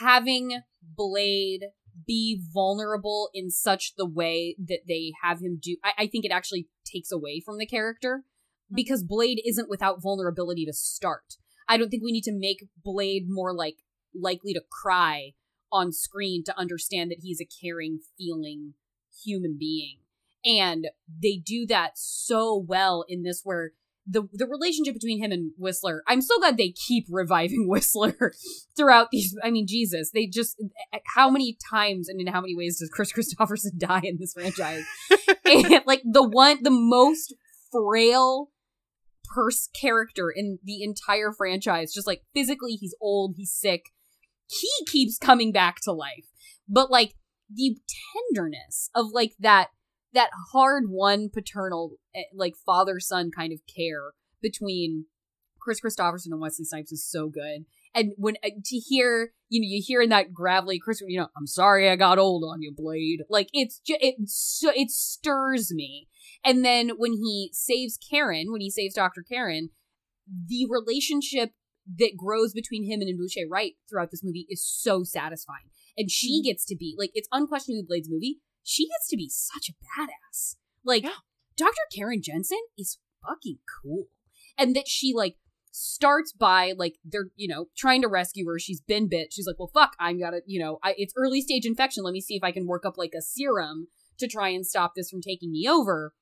having 0.00 0.60
Blade 0.82 1.66
be 2.06 2.42
vulnerable 2.52 3.30
in 3.32 3.50
such 3.50 3.94
the 3.96 4.06
way 4.06 4.56
that 4.58 4.80
they 4.86 5.12
have 5.22 5.40
him 5.40 5.58
do, 5.60 5.76
I, 5.82 5.92
I 5.98 6.06
think 6.06 6.24
it 6.24 6.32
actually 6.32 6.68
takes 6.84 7.10
away 7.10 7.40
from 7.44 7.58
the 7.58 7.66
character 7.66 8.24
because 8.72 9.02
Blade 9.02 9.40
isn't 9.46 9.68
without 9.70 10.02
vulnerability 10.02 10.64
to 10.66 10.72
start. 10.72 11.36
I 11.68 11.76
don't 11.76 11.88
think 11.88 12.02
we 12.02 12.12
need 12.12 12.24
to 12.24 12.32
make 12.32 12.66
Blade 12.82 13.24
more 13.28 13.54
like 13.54 13.76
likely 14.14 14.52
to 14.54 14.62
cry 14.70 15.32
on 15.72 15.92
screen 15.92 16.44
to 16.44 16.58
understand 16.58 17.10
that 17.10 17.20
he's 17.22 17.40
a 17.40 17.48
caring, 17.62 18.00
feeling 18.16 18.74
human 19.24 19.56
being. 19.58 19.98
And 20.44 20.88
they 21.22 21.40
do 21.44 21.66
that 21.66 21.92
so 21.94 22.56
well 22.56 23.04
in 23.08 23.22
this 23.22 23.40
where 23.44 23.72
the 24.06 24.28
the 24.32 24.46
relationship 24.46 24.94
between 24.94 25.22
him 25.22 25.32
and 25.32 25.52
Whistler, 25.56 26.02
I'm 26.06 26.20
so 26.20 26.38
glad 26.38 26.56
they 26.56 26.70
keep 26.70 27.06
reviving 27.08 27.66
Whistler 27.68 28.32
throughout 28.76 29.10
these 29.10 29.36
I 29.42 29.50
mean, 29.50 29.66
Jesus, 29.66 30.10
they 30.12 30.26
just 30.26 30.62
eh, 30.92 30.98
how 31.14 31.30
many 31.30 31.56
times 31.70 32.08
and 32.08 32.20
in 32.20 32.26
how 32.26 32.40
many 32.40 32.54
ways 32.54 32.78
does 32.78 32.90
Kris 32.90 33.12
Kristofferson 33.16 33.78
die 33.78 34.02
in 34.04 34.18
this 34.18 34.34
franchise? 34.34 34.84
and 35.44 35.82
like 35.86 36.02
the 36.04 36.22
one 36.22 36.62
the 36.62 36.70
most 36.70 37.34
frail 37.72 38.50
purse 39.32 39.68
character 39.78 40.30
in 40.34 40.58
the 40.64 40.82
entire 40.82 41.32
franchise. 41.32 41.92
Just 41.92 42.06
like 42.06 42.22
physically, 42.34 42.72
he's 42.72 42.94
old, 43.00 43.34
he's 43.36 43.52
sick. 43.52 43.86
He 44.46 44.70
keeps 44.86 45.18
coming 45.18 45.52
back 45.52 45.80
to 45.82 45.92
life. 45.92 46.26
But 46.68 46.90
like 46.90 47.14
the 47.52 47.76
tenderness 48.32 48.90
of 48.94 49.06
like 49.12 49.32
that 49.40 49.68
that 50.12 50.30
hard 50.52 50.84
won 50.88 51.28
paternal 51.32 51.96
eh, 52.14 52.22
like 52.34 52.54
father 52.64 53.00
son 53.00 53.30
kind 53.36 53.52
of 53.52 53.60
care 53.74 54.12
between 54.40 55.06
Kris 55.60 55.80
Kristofferson 55.80 56.26
and 56.26 56.40
Wesley 56.40 56.64
Snipes 56.64 56.92
is 56.92 57.08
so 57.08 57.28
good. 57.28 57.64
And 57.94 58.12
when 58.16 58.36
uh, 58.44 58.50
to 58.64 58.76
hear, 58.76 59.32
you 59.48 59.60
know, 59.60 59.66
you 59.66 59.82
hear 59.84 60.02
in 60.02 60.10
that 60.10 60.32
gravelly 60.32 60.78
Kris, 60.78 61.00
you 61.06 61.18
know, 61.18 61.28
I'm 61.36 61.46
sorry 61.46 61.88
I 61.88 61.96
got 61.96 62.18
old 62.18 62.44
on 62.44 62.60
you, 62.60 62.72
Blade. 62.74 63.22
Like 63.30 63.48
it's 63.52 63.80
just 63.80 64.02
it 64.02 64.16
so 64.26 64.70
it 64.74 64.90
stirs 64.90 65.72
me. 65.72 66.08
And 66.44 66.64
then 66.64 66.90
when 66.96 67.12
he 67.12 67.50
saves 67.52 67.98
Karen, 67.98 68.50
when 68.50 68.60
he 68.60 68.70
saves 68.70 68.94
Dr. 68.94 69.22
Karen, 69.22 69.70
the 70.26 70.66
relationship 70.68 71.50
that 71.98 72.16
grows 72.16 72.52
between 72.52 72.90
him 72.90 73.00
and 73.00 73.18
N'Bushe 73.18 73.44
Wright 73.50 73.72
throughout 73.88 74.10
this 74.10 74.24
movie 74.24 74.46
is 74.48 74.64
so 74.64 75.04
satisfying. 75.04 75.70
And 75.96 76.10
she 76.10 76.40
mm-hmm. 76.40 76.48
gets 76.48 76.64
to 76.66 76.76
be 76.76 76.94
like 76.98 77.10
it's 77.14 77.28
unquestionably 77.30 77.84
Blade's 77.86 78.10
movie. 78.10 78.40
She 78.62 78.88
gets 78.88 79.08
to 79.10 79.16
be 79.16 79.28
such 79.28 79.68
a 79.68 79.72
badass. 79.72 80.56
Like 80.84 81.02
Yeah. 81.04 81.10
Dr. 81.56 81.72
Karen 81.94 82.22
Jensen 82.22 82.60
is 82.76 82.98
fucking 83.26 83.58
cool. 83.82 84.06
And 84.58 84.74
that 84.74 84.88
she 84.88 85.12
like 85.14 85.36
starts 85.76 86.32
by 86.32 86.72
like 86.76 86.94
they're 87.04 87.30
you 87.34 87.48
know 87.48 87.66
trying 87.76 88.00
to 88.00 88.06
rescue 88.06 88.46
her 88.46 88.60
she's 88.60 88.80
been 88.80 89.08
bit 89.08 89.32
she's 89.32 89.44
like 89.44 89.58
well 89.58 89.72
fuck 89.74 89.96
i'm 89.98 90.20
gotta 90.20 90.40
you 90.46 90.60
know 90.60 90.78
I, 90.84 90.94
it's 90.96 91.12
early 91.16 91.40
stage 91.40 91.66
infection 91.66 92.04
let 92.04 92.12
me 92.12 92.20
see 92.20 92.36
if 92.36 92.44
i 92.44 92.52
can 92.52 92.68
work 92.68 92.86
up 92.86 92.96
like 92.96 93.10
a 93.12 93.20
serum 93.20 93.88
to 94.18 94.28
try 94.28 94.48
and 94.48 94.66
stop 94.66 94.94
this 94.94 95.10
from 95.10 95.20
taking 95.20 95.50
me 95.50 95.68
over 95.68 96.14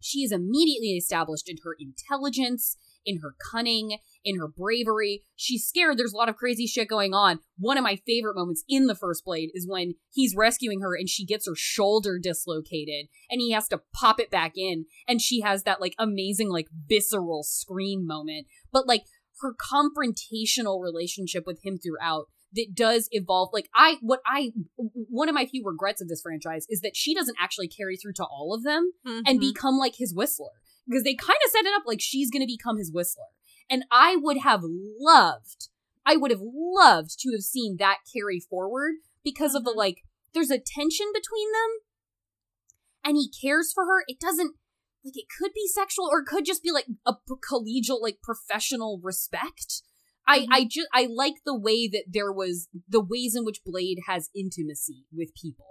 she 0.00 0.20
is 0.20 0.32
immediately 0.32 0.96
established 0.96 1.48
in 1.48 1.58
her 1.62 1.76
intelligence 1.78 2.76
in 3.06 3.20
her 3.20 3.34
cunning 3.50 3.98
in 4.24 4.38
her 4.38 4.48
bravery. 4.48 5.22
She's 5.34 5.66
scared 5.66 5.96
there's 5.96 6.12
a 6.12 6.16
lot 6.16 6.28
of 6.28 6.36
crazy 6.36 6.66
shit 6.66 6.88
going 6.88 7.14
on. 7.14 7.40
One 7.58 7.78
of 7.78 7.84
my 7.84 7.96
favorite 8.06 8.36
moments 8.36 8.64
in 8.68 8.86
the 8.86 8.94
first 8.94 9.24
blade 9.24 9.50
is 9.54 9.66
when 9.66 9.94
he's 10.10 10.34
rescuing 10.36 10.80
her 10.80 10.94
and 10.94 11.08
she 11.08 11.24
gets 11.24 11.46
her 11.46 11.54
shoulder 11.54 12.18
dislocated 12.22 13.06
and 13.30 13.40
he 13.40 13.52
has 13.52 13.68
to 13.68 13.80
pop 13.94 14.20
it 14.20 14.30
back 14.30 14.52
in 14.56 14.86
and 15.08 15.20
she 15.20 15.40
has 15.40 15.62
that 15.62 15.80
like 15.80 15.94
amazing 15.98 16.50
like 16.50 16.68
visceral 16.88 17.42
scream 17.42 18.06
moment. 18.06 18.46
But 18.72 18.86
like 18.86 19.04
her 19.40 19.54
confrontational 19.54 20.82
relationship 20.82 21.44
with 21.46 21.64
him 21.64 21.78
throughout 21.78 22.26
that 22.54 22.74
does 22.74 23.08
evolve 23.12 23.50
like 23.52 23.68
i 23.74 23.96
what 24.00 24.20
i 24.26 24.50
one 24.76 25.28
of 25.28 25.34
my 25.34 25.46
few 25.46 25.62
regrets 25.64 26.00
of 26.00 26.08
this 26.08 26.22
franchise 26.22 26.66
is 26.68 26.80
that 26.80 26.96
she 26.96 27.14
doesn't 27.14 27.36
actually 27.40 27.68
carry 27.68 27.96
through 27.96 28.12
to 28.14 28.24
all 28.24 28.54
of 28.54 28.62
them 28.64 28.92
Mm-hmm. 29.06 29.20
and 29.26 29.40
become 29.40 29.76
like 29.78 29.94
his 29.96 30.14
whistler. 30.14 30.50
Because 30.86 31.04
they 31.04 31.14
kind 31.14 31.38
of 31.44 31.50
set 31.52 31.64
it 31.66 31.74
up 31.74 31.82
like 31.86 32.00
she's 32.00 32.30
going 32.30 32.42
to 32.42 32.46
become 32.46 32.76
his 32.78 32.90
whistler. 32.92 33.26
And 33.68 33.84
i 33.90 34.16
would 34.16 34.38
have 34.38 34.62
loved 34.64 35.68
i 36.04 36.16
would 36.16 36.30
have 36.30 36.42
loved 36.42 37.18
to 37.20 37.30
have 37.32 37.42
seen 37.42 37.76
that 37.78 37.98
carry 38.12 38.40
forward 38.40 38.94
because 39.22 39.54
of 39.54 39.64
the 39.64 39.70
like 39.70 39.98
there's 40.34 40.50
a 40.50 40.58
tension 40.58 41.06
between 41.14 41.48
them 41.52 41.70
and 43.04 43.16
he 43.16 43.30
cares 43.40 43.72
for 43.72 43.84
her. 43.84 44.04
It 44.06 44.20
doesn't 44.20 44.54
like 45.04 45.14
it 45.16 45.26
could 45.38 45.52
be 45.54 45.66
sexual 45.66 46.08
or 46.10 46.20
it 46.20 46.26
could 46.26 46.44
just 46.44 46.62
be 46.62 46.70
like 46.70 46.86
a 47.06 47.14
collegial 47.50 48.00
like 48.02 48.18
professional 48.22 49.00
respect 49.02 49.82
i 50.30 50.46
i 50.50 50.64
just 50.64 50.88
i 50.92 51.06
like 51.10 51.34
the 51.44 51.58
way 51.58 51.88
that 51.88 52.04
there 52.08 52.32
was 52.32 52.68
the 52.88 53.00
ways 53.00 53.34
in 53.36 53.44
which 53.44 53.60
blade 53.64 53.98
has 54.06 54.30
intimacy 54.34 55.04
with 55.12 55.30
people 55.34 55.66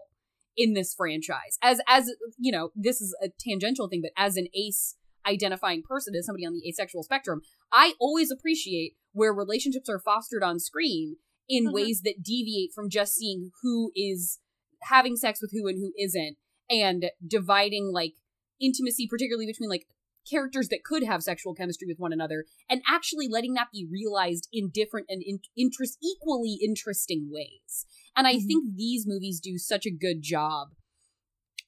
in 0.57 0.73
this 0.73 0.93
franchise 0.93 1.57
as 1.61 1.79
as 1.87 2.11
you 2.37 2.51
know 2.51 2.69
this 2.75 2.99
is 3.01 3.15
a 3.23 3.29
tangential 3.39 3.87
thing 3.87 4.01
but 4.01 4.11
as 4.17 4.35
an 4.37 4.47
ace 4.53 4.95
identifying 5.25 5.81
person 5.81 6.13
as 6.15 6.25
somebody 6.25 6.45
on 6.45 6.53
the 6.53 6.67
asexual 6.67 7.03
spectrum 7.03 7.41
i 7.71 7.93
always 7.99 8.31
appreciate 8.31 8.93
where 9.13 9.33
relationships 9.33 9.89
are 9.89 9.99
fostered 9.99 10.43
on 10.43 10.59
screen 10.59 11.17
in 11.47 11.65
Mhm. 11.67 11.73
ways 11.73 12.01
that 12.03 12.21
deviate 12.23 12.71
from 12.73 12.89
just 12.89 13.15
seeing 13.15 13.51
who 13.61 13.91
is 13.95 14.39
having 14.83 15.15
sex 15.15 15.41
with 15.41 15.51
who 15.51 15.67
and 15.67 15.79
who 15.79 15.93
isn't 15.97 16.37
and 16.69 17.11
dividing 17.25 17.91
like 17.91 18.13
intimacy 18.61 19.07
particularly 19.09 19.45
between 19.45 19.69
like 19.69 19.87
characters 20.29 20.67
that 20.69 20.83
could 20.83 21.03
have 21.03 21.23
sexual 21.23 21.53
chemistry 21.53 21.87
with 21.87 21.99
one 21.99 22.13
another 22.13 22.45
and 22.69 22.81
actually 22.87 23.27
letting 23.27 23.53
that 23.53 23.67
be 23.71 23.87
realized 23.89 24.47
in 24.51 24.69
different 24.69 25.07
and 25.09 25.21
in- 25.25 25.39
interest 25.57 25.97
equally 26.03 26.59
interesting 26.63 27.29
ways. 27.31 27.85
And 28.15 28.27
I 28.27 28.35
Mhm. 28.35 28.45
think 28.47 28.75
these 28.75 29.05
movies 29.07 29.39
do 29.39 29.57
such 29.57 29.85
a 29.85 29.91
good 29.91 30.21
job. 30.21 30.69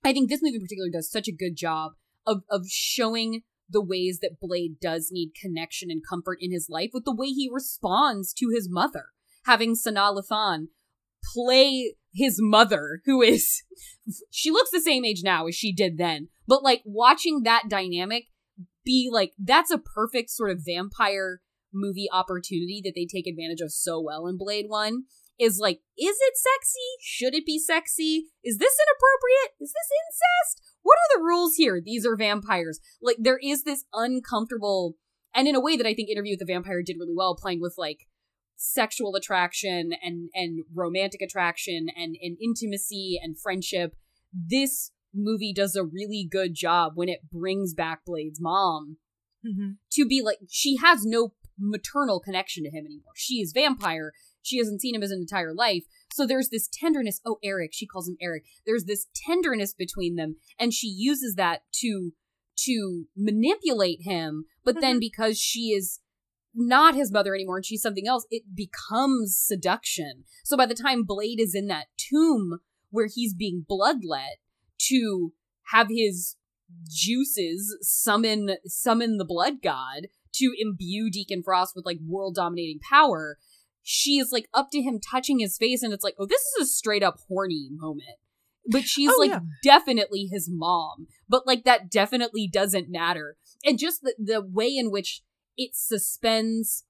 I 0.04 0.14
think 0.14 0.30
this 0.30 0.42
movie 0.42 0.56
in 0.56 0.62
particular 0.62 0.90
does 0.90 1.10
such 1.10 1.28
a 1.28 1.32
good 1.34 1.56
job 1.56 1.94
of 2.26 2.44
of 2.50 2.68
showing 2.68 3.44
the 3.70 3.82
ways 3.82 4.20
that 4.22 4.40
Blade 4.40 4.80
does 4.82 5.10
need 5.12 5.32
connection 5.40 5.90
and 5.90 6.02
comfort 6.08 6.38
in 6.42 6.52
his 6.52 6.68
life 6.70 6.90
with 6.94 7.06
the 7.06 7.16
way 7.16 7.28
he 7.28 7.50
responds 7.52 8.34
to 8.34 8.50
his 8.54 8.70
mother. 8.70 9.06
Having 9.46 9.76
Sanaa 9.76 10.14
Lathan 10.22 10.68
play 11.34 11.96
his 12.14 12.38
mother, 12.42 13.02
who 13.06 13.22
is 13.22 13.64
she 14.30 14.52
looks 14.52 14.72
the 14.72 14.82
same 14.82 15.06
age 15.06 15.22
now 15.24 15.48
as 15.48 15.56
she 15.56 15.72
did 15.74 15.98
then, 15.98 16.30
but 16.48 16.64
like 16.64 16.82
watching 16.86 17.44
that 17.44 17.70
dynamic 17.70 18.26
be 18.84 19.10
like 19.12 19.34
that's 19.38 19.72
a 19.72 19.78
perfect 19.78 20.30
sort 20.30 20.52
of 20.52 20.64
vampire 20.66 21.42
movie 21.74 22.10
opportunity 22.12 22.82
that 22.84 22.94
they 22.96 23.06
take 23.06 23.28
advantage 23.28 23.62
of 23.62 23.72
so 23.72 24.02
well 24.02 24.28
in 24.28 24.38
Blade 24.38 24.66
1 24.68 25.04
is 25.40 25.58
like 25.60 25.80
is 25.98 26.18
it 26.20 26.34
sexy? 26.38 26.80
Should 27.02 27.34
it 27.34 27.46
be 27.46 27.60
sexy? 27.60 28.28
Is 28.44 28.58
this 28.58 28.76
inappropriate? 28.80 29.56
Is 29.60 29.74
this 29.74 29.90
incest? 30.06 30.78
What 30.84 30.96
are 30.96 31.18
the 31.18 31.24
rules 31.24 31.56
here? 31.56 31.82
These 31.84 32.06
are 32.06 32.16
vampires. 32.16 32.80
Like 33.02 33.18
there 33.20 33.40
is 33.42 33.64
this 33.64 33.86
uncomfortable 33.94 34.96
and 35.34 35.48
in 35.48 35.56
a 35.56 35.62
way 35.62 35.78
that 35.78 35.88
I 35.88 35.94
think 35.94 36.10
Interview 36.10 36.34
with 36.34 36.40
the 36.40 36.54
Vampire 36.54 36.84
did 36.86 36.98
really 37.00 37.16
well 37.16 37.36
playing 37.36 37.62
with 37.62 37.76
like 37.78 38.08
sexual 38.58 39.16
attraction 39.16 39.92
and 40.04 40.30
and 40.36 40.64
romantic 40.74 41.22
attraction 41.22 41.88
and 41.96 42.16
and 42.22 42.38
intimacy 42.42 43.20
and 43.22 43.40
friendship 43.40 43.96
this 44.34 44.92
movie 45.14 45.54
does 45.54 45.76
a 45.76 45.84
really 45.84 46.28
good 46.30 46.54
job 46.54 46.94
when 46.96 47.10
it 47.10 47.30
brings 47.32 47.74
back 47.74 48.06
Blade's 48.06 48.40
mom 48.42 48.98
Mhm. 49.46 49.78
to 49.94 50.06
be 50.06 50.22
like 50.22 50.38
she 50.50 50.78
has 50.78 51.04
no 51.06 51.34
maternal 51.58 52.20
connection 52.20 52.64
to 52.64 52.70
him 52.70 52.86
anymore. 52.86 53.14
She 53.16 53.36
is 53.42 53.52
vampire. 53.54 54.14
She 54.42 54.58
hasn't 54.58 54.82
seen 54.82 54.96
him 54.96 55.02
his 55.02 55.12
entire 55.12 55.54
life. 55.54 55.84
So 56.14 56.26
there's 56.26 56.50
this 56.50 56.68
tenderness. 56.72 57.22
Oh, 57.26 57.38
Eric, 57.44 57.72
she 57.74 57.86
calls 57.86 58.08
him 58.08 58.18
Eric. 58.22 58.46
There's 58.66 58.86
this 58.86 59.08
tenderness 59.16 59.74
between 59.74 60.16
them 60.16 60.38
and 60.60 60.74
she 60.74 60.88
uses 60.88 61.36
that 61.36 61.64
to 61.82 62.14
to 62.66 63.08
manipulate 63.16 64.02
him, 64.04 64.46
but 64.64 64.82
then 64.82 65.00
because 65.00 65.40
she 65.40 65.72
is 65.72 66.00
not 66.54 66.94
his 66.96 67.12
mother 67.12 67.34
anymore 67.34 67.58
and 67.58 67.66
she's 67.66 67.82
something 67.82 68.08
else, 68.08 68.28
it 68.30 68.44
becomes 68.54 69.38
seduction. 69.38 70.26
So 70.44 70.58
by 70.58 70.66
the 70.68 70.76
time 70.76 71.04
Blade 71.04 71.40
is 71.40 71.56
in 71.56 71.68
that 71.68 71.88
tomb 71.98 72.60
where 72.92 73.08
he's 73.12 73.34
being 73.34 73.66
bloodlet 73.68 74.36
to 74.90 75.34
have 75.72 75.88
his 75.90 76.36
juices 76.90 77.78
summon 77.82 78.52
summon 78.66 79.18
the 79.18 79.26
blood 79.26 79.56
god 79.62 80.08
to 80.34 80.54
imbue 80.58 81.10
Deacon 81.12 81.44
Frost 81.44 81.74
with 81.76 81.86
like 81.86 81.98
world 82.08 82.36
dominating 82.36 82.80
power, 82.90 83.38
she 83.84 84.18
is 84.18 84.32
like 84.32 84.48
up 84.54 84.70
to 84.72 84.82
him 84.82 85.00
touching 85.00 85.40
his 85.40 85.58
face 85.58 85.84
and 85.84 85.92
it's 85.92 86.04
like, 86.06 86.16
oh, 86.20 86.26
this 86.26 86.42
is 86.42 86.64
a 86.64 86.66
straight 86.72 87.04
up 87.04 87.18
horny 87.28 87.70
moment. 87.72 88.18
But 88.68 88.84
she's 88.84 89.10
Oh, 89.12 89.18
like 89.20 89.32
yeah. 89.32 89.40
definitely 89.64 90.30
his 90.32 90.48
mom. 90.50 91.08
But 91.28 91.46
like 91.46 91.66
that 91.66 91.90
definitely 91.92 92.48
doesn't 92.48 92.90
matter. 92.90 93.36
And 93.66 93.78
just 93.78 94.02
the, 94.04 94.16
the 94.18 94.42
way 94.42 94.68
in 94.70 94.90
which 94.92 95.22
it 95.58 95.72
suspends 95.74 96.86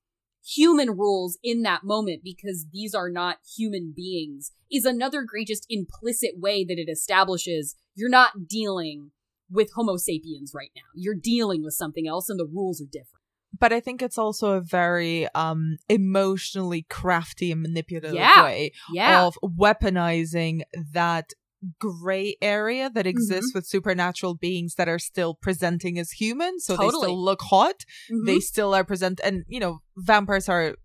human 0.45 0.91
rules 0.91 1.37
in 1.43 1.61
that 1.63 1.83
moment 1.83 2.21
because 2.23 2.65
these 2.71 2.93
are 2.95 3.09
not 3.09 3.37
human 3.57 3.93
beings 3.95 4.51
is 4.71 4.85
another 4.85 5.23
great 5.23 5.47
just 5.47 5.65
implicit 5.69 6.31
way 6.37 6.63
that 6.63 6.77
it 6.79 6.89
establishes 6.91 7.75
you're 7.93 8.09
not 8.09 8.47
dealing 8.47 9.11
with 9.49 9.69
homo 9.75 9.97
sapiens 9.97 10.53
right 10.55 10.71
now. 10.75 10.81
You're 10.95 11.13
dealing 11.13 11.63
with 11.63 11.73
something 11.73 12.07
else 12.07 12.29
and 12.29 12.39
the 12.39 12.45
rules 12.45 12.81
are 12.81 12.85
different. 12.85 13.21
But 13.59 13.73
I 13.73 13.81
think 13.81 14.01
it's 14.01 14.17
also 14.17 14.53
a 14.53 14.61
very 14.61 15.27
um 15.35 15.77
emotionally 15.89 16.85
crafty 16.89 17.51
and 17.51 17.61
manipulative 17.61 18.15
Yeah. 18.15 18.43
way 18.43 18.71
yeah. 18.93 19.25
of 19.25 19.37
weaponizing 19.43 20.61
that 20.93 21.33
gray 21.79 22.35
area 22.41 22.89
that 22.89 23.05
Mm-hmm. 23.05 23.09
exists 23.09 23.51
with 23.53 23.65
supernatural 23.65 24.35
beings 24.35 24.75
that 24.75 24.87
are 24.89 24.99
still 24.99 25.35
presenting 25.35 25.99
as 25.99 26.11
human 26.11 26.59
so 26.59 26.75
they 26.75 26.89
still 26.89 27.19
look 27.23 27.41
hot 27.43 27.83
Mhm. 28.11 28.25
they 28.25 28.39
still 28.39 28.73
are 28.73 28.83
present 28.83 29.19
and 29.23 29.43
you 29.47 29.59
know 29.59 29.79
vampires 29.97 30.47
are 30.49 30.75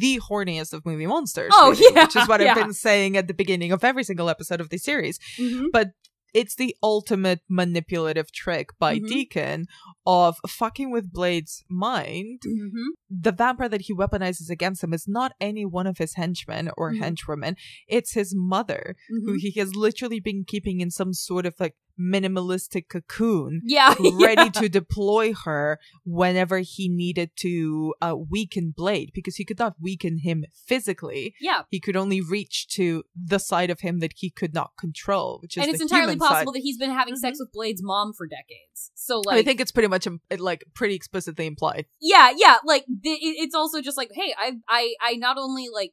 the 0.00 0.18
horniest 0.30 0.72
of 0.72 0.84
movie 0.86 1.06
monsters 1.06 1.52
Oh, 1.54 1.70
really, 1.78 1.94
yeah, 1.94 2.04
which 2.04 2.16
is 2.16 2.26
what 2.28 2.40
yeah. 2.40 2.50
i've 2.50 2.56
been 2.56 2.72
saying 2.72 3.16
at 3.16 3.26
the 3.28 3.34
beginning 3.34 3.72
of 3.72 3.84
every 3.84 4.04
single 4.04 4.28
episode 4.30 4.60
of 4.60 4.70
the 4.70 4.78
series 4.78 5.18
Mhm. 5.38 5.66
but 5.72 5.90
it's 6.34 6.54
the 6.56 6.76
ultimate 6.82 7.40
manipulative 7.48 8.30
trick 8.32 8.70
by 8.78 8.98
Mhm. 8.98 9.08
deacon 9.08 9.66
of 10.04 10.36
fucking 10.48 10.90
with 10.90 11.12
blade's 11.12 11.64
mind 11.68 12.40
Mhm. 12.46 12.88
the 13.08 13.32
vampire 13.32 13.68
that 13.68 13.82
he 13.82 13.94
weaponizes 13.94 14.50
against 14.50 14.82
him 14.84 14.92
is 14.92 15.06
not 15.08 15.32
any 15.40 15.64
one 15.64 15.86
of 15.86 15.98
his 15.98 16.14
henchmen 16.14 16.70
or 16.76 16.92
Mhm. 16.92 16.98
henchwomen. 17.00 17.56
It's 17.88 18.12
his 18.14 18.34
mother, 18.34 18.96
who 19.08 19.34
Mhm. 19.34 19.38
he 19.40 19.50
has 19.60 19.74
literally 19.74 20.20
been 20.20 20.44
keeping 20.44 20.80
in 20.80 20.90
some 20.90 21.12
sort 21.12 21.46
of 21.46 21.54
like 21.60 21.76
minimalistic 22.00 22.88
cocoon, 22.88 23.62
yeah 23.64 23.94
ready 24.20 24.42
yeah. 24.42 24.48
to 24.50 24.68
deploy 24.68 25.32
her 25.44 25.78
whenever 26.04 26.58
he 26.58 26.88
needed 26.88 27.30
to 27.36 27.94
uh, 28.02 28.14
weaken 28.16 28.72
Blade, 28.76 29.10
because 29.14 29.36
he 29.36 29.44
could 29.44 29.58
not 29.58 29.74
weaken 29.80 30.18
him 30.18 30.44
physically. 30.66 31.34
yeah 31.40 31.62
He 31.70 31.80
could 31.80 31.96
only 31.96 32.20
reach 32.20 32.68
to 32.68 33.04
the 33.14 33.38
side 33.38 33.70
of 33.70 33.80
him 33.80 34.00
that 34.00 34.12
he 34.16 34.30
could 34.30 34.54
not 34.54 34.72
control, 34.78 35.38
which 35.42 35.56
is 35.56 35.64
and 35.64 35.72
it's 35.72 35.82
entirely 35.82 36.16
possible 36.16 36.52
side. 36.52 36.56
that 36.60 36.62
he's 36.62 36.78
been 36.78 36.90
having 36.90 37.16
sex 37.16 37.36
Mhm. 37.38 37.40
with 37.40 37.52
blade's 37.52 37.82
mom 37.82 38.12
for 38.12 38.26
decades 38.26 38.90
so 38.94 39.20
like 39.24 39.38
I 39.38 39.42
think 39.42 39.60
it's 39.60 39.72
pretty 39.72 39.88
much 39.88 40.06
um, 40.06 40.20
like 40.38 40.64
pretty 40.74 40.94
explicitly 40.94 41.46
implied. 41.46 41.86
yeah 42.00 42.30
yeah 42.36 42.56
like 42.64 42.84
it, 42.88 43.18
it's 43.44 43.54
also 43.54 43.80
just 43.82 43.96
like 43.96 44.10
hey 44.14 44.34
i 44.38 44.52
i 44.68 44.94
i 45.00 45.14
not 45.14 45.36
only 45.38 45.66
like 45.72 45.92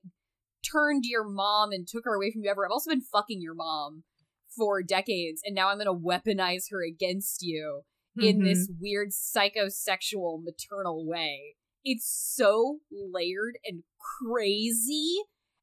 turned 0.72 1.04
your 1.06 1.24
mom 1.28 1.72
and 1.72 1.88
took 1.88 2.04
her 2.06 2.16
away 2.16 2.32
from 2.32 2.42
you 2.44 2.50
ever 2.50 2.66
i've 2.66 2.72
also 2.72 2.90
been 2.90 3.02
fucking 3.02 3.42
your 3.42 3.54
mom 3.54 4.04
for 4.58 4.82
decades 4.84 5.42
and 5.46 5.54
now 5.56 5.70
i'm 5.70 5.78
gonna 5.78 5.94
weaponize 5.94 6.66
her 6.72 6.84
against 6.86 7.42
you 7.42 7.82
in 8.18 8.40
Mhm. 8.40 8.44
this 8.46 8.70
weird 8.80 9.10
psychosexual 9.10 10.44
maternal 10.44 11.06
way. 11.08 11.56
It's 11.84 12.06
so 12.36 12.80
layered 12.92 13.58
and 13.66 13.84
crazy 14.00 15.16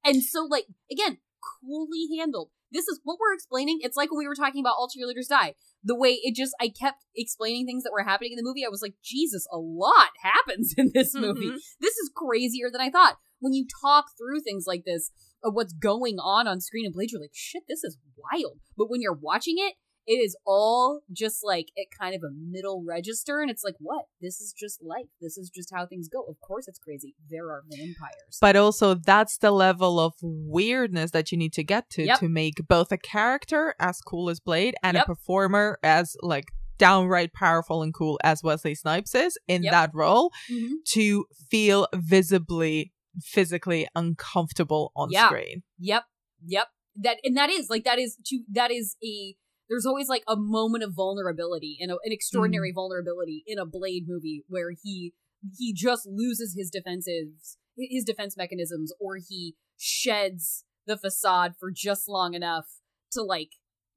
and 0.04 0.22
so 0.22 0.44
like 0.44 0.66
again 0.90 1.18
coolly 1.62 2.08
handled. 2.18 2.50
This 2.72 2.86
is 2.86 3.00
what 3.02 3.18
we're 3.18 3.34
explaining. 3.34 3.78
It's 3.82 3.96
like 3.96 4.10
when 4.10 4.18
we 4.18 4.28
were 4.28 4.34
talking 4.36 4.62
about 4.62 4.74
all 4.78 4.88
cheerleaders 4.88 5.28
die. 5.28 5.54
The 5.82 5.96
way 5.96 6.18
it 6.22 6.34
just 6.36 6.54
i 6.60 6.68
kept 6.68 7.04
explaining 7.16 7.66
things 7.66 7.82
that 7.84 7.92
were 7.92 8.02
happening 8.04 8.32
in 8.32 8.36
the 8.36 8.42
movie. 8.42 8.64
I 8.64 8.68
was 8.68 8.82
like 8.82 8.94
jesus 9.02 9.46
a 9.52 9.58
lot 9.58 10.10
happens 10.22 10.74
in 10.76 10.90
this 10.94 11.14
movie. 11.14 11.50
Mhm. 11.50 11.58
this 11.80 11.96
is 11.96 12.10
crazier 12.14 12.70
than 12.70 12.80
i 12.80 12.90
thought. 12.90 13.18
When 13.38 13.52
you 13.54 13.66
talk 13.82 14.06
through 14.18 14.40
things 14.40 14.64
like 14.66 14.84
this 14.84 15.10
of 15.42 15.54
what's 15.54 15.72
going 15.72 16.16
on 16.18 16.46
on 16.48 16.60
screen 16.60 16.84
and 16.86 16.94
blade 16.94 17.10
you're 17.10 17.20
like 17.20 17.30
shit 17.32 17.62
this 17.68 17.82
is 17.84 17.96
wild 18.16 18.58
but 18.76 18.90
when 18.90 19.00
you're 19.00 19.12
watching 19.20 19.56
it 19.58 19.74
it 20.06 20.14
is 20.14 20.34
all 20.46 21.02
just 21.12 21.44
like 21.44 21.66
at 21.78 21.84
kind 21.96 22.14
of 22.14 22.22
a 22.22 22.32
middle 22.34 22.82
register 22.86 23.40
and 23.40 23.50
it's 23.50 23.62
like 23.62 23.74
what 23.78 24.06
this 24.20 24.40
is 24.40 24.52
just 24.58 24.82
life 24.82 25.06
this 25.20 25.36
is 25.38 25.50
just 25.50 25.68
how 25.72 25.86
things 25.86 26.08
go 26.08 26.22
of 26.28 26.40
course 26.40 26.66
it's 26.66 26.78
crazy 26.78 27.14
there 27.28 27.50
are 27.50 27.62
vampires 27.70 28.38
but 28.40 28.56
also 28.56 28.94
that's 28.94 29.38
the 29.38 29.50
level 29.50 30.00
of 30.00 30.14
weirdness 30.22 31.10
that 31.10 31.30
you 31.30 31.38
need 31.38 31.52
to 31.52 31.62
get 31.62 31.88
to 31.90 32.02
Yep. 32.04 32.18
to 32.20 32.28
make 32.28 32.66
both 32.66 32.90
a 32.92 32.98
character 32.98 33.74
as 33.78 34.00
cool 34.00 34.30
as 34.30 34.40
Blade 34.40 34.74
and 34.82 34.94
Yep. 34.96 35.04
a 35.04 35.06
performer 35.06 35.78
as 35.82 36.16
like 36.22 36.46
downright 36.78 37.32
powerful 37.34 37.82
and 37.82 37.92
cool 37.92 38.18
as 38.24 38.42
Wesley 38.42 38.74
Snipes 38.74 39.14
is 39.14 39.38
in 39.48 39.62
Yep. 39.62 39.72
that 39.72 39.90
role 39.94 40.32
Mhm. 40.50 40.70
to 40.92 41.26
feel 41.50 41.86
visibly 41.94 42.92
physically 43.22 43.86
uncomfortable 43.94 44.92
on 44.94 45.10
Yeah. 45.10 45.28
screen. 45.28 45.62
Yep. 45.78 46.04
Yep. 46.46 46.68
That 46.96 47.18
and 47.24 47.36
that 47.36 47.50
is 47.50 47.70
like 47.70 47.84
that 47.84 47.98
is 47.98 48.16
to 48.26 48.42
that 48.52 48.70
is 48.70 48.96
a 49.04 49.36
there's 49.68 49.86
always 49.86 50.08
like 50.08 50.24
a 50.26 50.36
moment 50.36 50.82
of 50.82 50.94
vulnerability 50.94 51.78
and 51.80 51.92
a, 51.92 51.94
an 51.94 52.12
extraordinary 52.12 52.72
mm. 52.72 52.74
vulnerability 52.74 53.44
in 53.46 53.58
a 53.58 53.64
Blade 53.64 54.04
movie 54.06 54.44
where 54.48 54.72
he 54.82 55.14
he 55.56 55.72
just 55.72 56.06
loses 56.06 56.54
his 56.56 56.70
defensives 56.70 57.56
his 57.76 58.04
defense 58.04 58.36
mechanisms 58.36 58.92
or 59.00 59.16
he 59.16 59.54
sheds 59.78 60.64
the 60.86 60.98
facade 60.98 61.54
for 61.58 61.70
just 61.70 62.08
long 62.08 62.34
enough 62.34 62.66
to 63.12 63.22
like 63.22 63.52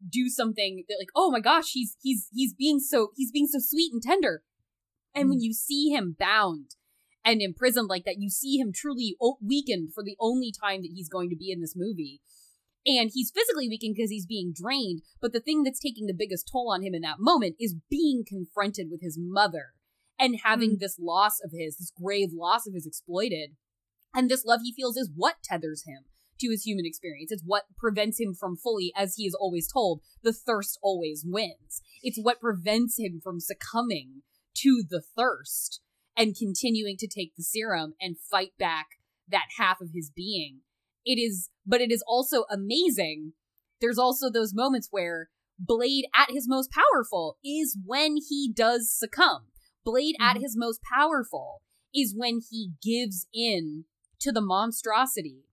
do 0.08 0.30
something 0.30 0.84
that 0.88 0.98
like 1.00 1.10
oh 1.16 1.32
my 1.32 1.40
gosh 1.40 1.72
he's 1.72 1.98
he's 2.02 2.28
he's 2.34 2.54
being 2.54 2.80
so 2.80 3.10
he's 3.16 3.32
being 3.32 3.48
so 3.48 3.58
sweet 3.60 3.92
and 3.92 4.02
tender 4.02 4.44
and 5.16 5.30
when 5.30 5.40
mm. 5.40 5.44
you 5.44 5.54
see 5.54 5.90
him 5.90 6.16
bound 6.18 6.76
and 7.26 7.42
imprisoned 7.42 7.88
like 7.88 8.06
that 8.06 8.20
you 8.20 8.30
see 8.30 8.58
him 8.58 8.72
truly 8.74 9.16
o- 9.22 9.38
weakened 9.42 9.94
for 9.94 10.04
the 10.04 10.16
only 10.20 10.52
time 10.52 10.82
that 10.82 10.92
he's 10.94 11.10
going 11.10 11.30
to 11.30 11.36
be 11.36 11.52
in 11.52 11.62
this 11.62 11.76
movie 11.76 12.22
and 12.86 13.12
he's 13.14 13.32
physically 13.32 13.70
weakened 13.70 13.96
because 13.96 14.10
he's 14.10 14.26
being 14.26 14.54
drained 14.56 15.02
but 15.22 15.34
the 15.34 15.40
thing 15.40 15.64
that's 15.64 15.80
taking 15.80 16.06
the 16.06 16.14
biggest 16.18 16.50
toll 16.52 16.72
on 16.72 16.84
him 16.84 16.94
in 16.94 17.02
that 17.02 17.20
moment 17.20 17.56
is 17.60 17.76
being 17.90 18.24
confronted 18.28 18.88
with 18.90 19.02
his 19.02 19.18
mother 19.20 19.74
and 20.20 20.42
having 20.44 20.78
mm. 20.78 20.80
this 20.80 20.98
loss 21.00 21.40
of 21.44 21.52
his 21.52 21.78
this 21.78 21.92
grave 22.00 22.30
loss 22.34 22.68
of 22.68 22.74
his 22.74 22.86
exploited 22.86 23.52
and 24.14 24.30
this 24.30 24.46
love 24.46 24.62
he 24.64 24.74
feels 24.74 24.98
is 24.98 25.10
what 25.16 25.36
tethers 25.44 25.84
him 25.88 26.06
to 26.40 26.50
his 26.50 26.64
human 26.64 26.86
experience. 26.86 27.32
It's 27.32 27.44
what 27.46 27.64
prevents 27.78 28.20
him 28.20 28.34
from 28.34 28.58
fully, 28.58 28.92
as 28.96 29.16
he 29.16 29.26
is 29.26 29.34
always 29.34 29.72
told, 29.72 30.02
the 30.22 30.34
thirst 30.34 30.78
always 30.82 31.24
wins. 31.26 31.82
It's 32.02 32.20
what 32.22 32.42
prevents 32.42 33.00
him 33.00 33.22
from 33.24 33.40
succumbing 33.40 34.24
to 34.58 34.84
the 34.88 35.02
thirst 35.18 35.82
and 36.18 36.36
continuing 36.36 36.96
to 36.98 37.08
take 37.08 37.34
the 37.36 37.44
serum 37.44 37.94
and 38.00 38.18
fight 38.20 38.52
back 38.60 38.88
that 39.30 39.48
half 39.58 39.82
of 39.82 39.90
his 39.94 40.12
being. 40.16 40.60
It 41.06 41.16
is, 41.16 41.50
but 41.66 41.82
it 41.82 41.92
is 41.92 42.04
also 42.08 42.46
amazing. 42.50 43.34
There's 43.82 43.98
also 43.98 44.30
those 44.30 44.54
moments 44.54 44.88
where 44.92 45.30
Blade 45.60 46.06
at 46.16 46.32
his 46.32 46.48
most 46.48 46.70
powerful 46.72 47.38
is 47.44 47.78
when 47.86 48.18
he 48.30 48.52
does 48.54 48.92
succumb. 48.92 49.48
Blade 49.84 50.16
at 50.20 50.34
mm-hmm. 50.34 50.44
his 50.44 50.56
most 50.58 50.80
powerful 50.94 51.62
is 51.94 52.16
when 52.16 52.40
he 52.50 52.72
gives 52.82 53.28
in 53.34 53.86
to 54.20 54.32
the 54.32 54.42
monstrosity 54.42 55.44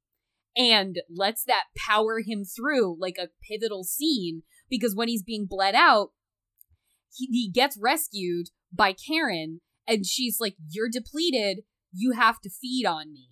and 0.56 1.00
lets 1.08 1.44
that 1.44 1.64
power 1.76 2.20
him 2.20 2.44
through 2.44 2.96
like 2.98 3.16
a 3.18 3.28
pivotal 3.48 3.84
scene 3.84 4.42
because 4.68 4.94
when 4.94 5.08
he's 5.08 5.22
being 5.22 5.46
bled 5.48 5.74
out, 5.74 6.10
he, 7.12 7.26
he 7.26 7.50
gets 7.50 7.76
rescued 7.80 8.50
by 8.72 8.92
Karen 8.92 9.60
and 9.90 10.06
she's 10.06 10.38
like, 10.40 10.54
You're 10.70 10.88
depleted. 10.88 11.64
You 11.92 12.12
have 12.12 12.40
to 12.42 12.50
feed 12.50 12.86
on 12.86 13.12
me. 13.12 13.28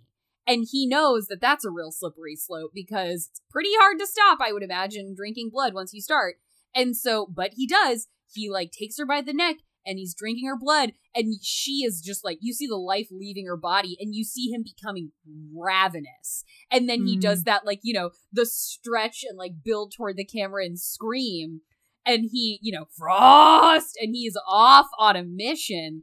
And 0.46 0.66
he 0.70 0.86
knows 0.86 1.26
that 1.28 1.40
that's 1.40 1.64
a 1.64 1.70
real 1.70 1.92
slippery 1.92 2.34
slope 2.36 2.72
because 2.74 3.28
it's 3.30 3.42
pretty 3.50 3.70
hard 3.78 3.98
to 3.98 4.06
stop, 4.06 4.38
I 4.40 4.52
would 4.52 4.62
imagine, 4.62 5.14
drinking 5.14 5.50
blood 5.52 5.74
once 5.74 5.92
you 5.92 6.00
start. 6.00 6.36
And 6.74 6.96
so, 6.96 7.26
but 7.26 7.52
he 7.54 7.66
does. 7.66 8.08
He 8.32 8.50
like 8.50 8.72
takes 8.72 8.98
her 8.98 9.06
by 9.06 9.20
the 9.22 9.32
neck 9.34 9.56
and 9.86 9.98
he's 9.98 10.14
drinking 10.14 10.46
her 10.46 10.58
blood 10.58 10.92
and 11.14 11.34
she 11.42 11.82
is 11.84 12.02
just 12.02 12.24
like 12.24 12.38
you 12.42 12.52
see 12.52 12.66
the 12.66 12.76
life 12.76 13.08
leaving 13.10 13.46
her 13.46 13.56
body 13.56 13.96
and 14.00 14.14
you 14.14 14.22
see 14.24 14.50
him 14.50 14.62
becoming 14.62 15.12
ravenous 15.56 16.44
and 16.70 16.88
then 16.88 17.06
he 17.06 17.16
Mm. 17.16 17.20
does 17.22 17.44
that 17.44 17.64
like 17.64 17.80
you 17.82 17.94
know 17.94 18.10
the 18.32 18.44
stretch 18.44 19.24
and 19.26 19.38
like 19.38 19.62
build 19.64 19.92
toward 19.92 20.16
the 20.16 20.24
camera 20.24 20.64
and 20.64 20.78
scream 20.78 21.62
and 22.04 22.28
he 22.32 22.58
you 22.60 22.72
know 22.72 22.86
frost 22.96 23.96
and 24.00 24.14
he 24.14 24.26
is 24.26 24.38
off 24.46 24.88
on 24.98 25.16
a 25.16 25.22
mission 25.22 26.02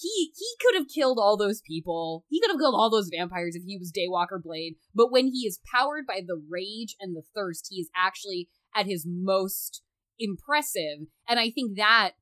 he 0.00 0.32
he 0.36 0.46
could 0.60 0.74
have 0.74 0.88
killed 0.88 1.18
all 1.20 1.36
those 1.36 1.60
people 1.60 2.24
he 2.28 2.40
could 2.40 2.50
have 2.50 2.60
killed 2.60 2.74
all 2.74 2.90
those 2.90 3.10
vampires 3.12 3.54
if 3.54 3.62
he 3.64 3.78
was 3.78 3.92
daywalker 3.92 4.42
blade 4.42 4.74
but 4.94 5.10
when 5.10 5.26
he 5.28 5.46
is 5.46 5.60
powered 5.72 6.06
by 6.06 6.20
the 6.24 6.40
rage 6.48 6.96
and 7.00 7.16
the 7.16 7.22
thirst 7.34 7.68
he 7.70 7.76
is 7.76 7.90
actually 7.96 8.48
at 8.74 8.86
his 8.86 9.06
most 9.08 9.82
impressive 10.18 11.06
and 11.28 11.38
i 11.38 11.50
think 11.50 11.76
that 11.76 12.12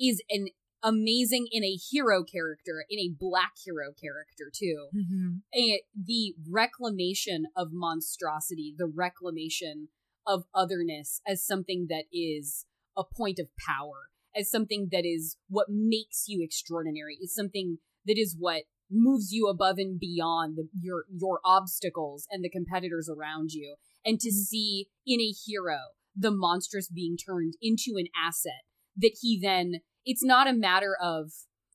is 0.00 0.22
an 0.30 0.48
amazing 0.82 1.46
in 1.50 1.62
a 1.62 1.76
hero 1.76 2.24
character, 2.24 2.84
in 2.88 2.98
a 2.98 3.14
black 3.18 3.52
hero 3.62 3.92
character 3.92 4.50
too. 4.52 4.88
Mhm. 4.94 5.42
And 5.52 5.80
the 5.94 6.34
reclamation 6.48 7.46
of 7.54 7.72
monstrosity, 7.72 8.74
the 8.76 8.86
reclamation 8.86 9.88
of 10.26 10.44
otherness 10.54 11.20
as 11.26 11.44
something 11.44 11.86
that 11.88 12.06
is 12.12 12.66
a 12.96 13.04
point 13.04 13.38
of 13.38 13.48
power, 13.56 14.10
as 14.36 14.50
something 14.50 14.88
that 14.92 15.04
is 15.04 15.36
what 15.48 15.66
makes 15.68 16.24
you 16.26 16.42
extraordinary, 16.44 17.18
is 17.20 17.34
something 17.34 17.78
that 18.06 18.18
is 18.18 18.36
what 18.38 18.62
moves 18.90 19.30
you 19.30 19.46
above 19.46 19.78
and 19.78 20.00
beyond 20.00 20.56
the, 20.56 20.68
your 20.80 21.04
your 21.16 21.40
obstacles 21.44 22.26
and 22.30 22.42
the 22.42 22.50
competitors 22.50 23.08
around 23.08 23.50
you. 23.52 23.76
And 24.04 24.18
to 24.20 24.28
mm-hmm. 24.28 24.42
see 24.42 24.86
in 25.06 25.20
a 25.20 25.32
hero 25.46 25.78
the 26.16 26.30
monstrous 26.30 26.88
being 26.88 27.16
turned 27.16 27.54
into 27.62 27.94
an 27.96 28.06
asset 28.16 28.64
that 28.96 29.16
he 29.20 29.38
then 29.40 29.80
it's 30.04 30.24
not 30.24 30.48
a 30.48 30.52
matter 30.52 30.96
of 31.00 31.30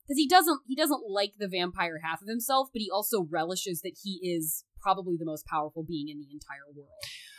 because 0.06 0.18
he 0.18 0.28
doesn't 0.28 0.60
he 0.66 0.76
doesn't 0.76 1.02
like 1.08 1.32
the 1.38 1.48
vampire 1.48 2.00
half 2.04 2.22
of 2.22 2.28
himself 2.28 2.68
but 2.72 2.80
he 2.80 2.90
also 2.90 3.26
relishes 3.30 3.80
that 3.82 3.96
he 4.02 4.20
is 4.22 4.64
probably 4.80 5.16
the 5.18 5.24
most 5.24 5.44
powerful 5.46 5.82
being 5.82 6.08
in 6.08 6.18
the 6.20 6.28
entire 6.32 6.66
world 6.74 6.90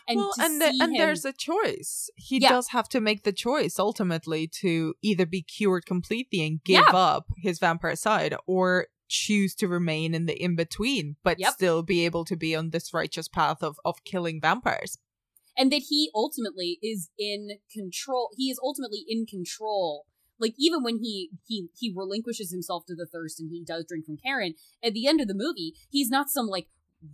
and 0.10 0.18
well, 0.18 0.32
and 0.40 0.62
the- 0.62 0.66
and 0.84 0.94
him- 0.94 0.98
there's 0.98 1.26
a 1.26 1.34
choice. 1.34 2.10
He 2.16 2.40
Yeah. 2.42 2.50
does 2.50 2.70
have 2.70 2.88
to 2.90 3.02
make 3.02 3.24
the 3.24 3.34
choice 3.34 3.78
ultimately 3.78 4.48
to 4.62 4.94
either 5.02 5.26
be 5.26 5.42
cured 5.42 5.86
completely 5.86 6.46
and 6.46 6.64
give 6.64 6.84
Yeah. 6.88 6.96
up 6.96 7.26
his 7.38 7.60
vampire 7.60 7.96
side, 7.98 8.34
or 8.46 8.88
choose 9.10 9.54
to 9.56 9.68
remain 9.68 10.14
in 10.14 10.26
the 10.26 10.42
in 10.42 10.56
between, 10.56 11.18
but 11.24 11.40
Yep. 11.40 11.54
still 11.56 11.84
be 11.84 12.06
able 12.06 12.24
to 12.24 12.38
be 12.38 12.56
on 12.56 12.70
this 12.70 12.94
righteous 12.94 13.28
path 13.28 13.62
of 13.62 13.78
of 13.84 14.04
killing 14.06 14.40
vampires. 14.42 14.98
and 15.60 15.72
that 15.72 15.82
he 15.90 16.10
ultimately 16.14 16.78
is 16.84 17.10
in 17.18 17.58
control 17.74 18.30
he 18.38 18.50
is 18.52 18.60
ultimately 18.62 19.04
in 19.08 19.26
control 19.26 20.06
like 20.40 20.54
even 20.58 20.84
when 20.84 21.00
he 21.00 21.32
he 21.46 21.70
he 21.78 21.94
relinquishes 21.96 22.52
himself 22.52 22.86
to 22.88 22.96
the 22.96 23.08
thirst 23.12 23.40
and 23.40 23.50
he 23.52 23.64
does 23.64 23.86
drink 23.88 24.06
from 24.06 24.18
Karen 24.18 24.54
at 24.84 24.94
the 24.94 25.08
end 25.08 25.22
of 25.22 25.28
the 25.28 25.36
movie 25.36 25.74
he's 25.90 26.10
not 26.10 26.30
some 26.30 26.48
like 26.48 26.68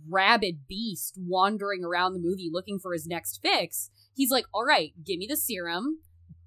rabid 0.08 0.66
beast 0.66 1.18
wandering 1.18 1.84
around 1.84 2.14
the 2.14 2.18
movie 2.18 2.50
looking 2.50 2.78
for 2.78 2.92
his 2.92 3.06
next 3.06 3.40
fix. 3.42 3.90
He's 4.14 4.30
like 4.30 4.46
all 4.52 4.64
right 4.64 4.92
give 5.04 5.18
me 5.18 5.26
the 5.28 5.36
serum. 5.36 5.98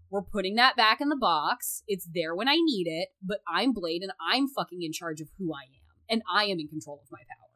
We're 0.09 0.21
putting 0.21 0.55
that 0.55 0.77
back 0.77 1.01
in 1.01 1.09
the 1.09 1.17
box. 1.17 1.83
It's 1.87 2.07
there 2.13 2.35
when 2.35 2.47
i 2.47 2.55
need 2.55 2.87
it 2.87 3.09
but 3.21 3.39
i'm 3.47 3.73
blade 3.73 4.01
and 4.01 4.11
i'm 4.31 4.47
fucking 4.47 4.81
in 4.81 4.93
charge 4.93 5.21
of 5.21 5.29
who 5.37 5.53
i 5.53 5.63
am 5.63 5.81
and 6.09 6.21
i 6.33 6.45
am 6.45 6.59
in 6.59 6.67
control 6.67 7.01
of 7.03 7.11
my 7.11 7.19
power. 7.19 7.47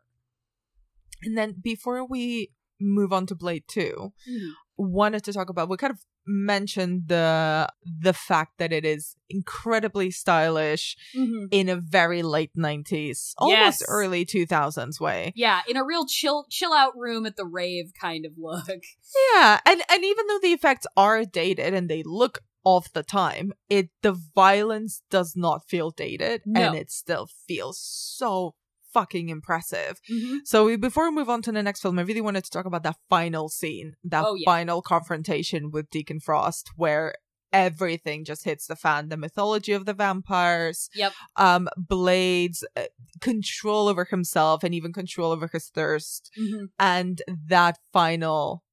And 1.23 1.37
then 1.37 1.55
before 1.61 2.05
we 2.05 2.51
move 2.79 3.13
on 3.13 3.25
to 3.27 3.35
Blade 3.35 3.63
2, 3.67 3.81
mm-hmm. 4.29 4.49
Wanted 4.77 5.23
to 5.23 5.33
talk 5.33 5.49
about 5.49 5.69
we 5.69 5.77
kind 5.77 5.91
of 5.91 5.99
mentioned 6.25 7.03
the 7.07 7.67
the 7.99 8.13
fact 8.13 8.53
that 8.59 8.71
it 8.71 8.85
is 8.85 9.15
incredibly 9.29 10.11
stylish 10.11 10.95
Mhm. 11.15 11.47
in 11.51 11.67
a 11.69 11.75
very 11.75 12.21
late 12.21 12.51
90s 12.55 13.33
almost 13.37 13.81
Yes. 13.81 13.83
early 13.87 14.23
2000s 14.25 14.99
way 14.99 15.33
yeah 15.35 15.61
in 15.67 15.77
a 15.77 15.83
real 15.83 16.05
chill 16.05 16.45
chill 16.49 16.73
out 16.73 16.93
room 16.95 17.25
at 17.25 17.35
the 17.37 17.45
rave 17.45 17.91
kind 17.99 18.25
of 18.25 18.33
look 18.37 18.83
yeah 19.31 19.59
and 19.65 19.81
and 19.89 20.03
even 20.05 20.27
though 20.27 20.39
the 20.41 20.53
effects 20.53 20.85
are 20.95 21.25
dated 21.25 21.73
and 21.73 21.89
they 21.89 22.03
look 22.03 22.39
of 22.63 22.85
the 22.93 23.01
time 23.03 23.51
it 23.69 23.89
the 24.03 24.15
violence 24.35 25.01
does 25.09 25.33
not 25.35 25.67
feel 25.67 25.89
dated 25.89 26.41
No. 26.45 26.61
and 26.61 26.75
it 26.75 26.91
still 26.91 27.27
feels 27.47 27.79
so 27.79 28.53
fucking 28.93 29.29
impressive 29.29 29.99
Mhm. 30.11 30.39
So 30.45 30.65
we, 30.65 30.75
before 30.75 31.05
we 31.09 31.15
move 31.15 31.29
on 31.29 31.41
to 31.43 31.51
the 31.51 31.63
next 31.63 31.81
film, 31.81 31.97
I 31.99 32.03
really 32.03 32.21
wanted 32.21 32.43
to 32.45 32.49
talk 32.51 32.65
about 32.65 32.83
that 32.83 32.97
final 33.09 33.49
scene, 33.49 33.93
that 34.03 34.23
Oh, 34.25 34.35
yeah. 34.35 34.45
final 34.45 34.81
confrontation 34.81 35.71
with 35.71 35.89
Deacon 35.89 36.19
Frost, 36.19 36.71
where 36.75 37.15
everything 37.53 38.23
just 38.23 38.45
hits 38.45 38.65
the 38.67 38.75
fan. 38.77 39.09
The 39.09 39.17
mythology 39.17 39.73
of 39.73 39.85
the 39.85 39.93
vampires, 39.93 40.89
Yep. 40.95 41.13
um, 41.35 41.67
Blade's 41.77 42.63
uh, 42.77 42.83
control 43.19 43.87
over 43.89 44.05
himself, 44.05 44.63
and 44.63 44.73
even 44.73 44.93
control 44.93 45.31
over 45.31 45.49
his 45.51 45.67
thirst, 45.69 46.31
Mhm. 46.39 46.67
and 46.79 47.21
that 47.47 47.77
final 47.91 48.63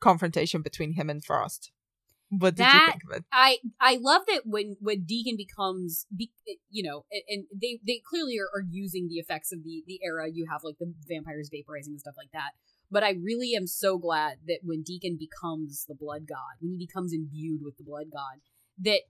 confrontation 0.00 0.62
between 0.62 0.94
him 0.94 1.08
and 1.10 1.22
Frost. 1.24 1.70
What 2.38 2.54
did 2.54 2.62
you 2.62 2.64
That- 2.64 2.92
think 2.92 3.04
of 3.04 3.16
it? 3.18 3.24
I 3.30 3.58
I 3.78 3.96
love 4.00 4.22
that 4.26 4.42
when 4.46 4.76
when 4.80 5.04
Deacon 5.04 5.36
becomes 5.36 6.06
be, 6.16 6.30
you 6.70 6.82
know 6.82 7.04
and, 7.28 7.44
they 7.54 7.78
they 7.86 8.00
clearly 8.08 8.38
are, 8.38 8.48
are 8.58 8.64
using 8.68 9.08
the 9.08 9.16
effects 9.16 9.52
of 9.52 9.62
the 9.64 9.84
the 9.86 10.00
era 10.02 10.28
you 10.30 10.46
have 10.50 10.64
like 10.64 10.78
the 10.78 10.94
vampires 11.06 11.50
vaporizing 11.50 11.88
and 11.88 12.00
stuff 12.00 12.14
like 12.16 12.32
that 12.32 12.52
but 12.90 13.02
I 13.04 13.10
really 13.22 13.54
am 13.54 13.66
so 13.66 13.98
glad 13.98 14.38
that 14.46 14.60
when 14.62 14.82
Deacon 14.82 15.16
becomes 15.18 15.84
the 15.86 15.94
blood 15.94 16.26
god 16.26 16.54
when 16.60 16.70
he 16.72 16.78
becomes 16.86 17.12
imbued 17.12 17.60
with 17.62 17.76
the 17.76 17.84
blood 17.84 18.06
god 18.12 18.40
that 18.78 19.02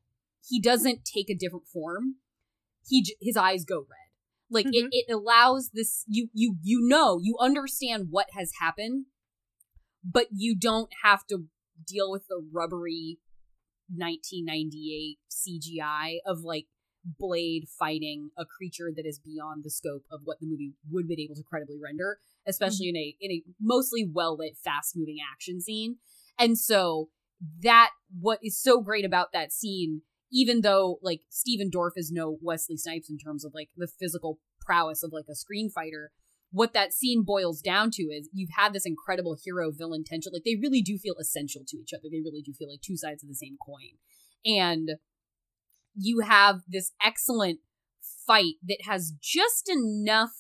he 0.49 0.61
doesn't 0.61 1.05
take 1.05 1.31
a 1.31 1.35
different 1.37 1.67
form 1.69 2.17
he 2.89 3.03
j- 3.03 3.17
his 3.21 3.37
eyes 3.37 3.65
go 3.65 3.79
red 3.81 4.09
like 4.51 4.67
Mhm. 4.67 4.73
it, 4.75 4.89
it 4.91 5.13
allows 5.13 5.71
this 5.73 6.05
you 6.09 6.29
you 6.33 6.57
you 6.63 6.81
know 6.89 7.21
you 7.23 7.37
understand 7.39 8.09
what 8.11 8.27
has 8.37 8.51
happened 8.61 9.07
but 10.05 10.27
you 10.33 10.57
don't 10.57 10.91
have 11.05 11.25
to 11.29 11.47
deal 11.87 12.11
with 12.11 12.27
the 12.29 12.43
rubbery 12.53 13.19
1998 13.95 15.19
CGI 15.31 16.19
of 16.27 16.41
like 16.43 16.67
Blade 17.05 17.67
fighting 17.79 18.31
a 18.39 18.45
creature 18.45 18.93
that 18.95 19.07
is 19.07 19.19
beyond 19.19 19.65
the 19.65 19.71
scope 19.71 20.05
of 20.11 20.21
what 20.25 20.39
the 20.41 20.47
movie 20.47 20.75
would 20.89 21.05
have 21.05 21.09
been 21.09 21.19
able 21.19 21.35
to 21.35 21.43
credibly 21.43 21.77
render, 21.83 22.19
especially 22.47 22.89
in 22.89 22.97
a 22.97 23.17
in 23.21 23.33
a 23.33 23.43
mostly 23.61 24.09
well 24.09 24.37
lit, 24.39 24.57
fast 24.57 24.97
moving 24.97 25.17
action 25.33 25.61
scene. 25.61 25.97
And 26.39 26.57
so 26.57 27.09
that 27.63 27.91
what 28.21 28.39
is 28.43 28.61
so 28.61 28.81
great 28.81 29.05
about 29.05 29.33
that 29.33 29.53
scene, 29.53 30.03
even 30.31 30.61
though 30.61 30.99
like 31.03 31.23
Stephen 31.29 31.71
Dorff 31.71 31.93
is 31.97 32.13
no 32.13 32.39
Wesley 32.41 32.77
Snipes 32.77 33.11
in 33.11 33.19
terms 33.19 33.45
of 33.45 33.53
like 33.53 33.71
the 33.77 33.89
physical 33.89 34.39
prowess 34.61 35.03
of 35.03 35.13
like 35.13 35.27
a 35.29 35.35
screen 35.35 35.71
fighter, 35.71 36.13
what 36.53 36.75
that 36.75 36.93
scene 36.93 37.25
boils 37.25 37.61
down 37.61 37.91
to 37.91 38.03
is 38.05 38.29
you've 38.33 38.51
had 38.57 38.73
this 38.73 38.87
incredible 38.87 39.37
hero 39.43 39.73
villain 39.73 40.05
tension. 40.05 40.33
Like 40.33 40.45
they 40.45 40.59
really 40.61 40.83
do 40.83 40.99
feel 40.99 41.17
essential 41.19 41.63
to 41.67 41.79
each 41.79 41.93
other. 41.95 42.09
They 42.11 42.21
really 42.21 42.43
do 42.43 42.53
feel 42.53 42.69
like 42.69 42.83
two 42.83 42.97
sides 42.97 43.23
of 43.23 43.29
the 43.29 43.35
same 43.35 43.57
coin. 43.65 43.97
And 44.45 44.93
you 45.97 46.21
have 46.21 46.61
this 46.69 46.93
excellent 47.05 47.61
fight 48.27 48.55
that 48.67 48.83
has 48.85 49.15
just 49.21 49.71
enough 49.71 50.33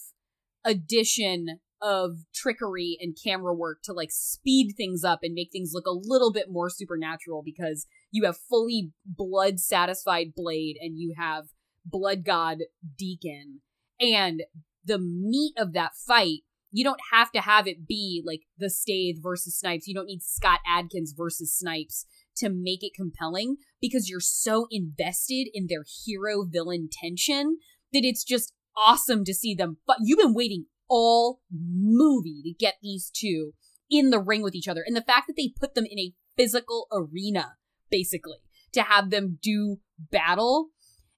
addition 0.65 1.61
of 1.81 2.19
trickery 2.33 2.97
and 3.01 3.17
camera 3.23 3.53
work 3.53 3.79
to 3.83 3.93
like 3.93 4.11
speed 4.13 4.75
things 4.77 5.03
up 5.03 5.21
and 5.23 5.35
make 5.35 5.51
things 5.51 5.73
look 5.75 5.87
a 5.87 5.91
little 5.91 6.33
bit 6.33 6.47
more 6.49 6.71
supernatural 6.71 7.43
because 7.45 7.87
you 8.13 8.25
have 8.25 8.37
fully 8.49 8.93
blood 9.05 9.59
satisfied 9.59 10.29
blade 10.37 10.77
and 10.81 10.97
you 10.97 11.15
have 11.19 11.47
blood 11.85 12.25
god 12.25 12.59
deacon 12.97 13.61
and 14.01 14.45
the 14.85 14.99
meat 14.99 15.55
of 15.57 15.72
that 15.72 15.93
fight 15.95 16.41
you 16.72 16.83
don't 16.83 17.01
have 17.12 17.30
to 17.33 17.41
have 17.41 17.68
it 17.68 17.87
be 17.87 18.22
like 18.24 18.41
the 18.59 18.70
Stath 18.70 19.22
versus 19.22 19.59
Snipes. 19.59 19.87
You 19.87 19.95
don't 19.95 20.07
need 20.07 20.22
Scott 20.22 20.61
Adkins 20.66 21.12
versus 21.16 21.55
Snipes 21.55 22.07
to 22.37 22.49
make 22.49 22.83
it 22.83 22.95
compelling 22.97 23.57
because 23.80 24.09
you're 24.09 24.20
so 24.20 24.66
invested 24.70 25.49
in 25.53 25.66
their 25.68 25.85
hero 26.05 26.45
villain 26.45 26.89
tension 26.91 27.59
that 27.93 28.05
it's 28.05 28.24
just 28.24 28.55
awesome 28.74 29.22
to 29.24 29.35
see 29.35 29.55
them. 29.55 29.76
But 29.87 29.99
you've 30.03 30.18
been 30.18 30.35
waiting 30.35 30.64
all 30.89 31.41
movie 31.53 32.41
to 32.45 32.55
get 32.59 32.76
these 32.83 33.11
two 33.14 33.53
in 33.91 34.09
the 34.09 34.20
ring 34.20 34.43
with 34.43 34.55
each 34.55 34.68
other. 34.68 34.83
And 34.87 34.97
the 34.97 35.03
fact 35.03 35.26
that 35.26 35.35
they 35.37 35.53
put 35.55 35.74
them 35.74 35.85
in 35.85 35.99
a 35.99 36.14
physical 36.39 36.87
arena, 36.91 37.57
basically, 37.91 38.39
to 38.72 38.83
have 38.83 39.11
them 39.11 39.39
do 39.43 39.80
battle 40.11 40.70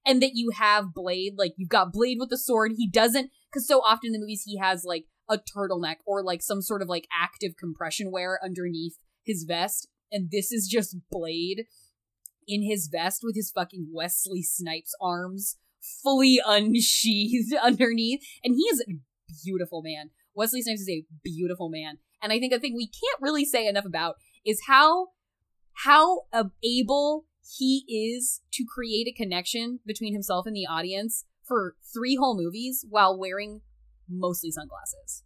and 0.04 0.20
that 0.20 0.32
you 0.34 0.50
have 0.50 0.92
Blade, 0.92 1.34
like 1.38 1.54
you've 1.56 1.68
got 1.68 1.92
Blade 1.92 2.18
with 2.18 2.30
the 2.30 2.38
sword. 2.38 2.72
He 2.76 2.88
doesn't, 2.88 3.30
because 3.54 3.68
so 3.68 3.78
often 3.80 4.08
in 4.08 4.12
the 4.12 4.18
movies 4.18 4.42
he 4.44 4.58
has 4.58 4.84
like 4.84 5.04
a 5.28 5.38
turtleneck 5.38 5.96
or 6.06 6.22
like 6.22 6.42
some 6.42 6.60
sort 6.60 6.82
of 6.82 6.88
like 6.88 7.06
active 7.12 7.56
compression 7.56 8.10
wear 8.10 8.38
underneath 8.42 8.98
his 9.24 9.44
vest. 9.44 9.88
And 10.10 10.30
this 10.30 10.52
is 10.52 10.68
just 10.68 10.96
Blade 11.10 11.64
in 12.46 12.62
his 12.62 12.88
vest 12.88 13.20
with 13.22 13.36
his 13.36 13.50
fucking 13.50 13.88
Wesley 13.92 14.42
Snipes 14.42 14.94
arms 15.00 15.56
fully 16.02 16.40
unsheathed 16.44 17.54
underneath. 17.62 18.20
And 18.42 18.54
he 18.54 18.62
is 18.62 18.80
a 18.80 18.94
beautiful 19.44 19.82
man. 19.82 20.10
Wesley 20.34 20.62
Snipes 20.62 20.82
is 20.82 20.90
a 20.90 21.06
beautiful 21.22 21.70
man. 21.70 21.98
And 22.22 22.32
I 22.32 22.38
think 22.38 22.52
a 22.52 22.58
thing 22.58 22.74
we 22.74 22.86
can't 22.86 23.22
really 23.22 23.44
say 23.44 23.66
enough 23.66 23.84
about 23.84 24.16
is 24.44 24.62
how 24.66 25.08
how 25.84 26.22
able 26.62 27.26
he 27.58 27.84
is 27.88 28.40
to 28.52 28.64
create 28.64 29.06
a 29.08 29.12
connection 29.12 29.80
between 29.84 30.12
himself 30.12 30.46
and 30.46 30.54
the 30.54 30.66
audience 30.66 31.24
for 31.46 31.74
three 31.92 32.16
whole 32.16 32.36
movies 32.36 32.84
while 32.88 33.18
wearing 33.18 33.60
mostly 34.08 34.50
sunglasses. 34.50 35.22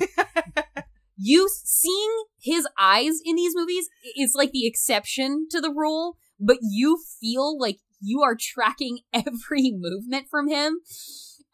you 1.16 1.48
seeing 1.64 2.24
his 2.40 2.66
eyes 2.78 3.18
in 3.24 3.36
these 3.36 3.52
movies 3.54 3.88
is 4.16 4.34
like 4.34 4.52
the 4.52 4.66
exception 4.66 5.46
to 5.50 5.60
the 5.60 5.70
rule, 5.70 6.16
but 6.40 6.58
you 6.62 6.98
feel 7.20 7.58
like 7.58 7.78
you 8.00 8.22
are 8.22 8.36
tracking 8.38 9.00
every 9.12 9.72
movement 9.72 10.26
from 10.30 10.48
him. 10.48 10.80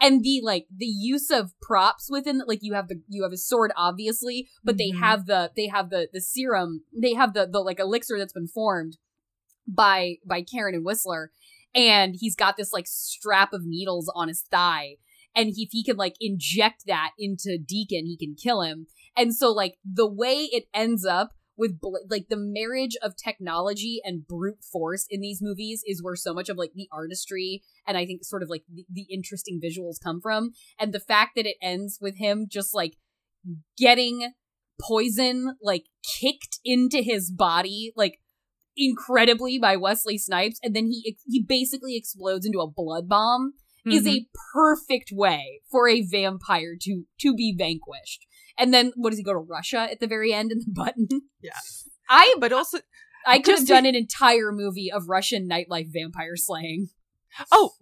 And 0.03 0.23
the 0.23 0.41
like 0.43 0.65
the 0.75 0.87
use 0.87 1.31
of 1.31 1.53
props 1.61 2.09
within 2.11 2.41
like 2.47 2.61
you 2.63 2.73
have 2.73 2.89
the 2.89 3.03
you 3.09 3.23
have 3.23 3.33
a 3.33 3.37
sword 3.37 3.71
obviously, 3.77 4.49
but 4.65 4.79
they 4.79 4.93
Mhm. 4.93 4.99
have 5.01 5.27
the 5.27 5.51
they 5.55 5.67
have 5.67 5.91
the 5.91 6.09
the 6.11 6.23
serum, 6.23 6.85
they 6.99 7.13
have 7.13 7.35
the 7.35 7.47
the 7.47 7.59
like 7.61 7.79
elixir 7.79 8.17
that's 8.19 8.33
been 8.33 8.49
formed 8.49 8.97
by 9.69 10.15
by 10.27 10.41
Karen 10.41 10.75
and 10.75 10.87
Whistler, 10.87 11.33
and 11.75 12.17
he's 12.19 12.37
got 12.37 12.57
this 12.57 12.73
like 12.73 12.87
strap 12.87 13.53
of 13.53 13.65
needles 13.65 14.11
on 14.15 14.29
his 14.29 14.43
thigh, 14.43 14.97
and 15.35 15.53
if 15.57 15.71
he 15.73 15.85
can 15.85 15.97
like 15.97 16.17
inject 16.21 16.85
that 16.87 17.11
into 17.19 17.59
Deacon, 17.59 18.07
he 18.07 18.17
can 18.17 18.35
kill 18.35 18.63
him. 18.63 18.87
And 19.17 19.35
so 19.35 19.51
like 19.51 19.77
the 19.85 20.11
way 20.11 20.49
it 20.53 20.65
ends 20.75 21.05
up 21.05 21.33
with 21.57 21.79
like 22.09 22.29
the 22.31 22.39
marriage 22.39 22.97
of 23.03 23.15
technology 23.17 24.01
and 24.03 24.27
brute 24.27 24.65
force 24.65 25.07
in 25.11 25.21
these 25.21 25.41
movies 25.43 25.83
is 25.87 26.03
where 26.03 26.17
so 26.17 26.33
much 26.33 26.49
of 26.49 26.57
like 26.57 26.73
the 26.75 26.89
artistry 26.91 27.63
and 27.87 27.99
I 27.99 28.07
think 28.07 28.25
sort 28.25 28.43
of 28.43 28.49
like 28.49 28.65
the, 28.73 28.87
the 28.91 29.07
interesting 29.13 29.61
visuals 29.63 30.03
come 30.03 30.23
from. 30.23 30.53
And 30.79 30.95
the 30.95 31.01
fact 31.01 31.33
that 31.37 31.45
it 31.45 31.57
ends 31.61 31.99
with 32.01 32.17
him 32.17 32.47
just 32.49 32.75
like 32.75 32.95
getting 33.77 34.33
poison 34.81 35.57
like 35.61 35.85
kicked 36.03 36.61
into 36.65 37.03
his 37.03 37.31
body 37.31 37.93
like 37.95 38.20
incredibly 38.81 39.59
by 39.59 39.77
Wesley 39.77 40.17
Snipes 40.19 40.59
and 40.63 40.75
then 40.75 40.87
he 40.87 41.17
he 41.27 41.43
basically 41.47 41.97
explodes 41.97 42.47
into 42.47 42.59
a 42.61 42.71
blood 42.71 43.09
bomb 43.09 43.53
is 43.87 44.05
Mm-hmm. 44.05 44.09
a 44.09 44.27
perfect 44.55 45.11
way 45.13 45.61
for 45.71 45.89
a 45.89 46.03
vampire 46.03 46.77
to 46.83 47.05
to 47.21 47.35
be 47.35 47.55
vanquished. 47.57 48.27
And 48.59 48.75
then 48.75 48.93
what 48.97 49.11
does 49.11 49.19
he 49.19 49.25
go 49.25 49.33
to 49.33 49.39
Russia 49.39 49.89
at 49.91 50.01
the 50.01 50.07
very 50.07 50.33
end 50.35 50.53
in 50.53 50.59
the 50.59 50.73
button? 50.75 51.09
Yeah. 51.41 51.53
I 52.09 52.35
but 52.39 52.53
also 52.53 52.79
I 53.27 53.39
could 53.39 53.53
have 53.53 53.59
just 53.61 53.69
done 53.69 53.87
an 53.87 53.95
entire 53.95 54.51
movie 54.53 54.91
of 54.93 55.09
Russian 55.09 55.49
nightlife 55.49 55.89
vampire 55.93 56.37
slaying. 56.37 56.89
oh 57.53 57.73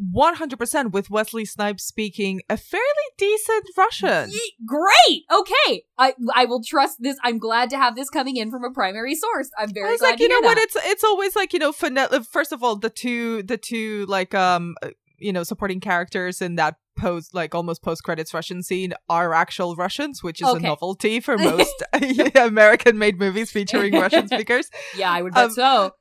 100% 0.00 0.92
with 0.92 1.10
Wesley 1.10 1.44
Snipes 1.44 1.84
speaking 1.84 2.42
a 2.50 2.56
fairly 2.56 2.84
decent 3.16 3.64
Russian. 3.76 4.30
Great. 4.66 5.22
Okay. 5.32 5.84
I 5.98 6.14
I 6.34 6.44
will 6.44 6.62
trust 6.62 6.98
this. 7.00 7.16
I'm 7.22 7.38
glad 7.38 7.70
to 7.70 7.78
have 7.78 7.96
this 7.96 8.10
coming 8.10 8.36
in 8.36 8.50
from 8.50 8.64
a 8.64 8.70
primary 8.70 9.14
source. 9.14 9.48
I'm 9.58 9.72
very 9.72 9.92
was 9.92 10.00
glad 10.00 10.10
like, 10.10 10.20
you 10.20 10.28
know 10.28 10.40
what? 10.46 10.56
that. 10.56 10.62
It's 10.64 10.76
it's 10.84 11.04
always 11.04 11.34
like 11.34 11.52
you 11.52 11.58
know, 11.58 11.72
phone- 11.72 11.96
first 12.30 12.52
of 12.52 12.62
all, 12.62 12.76
the 12.76 12.90
two 12.90 13.42
the 13.42 13.56
two 13.56 14.04
like 14.06 14.34
um 14.34 14.74
uh, 14.82 14.90
you 15.18 15.32
know 15.32 15.42
supporting 15.42 15.80
characters 15.80 16.42
in 16.42 16.56
that 16.56 16.76
post 16.98 17.34
like 17.34 17.54
almost 17.54 17.82
post 17.82 18.02
credits 18.04 18.32
Russian 18.34 18.62
scene 18.62 18.92
are 19.08 19.32
actual 19.32 19.76
Russians, 19.76 20.22
which 20.22 20.42
is 20.42 20.48
Okay. 20.48 20.58
a 20.58 20.68
novelty 20.68 21.20
for 21.20 21.38
most 21.50 21.82
American 22.36 22.98
made 22.98 23.18
movies 23.18 23.50
featuring 23.50 23.94
Russian 23.94 24.28
speakers. 24.32 24.68
yeah, 24.96 25.10
I 25.10 25.22
would 25.22 25.32
bet 25.32 25.44
um, 25.46 25.50
so. 25.52 25.92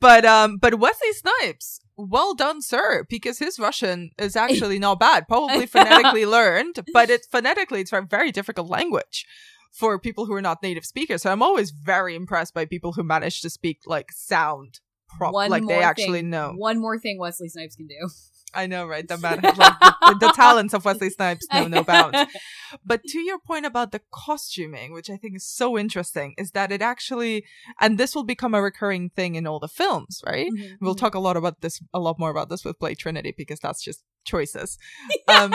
but 0.00 0.24
um 0.24 0.56
but 0.58 0.78
Wesley 0.78 1.12
Snipes, 1.12 1.80
well 1.96 2.34
done, 2.34 2.62
sir, 2.62 3.04
because 3.08 3.38
his 3.38 3.58
Russian 3.58 4.10
is 4.18 4.36
actually 4.36 4.78
not 4.78 4.98
bad. 5.00 5.28
Probably 5.28 5.66
phonetically 5.76 6.26
learned, 6.26 6.80
but 6.92 7.10
it's 7.10 7.26
phonetically 7.26 7.80
it's 7.80 7.92
a 7.92 8.00
very 8.02 8.32
difficult 8.32 8.68
language 8.68 9.26
for 9.72 9.98
people 9.98 10.26
who 10.26 10.34
are 10.34 10.42
not 10.42 10.62
native 10.62 10.84
speakers. 10.84 11.22
So 11.22 11.30
I'm 11.32 11.42
always 11.42 11.70
very 11.70 12.14
impressed 12.14 12.54
by 12.54 12.64
people 12.66 12.92
who 12.92 13.02
manage 13.02 13.40
to 13.40 13.50
speak 13.50 13.80
like 13.86 14.12
sound 14.12 14.80
prop 15.18 15.32
One 15.32 15.50
like 15.50 15.66
they 15.66 15.82
actually 15.82 16.20
thing- 16.20 16.30
know. 16.30 16.52
One 16.56 16.78
more 16.80 16.98
thing 16.98 17.18
Wesley 17.18 17.48
Snipes 17.48 17.76
can 17.76 17.86
do. 17.86 18.08
I 18.54 18.66
know, 18.66 18.86
right? 18.86 19.06
The 19.06 19.18
man, 19.24 19.40
like, 19.56 19.78
the, 19.80 20.14
the 20.14 20.28
talents 20.30 20.74
of 20.74 20.84
Wesley 20.84 21.10
Snipes 21.10 21.46
know 21.52 21.66
no 21.68 21.82
bounds. 21.84 22.18
But 22.84 23.02
to 23.04 23.18
your 23.20 23.38
point 23.38 23.66
about 23.66 23.92
the 23.92 24.00
costuming, 24.10 24.92
which 24.92 25.10
I 25.10 25.16
think 25.16 25.36
is 25.36 25.46
so 25.46 25.76
interesting, 25.78 26.34
is 26.38 26.52
that 26.52 26.72
it 26.72 26.80
actually, 26.80 27.44
and 27.80 27.98
this 27.98 28.14
will 28.14 28.24
become 28.24 28.54
a 28.54 28.62
recurring 28.62 29.10
thing 29.10 29.34
in 29.34 29.46
all 29.46 29.58
the 29.60 29.68
films, 29.68 30.22
right? 30.26 30.50
Mhm, 30.50 30.76
We'll 30.80 30.94
mhm. 30.94 30.98
talk 30.98 31.14
a 31.14 31.18
lot 31.18 31.36
about 31.36 31.60
this, 31.60 31.80
a 31.92 32.00
lot 32.00 32.18
more 32.18 32.30
about 32.30 32.48
this 32.48 32.64
with 32.64 32.78
Blade 32.78 32.98
Trinity 32.98 33.34
because 33.36 33.60
that's 33.60 33.82
just 33.82 34.02
choices. 34.24 34.78
Um, 35.28 35.52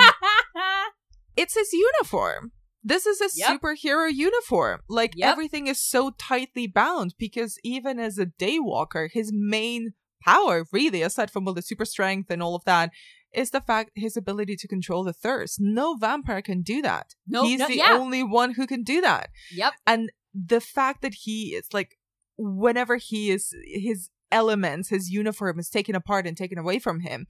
it's 1.36 1.54
his 1.56 1.72
uniform. 1.74 2.52
This 2.84 3.06
is 3.06 3.20
a 3.22 3.30
Yep. 3.36 3.62
superhero 3.62 4.12
uniform. 4.14 4.82
Like 4.88 5.14
Yep. 5.16 5.32
everything 5.34 5.68
is 5.68 5.82
so 5.82 6.12
tightly 6.12 6.68
bound 6.68 7.16
because 7.18 7.58
even 7.64 8.00
as 8.00 8.18
a 8.18 8.26
daywalker, 8.26 9.10
his 9.12 9.32
main 9.34 9.94
power, 10.24 10.66
really, 10.72 11.02
aside 11.02 11.32
from 11.32 11.48
all 11.48 11.54
the 11.54 11.62
super 11.62 11.86
strength 11.86 12.30
and 12.30 12.42
all 12.42 12.56
of 12.56 12.64
that, 12.66 12.92
is 13.34 13.52
the 13.52 13.62
fact 13.62 13.92
his 13.96 14.16
ability 14.18 14.56
to 14.56 14.68
control 14.68 15.04
the 15.04 15.14
thirst. 15.14 15.60
No 15.60 15.96
vampire 15.96 16.42
can 16.42 16.62
do 16.62 16.82
that. 16.82 17.16
Nope, 17.28 17.46
He's 17.46 17.60
no- 17.60 17.68
the 17.68 17.78
yeah. 17.78 17.92
only 17.94 18.24
one 18.24 18.54
who 18.54 18.66
can 18.68 18.84
do 18.84 19.02
that. 19.02 19.30
yep. 19.52 19.74
And 19.86 20.12
the 20.34 20.62
fact 20.62 21.02
that 21.02 21.14
he 21.14 21.56
is 21.56 21.68
like, 21.74 21.98
whenever 22.38 22.98
he 22.98 23.32
is, 23.32 23.54
his 23.66 24.10
elements, 24.32 24.90
his 24.90 25.10
uniform 25.10 25.60
is 25.60 25.70
taken 25.70 25.96
apart 25.96 26.28
and 26.28 26.36
taken 26.38 26.58
away 26.58 26.80
from 26.80 27.00
him. 27.02 27.28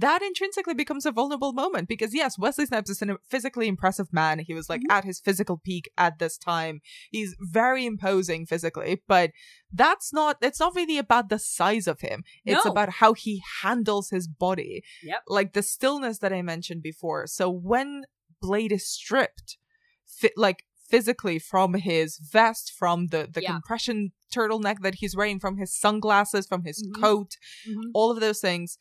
That 0.00 0.22
intrinsically 0.22 0.74
becomes 0.74 1.04
a 1.04 1.10
vulnerable 1.12 1.52
moment 1.52 1.88
because 1.88 2.14
yes, 2.14 2.38
Wesley 2.38 2.66
Snipes 2.66 2.88
is 2.88 3.02
a 3.02 3.18
physically 3.28 3.66
impressive 3.66 4.12
man. 4.12 4.38
He 4.38 4.54
was 4.54 4.68
like 4.68 4.80
Mm-hmm. 4.82 4.96
at 4.96 5.04
his 5.04 5.18
physical 5.20 5.58
peak 5.58 5.90
at 5.98 6.18
this 6.20 6.38
time. 6.38 6.80
He's 7.10 7.34
very 7.40 7.84
imposing 7.84 8.46
physically, 8.46 9.02
but 9.08 9.32
that's 9.72 10.12
not 10.12 10.36
it's 10.40 10.60
not 10.60 10.74
really 10.76 10.98
about 10.98 11.28
the 11.30 11.38
size 11.38 11.86
of 11.88 12.00
him. 12.00 12.22
It's 12.44 12.64
No. 12.64 12.70
about 12.70 12.90
how 13.00 13.12
he 13.14 13.42
handles 13.62 14.10
his 14.10 14.28
body. 14.28 14.82
Yep. 15.02 15.22
Like 15.26 15.52
the 15.52 15.62
stillness 15.62 16.18
that 16.20 16.32
I 16.32 16.42
mentioned 16.42 16.82
before. 16.82 17.26
So 17.26 17.50
when 17.50 18.04
Blade 18.40 18.70
is 18.72 18.88
stripped, 18.88 19.58
fi- 20.06 20.30
like 20.36 20.64
physically 20.88 21.38
from 21.40 21.74
his 21.74 22.18
vest, 22.18 22.72
from 22.78 23.08
the 23.08 23.28
the 23.30 23.42
Yeah. 23.42 23.50
compression 23.52 24.12
turtleneck 24.34 24.78
that 24.82 24.96
he's 24.96 25.16
wearing, 25.16 25.40
from 25.40 25.56
his 25.58 25.74
sunglasses, 25.76 26.46
from 26.46 26.62
his 26.64 26.82
Mhm. 26.86 27.00
coat, 27.00 27.36
Mhm. 27.68 27.90
all 27.94 28.10
of 28.12 28.20
those 28.20 28.40
things. 28.40 28.78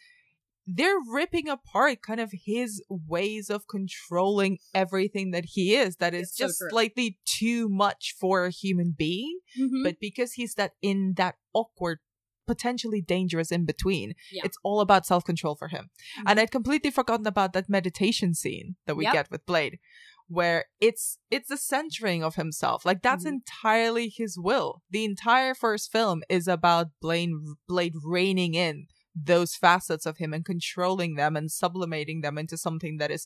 They're 0.70 1.00
ripping 1.10 1.48
apart 1.48 2.02
kind 2.02 2.20
of 2.20 2.32
his 2.34 2.84
ways 2.90 3.50
of 3.50 3.68
controlling 3.68 4.58
everything 4.74 5.32
that 5.32 5.46
he 5.54 5.76
is. 5.76 5.96
That 5.96 6.14
is 6.14 6.28
It's 6.30 6.38
just 6.38 6.58
true. 6.60 6.70
slightly 6.70 7.18
too 7.26 7.70
much 7.70 8.14
for 8.20 8.46
a 8.46 8.52
human 8.52 8.94
being. 8.98 9.40
Mhm. 9.58 9.84
But 9.84 10.00
because 10.02 10.34
he's 10.34 10.56
that 10.56 10.74
in 10.82 11.14
that 11.16 11.36
awkward, 11.54 12.00
potentially 12.46 13.02
dangerous 13.02 13.52
in 13.52 13.66
between, 13.66 14.14
Yeah. 14.32 14.42
it's 14.46 14.58
all 14.64 14.82
about 14.82 15.06
self 15.06 15.24
control 15.24 15.56
for 15.56 15.70
him. 15.70 15.90
Mhm. 16.20 16.24
And 16.28 16.40
I'd 16.40 16.52
completely 16.52 16.92
forgotten 16.92 17.28
about 17.28 17.54
that 17.54 17.70
meditation 17.70 18.34
scene 18.34 18.76
that 18.86 18.96
we 18.98 19.04
Yep. 19.06 19.14
get 19.14 19.32
with 19.32 19.46
Blade, 19.46 19.80
where 20.28 20.66
it's 20.82 21.18
it's 21.32 21.48
the 21.50 21.58
centering 21.58 22.24
of 22.24 22.36
himself. 22.36 22.86
Like 22.86 23.02
that's 23.02 23.24
Mhm. 23.26 23.30
entirely 23.40 24.10
his 24.10 24.38
will. 24.38 24.82
The 24.90 25.06
entire 25.06 25.56
first 25.56 25.92
film 25.92 26.24
is 26.30 26.48
about 26.48 26.88
Blade 27.02 27.32
Blade 27.68 27.94
reining 28.04 28.54
in 28.54 28.88
those 29.24 29.56
facets 29.56 30.06
of 30.06 30.18
him 30.18 30.34
and 30.34 30.46
controlling 30.46 31.16
them 31.16 31.36
and 31.36 31.52
sublimating 31.52 32.22
them 32.22 32.38
into 32.38 32.58
something 32.58 32.98
that 32.98 33.12
is 33.12 33.26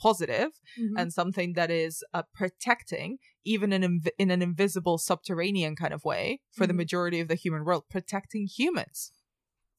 positive 0.00 0.50
Mhm. 0.78 0.94
and 0.96 1.12
something 1.12 1.54
that 1.54 1.70
is 1.70 2.04
uh, 2.14 2.22
protecting, 2.32 3.18
even 3.44 3.72
in, 3.72 3.82
inv- 3.82 4.10
in 4.18 4.30
an 4.30 4.42
invisible 4.42 4.96
subterranean 4.96 5.74
kind 5.76 5.92
of 5.92 6.04
way, 6.04 6.40
for 6.52 6.66
the 6.66 6.72
Mhm. 6.72 6.76
majority 6.76 7.20
of 7.20 7.28
the 7.28 7.34
human 7.34 7.64
world, 7.64 7.84
protecting 7.90 8.46
humans. 8.46 9.12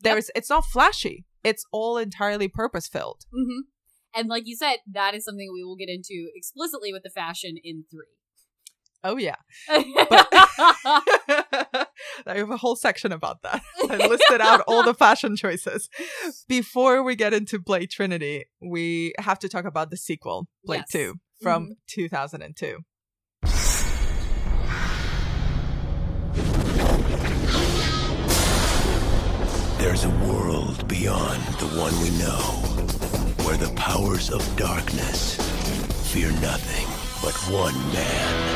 Yep. 0.03 0.13
There's, 0.13 0.31
it's 0.35 0.49
not 0.49 0.65
flashy. 0.65 1.25
It's 1.43 1.63
all 1.71 1.97
entirely 1.97 2.47
purpose 2.49 2.87
filled. 2.87 3.25
hmm 3.31 3.61
And 4.13 4.27
like 4.27 4.43
you 4.47 4.55
said, 4.57 4.77
that 4.91 5.13
is 5.15 5.23
something 5.23 5.51
we 5.53 5.63
will 5.63 5.75
get 5.77 5.87
into 5.89 6.29
explicitly 6.35 6.91
with 6.91 7.03
the 7.03 7.09
fashion 7.11 7.55
in 7.63 7.85
three. 7.89 8.07
Oh 9.03 9.17
yeah. 9.17 9.35
I 9.69 11.85
have 12.27 12.49
a 12.49 12.57
whole 12.57 12.75
section 12.75 13.11
about 13.11 13.41
that. 13.43 13.61
I 13.89 14.07
listed 14.07 14.41
out 14.41 14.61
all 14.67 14.83
the 14.83 14.93
fashion 14.93 15.35
choices. 15.37 15.89
Before 16.47 17.01
we 17.03 17.15
get 17.15 17.33
into 17.33 17.59
Blade 17.59 17.89
Trinity, 17.91 18.45
we 18.61 19.13
have 19.19 19.39
to 19.39 19.49
talk 19.49 19.65
about 19.65 19.89
the 19.89 19.97
sequel, 19.97 20.47
Blade 20.65 20.79
Yes. 20.79 20.89
2, 20.91 21.15
from 21.41 21.69
Mhm. 21.69 21.75
2002. 21.87 22.79
There's 29.77 30.03
a 30.03 30.09
world 30.27 30.87
beyond 30.87 31.41
the 31.57 31.67
one 31.79 31.93
we 32.03 32.09
know, 32.19 32.39
where 33.45 33.57
the 33.57 33.71
powers 33.75 34.29
of 34.29 34.41
darkness 34.57 35.35
fear 36.11 36.29
nothing 36.41 36.85
but 37.23 37.33
one 37.51 37.75
man. 37.93 38.48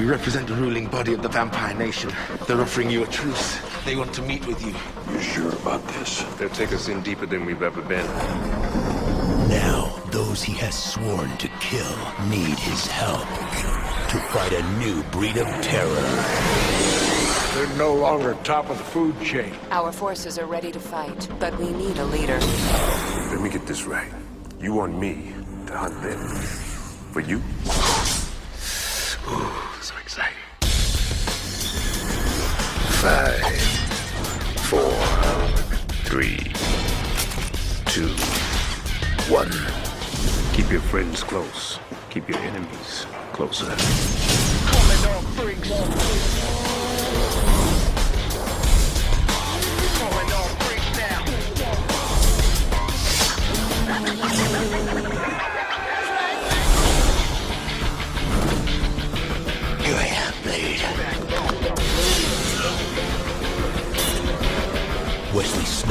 We 0.00 0.06
represent 0.06 0.48
the 0.48 0.54
ruling 0.54 0.86
body 0.86 1.12
of 1.12 1.20
the 1.20 1.28
vampire 1.28 1.74
nation. 1.74 2.10
They're 2.46 2.58
offering 2.58 2.88
you 2.88 3.04
a 3.04 3.06
truce. 3.06 3.60
They 3.84 3.96
want 3.96 4.14
to 4.14 4.22
meet 4.22 4.46
with 4.46 4.64
you. 4.64 4.74
You 5.12 5.20
sure 5.20 5.52
about 5.52 5.86
this? 5.88 6.22
They'll 6.38 6.48
take 6.48 6.72
us 6.72 6.88
in 6.88 7.02
deeper 7.02 7.26
than 7.26 7.44
we've 7.44 7.60
ever 7.60 7.82
been. 7.82 8.06
Now, 9.50 9.92
those 10.10 10.42
he 10.42 10.54
has 10.54 10.74
sworn 10.74 11.36
to 11.36 11.48
kill 11.60 11.94
need 12.30 12.58
his 12.58 12.86
help 12.86 13.28
to 14.08 14.18
fight 14.32 14.54
a 14.54 14.62
new 14.78 15.02
breed 15.12 15.36
of 15.36 15.46
terror. 15.60 16.06
They're 17.54 17.76
no 17.76 17.94
longer 17.94 18.38
top 18.42 18.70
of 18.70 18.78
the 18.78 18.84
food 18.84 19.20
chain. 19.20 19.52
Our 19.70 19.92
forces 19.92 20.38
are 20.38 20.46
ready 20.46 20.72
to 20.72 20.80
fight, 20.80 21.28
but 21.38 21.54
we 21.58 21.72
need 21.72 21.98
a 21.98 22.06
leader. 22.06 22.40
Let 22.40 23.42
me 23.42 23.50
get 23.50 23.66
this 23.66 23.84
right. 23.84 24.10
You 24.58 24.72
want 24.72 24.98
me 24.98 25.34
to 25.66 25.76
hunt 25.76 26.00
them. 26.00 26.26
For 27.12 27.20
you? 27.20 27.42
So 29.80 29.94
exciting. 30.02 30.34
Five, 32.98 33.40
four, 34.66 34.90
three, 36.04 36.52
two, 37.86 38.08
one. 39.32 39.52
Keep 40.52 40.72
your 40.72 40.80
friends 40.80 41.22
close. 41.22 41.78
Keep 42.10 42.28
your 42.28 42.38
enemies 42.38 43.06
closer. 43.32 43.76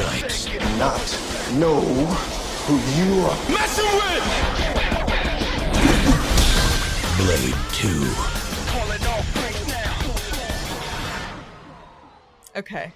Snipes. 0.00 0.48
Not 0.78 0.96
know 1.58 1.80
who 1.80 2.76
you 2.96 3.20
are. 3.20 3.36
messing 3.50 3.92
with! 4.00 4.24
Blade 7.18 7.54
2. 7.72 7.88
Okay. 12.58 12.92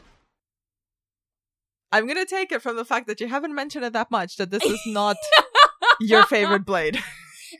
I'm 1.92 2.07
going 2.07 2.16
to 2.16 2.24
take 2.24 2.50
it 2.52 2.62
from 2.62 2.76
the 2.76 2.86
fact 2.86 3.07
that 3.07 3.20
you 3.20 3.28
haven't 3.28 3.55
mentioned 3.55 3.84
it 3.84 3.92
that 3.92 4.11
much 4.11 4.38
that 4.38 4.50
this 4.50 4.64
is 4.64 4.80
not 4.86 5.18
your 6.00 6.24
favorite 6.24 6.64
Blade. 6.64 7.02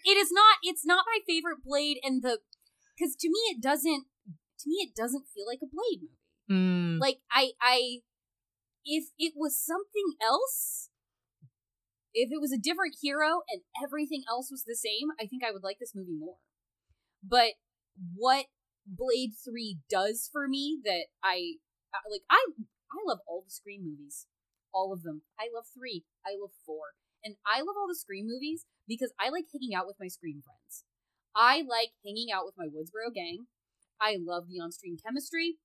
It 0.05 0.17
is 0.19 0.33
not. 0.33 0.59
It's 0.65 0.85
not 0.85 1.05
my 1.07 1.21
favorite 1.25 1.63
Blade, 1.65 1.99
and 2.03 2.21
the 2.21 2.41
because 2.99 3.15
to 3.21 3.29
me 3.29 3.39
it 3.51 3.61
doesn't. 3.63 4.07
To 4.59 4.69
me, 4.69 4.79
it 4.83 4.93
doesn't 4.95 5.27
feel 5.33 5.47
like 5.47 5.61
a 5.63 5.67
Blade 5.67 6.01
movie. 6.03 6.19
Mm. 6.51 6.99
Like 7.01 7.21
I, 7.31 7.53
I, 7.61 8.01
if 8.85 9.11
it 9.19 9.35
was 9.37 9.59
something 9.59 10.15
else, 10.23 10.91
if 12.13 12.31
it 12.31 12.41
was 12.41 12.53
a 12.53 12.61
different 12.61 12.97
hero 13.01 13.43
and 13.51 13.63
everything 13.83 14.23
else 14.29 14.49
was 14.51 14.65
the 14.65 14.77
same, 14.77 15.09
I 15.21 15.27
think 15.27 15.43
I 15.43 15.51
would 15.51 15.63
like 15.65 15.79
this 15.81 15.95
movie 15.95 16.17
more. 16.19 16.37
But 17.23 17.55
what 18.15 18.47
Blade 18.87 19.33
Three 19.45 19.79
does 19.89 20.29
for 20.31 20.47
me 20.47 20.79
that 20.85 21.07
I 21.23 21.59
like, 22.11 22.23
I 22.31 22.45
I 22.93 22.99
love 23.07 23.19
all 23.27 23.43
the 23.45 23.51
Scream 23.51 23.83
movies, 23.83 24.27
all 24.73 24.93
of 24.93 25.03
them. 25.03 25.23
I 25.39 25.49
love 25.55 25.65
three. 25.75 26.05
I 26.25 26.37
love 26.41 26.53
four. 26.65 26.95
And 27.25 27.37
I 27.47 27.61
love 27.61 27.75
all 27.79 27.89
the 27.89 27.97
Scream 27.97 28.27
movies 28.29 28.67
because 28.87 29.13
I 29.19 29.31
like 29.31 29.47
hanging 29.51 29.75
out 29.75 29.87
with 29.87 29.97
my 29.99 30.09
Scream 30.09 30.43
friends. 30.45 30.85
I 31.35 31.65
like 31.67 31.97
hanging 32.05 32.29
out 32.31 32.45
with 32.45 32.55
my 32.57 32.67
Woodsboro 32.67 33.13
gang. 33.13 33.47
I 34.01 34.19
love 34.21 34.47
the 34.49 34.61
on-screen 34.61 34.99
chemistry. 35.05 35.59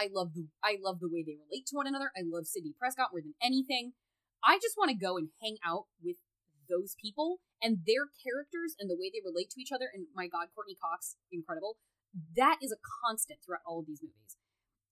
I 0.00 0.08
love 0.08 0.32
the 0.32 0.48
I 0.64 0.80
love 0.80 0.96
the 0.96 1.12
way 1.12 1.20
they 1.20 1.36
relate 1.36 1.68
to 1.68 1.76
one 1.76 1.86
another. 1.86 2.08
I 2.16 2.24
love 2.24 2.48
Sidney 2.48 2.72
Prescott 2.72 3.12
more 3.12 3.20
than 3.20 3.36
anything. 3.44 3.92
I 4.40 4.56
just 4.56 4.80
want 4.80 4.88
to 4.88 4.96
go 4.96 5.20
and 5.20 5.28
hang 5.44 5.60
out 5.60 5.92
with 6.00 6.16
those 6.72 6.96
people 6.96 7.44
and 7.60 7.84
their 7.84 8.08
characters 8.24 8.72
and 8.80 8.88
the 8.88 8.96
way 8.96 9.12
they 9.12 9.20
relate 9.20 9.52
to 9.52 9.60
each 9.60 9.74
other. 9.74 9.92
And 9.92 10.08
my 10.16 10.24
God, 10.24 10.48
Courteney 10.56 10.80
Cox, 10.80 11.20
incredible. 11.28 11.76
That 12.16 12.56
is 12.64 12.72
a 12.72 12.80
constant 13.04 13.44
throughout 13.44 13.66
all 13.68 13.84
of 13.84 13.86
these 13.86 14.00
movies. 14.00 14.40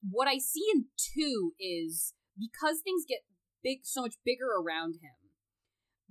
What 0.05 0.29
I 0.29 0.37
see 0.37 0.69
in 0.69 0.93
two 1.01 1.57
is 1.57 2.13
because 2.37 2.85
things 2.85 3.09
get 3.09 3.25
big, 3.65 3.89
so 3.89 4.03
much 4.03 4.21
bigger 4.25 4.53
around 4.53 5.01
him, 5.01 5.33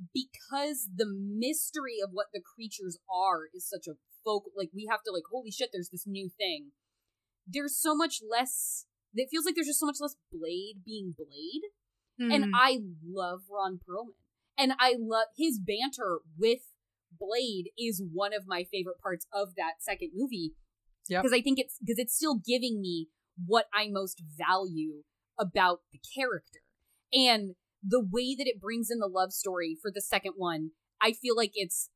because 0.10 0.90
the 0.90 1.08
mystery 1.08 2.02
of 2.04 2.10
what 2.12 2.34
the 2.34 2.42
creatures 2.42 2.98
are 3.06 3.46
is 3.54 3.70
such 3.70 3.86
a 3.86 4.02
focal. 4.26 4.52
Like 4.58 4.74
we 4.74 4.90
have 4.90 5.06
to 5.06 5.14
like, 5.14 5.30
holy 5.32 5.52
shit, 5.52 5.70
there's 5.72 5.94
this 5.94 6.10
new 6.10 6.30
thing. 6.34 6.74
There's 7.48 7.80
so 7.80 7.96
much 7.96 8.22
less. 8.28 8.86
It 9.14 9.30
feels 9.32 9.46
like 9.46 9.56
there's 9.56 9.68
just 9.68 9.80
so 9.80 9.86
much 9.86 9.98
less 10.00 10.16
Blade 10.32 10.84
being 10.86 11.16
Blade. 11.18 11.72
And 12.20 12.46
Mm. 12.46 12.52
I 12.54 12.80
love 13.06 13.44
Ron 13.50 13.80
Perlman. 13.80 14.16
And 14.58 14.74
I 14.80 14.96
love 14.98 15.28
his 15.38 15.60
banter 15.60 16.22
with 16.38 16.72
Blade 17.12 17.72
is 17.78 18.02
one 18.12 18.34
of 18.34 18.48
my 18.48 18.64
favorite 18.64 19.00
parts 19.02 19.28
of 19.32 19.56
that 19.56 19.76
second 19.80 20.12
movie. 20.16 20.56
Because 21.22 21.34
I 21.34 21.42
think 21.42 21.60
it's 21.60 21.78
because 21.80 22.00
it's 22.00 22.16
still 22.16 22.36
giving 22.36 22.82
me 22.82 23.08
what 23.46 23.68
I 23.74 23.88
most 23.90 24.22
value 24.38 25.04
about 25.40 25.82
the 25.92 26.00
character. 26.16 26.60
And 27.14 27.56
the 27.84 28.02
way 28.02 28.36
that 28.36 28.48
it 28.48 28.60
brings 28.60 28.90
in 28.90 29.00
the 29.00 29.08
love 29.08 29.32
story 29.32 29.78
for 29.80 29.92
the 29.94 30.02
second 30.02 30.34
one, 30.36 30.72
I 31.00 31.14
feel 31.14 31.36
like 31.36 31.52
it's 31.54 31.90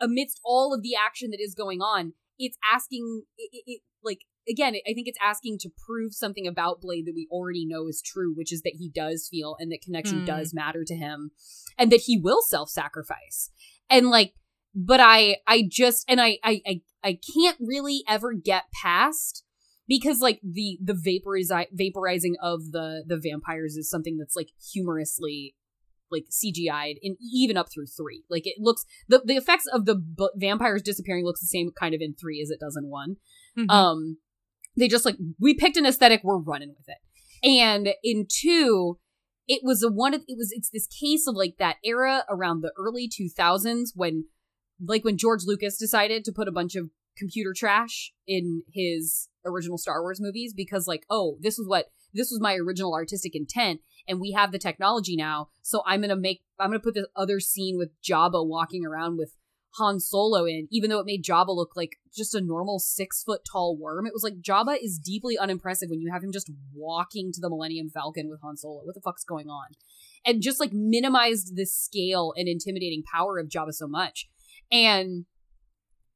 amidst 0.00 0.40
all 0.44 0.74
of 0.74 0.82
the 0.82 0.94
action 0.94 1.30
that 1.30 1.40
is 1.40 1.54
going 1.54 1.80
on, 1.80 2.12
it's 2.38 2.58
asking 2.72 3.22
it, 3.38 3.50
it, 3.52 3.62
it 3.66 3.80
like 4.02 4.20
again, 4.48 4.74
I 4.88 4.92
think 4.94 5.08
it's 5.08 5.18
asking 5.22 5.58
to 5.60 5.70
prove 5.86 6.14
something 6.14 6.46
about 6.46 6.80
Blade 6.80 7.06
that 7.06 7.14
we 7.14 7.28
already 7.30 7.64
know 7.66 7.86
is 7.88 8.02
true, 8.04 8.32
which 8.34 8.52
is 8.52 8.62
that 8.62 8.76
he 8.78 8.88
does 8.88 9.28
feel 9.30 9.56
and 9.58 9.70
that 9.72 9.82
connection 9.82 10.20
Hmm. 10.20 10.24
does 10.26 10.52
matter 10.54 10.84
to 10.84 10.94
him 10.94 11.30
and 11.78 11.90
that 11.92 12.02
he 12.06 12.18
will 12.18 12.42
self-sacrifice. 12.42 13.50
And 13.90 14.08
like 14.08 14.34
but 14.74 15.00
I 15.00 15.36
I 15.46 15.64
just 15.70 16.04
and 16.08 16.20
I 16.20 16.38
I 16.42 16.62
I, 16.66 16.80
I 17.04 17.18
can't 17.34 17.58
really 17.60 18.02
ever 18.08 18.32
get 18.32 18.64
past 18.82 19.44
because 19.86 20.20
like 20.20 20.40
the 20.42 20.78
the 20.82 20.94
vaporizi- 20.94 21.68
vaporizing 21.78 22.32
of 22.42 22.70
the 22.72 23.04
the 23.06 23.18
vampires 23.22 23.76
is 23.76 23.90
something 23.90 24.16
that's 24.16 24.34
like 24.36 24.48
humorously 24.72 25.54
like 26.10 26.24
CGI'd 26.30 26.98
and 27.02 27.16
even 27.34 27.56
up 27.56 27.70
through 27.72 27.86
three. 27.86 28.24
Like 28.30 28.46
it 28.46 28.56
looks 28.58 28.84
the 29.08 29.22
the 29.24 29.36
effects 29.36 29.66
of 29.72 29.84
the 29.84 29.94
b- 29.96 30.28
vampires 30.36 30.82
disappearing 30.82 31.24
looks 31.24 31.40
the 31.40 31.46
same 31.46 31.70
kind 31.78 31.94
of 31.94 32.00
in 32.00 32.14
three 32.14 32.40
as 32.42 32.50
it 32.50 32.60
does 32.60 32.76
in 32.76 32.88
one. 32.88 33.16
Mhm. 33.58 33.70
Um, 33.70 34.18
they 34.76 34.88
just 34.88 35.04
like 35.04 35.16
we 35.38 35.54
picked 35.54 35.76
an 35.76 35.86
aesthetic, 35.86 36.22
we're 36.24 36.38
running 36.38 36.74
with 36.76 36.88
it. 36.88 36.98
And 37.44 37.94
in 38.02 38.26
two, 38.28 38.98
it 39.48 39.62
was 39.62 39.82
a 39.82 39.90
one. 39.90 40.14
Of, 40.14 40.22
it 40.28 40.36
was 40.38 40.52
it's 40.52 40.70
this 40.70 40.86
case 40.86 41.26
of 41.26 41.34
like 41.34 41.56
that 41.58 41.76
era 41.84 42.24
around 42.28 42.60
the 42.60 42.72
early 42.78 43.08
two 43.08 43.28
thousands 43.28 43.92
when, 43.94 44.26
like 44.84 45.04
when 45.04 45.18
George 45.18 45.42
Lucas 45.44 45.76
decided 45.76 46.24
to 46.24 46.32
put 46.32 46.48
a 46.48 46.52
bunch 46.52 46.74
of 46.74 46.90
computer 47.16 47.52
trash 47.54 48.12
in 48.26 48.62
his 48.72 49.28
original 49.44 49.78
Star 49.78 50.00
Wars 50.02 50.20
movies 50.20 50.54
because 50.54 50.86
like 50.86 51.04
oh 51.10 51.36
this 51.40 51.58
was 51.58 51.68
what 51.68 51.86
this 52.14 52.30
was 52.30 52.40
my 52.40 52.54
original 52.54 52.94
artistic 52.94 53.34
intent 53.34 53.80
and 54.08 54.20
we 54.20 54.32
have 54.32 54.52
the 54.52 54.58
technology 54.58 55.16
now 55.16 55.48
so 55.62 55.82
I'm 55.84 56.00
gonna 56.00 56.16
make 56.16 56.42
I'm 56.58 56.70
gonna 56.70 56.80
put 56.80 56.94
this 56.94 57.06
other 57.14 57.40
scene 57.40 57.76
with 57.76 57.90
Jabba 58.02 58.46
walking 58.46 58.86
around 58.86 59.18
with 59.18 59.34
Han 59.76 60.00
Solo 60.00 60.44
in, 60.44 60.68
even 60.70 60.90
though 60.90 60.98
it 60.98 61.06
made 61.06 61.24
Jabba 61.24 61.48
look 61.48 61.70
like 61.74 61.96
just 62.14 62.34
a 62.34 62.40
normal 62.40 62.78
six 62.78 63.22
foot 63.22 63.40
tall 63.50 63.76
worm. 63.76 64.06
It 64.06 64.12
was 64.12 64.22
like 64.22 64.40
Jabba 64.42 64.76
is 64.82 64.98
deeply 64.98 65.38
unimpressive 65.38 65.88
when 65.88 66.00
you 66.00 66.12
have 66.12 66.22
him 66.22 66.32
just 66.32 66.50
walking 66.74 67.32
to 67.32 67.40
the 67.40 67.48
Millennium 67.48 67.88
Falcon 67.88 68.28
with 68.28 68.40
Han 68.42 68.56
Solo. 68.56 68.82
What 68.84 68.94
the 68.94 69.00
fuck's 69.00 69.24
going 69.24 69.48
on? 69.48 69.68
And 70.24 70.42
just 70.42 70.60
like 70.60 70.72
minimized 70.72 71.56
the 71.56 71.66
scale 71.66 72.32
and 72.36 72.48
intimidating 72.48 73.02
power 73.12 73.38
of 73.38 73.48
Jabba 73.48 73.72
so 73.72 73.86
much. 73.86 74.28
And 74.70 75.24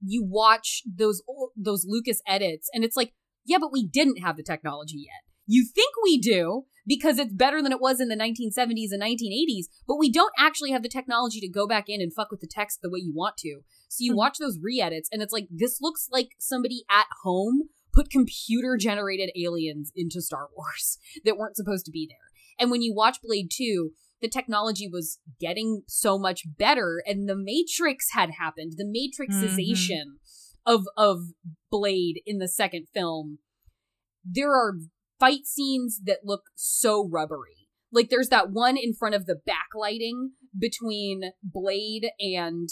you 0.04 0.22
watch 0.24 0.82
those 0.86 1.22
those 1.56 1.84
Lucas 1.88 2.20
edits, 2.26 2.68
and 2.72 2.84
it's 2.84 2.96
like, 2.96 3.12
yeah, 3.44 3.58
but 3.58 3.72
we 3.72 3.86
didn't 3.86 4.18
have 4.18 4.36
the 4.36 4.42
technology 4.42 5.06
yet. 5.06 5.22
You 5.46 5.64
think 5.74 5.92
we 6.02 6.18
do 6.18 6.64
because 6.86 7.18
it's 7.18 7.32
better 7.32 7.62
than 7.62 7.72
it 7.72 7.80
was 7.80 8.00
in 8.00 8.08
the 8.08 8.16
1970s 8.16 8.92
and 8.92 9.02
1980s, 9.02 9.66
but 9.88 9.96
we 9.98 10.10
don't 10.10 10.32
actually 10.38 10.70
have 10.70 10.82
the 10.82 10.88
technology 10.88 11.40
to 11.40 11.48
go 11.48 11.66
back 11.66 11.88
in 11.88 12.00
and 12.00 12.12
fuck 12.14 12.30
with 12.30 12.40
the 12.40 12.46
text 12.48 12.80
the 12.82 12.90
way 12.90 13.00
you 13.00 13.12
want 13.14 13.36
to. 13.38 13.60
So 13.88 14.04
you 14.04 14.12
Mhm. 14.12 14.16
watch 14.16 14.38
those 14.38 14.58
re-edits 14.60 15.08
and 15.12 15.20
it's 15.22 15.32
like 15.32 15.48
this 15.50 15.80
looks 15.80 16.08
like 16.10 16.30
somebody 16.38 16.84
at 16.90 17.06
home 17.22 17.70
put 17.92 18.10
computer 18.10 18.76
generated 18.76 19.30
aliens 19.36 19.90
into 19.96 20.20
Star 20.20 20.48
Wars 20.56 20.98
that 21.24 21.36
weren't 21.36 21.56
supposed 21.56 21.86
to 21.86 21.90
be 21.92 22.06
there. 22.08 22.30
And 22.58 22.70
when 22.70 22.82
you 22.82 22.94
watch 22.94 23.18
Blade 23.22 23.50
2, 23.52 23.92
the 24.20 24.28
technology 24.28 24.88
was 24.88 25.18
getting 25.40 25.82
so 25.86 26.18
much 26.18 26.42
better 26.56 27.02
and 27.06 27.28
the 27.28 27.36
Matrix 27.36 28.12
had 28.12 28.32
happened. 28.38 28.74
The 28.76 28.84
Matrixization 28.84 30.18
of 30.64 30.86
of 30.96 31.20
Blade 31.70 32.22
in 32.26 32.38
the 32.38 32.48
second 32.48 32.86
film. 32.92 33.38
There 34.24 34.50
are 34.52 34.78
fight 35.18 35.46
scenes 35.46 36.00
that 36.04 36.20
look 36.24 36.42
so 36.54 37.08
rubbery. 37.08 37.68
Like 37.92 38.10
there's 38.10 38.28
that 38.28 38.50
one 38.50 38.76
in 38.76 38.92
front 38.94 39.14
of 39.14 39.26
the 39.26 39.40
backlighting 39.48 40.30
between 40.58 41.32
Blade 41.42 42.08
and 42.20 42.68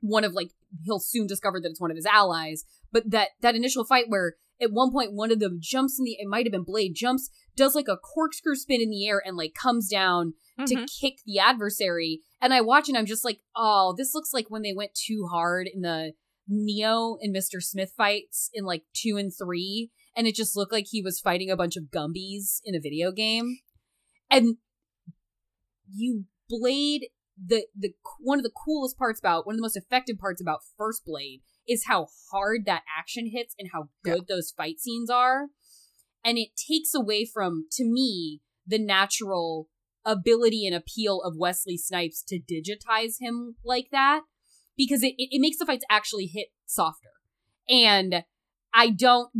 one 0.00 0.24
of 0.24 0.32
like 0.32 0.50
he'll 0.84 0.98
soon 1.00 1.26
discover 1.26 1.60
that 1.60 1.68
it's 1.70 1.80
one 1.80 1.90
of 1.90 1.96
his 1.96 2.06
allies 2.06 2.64
but 2.90 3.08
that 3.10 3.28
that 3.40 3.54
initial 3.54 3.84
fight 3.84 4.06
where 4.08 4.34
at 4.60 4.72
one 4.72 4.90
point 4.90 5.12
one 5.12 5.30
of 5.30 5.38
them 5.38 5.58
jumps 5.60 5.96
in 5.98 6.04
the 6.04 6.16
it 6.18 6.26
might 6.28 6.44
have 6.44 6.50
been 6.52 6.64
blade 6.64 6.92
jumps 6.94 7.30
does 7.56 7.76
like 7.76 7.86
a 7.86 7.96
corkscrew 7.96 8.56
spin 8.56 8.80
in 8.80 8.90
the 8.90 9.06
air 9.06 9.22
and 9.24 9.36
like 9.36 9.54
comes 9.54 9.88
down 9.88 10.34
to 10.66 10.74
Mhm. 10.74 10.88
kick 11.00 11.18
the 11.24 11.38
adversary 11.38 12.20
and 12.40 12.52
i 12.52 12.60
watch 12.60 12.88
and 12.88 12.98
i'm 12.98 13.06
just 13.06 13.24
like 13.24 13.40
oh 13.54 13.94
this 13.96 14.12
looks 14.12 14.32
like 14.34 14.46
when 14.48 14.62
they 14.62 14.72
went 14.74 14.90
too 14.94 15.28
hard 15.30 15.68
in 15.72 15.82
the 15.82 16.14
neo 16.48 17.16
and 17.20 17.34
mr 17.34 17.62
smith 17.62 17.92
fights 17.96 18.50
in 18.52 18.64
like 18.64 18.82
two 18.92 19.16
and 19.16 19.32
three 19.40 19.90
and 20.16 20.26
it 20.26 20.34
just 20.34 20.56
looked 20.56 20.72
like 20.72 20.86
he 20.88 21.02
was 21.02 21.20
fighting 21.20 21.50
a 21.50 21.56
bunch 21.56 21.76
of 21.76 21.90
gumbies 21.90 22.60
in 22.64 22.74
a 22.74 22.80
video 22.80 23.12
game. 23.12 23.58
And 24.30 24.56
you 25.90 26.24
blade 26.48 27.08
the 27.42 27.66
the 27.76 27.92
one 28.20 28.38
of 28.38 28.44
the 28.44 28.50
coolest 28.50 28.98
parts 28.98 29.18
about 29.18 29.46
one 29.46 29.54
of 29.54 29.58
the 29.58 29.62
most 29.62 29.76
effective 29.76 30.18
parts 30.18 30.40
about 30.40 30.60
first 30.76 31.04
blade 31.04 31.40
is 31.66 31.86
how 31.86 32.08
hard 32.30 32.66
that 32.66 32.82
action 32.98 33.30
hits 33.32 33.54
and 33.58 33.70
how 33.72 33.88
good 34.02 34.26
those 34.28 34.52
fight 34.56 34.80
scenes 34.80 35.08
are. 35.10 35.48
And 36.24 36.38
it 36.38 36.50
takes 36.56 36.94
away 36.94 37.24
from 37.24 37.66
to 37.72 37.84
me 37.84 38.40
the 38.66 38.78
natural 38.78 39.68
ability 40.04 40.66
and 40.66 40.74
appeal 40.74 41.20
of 41.22 41.36
wesley 41.36 41.76
snipes 41.76 42.22
to 42.26 42.40
digitize 42.40 43.14
him 43.20 43.56
like 43.64 43.88
that 43.92 44.22
because 44.76 45.02
it, 45.02 45.14
it, 45.16 45.28
it 45.30 45.40
makes 45.40 45.58
the 45.58 45.66
fights 45.66 45.84
actually 45.88 46.26
hit 46.26 46.48
softer. 46.66 47.10
And 47.68 48.24
i 48.74 48.90
don't 48.90 49.30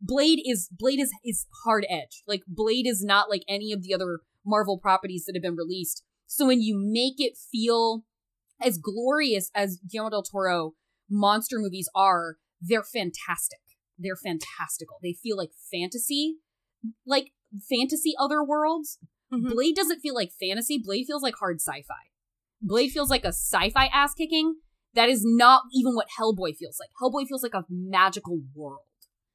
blade 0.00 0.40
is 0.44 0.68
blade 0.70 1.00
is 1.00 1.12
is 1.24 1.46
hard 1.64 1.86
edged 1.88 2.22
like 2.26 2.42
blade 2.46 2.86
is 2.86 3.02
not 3.04 3.28
like 3.30 3.42
any 3.48 3.72
of 3.72 3.82
the 3.82 3.94
other 3.94 4.20
marvel 4.44 4.78
properties 4.78 5.24
that 5.26 5.34
have 5.34 5.42
been 5.42 5.56
released 5.56 6.02
so 6.26 6.46
when 6.46 6.60
you 6.60 6.76
make 6.78 7.14
it 7.18 7.38
feel 7.50 8.04
as 8.60 8.78
glorious 8.78 9.50
as 9.54 9.78
Guillermo 9.90 10.10
del 10.10 10.22
Toro 10.22 10.74
monster 11.08 11.58
movies 11.58 11.88
are, 11.94 12.36
they're 12.60 12.84
fantastic. 12.84 13.60
They're 13.98 14.16
fantastical. 14.16 14.98
They 15.02 15.14
feel 15.14 15.36
like 15.36 15.50
fantasy, 15.70 16.36
like 17.06 17.32
fantasy 17.68 18.14
other 18.18 18.44
worlds. 18.44 18.98
Mhm. 19.32 19.50
Blade 19.52 19.74
doesn't 19.74 20.00
feel 20.00 20.14
like 20.14 20.32
fantasy. 20.38 20.78
Blade 20.78 21.06
feels 21.06 21.22
like 21.22 21.34
hard 21.36 21.60
sci-fi. 21.60 22.10
Blade 22.60 22.90
feels 22.90 23.10
like 23.10 23.24
a 23.24 23.28
sci-fi 23.28 23.86
ass 23.86 24.14
kicking. 24.14 24.56
That 24.94 25.08
is 25.08 25.22
not 25.24 25.62
even 25.74 25.94
what 25.94 26.06
Hellboy 26.18 26.56
feels 26.56 26.78
like. 26.80 26.90
Hellboy 27.00 27.26
feels 27.28 27.42
like 27.42 27.54
a 27.54 27.64
magical 27.70 28.40
world. 28.54 28.80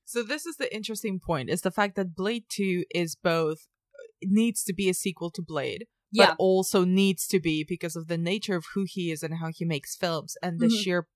So 0.06 0.24
this 0.24 0.46
is 0.46 0.58
the 0.58 0.74
interesting 0.76 1.20
point: 1.20 1.50
is 1.50 1.62
the 1.62 1.72
fact 1.72 1.96
that 1.96 2.16
Blade 2.16 2.46
Two 2.50 2.84
is 2.94 3.16
both 3.16 3.68
needs 4.24 4.64
to 4.64 4.74
be 4.74 4.90
a 4.90 4.94
sequel 4.94 5.32
to 5.32 5.42
Blade, 5.42 5.86
Yeah. 6.12 6.28
but 6.28 6.36
also 6.40 6.86
needs 6.86 7.28
to 7.28 7.40
be 7.40 7.64
because 7.68 7.96
of 7.96 8.08
the 8.08 8.18
nature 8.18 8.56
of 8.56 8.66
who 8.74 8.86
he 8.88 9.12
is 9.12 9.24
and 9.24 9.36
how 9.36 9.50
he 9.54 9.66
makes 9.66 9.96
films 9.96 10.36
and 10.42 10.60
the 10.60 10.68
Mhm. 10.68 10.84
sheer 10.84 11.08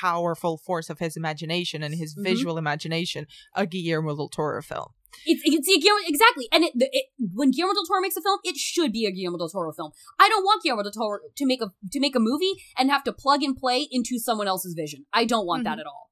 powerful 0.00 0.58
force 0.58 0.88
of 0.88 0.98
his 0.98 1.16
imagination 1.16 1.82
and 1.82 1.94
his 1.94 2.14
Mhm. 2.16 2.22
visual 2.24 2.58
imagination, 2.58 3.26
a 3.54 3.66
Guillermo 3.66 4.16
del 4.16 4.28
Toro 4.28 4.62
film. 4.62 4.92
It's 5.26 5.42
it's 5.44 5.68
a 5.68 5.78
Guillermo 5.80 6.02
exactly, 6.06 6.48
and 6.52 6.64
it, 6.64 6.72
it 6.76 7.06
when 7.34 7.50
Guillermo 7.50 7.74
del 7.74 7.84
Toro 7.86 8.00
makes 8.00 8.16
a 8.16 8.22
film, 8.22 8.38
it 8.44 8.56
should 8.56 8.92
be 8.92 9.06
a 9.06 9.10
Guillermo 9.10 9.38
del 9.38 9.48
Toro 9.48 9.72
film. 9.72 9.92
I 10.18 10.28
don't 10.28 10.44
want 10.44 10.62
Guillermo 10.62 10.82
del 10.82 10.92
Toro 10.92 11.18
to 11.36 11.46
make 11.46 11.60
a 11.62 11.68
to 11.92 12.00
make 12.00 12.16
a 12.16 12.20
movie 12.20 12.52
and 12.78 12.90
have 12.90 13.04
to 13.04 13.12
plug 13.12 13.42
and 13.42 13.56
play 13.56 13.88
into 13.90 14.18
someone 14.18 14.48
else's 14.48 14.74
vision. 14.74 15.06
I 15.12 15.24
don't 15.24 15.46
want 15.46 15.64
that 15.64 15.78
Mhm. 15.78 15.82
at 15.82 15.86
all. 15.86 16.10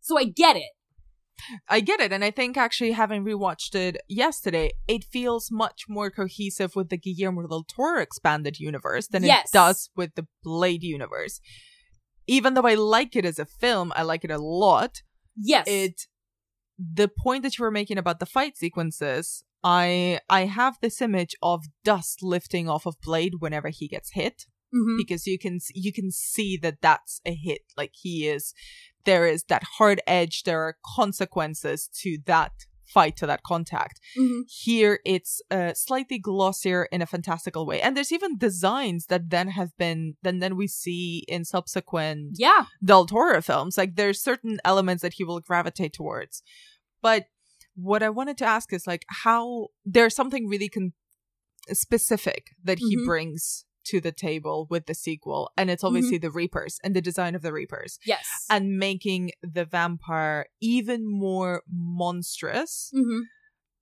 So 0.00 0.18
I 0.18 0.24
get 0.24 0.56
it. 0.56 0.72
I 1.68 1.80
get 1.80 1.98
it, 2.00 2.12
and 2.12 2.22
I 2.24 2.30
think 2.30 2.56
actually 2.56 2.92
having 2.92 3.24
rewatched 3.24 3.74
it 3.74 3.96
yesterday, 4.08 4.70
it 4.86 5.02
feels 5.04 5.50
much 5.50 5.84
more 5.88 6.08
cohesive 6.10 6.76
with 6.76 6.88
the 6.88 6.96
Guillermo 6.96 7.46
del 7.48 7.64
Toro 7.64 8.00
expanded 8.00 8.60
universe 8.60 9.08
than 9.08 9.24
Yes. 9.24 9.48
it 9.48 9.52
does 9.52 9.90
with 9.96 10.14
the 10.14 10.26
Blade 10.44 10.84
universe. 10.84 11.40
Even 12.28 12.54
though 12.54 12.62
I 12.66 12.74
like 12.74 13.16
it 13.16 13.24
as 13.24 13.40
a 13.40 13.44
film, 13.46 13.92
I 13.96 14.02
like 14.02 14.22
it 14.24 14.30
a 14.30 14.38
lot. 14.38 15.02
Yes, 15.36 15.66
It 15.66 16.06
the 16.94 17.08
point 17.08 17.42
that 17.42 17.56
you 17.58 17.62
were 17.64 17.70
making 17.70 17.98
about 17.98 18.18
the 18.20 18.26
fight 18.26 18.56
sequences, 18.56 19.44
I 19.64 20.20
I 20.28 20.46
have 20.46 20.78
this 20.80 21.00
image 21.00 21.34
of 21.42 21.64
dust 21.84 22.22
lifting 22.22 22.68
off 22.68 22.86
of 22.86 22.96
Blade 23.02 23.34
whenever 23.40 23.68
he 23.68 23.86
gets 23.88 24.10
hit 24.12 24.46
Mhm. 24.74 24.96
because 24.96 25.26
you 25.26 25.38
can 25.38 25.58
you 25.74 25.92
can 25.92 26.10
see 26.10 26.56
that 26.62 26.80
that's 26.80 27.20
a 27.26 27.34
hit. 27.34 27.60
Like 27.76 27.92
he 27.94 28.26
is 28.26 28.54
there 29.04 29.26
is 29.26 29.44
that 29.44 29.62
hard 29.78 30.00
edge 30.06 30.42
there 30.44 30.62
are 30.62 30.76
consequences 30.96 31.88
to 32.02 32.18
that 32.26 32.52
fight 32.94 33.16
to 33.16 33.26
that 33.26 33.42
contact. 33.42 34.00
Mhm. 34.18 34.42
here 34.64 34.98
it's 35.06 35.40
uh, 35.50 35.72
slightly 35.74 36.18
glossier 36.18 36.84
in 36.92 37.00
a 37.02 37.06
fantastical 37.06 37.64
way. 37.66 37.80
And 37.80 37.96
there's 37.96 38.12
even 38.12 38.36
designs 38.36 39.06
that 39.06 39.30
then 39.30 39.48
have 39.48 39.70
been 39.78 40.16
then 40.22 40.40
then 40.40 40.56
we 40.56 40.66
see 40.66 41.24
in 41.28 41.44
subsequent 41.44 42.32
yeah, 42.46 42.64
del 42.84 43.06
toro 43.06 43.40
films. 43.40 43.78
Like 43.78 43.94
there's 43.96 44.20
certain 44.22 44.58
elements 44.64 45.02
that 45.02 45.14
he 45.14 45.24
will 45.24 45.40
gravitate 45.40 45.92
towards 45.94 46.42
but 47.02 47.26
what 47.74 48.02
i 48.02 48.08
wanted 48.08 48.36
to 48.38 48.44
ask 48.44 48.72
is 48.72 48.86
like 48.86 49.04
how 49.24 49.68
there's 49.84 50.14
something 50.14 50.46
really 50.48 50.68
con- 50.68 50.92
specific 51.68 52.48
that 52.62 52.78
he 52.78 52.96
Mhm. 52.96 53.06
brings 53.06 53.64
to 53.84 54.00
the 54.00 54.12
table 54.12 54.66
with 54.70 54.86
the 54.86 54.94
sequel 54.94 55.50
and 55.56 55.68
it's 55.70 55.82
obviously 55.84 56.18
the 56.18 56.30
reapers 56.30 56.78
and 56.84 56.94
the 56.94 57.00
design 57.00 57.34
of 57.34 57.42
the 57.42 57.52
reapers 57.52 57.98
yes, 58.06 58.46
and 58.48 58.78
making 58.78 59.32
the 59.42 59.64
vampire 59.64 60.46
even 60.60 61.00
more 61.04 61.62
monstrous 61.68 62.90
Mhm. 62.94 63.22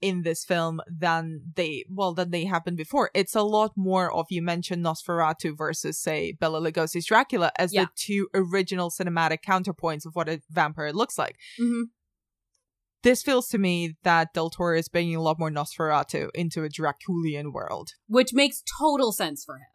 in 0.01 0.22
this 0.22 0.42
film 0.44 0.80
than 0.90 1.52
they 1.55 1.84
well 1.90 2.14
than 2.14 2.30
they 2.30 2.47
happened 2.47 2.78
before. 2.78 3.10
It's 3.14 3.34
a 3.34 3.42
lot 3.42 3.72
more 3.76 4.10
of 4.10 4.24
you 4.30 4.40
mentioned 4.40 4.82
Nosferatu 4.82 5.55
versus 5.55 5.98
say 6.01 6.32
Bela 6.32 6.60
Lugosi's 6.62 7.05
Dracula 7.05 7.52
as 7.59 7.74
Yeah. 7.74 7.84
the 7.84 7.90
two 7.97 8.28
original 8.32 8.88
cinematic 8.90 9.42
counterpoints 9.44 10.06
of 10.06 10.14
what 10.16 10.28
a 10.30 10.40
vampire 10.48 10.92
looks 10.94 11.18
like. 11.18 11.36
Mhm. 11.60 11.90
This 13.02 13.22
feels 13.22 13.48
to 13.48 13.59
me 13.59 13.97
that 14.02 14.35
Del 14.35 14.51
Toro 14.51 14.77
is 14.77 14.89
bringing 14.89 15.16
a 15.16 15.22
lot 15.22 15.39
more 15.39 15.51
Nosferatu 15.51 16.28
into 16.35 16.64
a 16.64 16.68
Draculian 16.68 17.52
world. 17.52 17.90
which 18.09 18.32
makes 18.35 18.62
total 18.78 19.12
sense 19.12 19.44
for 19.44 19.56
him. 19.56 19.66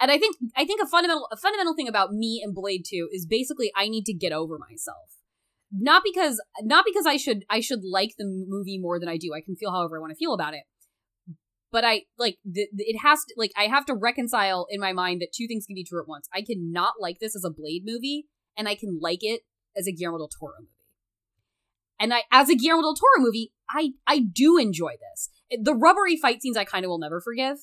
And 0.00 0.10
I 0.10 0.18
think 0.18 0.36
I 0.54 0.64
think 0.66 0.80
a 0.82 0.86
fundamental 0.86 1.26
a 1.32 1.36
fundamental 1.36 1.74
thing 1.74 1.88
about 1.88 2.12
me 2.12 2.40
and 2.44 2.54
Blade 2.54 2.84
2 2.86 3.08
is 3.12 3.26
basically 3.26 3.72
I 3.74 3.88
need 3.88 4.04
to 4.04 4.14
get 4.14 4.32
over 4.32 4.58
myself. 4.58 5.12
Not 5.72 6.02
because 6.04 6.40
not 6.62 6.84
because 6.86 7.06
I 7.06 7.16
should 7.16 7.44
I 7.48 7.60
should 7.60 7.80
like 7.82 8.14
the 8.18 8.26
movie 8.26 8.78
more 8.78 9.00
than 9.00 9.08
I 9.08 9.16
do. 9.16 9.32
I 9.34 9.40
can 9.40 9.56
feel 9.56 9.72
however 9.72 9.96
I 9.96 10.00
want 10.00 10.10
to 10.12 10.16
feel 10.16 10.34
about 10.34 10.54
it. 10.54 10.64
But 11.72 11.84
I 11.84 12.02
like 12.18 12.38
the- 12.44 12.68
it 12.76 13.00
has 13.02 13.20
to 13.24 13.34
like 13.36 13.52
I 13.56 13.64
have 13.64 13.86
to 13.86 13.94
reconcile 13.94 14.66
in 14.70 14.80
my 14.80 14.92
mind 14.92 15.20
that 15.22 15.32
two 15.34 15.46
things 15.46 15.66
can 15.66 15.74
be 15.74 15.84
true 15.84 16.00
at 16.00 16.08
once. 16.08 16.28
I 16.32 16.42
cannot 16.42 16.94
like 17.00 17.18
this 17.18 17.34
as 17.34 17.44
a 17.44 17.50
Blade 17.50 17.82
movie 17.84 18.26
and 18.56 18.68
I 18.68 18.74
can 18.74 18.98
like 19.00 19.22
it 19.22 19.42
as 19.76 19.86
a 19.86 19.92
Guillermo 19.92 20.18
del 20.18 20.28
Toro 20.28 20.54
movie. 20.60 20.70
And 21.98 22.12
I 22.12 22.22
as 22.30 22.48
a 22.48 22.54
Guillermo 22.54 22.82
del 22.82 22.94
Toro 22.94 23.24
movie, 23.24 23.52
I 23.70 23.92
I 24.06 24.20
do 24.20 24.58
enjoy 24.58 24.92
this. 24.92 25.30
The 25.62 25.74
rubbery 25.74 26.16
fight 26.16 26.42
scenes 26.42 26.56
I 26.56 26.64
kind 26.64 26.84
of 26.84 26.88
will 26.88 26.98
never 26.98 27.20
forgive. 27.20 27.58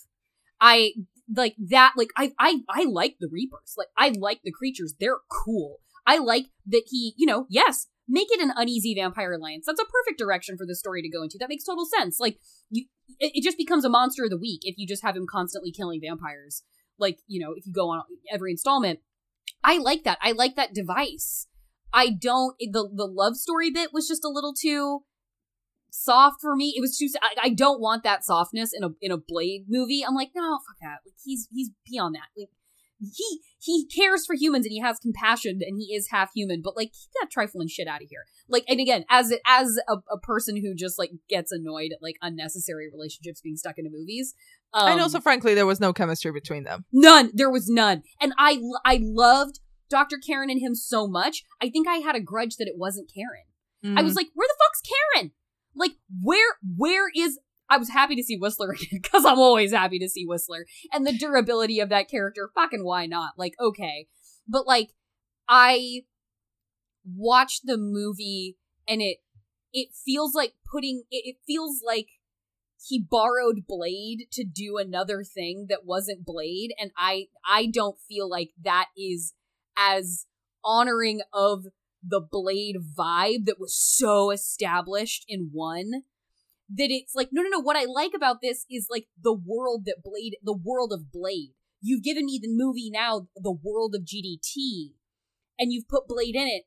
I 0.60 0.94
like 1.34 1.56
that 1.70 1.94
like 1.96 2.10
I 2.18 2.34
I 2.40 2.62
I 2.70 2.84
like 2.84 3.18
the 3.20 3.30
Reapers. 3.32 3.76
Like 3.78 3.90
I 3.98 4.14
like 4.18 4.42
the 4.44 4.52
creatures. 4.52 4.96
They're 5.00 5.20
cool. 5.30 5.78
I 6.06 6.18
like 6.18 6.48
that 6.68 6.84
he, 6.90 7.14
you 7.18 7.26
know, 7.26 7.46
yes, 7.50 7.88
make 8.08 8.28
it 8.32 8.42
an 8.42 8.52
uneasy 8.56 8.94
vampire 8.94 9.34
alliance. 9.34 9.66
That's 9.66 9.82
a 9.82 9.86
perfect 9.86 10.20
direction 10.20 10.58
for 10.58 10.66
the 10.66 10.76
story 10.76 11.02
to 11.02 11.10
go 11.10 11.24
into. 11.24 11.38
That 11.40 11.50
makes 11.50 11.64
total 11.64 11.86
sense. 11.86 12.20
Like 12.20 12.40
you 12.70 12.86
it, 13.20 13.32
it 13.36 13.44
just 13.44 13.58
becomes 13.58 13.86
a 13.86 13.90
monster 13.90 14.24
of 14.24 14.30
the 14.30 14.38
week 14.38 14.62
if 14.64 14.76
you 14.78 14.88
just 14.88 15.04
have 15.04 15.16
him 15.16 15.28
constantly 15.30 15.72
killing 15.72 16.02
vampires. 16.02 16.64
Like, 17.00 17.20
you 17.28 17.40
know, 17.40 17.54
if 17.56 17.66
you 17.66 17.74
go 17.74 17.90
on 17.90 18.04
every 18.32 18.52
installment. 18.52 19.00
I 19.64 19.78
like 19.78 20.04
that. 20.04 20.18
I 20.22 20.34
like 20.34 20.56
that 20.56 20.74
device. 20.74 21.48
I 21.94 22.10
don't 22.10 22.56
the 22.60 22.90
the 22.94 23.06
love 23.06 23.36
story 23.36 23.70
bit 23.70 23.92
was 23.94 24.08
just 24.08 24.26
a 24.26 24.30
little 24.30 24.54
too 24.54 25.04
soft 25.92 26.42
for 26.42 26.56
me. 26.56 26.74
It 26.76 26.82
was 26.82 26.98
too. 26.98 27.08
I, 27.22 27.48
I 27.48 27.50
don't 27.50 27.80
want 27.80 28.04
that 28.04 28.26
softness 28.26 28.72
in 28.74 28.84
a 28.84 28.90
in 29.02 29.12
a 29.12 29.18
Blade 29.18 29.66
movie. 29.70 30.04
I'm 30.06 30.16
like, 30.16 30.32
no, 30.36 30.60
fuck 30.68 30.78
that. 30.82 31.00
Like 31.06 31.16
he's 31.24 31.48
he's 31.52 31.70
beyond 31.86 32.16
that. 32.16 32.28
Like 32.38 32.50
he 33.00 33.42
he 33.60 33.86
cares 33.88 34.26
for 34.26 34.36
humans 34.36 34.66
and 34.66 34.72
he 34.72 34.80
has 34.80 35.00
compassion 35.00 35.60
and 35.66 35.78
he 35.78 35.94
is 35.94 36.10
half 36.10 36.32
human, 36.34 36.62
but 36.62 36.76
like 36.76 36.92
keep 36.92 37.12
that 37.22 37.30
trifling 37.32 37.68
shit 37.68 37.88
out 37.88 38.02
of 38.02 38.08
here. 38.10 38.26
Like, 38.48 38.64
and 38.68 38.80
again, 38.80 39.06
as 39.10 39.34
as 39.46 39.78
a, 39.88 39.98
a 40.12 40.18
person 40.18 40.58
who 40.58 40.74
just 40.74 40.98
like 40.98 41.12
gets 41.30 41.52
annoyed 41.52 41.92
at 41.94 42.02
like 42.02 42.16
unnecessary 42.22 42.90
relationships 42.92 43.42
being 43.42 43.58
stuck 43.58 43.78
into 43.78 43.92
movies, 43.92 44.34
um, 44.74 44.88
and 44.88 45.02
also, 45.02 45.20
frankly, 45.20 45.54
there 45.54 45.66
was 45.66 45.80
no 45.80 45.94
chemistry 45.94 46.32
between 46.32 46.64
them. 46.64 46.86
none. 46.92 47.32
There 47.34 47.52
was 47.52 47.70
none, 47.70 48.04
and 48.22 48.34
I 48.38 48.60
I 48.86 49.00
loved 49.02 49.60
Dr. 49.94 50.18
Karen 50.18 50.50
and 50.50 50.60
him 50.60 50.74
so 50.74 51.08
much. 51.08 51.44
I 51.62 51.70
think 51.70 51.88
I 51.88 51.98
had 51.98 52.16
a 52.16 52.20
grudge 52.20 52.56
that 52.58 52.68
it 52.68 52.78
wasn't 52.78 53.12
Karen. 53.14 53.46
I 53.98 54.02
Mm. 54.02 54.04
was 54.06 54.16
like, 54.16 54.30
where 54.34 54.48
the 54.48 54.56
fuck's 54.66 54.82
Karen? 55.14 55.32
Like, 55.76 55.92
where 56.22 56.58
where 56.78 57.10
is 57.16 57.38
I 57.70 57.78
was 57.78 57.90
happy 57.90 58.16
to 58.16 58.24
see 58.24 58.38
Whistler 58.38 58.72
again 58.72 59.00
because 59.04 59.24
I'm 59.26 59.40
always 59.40 59.72
happy 59.72 60.00
to 60.00 60.10
see 60.10 60.26
Whistler 60.26 60.66
and 60.92 61.06
the 61.06 61.14
durability 61.18 61.80
of 61.80 61.90
that 61.90 62.10
character. 62.10 62.50
Fucking 62.56 62.84
why 62.84 63.06
not? 63.06 63.34
Like, 63.38 63.54
okay, 63.60 64.08
but 64.48 64.66
like, 64.66 64.90
I 65.48 66.04
watched 67.06 67.62
the 67.66 67.78
movie 67.78 68.58
and 68.88 69.02
it 69.02 69.18
it 69.72 69.90
feels 70.06 70.34
like 70.36 70.54
putting 70.72 71.04
it, 71.12 71.24
it 71.26 71.36
feels 71.46 71.82
like 71.86 72.08
he 72.88 73.00
borrowed 73.00 73.62
Blade 73.68 74.28
to 74.34 74.44
do 74.44 74.78
another 74.78 75.24
thing 75.24 75.68
that 75.70 75.86
wasn't 75.86 76.26
Blade, 76.26 76.74
and 76.80 76.92
I 76.98 77.28
I 77.48 77.66
don't 77.68 77.98
feel 78.08 78.30
like 78.30 78.52
that 78.62 78.88
is 78.98 79.34
as 79.78 80.26
honoring 80.64 81.22
of 81.34 81.66
the 82.06 82.22
Blade 82.22 82.78
vibe 82.98 83.46
that 83.46 83.60
was 83.60 83.76
so 83.76 84.32
established 84.32 85.24
in 85.28 85.50
one 85.52 86.04
that 86.70 86.88
it's 86.90 87.14
like 87.16 87.30
no 87.32 87.42
no 87.42 87.50
no 87.50 87.60
what 87.60 87.78
I 87.78 87.86
like 87.86 88.12
about 88.16 88.38
this 88.42 88.66
is 88.70 88.88
like 88.90 89.06
the 89.22 89.34
world 89.34 89.84
that 89.86 90.04
Blade 90.04 90.38
the 90.44 90.58
world 90.58 90.92
of 90.92 91.12
Blade. 91.12 91.52
You've 91.82 92.04
given 92.04 92.26
me 92.26 92.40
the 92.42 92.50
movie 92.50 92.90
now 92.92 93.28
the 93.36 93.52
world 93.52 93.96
of 93.96 94.04
GDT 94.04 94.94
and 95.60 95.72
you've 95.72 95.88
put 95.88 96.08
Blade 96.08 96.36
in 96.36 96.48
it. 96.48 96.64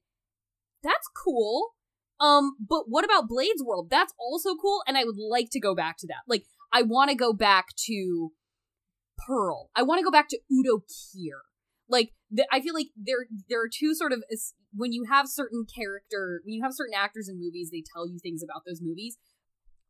That's 0.82 1.08
cool. 1.24 1.74
Um 2.20 2.56
but 2.66 2.84
what 2.88 3.04
about 3.04 3.28
Blade's 3.28 3.62
world? 3.64 3.88
That's 3.90 4.14
also 4.18 4.54
cool 4.54 4.82
and 4.86 4.96
I 4.96 5.04
would 5.04 5.18
like 5.18 5.48
to 5.52 5.60
go 5.60 5.74
back 5.74 5.96
to 5.98 6.06
that. 6.06 6.22
Like 6.26 6.44
I 6.72 6.82
want 6.82 7.10
to 7.10 7.16
go 7.16 7.32
back 7.32 7.68
to 7.86 8.32
Pearl. 9.26 9.70
I 9.74 9.82
want 9.82 9.98
to 9.98 10.04
go 10.04 10.10
back 10.10 10.28
to 10.28 10.38
Udo 10.50 10.82
Kier. 10.88 11.40
Like 11.88 12.10
th- 12.34 12.48
I 12.50 12.60
feel 12.60 12.74
like 12.74 12.88
there 12.96 13.26
there 13.48 13.62
are 13.62 13.68
two 13.72 13.94
sort 13.94 14.12
of 14.12 14.24
when 14.74 14.92
you 14.92 15.04
have 15.10 15.28
certain 15.28 15.64
character 15.72 16.40
when 16.44 16.54
you 16.54 16.62
have 16.62 16.74
certain 16.74 16.94
actors 16.94 17.28
in 17.28 17.38
movies 17.38 17.70
they 17.70 17.82
tell 17.94 18.08
you 18.08 18.18
things 18.18 18.42
about 18.42 18.62
those 18.66 18.80
movies. 18.82 19.16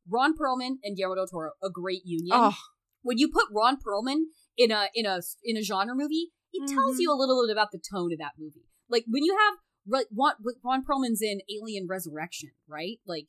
Ron 0.09 0.35
Perlman 0.37 0.77
and 0.85 0.97
Guillermo 0.97 1.17
del 1.17 1.27
Toro, 1.27 1.51
a 1.63 1.71
great 1.71 2.03
union. 2.05 2.31
Oh. 2.33 2.57
When 3.03 3.19
you 3.19 3.29
put 3.29 3.47
Ron 3.53 3.77
Perlman 3.77 4.25
in 4.57 4.71
a 4.71 4.89
in 4.95 5.07
a 5.07 5.21
in 5.45 5.57
a 5.57 5.63
genre 5.63 5.95
movie, 5.95 6.33
it 6.53 6.69
tells 6.69 6.97
Mhm. 6.97 7.01
you 7.01 7.13
a 7.13 7.17
little 7.19 7.45
bit 7.47 7.53
about 7.53 7.73
the 7.73 7.79
tone 7.81 8.13
of 8.13 8.19
that 8.19 8.33
movie. 8.39 8.67
Like 8.89 9.05
when 9.09 9.25
you 9.25 9.37
have 9.37 9.55
Ron, 9.89 10.35
Ron 10.65 10.85
Perlman's 10.85 11.23
in 11.23 11.41
Alien 11.51 11.87
Resurrection, 11.89 12.51
right? 12.69 12.99
Like 13.07 13.29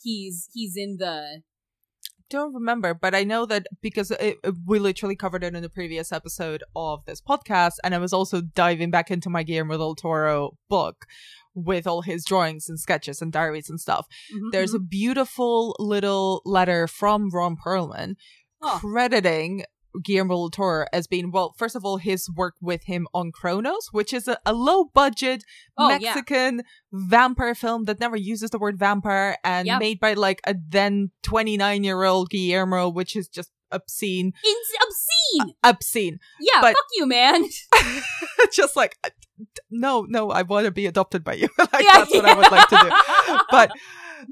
he's 0.00 0.48
he's 0.52 0.76
in 0.76 0.96
the 0.98 1.42
don't 2.28 2.54
remember, 2.54 2.92
but 2.92 3.14
I 3.14 3.22
know 3.24 3.46
that 3.46 3.66
because 3.80 4.10
it, 4.10 4.38
we 4.66 4.78
literally 4.80 5.14
covered 5.14 5.44
it 5.44 5.54
in 5.54 5.62
the 5.62 5.68
previous 5.68 6.10
episode 6.10 6.64
of 6.74 7.04
this 7.04 7.20
podcast, 7.20 7.74
and 7.84 7.94
I 7.94 7.98
was 7.98 8.12
also 8.12 8.40
diving 8.40 8.90
back 8.90 9.10
into 9.10 9.30
my 9.30 9.42
Guillermo 9.44 9.76
del 9.78 9.94
Toro 9.94 10.56
book 10.68 11.06
with 11.54 11.86
all 11.86 12.02
his 12.02 12.24
drawings 12.24 12.68
and 12.68 12.78
sketches 12.80 13.22
and 13.22 13.32
diaries 13.32 13.70
and 13.70 13.80
stuff. 13.80 14.06
Mhm, 14.34 14.50
There's 14.52 14.74
a 14.74 14.78
beautiful 14.80 15.76
little 15.78 16.42
letter 16.44 16.86
from 16.88 17.30
Ron 17.30 17.56
Perlman 17.56 18.16
Oh. 18.60 18.78
crediting 18.80 19.64
Guillermo 20.04 20.34
del 20.34 20.50
Toro 20.50 20.86
as 20.92 21.06
being, 21.06 21.30
well, 21.30 21.54
first 21.58 21.74
of 21.76 21.84
all, 21.84 21.96
his 21.98 22.28
work 22.30 22.54
with 22.60 22.84
him 22.84 23.06
on 23.14 23.32
Cronos, 23.32 23.88
which 23.92 24.12
is 24.12 24.28
a, 24.28 24.38
a 24.46 24.52
low 24.52 24.84
budget 24.84 25.42
Oh, 25.78 25.88
yeah. 25.90 25.98
Mexican 26.14 26.62
vampire 26.92 27.54
film 27.54 27.84
that 27.84 28.00
never 28.00 28.16
uses 28.16 28.50
the 28.50 28.58
word 28.58 28.78
vampire 28.78 29.36
and 29.44 29.66
Yep. 29.66 29.80
made 29.80 30.00
by 30.00 30.14
like 30.14 30.40
a 30.46 30.54
then 30.68 31.10
29 31.22 31.84
year 31.84 32.02
old 32.04 32.30
Guillermo, 32.30 32.88
which 32.88 33.14
is 33.16 33.28
just 33.28 33.50
obscene. 33.72 34.32
it's 34.44 34.70
obscene. 34.82 35.54
Obscene. 35.64 36.18
Yeah, 36.40 36.60
But- 36.60 36.74
fuck 36.74 36.86
you, 36.94 37.06
man. 37.06 37.44
just 38.52 38.76
like, 38.76 38.96
uh, 39.04 39.10
no, 39.70 40.06
no, 40.08 40.30
I 40.30 40.42
want 40.42 40.66
to 40.66 40.70
be 40.70 40.86
adopted 40.86 41.24
by 41.24 41.34
you. 41.34 41.48
like, 41.58 41.68
Yeah, 41.84 41.98
that's 41.98 42.14
what 42.14 42.24
I 42.24 42.34
would 42.34 42.50
like 42.50 42.68
to 42.68 42.76
do. 42.76 43.36
But 43.50 43.70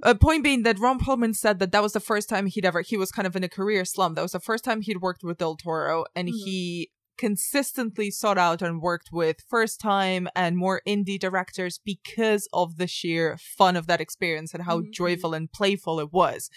uh, 0.02 0.14
point 0.14 0.42
being 0.42 0.62
that 0.64 0.78
Ron 0.78 0.98
Perlman 0.98 1.34
said 1.34 1.58
that 1.60 1.72
that 1.72 1.82
was 1.82 1.92
the 1.92 2.00
first 2.00 2.28
time 2.28 2.46
he'd 2.46 2.64
ever, 2.64 2.80
he 2.82 2.96
was 2.96 3.10
kind 3.10 3.26
of 3.26 3.36
in 3.36 3.44
a 3.44 3.48
career 3.48 3.84
slump. 3.84 4.16
That 4.16 4.22
was 4.22 4.32
the 4.32 4.40
first 4.40 4.64
time 4.64 4.82
he'd 4.82 5.00
worked 5.00 5.22
with 5.22 5.38
Del 5.38 5.56
Toro 5.56 6.04
and 6.14 6.28
Mhm. 6.28 6.32
he 6.44 6.90
consistently 7.16 8.10
sought 8.10 8.38
out 8.38 8.62
and 8.62 8.80
worked 8.80 9.10
with 9.12 9.36
first 9.48 9.80
time 9.80 10.28
and 10.34 10.56
more 10.56 10.82
indie 10.86 11.18
directors 11.18 11.78
because 11.84 12.48
of 12.52 12.76
the 12.76 12.86
sheer 12.86 13.36
fun 13.38 13.76
of 13.76 13.86
that 13.86 14.00
experience 14.00 14.54
and 14.54 14.64
how 14.64 14.80
Mhm. 14.80 14.92
joyful 14.92 15.34
and 15.34 15.50
playful 15.52 16.00
it 16.00 16.12
was. 16.12 16.50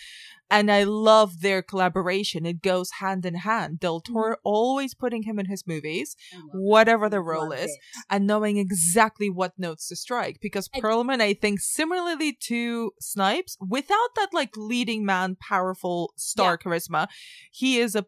And 0.49 0.71
I 0.71 0.83
love 0.83 1.41
their 1.41 1.61
collaboration. 1.61 2.45
It 2.45 2.61
goes 2.61 2.89
hand 3.01 3.25
in 3.25 3.35
hand. 3.35 3.81
Del 3.81 3.99
Toro 3.99 4.37
always 4.45 4.93
putting 4.93 5.23
him 5.23 5.39
in 5.39 5.47
his 5.47 5.67
movies, 5.67 6.15
I 6.33 6.37
whatever 6.53 7.09
the 7.09 7.19
role 7.19 7.49
Love 7.49 7.59
is, 7.59 7.71
it. 7.71 7.79
and 8.09 8.25
knowing 8.25 8.55
exactly 8.57 9.29
what 9.29 9.59
notes 9.59 9.89
to 9.89 9.97
strike. 9.97 10.39
Because 10.41 10.69
And- 10.73 10.81
Perlman, 10.81 11.21
I 11.21 11.33
think, 11.33 11.59
similarly 11.59 12.31
to 12.43 12.91
Snipes, 13.01 13.57
without 13.59 14.15
that 14.15 14.29
like 14.33 14.55
leading 14.55 15.03
man, 15.03 15.35
powerful 15.35 16.13
star 16.15 16.57
charisma, 16.57 17.09
he 17.51 17.77
is 17.79 17.93
a 17.93 18.05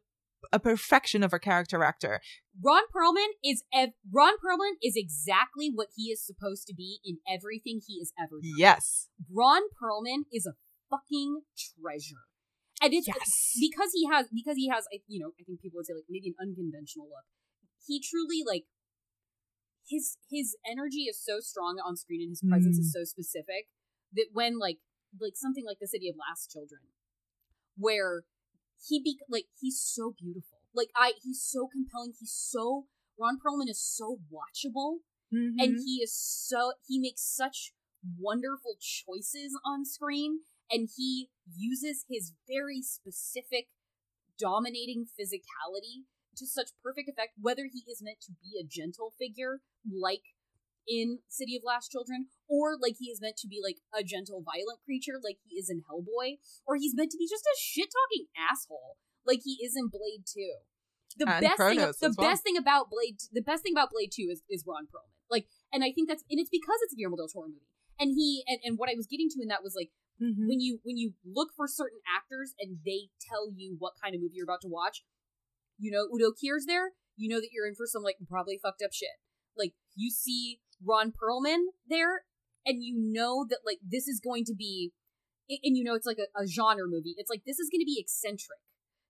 a 0.51 0.59
perfection 0.59 1.23
of 1.23 1.33
a 1.33 1.39
character 1.39 1.83
actor. 1.83 2.21
Ron 2.61 2.83
Perlman 2.95 3.29
is 3.43 3.63
ev- 3.73 3.93
Ron 4.11 4.33
Perlman 4.43 4.75
is 4.83 4.93
exactly 4.95 5.71
what 5.73 5.87
he 5.95 6.11
is 6.11 6.25
supposed 6.25 6.67
to 6.67 6.73
be 6.73 6.99
in 7.03 7.17
everything 7.27 7.81
he 7.85 7.99
has 7.99 8.11
ever 8.19 8.41
done. 8.41 8.53
Yes. 8.57 9.09
Ron 9.31 9.63
Perlman 9.81 10.23
is 10.31 10.45
a 10.45 10.53
fucking 10.89 11.41
treasure. 11.57 12.27
And 12.81 12.93
it's 12.93 13.07
Yes. 13.07 13.57
because 13.59 13.91
he 13.93 14.07
has 14.07 14.27
because 14.33 14.55
he 14.55 14.69
has 14.69 14.85
you 15.07 15.19
know, 15.19 15.31
I 15.39 15.43
think 15.43 15.61
people 15.61 15.77
would 15.77 15.85
say 15.85 15.93
like 15.93 16.07
maybe 16.09 16.29
an 16.29 16.35
unconventional 16.39 17.07
look. 17.07 17.25
He 17.85 17.99
truly 17.99 18.43
like 18.45 18.65
his 19.87 20.17
his 20.29 20.55
energy 20.69 21.03
is 21.09 21.19
so 21.21 21.39
strong 21.39 21.77
on 21.85 21.97
screen 21.97 22.21
and 22.21 22.31
his 22.31 22.43
presence 22.47 22.77
is 22.77 22.95
mm. 22.95 22.99
so 22.99 23.03
specific 23.03 23.67
that 24.13 24.27
when 24.31 24.59
like 24.59 24.77
like 25.19 25.33
something 25.35 25.65
like 25.65 25.79
the 25.79 25.87
city 25.87 26.07
of 26.07 26.15
lost 26.15 26.51
children 26.51 26.81
where 27.75 28.23
he 28.87 29.01
be 29.01 29.17
like 29.29 29.45
he's 29.59 29.79
so 29.79 30.13
beautiful 30.19 30.59
like 30.73 30.89
i 30.95 31.13
he's 31.23 31.41
so 31.41 31.67
compelling 31.67 32.13
he's 32.19 32.33
so 32.33 32.85
ron 33.19 33.37
perlman 33.37 33.69
is 33.69 33.81
so 33.81 34.19
watchable 34.31 34.97
Mm-hmm. 35.31 35.59
and 35.59 35.77
he 35.85 36.01
is 36.01 36.11
so 36.11 36.73
he 36.87 36.97
makes 36.97 37.21
such 37.21 37.73
wonderful 38.17 38.77
choices 38.81 39.53
on 39.63 39.85
screen 39.85 40.39
and 40.71 40.89
he 40.97 41.29
uses 41.55 42.03
his 42.09 42.33
very 42.47 42.81
specific 42.81 43.67
dominating 44.39 45.05
physicality 45.05 46.05
to 46.35 46.47
such 46.47 46.69
perfect 46.83 47.09
effect 47.09 47.33
whether 47.39 47.65
he 47.71 47.83
is 47.87 48.01
meant 48.01 48.17
to 48.21 48.31
be 48.41 48.57
a 48.59 48.65
gentle 48.65 49.13
figure 49.19 49.59
like 49.85 50.23
in 50.89 51.19
city 51.29 51.55
of 51.55 51.61
lost 51.63 51.91
children 51.93 52.25
or 52.49 52.73
like 52.81 52.95
he 52.97 53.07
is 53.13 53.21
meant 53.21 53.37
to 53.37 53.47
be 53.47 53.61
like 53.61 53.77
a 53.93 54.01
gentle 54.03 54.41
violent 54.41 54.81
creature 54.83 55.21
like 55.21 55.37
he 55.45 55.55
is 55.55 55.69
in 55.69 55.85
hellboy 55.85 56.41
or 56.65 56.75
he's 56.75 56.97
meant 56.97 57.11
to 57.11 57.17
be 57.21 57.29
just 57.29 57.45
a 57.45 57.55
shit 57.61 57.89
talking 57.93 58.25
asshole 58.33 58.97
like 59.25 59.41
he 59.45 59.61
is 59.63 59.77
in 59.77 59.87
blade 59.87 60.25
2 60.25 60.41
the 61.21 61.29
And 61.29 61.41
best 61.45 61.61
thing 61.61 61.77
Cronos 61.77 61.97
the 62.01 62.13
well. 62.17 62.29
best 62.29 62.41
thing 62.43 62.57
about 62.57 62.89
blade 62.89 63.21
the 63.31 63.45
best 63.45 63.61
thing 63.61 63.73
about 63.77 63.93
blade 63.93 64.09
2 64.11 64.33
is, 64.33 64.41
is 64.49 64.65
ron 64.65 64.89
perlman 64.89 65.13
like 65.29 65.45
and 65.71 65.83
i 65.85 65.91
think 65.93 66.09
that's 66.09 66.25
and 66.29 66.39
it's 66.41 66.49
because 66.49 66.81
it's 66.83 66.93
a 66.93 66.97
guillermo 66.97 67.17
del 67.21 67.29
toro 67.29 67.47
movie 67.47 67.69
and 68.01 68.17
he 68.17 68.41
and, 68.49 68.57
and 68.65 68.77
what 68.81 68.89
i 68.89 68.97
was 68.97 69.05
getting 69.05 69.29
to 69.29 69.41
in 69.41 69.47
that 69.47 69.61
was 69.63 69.77
like 69.77 69.93
Mhm. 70.19 70.51
when 70.51 70.59
you 70.59 70.79
when 70.83 70.97
you 70.97 71.13
look 71.23 71.49
for 71.55 71.65
certain 71.65 71.99
actors 72.03 72.51
and 72.59 72.79
they 72.85 73.07
tell 73.23 73.47
you 73.55 73.77
what 73.79 73.93
kind 74.03 74.13
of 74.15 74.19
movie 74.21 74.35
you're 74.35 74.43
about 74.43 74.59
to 74.59 74.67
watch 74.67 75.05
you 75.77 75.89
know 75.91 76.09
udo 76.13 76.31
kier's 76.35 76.65
there 76.67 76.91
you 77.15 77.29
know 77.29 77.39
that 77.39 77.49
you're 77.53 77.65
in 77.67 77.73
for 77.75 77.87
some 77.87 78.03
like 78.03 78.17
probably 78.27 78.59
fucked 78.61 78.81
up 78.83 78.91
shit 78.91 79.15
like 79.57 79.73
you 79.95 80.11
see 80.11 80.59
ron 80.83 81.11
perlman 81.11 81.65
there 81.87 82.23
and 82.65 82.83
you 82.83 82.95
know 82.97 83.45
that 83.49 83.59
like 83.65 83.79
this 83.87 84.07
is 84.07 84.19
going 84.23 84.45
to 84.45 84.53
be 84.55 84.91
and 85.49 85.75
you 85.77 85.83
know 85.83 85.95
it's 85.95 86.05
like 86.05 86.19
a, 86.19 86.29
a 86.39 86.45
genre 86.45 86.87
movie. 86.87 87.15
It's 87.17 87.29
like 87.29 87.41
this 87.45 87.57
is 87.59 87.69
going 87.71 87.81
to 87.81 87.85
be 87.85 87.97
eccentric. 87.99 88.59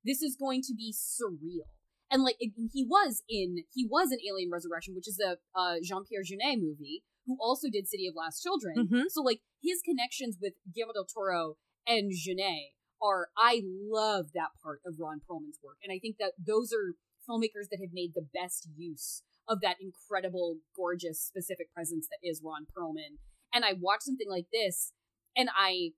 This 0.05 0.21
is 0.21 0.37
going 0.39 0.61
to 0.63 0.73
be 0.73 0.93
surreal. 0.95 1.67
And 2.09 2.23
like 2.23 2.37
it, 2.39 2.53
he 2.71 2.85
was 2.85 3.23
in 3.29 3.63
he 3.73 3.85
was 3.85 4.11
in 4.11 4.19
alien 4.27 4.49
resurrection 4.51 4.95
which 4.95 5.07
is 5.07 5.19
a 5.19 5.37
uh, 5.57 5.75
jean-pierre 5.83 6.23
jeunet 6.23 6.59
movie 6.59 7.03
who 7.27 7.37
also 7.39 7.69
did 7.69 7.87
city 7.87 8.07
of 8.07 8.15
lost 8.15 8.41
children. 8.41 8.87
Mhm. 8.87 9.03
so 9.09 9.21
like 9.21 9.41
his 9.61 9.81
connections 9.83 10.37
with 10.41 10.53
guillermo 10.73 10.93
del 10.93 11.05
toro 11.05 11.57
and 11.85 12.11
jeunet 12.11 12.71
are 13.01 13.27
i 13.37 13.61
love 13.65 14.27
that 14.33 14.49
part 14.63 14.79
of 14.85 14.95
ron 14.97 15.19
perlman's 15.29 15.59
work. 15.63 15.77
And 15.83 15.91
i 15.91 15.99
think 15.99 16.15
that 16.19 16.33
those 16.39 16.71
are 16.73 16.95
filmmakers 17.30 17.69
that 17.69 17.80
have 17.80 17.93
made 17.93 18.11
the 18.15 18.27
best 18.34 18.68
use 18.76 19.22
of 19.47 19.61
that 19.61 19.77
incredible 19.81 20.57
gorgeous 20.76 21.22
specific 21.22 21.72
presence 21.73 22.07
that 22.10 22.27
is 22.27 22.41
ron 22.43 22.65
perlman 22.65 23.18
and 23.53 23.64
i 23.64 23.73
watch 23.80 24.01
something 24.01 24.30
like 24.30 24.47
this 24.51 24.93
and 25.35 25.49
i 25.57 25.89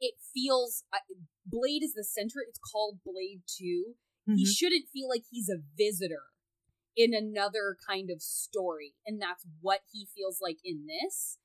it 0.00 0.14
feels 0.32 0.84
I 0.92 0.98
blade 1.46 1.82
is 1.82 1.92
the 1.94 2.04
center 2.04 2.40
it's 2.46 2.58
called 2.58 2.98
blade 3.04 3.42
2 3.58 3.94
he 4.26 4.44
Mhm. 4.44 4.56
shouldn't 4.56 4.88
feel 4.92 5.08
like 5.08 5.24
he's 5.30 5.48
a 5.48 5.62
visitor 5.76 6.22
in 6.96 7.14
another 7.14 7.76
kind 7.86 8.10
of 8.10 8.20
story. 8.22 8.94
And 9.06 9.20
that's 9.20 9.46
what 9.60 9.80
he 9.92 10.06
feels 10.14 10.38
like 10.40 10.58
in 10.64 10.86
this. 10.86 11.38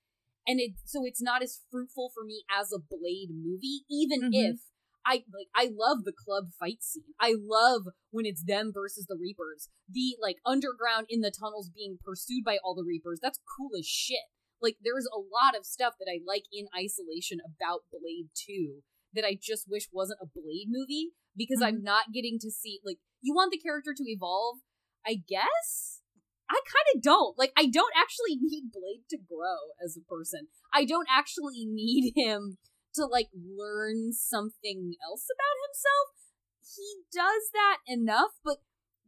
And 0.48 0.60
it 0.60 0.74
so 0.84 1.06
it's 1.06 1.22
not 1.22 1.42
as 1.42 1.62
fruitful 1.72 2.12
for 2.14 2.24
me 2.24 2.44
as 2.50 2.72
a 2.72 2.80
Blade 2.80 3.30
movie, 3.32 3.86
even 3.90 4.22
Mhm. 4.24 4.30
if 4.34 4.60
I 5.06 5.24
like 5.34 5.48
I 5.56 5.70
love 5.72 6.04
the 6.04 6.14
club 6.14 6.46
fight 6.60 6.82
scene. 6.82 7.14
I 7.20 7.36
love 7.38 7.84
when 8.10 8.26
it's 8.26 8.44
them 8.44 8.72
versus 8.74 9.06
the 9.08 9.18
Reapers. 9.20 9.70
The 9.90 10.18
like 10.22 10.38
underground 10.46 11.08
in 11.10 11.22
the 11.22 11.32
tunnels 11.32 11.70
being 11.70 12.00
pursued 12.04 12.44
by 12.44 12.58
all 12.64 12.74
the 12.74 12.84
Reapers. 12.86 13.20
That's 13.22 13.40
cool 13.58 13.70
as 13.78 13.86
shit. 13.86 14.26
Like 14.62 14.78
there's 14.84 15.06
a 15.06 15.20
lot 15.20 15.58
of 15.58 15.66
stuff 15.66 15.94
that 16.00 16.10
I 16.10 16.20
like 16.26 16.44
in 16.52 16.66
isolation 16.76 17.40
about 17.46 17.86
Blade 17.92 18.30
2 18.48 18.82
that 19.14 19.26
I 19.26 19.38
just 19.40 19.66
wish 19.70 19.88
wasn't 19.92 20.20
a 20.22 20.28
Blade 20.34 20.68
movie 20.70 21.12
because 21.38 21.62
I'm 21.62 21.76
mm-hmm. 21.76 21.92
not 21.92 22.14
getting 22.14 22.40
to 22.42 22.50
see 22.50 22.80
like 22.84 22.98
you 23.22 23.34
want 23.34 23.52
the 23.52 23.60
character 23.60 23.94
to 23.96 24.04
evolve, 24.10 24.58
I 25.06 25.22
guess? 25.28 26.02
I 26.50 26.62
kind 26.66 26.96
of 26.96 27.02
don't. 27.02 27.38
Like 27.38 27.52
I 27.56 27.68
don't 27.68 27.94
actually 27.96 28.38
need 28.42 28.72
Blade 28.74 29.06
to 29.12 29.18
grow 29.18 29.76
as 29.84 29.96
a 29.96 30.02
person. 30.02 30.48
I 30.74 30.86
don't 30.86 31.08
actually 31.12 31.66
need 31.66 32.14
him 32.16 32.58
to 32.96 33.06
like 33.06 33.30
learn 33.34 34.14
something 34.14 34.96
else 35.04 35.28
about 35.30 35.58
himself. 35.68 36.08
He 36.62 37.04
does 37.12 37.50
that 37.54 37.78
enough, 37.88 38.32
but 38.44 38.58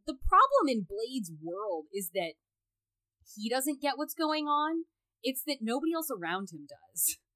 the 0.06 0.14
problem 0.14 0.68
in 0.68 0.86
Blade's 0.88 1.32
world 1.42 1.86
is 1.92 2.10
that 2.14 2.32
he 3.36 3.48
doesn't 3.48 3.82
get 3.82 3.98
what's 3.98 4.14
going 4.14 4.46
on. 4.46 4.84
It's 5.22 5.42
that 5.46 5.58
nobody 5.60 5.92
else 5.94 6.08
around 6.10 6.48
him 6.52 6.66
does. 6.68 7.18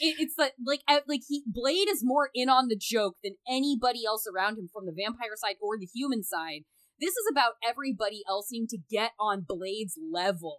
It, 0.00 0.16
it's 0.18 0.34
that 0.36 0.52
like 0.64 0.80
uh, 0.88 1.00
like 1.06 1.22
he 1.28 1.42
Blade 1.46 1.88
is 1.88 2.04
more 2.04 2.30
in 2.34 2.48
on 2.48 2.66
the 2.66 2.78
joke 2.78 3.16
than 3.22 3.34
anybody 3.48 4.04
else 4.04 4.26
around 4.26 4.58
him 4.58 4.68
from 4.72 4.86
the 4.86 4.92
vampire 4.92 5.36
side 5.36 5.54
or 5.60 5.78
the 5.78 5.88
human 5.92 6.24
side. 6.24 6.62
This 7.00 7.10
is 7.10 7.26
about 7.30 7.54
everybody 7.64 8.22
else 8.28 8.48
needing 8.50 8.66
to 8.68 8.78
get 8.90 9.12
on 9.20 9.46
Blade's 9.46 9.96
level 10.12 10.58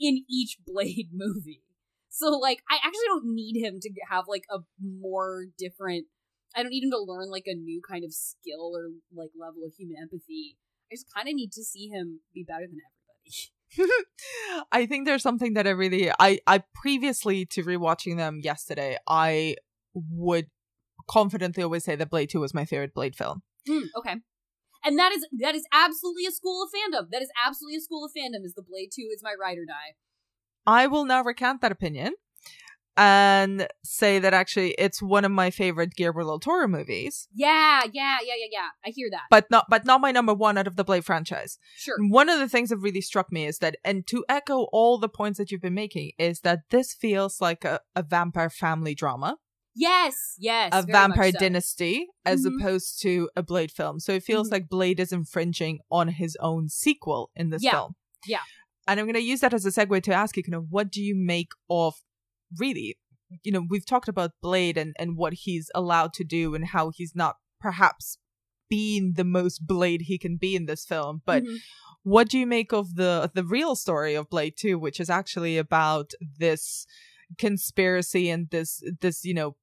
in 0.00 0.24
each 0.28 0.58
Blade 0.66 1.10
movie. 1.12 1.62
So 2.18 2.30
like 2.30 2.62
I 2.68 2.76
actually 2.76 3.06
don't 3.06 3.34
need 3.34 3.62
him 3.62 3.78
to 3.80 3.90
have 4.10 4.24
like 4.26 4.44
a 4.50 4.58
more 4.82 5.46
different 5.56 6.06
I 6.56 6.62
don't 6.62 6.70
need 6.70 6.82
him 6.82 6.90
to 6.90 6.98
learn 6.98 7.30
like 7.30 7.46
a 7.46 7.54
new 7.54 7.80
kind 7.88 8.04
of 8.04 8.12
skill 8.12 8.72
or 8.74 8.90
like 9.14 9.30
level 9.38 9.62
of 9.64 9.72
human 9.74 9.96
empathy. 10.00 10.56
I 10.90 10.94
just 10.94 11.06
kind 11.14 11.28
of 11.28 11.34
need 11.34 11.52
to 11.52 11.62
see 11.62 11.88
him 11.88 12.20
be 12.34 12.42
better 12.42 12.66
than 12.66 12.78
everybody. 12.80 13.52
I 14.72 14.86
think 14.86 15.06
there's 15.06 15.22
something 15.22 15.54
that 15.54 15.66
I 15.66 15.70
really 15.70 16.10
I 16.18 16.40
I 16.46 16.62
previously 16.74 17.46
to 17.46 17.62
rewatching 17.62 18.16
them 18.16 18.40
yesterday, 18.42 18.96
I 19.06 19.56
would 19.94 20.46
confidently 21.08 21.62
always 21.62 21.84
say 21.84 21.96
that 21.96 22.10
Blade 22.10 22.30
2 22.30 22.40
was 22.40 22.54
my 22.54 22.64
favorite 22.64 22.94
Blade 22.94 23.14
film. 23.14 23.42
Hmm, 23.66 23.84
okay. 23.96 24.16
And 24.84 24.98
that 24.98 25.12
is 25.12 25.26
that 25.40 25.54
is 25.54 25.64
absolutely 25.72 26.24
a 26.26 26.30
school 26.30 26.62
of 26.62 26.70
fandom. 26.70 27.10
That 27.10 27.22
is 27.22 27.30
absolutely 27.46 27.76
a 27.76 27.80
school 27.80 28.04
of 28.04 28.12
fandom. 28.16 28.44
Is 28.44 28.54
the 28.54 28.62
Blade 28.62 28.90
Two 28.94 29.08
is 29.12 29.22
my 29.22 29.34
ride 29.38 29.58
or 29.58 29.66
die. 29.66 29.94
I 30.68 30.86
will 30.86 31.04
now 31.06 31.22
recant 31.24 31.60
that 31.62 31.72
opinion 31.72 32.12
and 32.96 33.68
say 33.84 34.18
that 34.18 34.34
actually 34.34 34.72
it's 34.72 35.00
one 35.00 35.24
of 35.24 35.30
my 35.30 35.50
favorite 35.50 35.94
Guillermo 35.94 36.24
del 36.24 36.40
Toro 36.40 36.66
movies, 36.66 37.28
Yeah, 37.32 37.82
yeah, 37.92 38.18
yeah, 38.24 38.34
yeah, 38.36 38.46
yeah. 38.50 38.68
I 38.84 38.90
hear 38.90 39.08
that. 39.12 39.22
but 39.30 39.46
not 39.50 39.66
but 39.70 39.84
not 39.84 40.00
my 40.00 40.10
number 40.10 40.34
one 40.34 40.58
out 40.58 40.66
of 40.66 40.76
the 40.76 40.84
Blade 40.84 41.04
franchise. 41.04 41.58
sure. 41.76 41.94
One 42.08 42.28
of 42.28 42.38
the 42.40 42.48
things 42.48 42.70
that 42.70 42.78
really 42.78 43.00
struck 43.00 43.30
me 43.30 43.46
is 43.46 43.58
that, 43.58 43.76
and 43.84 44.04
to 44.08 44.24
echo 44.28 44.66
all 44.72 44.98
the 44.98 45.08
points 45.08 45.38
that 45.38 45.50
you've 45.50 45.60
been 45.62 45.74
making, 45.74 46.12
is 46.18 46.40
that 46.40 46.60
this 46.70 46.92
feels 46.92 47.40
like 47.40 47.64
a, 47.64 47.80
a 47.94 48.02
vampire 48.02 48.50
family 48.50 48.94
drama, 48.96 49.36
Yes, 49.76 50.34
yes. 50.38 50.70
a 50.74 50.82
vampire 50.82 51.30
so. 51.30 51.38
dynasty, 51.38 52.08
as 52.24 52.44
Mhm. 52.44 52.60
opposed 52.60 53.00
to 53.02 53.30
a 53.36 53.44
Blade 53.44 53.70
film. 53.70 54.00
So 54.00 54.12
it 54.12 54.24
feels 54.24 54.48
Mhm. 54.48 54.52
like 54.52 54.68
Blade 54.68 54.98
is 54.98 55.12
infringing 55.12 55.78
on 55.88 56.08
his 56.08 56.36
own 56.40 56.68
sequel 56.68 57.30
in 57.36 57.50
this 57.50 57.62
Yeah. 57.62 57.70
film. 57.72 57.94
Yeah. 58.26 58.40
And 58.88 58.98
I'm 58.98 59.06
going 59.06 59.14
to 59.14 59.20
use 59.20 59.40
that 59.40 59.54
as 59.54 59.64
a 59.64 59.70
segue 59.70 60.02
to 60.02 60.12
ask 60.12 60.36
you, 60.36 60.42
kind 60.42 60.54
of, 60.56 60.64
what 60.70 60.90
do 60.90 61.00
you 61.00 61.14
make 61.14 61.50
of 61.70 61.94
really? 62.58 62.96
You 63.44 63.52
know, 63.52 63.64
we've 63.68 63.86
talked 63.86 64.08
about 64.08 64.32
Blade 64.42 64.76
and, 64.78 64.96
and 64.98 65.16
what 65.16 65.34
he's 65.34 65.70
allowed 65.74 66.12
to 66.14 66.24
do 66.24 66.54
and 66.56 66.64
how 66.68 66.90
he's 66.92 67.12
not 67.14 67.36
perhaps 67.60 68.16
being 68.70 69.12
the 69.16 69.24
most 69.24 69.66
Blade 69.66 70.02
he 70.06 70.18
can 70.18 70.36
be 70.36 70.56
in 70.56 70.64
this 70.66 70.84
film, 70.86 71.20
but 71.24 71.42
Mhm. 71.44 71.58
what 72.02 72.28
do 72.30 72.38
you 72.38 72.46
make 72.46 72.72
of 72.72 72.94
the 72.96 73.30
the 73.34 73.44
real 73.44 73.74
story 73.76 74.14
of 74.14 74.28
Blade 74.30 74.54
2 74.58 74.78
which 74.78 74.98
is 75.00 75.10
actually 75.10 75.58
about 75.58 76.12
this 76.38 76.86
conspiracy 77.38 78.30
and 78.30 78.48
this 78.50 78.82
this 79.00 79.24
you 79.24 79.34
know 79.34 79.56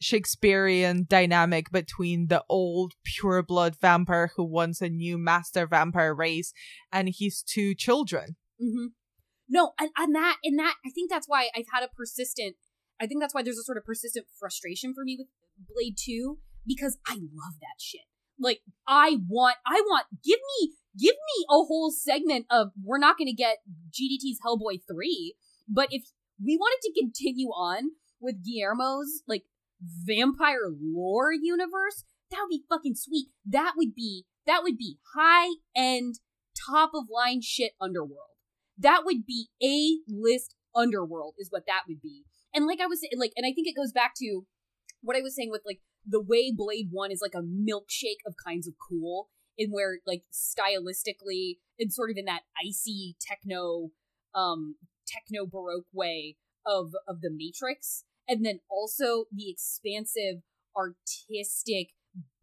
Shakespearean 0.00 1.06
dynamic 1.08 1.70
between 1.70 2.28
the 2.28 2.44
old 2.48 2.92
pure 3.04 3.42
blood 3.42 3.76
vampire 3.80 4.30
who 4.36 4.44
wants 4.44 4.80
a 4.80 4.88
new 4.88 5.18
master 5.18 5.66
vampire 5.66 6.14
race 6.14 6.52
and 6.92 7.08
his 7.16 7.42
two 7.42 7.74
children. 7.74 8.36
hmm 8.60 8.86
No, 9.48 9.72
and, 9.78 9.90
and 9.96 10.14
that 10.14 10.36
and 10.44 10.58
that 10.58 10.74
I 10.84 10.90
think 10.90 11.10
that's 11.10 11.28
why 11.28 11.48
I've 11.56 11.66
had 11.72 11.82
a 11.82 11.88
persistent. 11.88 12.56
I 13.00 13.06
think 13.06 13.20
that's 13.20 13.34
why 13.34 13.42
there's 13.42 13.58
a 13.58 13.64
sort 13.64 13.78
of 13.78 13.84
persistent 13.84 14.26
frustration 14.38 14.94
for 14.94 15.04
me 15.04 15.16
with 15.18 15.28
Blade 15.74 15.96
Two 15.98 16.38
because 16.66 16.98
I 17.06 17.14
love 17.14 17.54
that 17.60 17.80
shit. 17.80 18.02
Like 18.38 18.60
I 18.86 19.18
want, 19.28 19.56
I 19.66 19.80
want. 19.86 20.06
Give 20.24 20.38
me, 20.60 20.72
give 20.98 21.14
me 21.14 21.44
a 21.48 21.54
whole 21.54 21.90
segment 21.90 22.46
of 22.50 22.68
we're 22.82 22.98
not 22.98 23.18
going 23.18 23.28
to 23.28 23.34
get 23.34 23.58
GDT's 23.90 24.38
Hellboy 24.44 24.80
three, 24.90 25.34
but 25.68 25.88
if 25.90 26.04
we 26.44 26.56
wanted 26.56 26.80
to 26.82 27.00
continue 27.00 27.48
on 27.48 27.90
with 28.20 28.36
Guillermo's 28.44 29.22
like 29.26 29.44
vampire 29.82 30.70
lore 30.80 31.32
universe, 31.32 32.04
that 32.30 32.38
would 32.42 32.50
be 32.50 32.64
fucking 32.68 32.94
sweet. 32.94 33.28
That 33.46 33.74
would 33.76 33.94
be 33.94 34.24
that 34.46 34.62
would 34.62 34.76
be 34.76 34.98
high 35.14 35.48
end, 35.76 36.16
top 36.68 36.90
of 36.94 37.04
line 37.12 37.40
shit 37.42 37.72
underworld. 37.80 38.36
That 38.78 39.02
would 39.04 39.24
be 39.26 39.48
a 39.62 39.98
list 40.08 40.54
underworld 40.74 41.34
is 41.38 41.48
what 41.50 41.64
that 41.66 41.82
would 41.86 42.00
be. 42.00 42.24
And 42.54 42.66
like 42.66 42.80
I 42.80 42.86
was 42.86 43.00
saying, 43.00 43.12
like, 43.18 43.32
and 43.36 43.46
I 43.46 43.52
think 43.52 43.68
it 43.68 43.76
goes 43.76 43.92
back 43.92 44.12
to 44.18 44.42
what 45.02 45.16
I 45.16 45.20
was 45.20 45.36
saying 45.36 45.50
with 45.50 45.62
like 45.64 45.80
the 46.06 46.22
way 46.22 46.52
Blade 46.54 46.88
One 46.90 47.10
is 47.10 47.22
like 47.22 47.34
a 47.34 47.44
milkshake 47.44 48.22
of 48.26 48.34
kinds 48.44 48.66
of 48.66 48.74
cool, 48.88 49.28
in 49.56 49.70
where 49.70 49.98
like 50.06 50.22
stylistically 50.32 51.58
and 51.78 51.92
sort 51.92 52.10
of 52.10 52.16
in 52.16 52.24
that 52.24 52.42
icy 52.66 53.16
techno, 53.20 53.90
um, 54.34 54.76
techno 55.06 55.46
baroque 55.46 55.86
way 55.92 56.36
of 56.66 56.92
of 57.06 57.20
the 57.20 57.30
Matrix, 57.30 58.04
and 58.32 58.46
then 58.46 58.60
also 58.70 59.26
the 59.30 59.50
expansive 59.50 60.40
artistic 60.74 61.88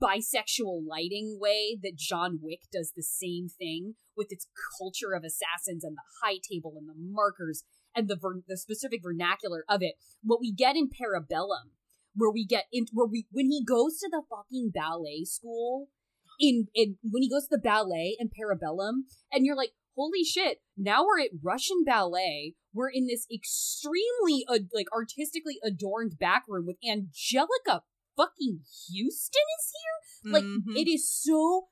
bisexual 0.02 0.84
lighting 0.88 1.40
way 1.42 1.80
that 1.82 1.96
John 1.96 2.40
Wick 2.44 2.62
does 2.72 2.94
the 2.96 3.02
same 3.02 3.48
thing 3.50 3.96
with 4.16 4.28
its 4.30 4.48
culture 4.78 5.14
of 5.14 5.24
assassins 5.24 5.84
and 5.84 5.98
the 5.98 6.02
high 6.24 6.38
table 6.48 6.76
and 6.78 6.88
the 6.88 6.94
markers 6.96 7.64
and 7.96 8.08
the 8.08 8.16
ver- 8.16 8.44
the 8.48 8.56
specific 8.56 9.02
vernacular 9.02 9.66
of 9.68 9.82
it. 9.82 9.96
What 10.22 10.40
we 10.40 10.54
get 10.54 10.76
in 10.76 10.90
Parabellum, 10.90 11.74
where 12.16 12.32
we 12.32 12.46
get 12.46 12.66
in 12.72 12.86
where 12.94 13.08
we 13.08 13.26
when 13.32 13.48
he 13.48 13.64
goes 13.66 13.98
to 14.00 14.10
the 14.12 14.22
fucking 14.30 14.72
ballet 14.72 15.24
school 15.24 15.88
in 16.40 16.68
in 16.76 16.98
when 17.02 17.24
he 17.24 17.30
goes 17.30 17.48
to 17.48 17.56
the 17.56 17.62
ballet 17.62 18.16
in 18.20 18.30
Parabellum, 18.30 19.06
and 19.32 19.44
you're 19.44 19.56
like, 19.56 19.72
holy 20.00 20.24
shit! 20.24 20.60
Now 20.78 21.04
we're 21.06 21.20
at 21.20 21.32
Russian 21.44 21.84
ballet. 21.86 22.56
We're 22.74 22.90
in 22.90 23.08
this 23.08 23.26
extremely 23.34 24.46
uh, 24.48 24.60
like 24.74 24.88
artistically 24.96 25.60
adorned 25.64 26.18
back 26.20 26.44
room 26.48 26.66
with 26.66 26.78
Anjelica 26.88 27.82
fucking 28.16 28.60
Huston 28.64 29.48
is 29.60 29.74
here. 29.76 30.32
Like 30.34 30.44
Mhm. 30.44 30.76
it 30.76 30.90
is 30.90 31.10
so 31.10 31.68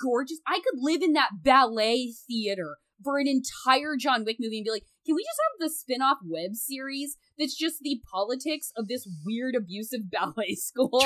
gorgeous. 0.00 0.38
I 0.46 0.60
could 0.60 0.78
live 0.80 1.02
in 1.02 1.12
that 1.14 1.30
ballet 1.42 2.14
theater 2.26 2.76
for 3.02 3.18
an 3.18 3.26
entire 3.28 3.96
John 3.98 4.24
Wick 4.24 4.36
movie 4.40 4.58
and 4.58 4.64
be 4.64 4.70
like, 4.70 4.84
can 5.06 5.14
we 5.14 5.22
just 5.22 5.38
have 5.44 5.68
the 5.68 5.72
spin-off 5.74 6.18
web 6.24 6.54
series 6.54 7.16
that's 7.38 7.56
just 7.56 7.76
the 7.80 8.00
politics 8.12 8.72
of 8.76 8.88
this 8.88 9.08
weird 9.24 9.54
abusive 9.54 10.02
ballet 10.10 10.54
school 10.54 11.02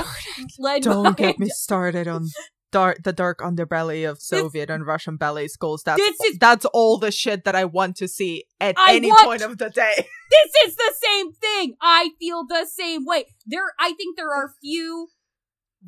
led 0.59 0.82
Don't 0.82 1.05
by 1.05 1.12
get 1.12 1.39
me 1.39 1.48
started 1.48 2.09
on 2.09 2.28
dark, 2.73 3.03
the 3.05 3.12
dark 3.12 3.39
underbelly 3.39 4.09
of 4.09 4.20
Soviet 4.20 4.69
and 4.70 4.85
Russian 4.85 5.16
ballet 5.16 5.47
schools. 5.47 5.82
That's 5.85 6.01
This 6.03 6.19
is- 6.20 6.39
that's 6.39 6.65
all 6.66 6.99
the 6.99 7.12
shit 7.12 7.44
that 7.44 7.55
I 7.55 7.65
want 7.65 7.94
to 7.99 8.09
see 8.09 8.44
at 8.61 8.74
I 8.78 8.97
any 8.97 9.09
want- 9.11 9.24
point 9.24 9.43
of 9.43 9.59
the 9.59 9.70
day. 9.70 9.94
this 10.31 10.53
is 10.66 10.77
the 10.77 10.93
same 11.01 11.32
thing. 11.32 11.77
I 11.81 12.11
feel 12.19 12.44
the 12.44 12.66
same 12.66 13.05
way. 13.05 13.27
There, 13.47 13.73
I 13.78 13.93
think 13.93 14.16
there 14.16 14.35
are 14.35 14.55
few 14.61 15.09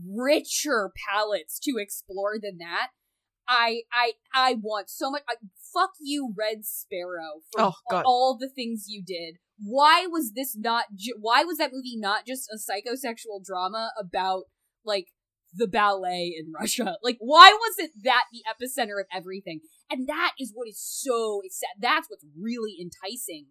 richer 0.09 0.93
palettes 1.09 1.59
to 1.61 1.77
explore 1.78 2.35
than 2.40 2.59
that. 2.59 2.89
I, 3.47 3.82
I, 3.93 4.12
I 4.35 4.55
want 4.55 4.89
so 4.89 5.11
much. 5.11 5.23
I, 5.28 5.35
fuck 5.73 5.90
you, 6.01 6.32
Red 6.36 6.65
Sparrow, 6.65 7.43
for 7.52 7.61
Oh, 7.62 7.73
God. 7.90 8.05
all 8.06 8.36
the 8.39 8.48
things 8.48 8.85
you 8.89 9.02
did. 9.05 9.36
Why 9.59 10.06
was 10.06 10.32
this 10.35 10.56
not? 10.56 10.86
Why 11.20 11.44
was 11.44 11.59
that 11.59 11.70
movie 11.73 11.97
not 11.97 12.27
just 12.27 12.48
a 12.51 12.56
psychosexual 12.56 13.44
drama 13.44 13.90
about 14.01 14.44
like 14.85 15.09
the 15.55 15.68
ballet 15.68 16.35
in 16.39 16.52
Russia? 16.52 16.97
Like, 17.02 17.16
why 17.18 17.56
wasn't 17.60 17.93
that 18.02 18.24
the 18.32 18.43
epicenter 18.48 19.01
of 19.01 19.06
everything? 19.12 19.60
And 19.90 20.09
that 20.09 20.32
is 20.39 20.52
what 20.55 20.68
is 20.68 20.81
so. 20.81 21.43
That's 21.78 22.09
what's 22.09 22.24
really 22.40 22.76
enticing 22.81 23.47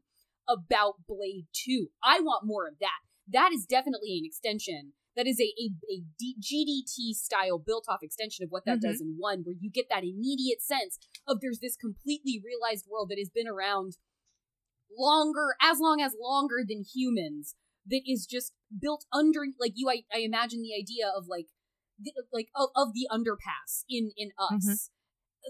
about 0.47 0.95
Blade 1.07 1.45
2. 1.53 1.87
I 2.03 2.19
want 2.19 2.45
more 2.45 2.67
of 2.67 2.75
that. 2.79 2.99
That 3.31 3.51
is 3.53 3.65
definitely 3.65 4.17
an 4.17 4.25
extension 4.25 4.93
that 5.15 5.27
is 5.27 5.39
a, 5.39 5.43
a, 5.43 5.69
a 5.91 6.03
D- 6.19 6.35
GDT 6.41 7.13
style 7.15 7.59
built 7.59 7.85
off 7.87 8.01
extension 8.01 8.43
of 8.43 8.49
what 8.49 8.65
that 8.65 8.81
does 8.81 8.97
mm-hmm. 9.01 9.13
in 9.13 9.15
one, 9.17 9.39
where 9.43 9.55
you 9.59 9.69
get 9.69 9.85
that 9.89 10.03
immediate 10.03 10.61
sense 10.61 10.97
of 11.27 11.39
there's 11.39 11.59
this 11.59 11.75
completely 11.75 12.41
realized 12.43 12.85
world 12.89 13.09
that 13.09 13.19
has 13.19 13.29
been 13.29 13.47
around 13.47 13.97
longer, 14.97 15.55
as 15.61 15.79
long 15.79 16.01
as 16.01 16.15
longer 16.19 16.63
than 16.67 16.83
humans, 16.83 17.55
that 17.85 18.01
is 18.07 18.25
just 18.25 18.53
built 18.81 19.05
under, 19.11 19.45
like 19.59 19.73
you, 19.75 19.89
I, 19.89 20.03
I 20.13 20.19
imagine 20.19 20.61
the 20.61 20.75
idea 20.77 21.05
of 21.15 21.25
like, 21.27 21.47
like 22.31 22.49
of, 22.55 22.69
of 22.75 22.93
the 22.93 23.07
underpass 23.11 23.83
in 23.89 24.11
in 24.17 24.29
mm-hmm. 24.29 24.69
us. 24.69 24.89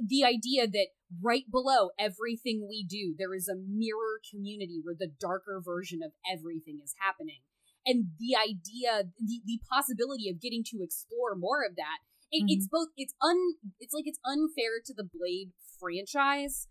The 0.02 0.24
idea 0.24 0.66
that 0.66 0.88
right 1.22 1.46
below 1.52 1.92
everything 2.00 2.66
we 2.68 2.84
do, 2.84 3.14
there 3.16 3.36
is 3.36 3.48
a 3.48 3.54
mirror 3.56 4.18
community 4.32 4.82
where 4.82 4.96
the 4.98 5.12
darker 5.20 5.62
version 5.64 6.00
of 6.04 6.14
everything 6.26 6.80
is 6.84 6.96
happening. 7.00 7.42
And 7.86 8.18
the 8.18 8.34
idea 8.34 9.12
the, 9.20 9.42
the 9.46 9.60
possibility 9.70 10.30
of 10.30 10.42
getting 10.42 10.64
to 10.72 10.82
explore 10.82 11.36
more 11.36 11.64
of 11.64 11.76
that 11.76 12.02
it, 12.34 12.40
mm-hmm. 12.40 12.46
it's 12.50 12.68
both 12.68 12.88
it's 12.98 13.14
un 13.22 13.38
it's 13.80 13.94
like 13.94 14.06
it's 14.08 14.20
unfair 14.26 14.82
to 14.84 14.94
the 14.94 15.08
blade 15.08 15.52
franchise 15.80 16.68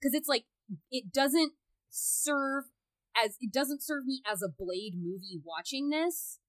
because 0.00 0.14
it's 0.14 0.28
like 0.28 0.44
it 0.90 1.12
doesn't 1.12 1.52
serve 1.90 2.64
as 3.14 3.36
it 3.40 3.52
doesn't 3.52 3.82
serve 3.82 4.06
me 4.06 4.22
as 4.30 4.42
a 4.42 4.48
blade 4.48 4.94
movie 4.96 5.40
watching 5.44 5.90
this 5.90 6.40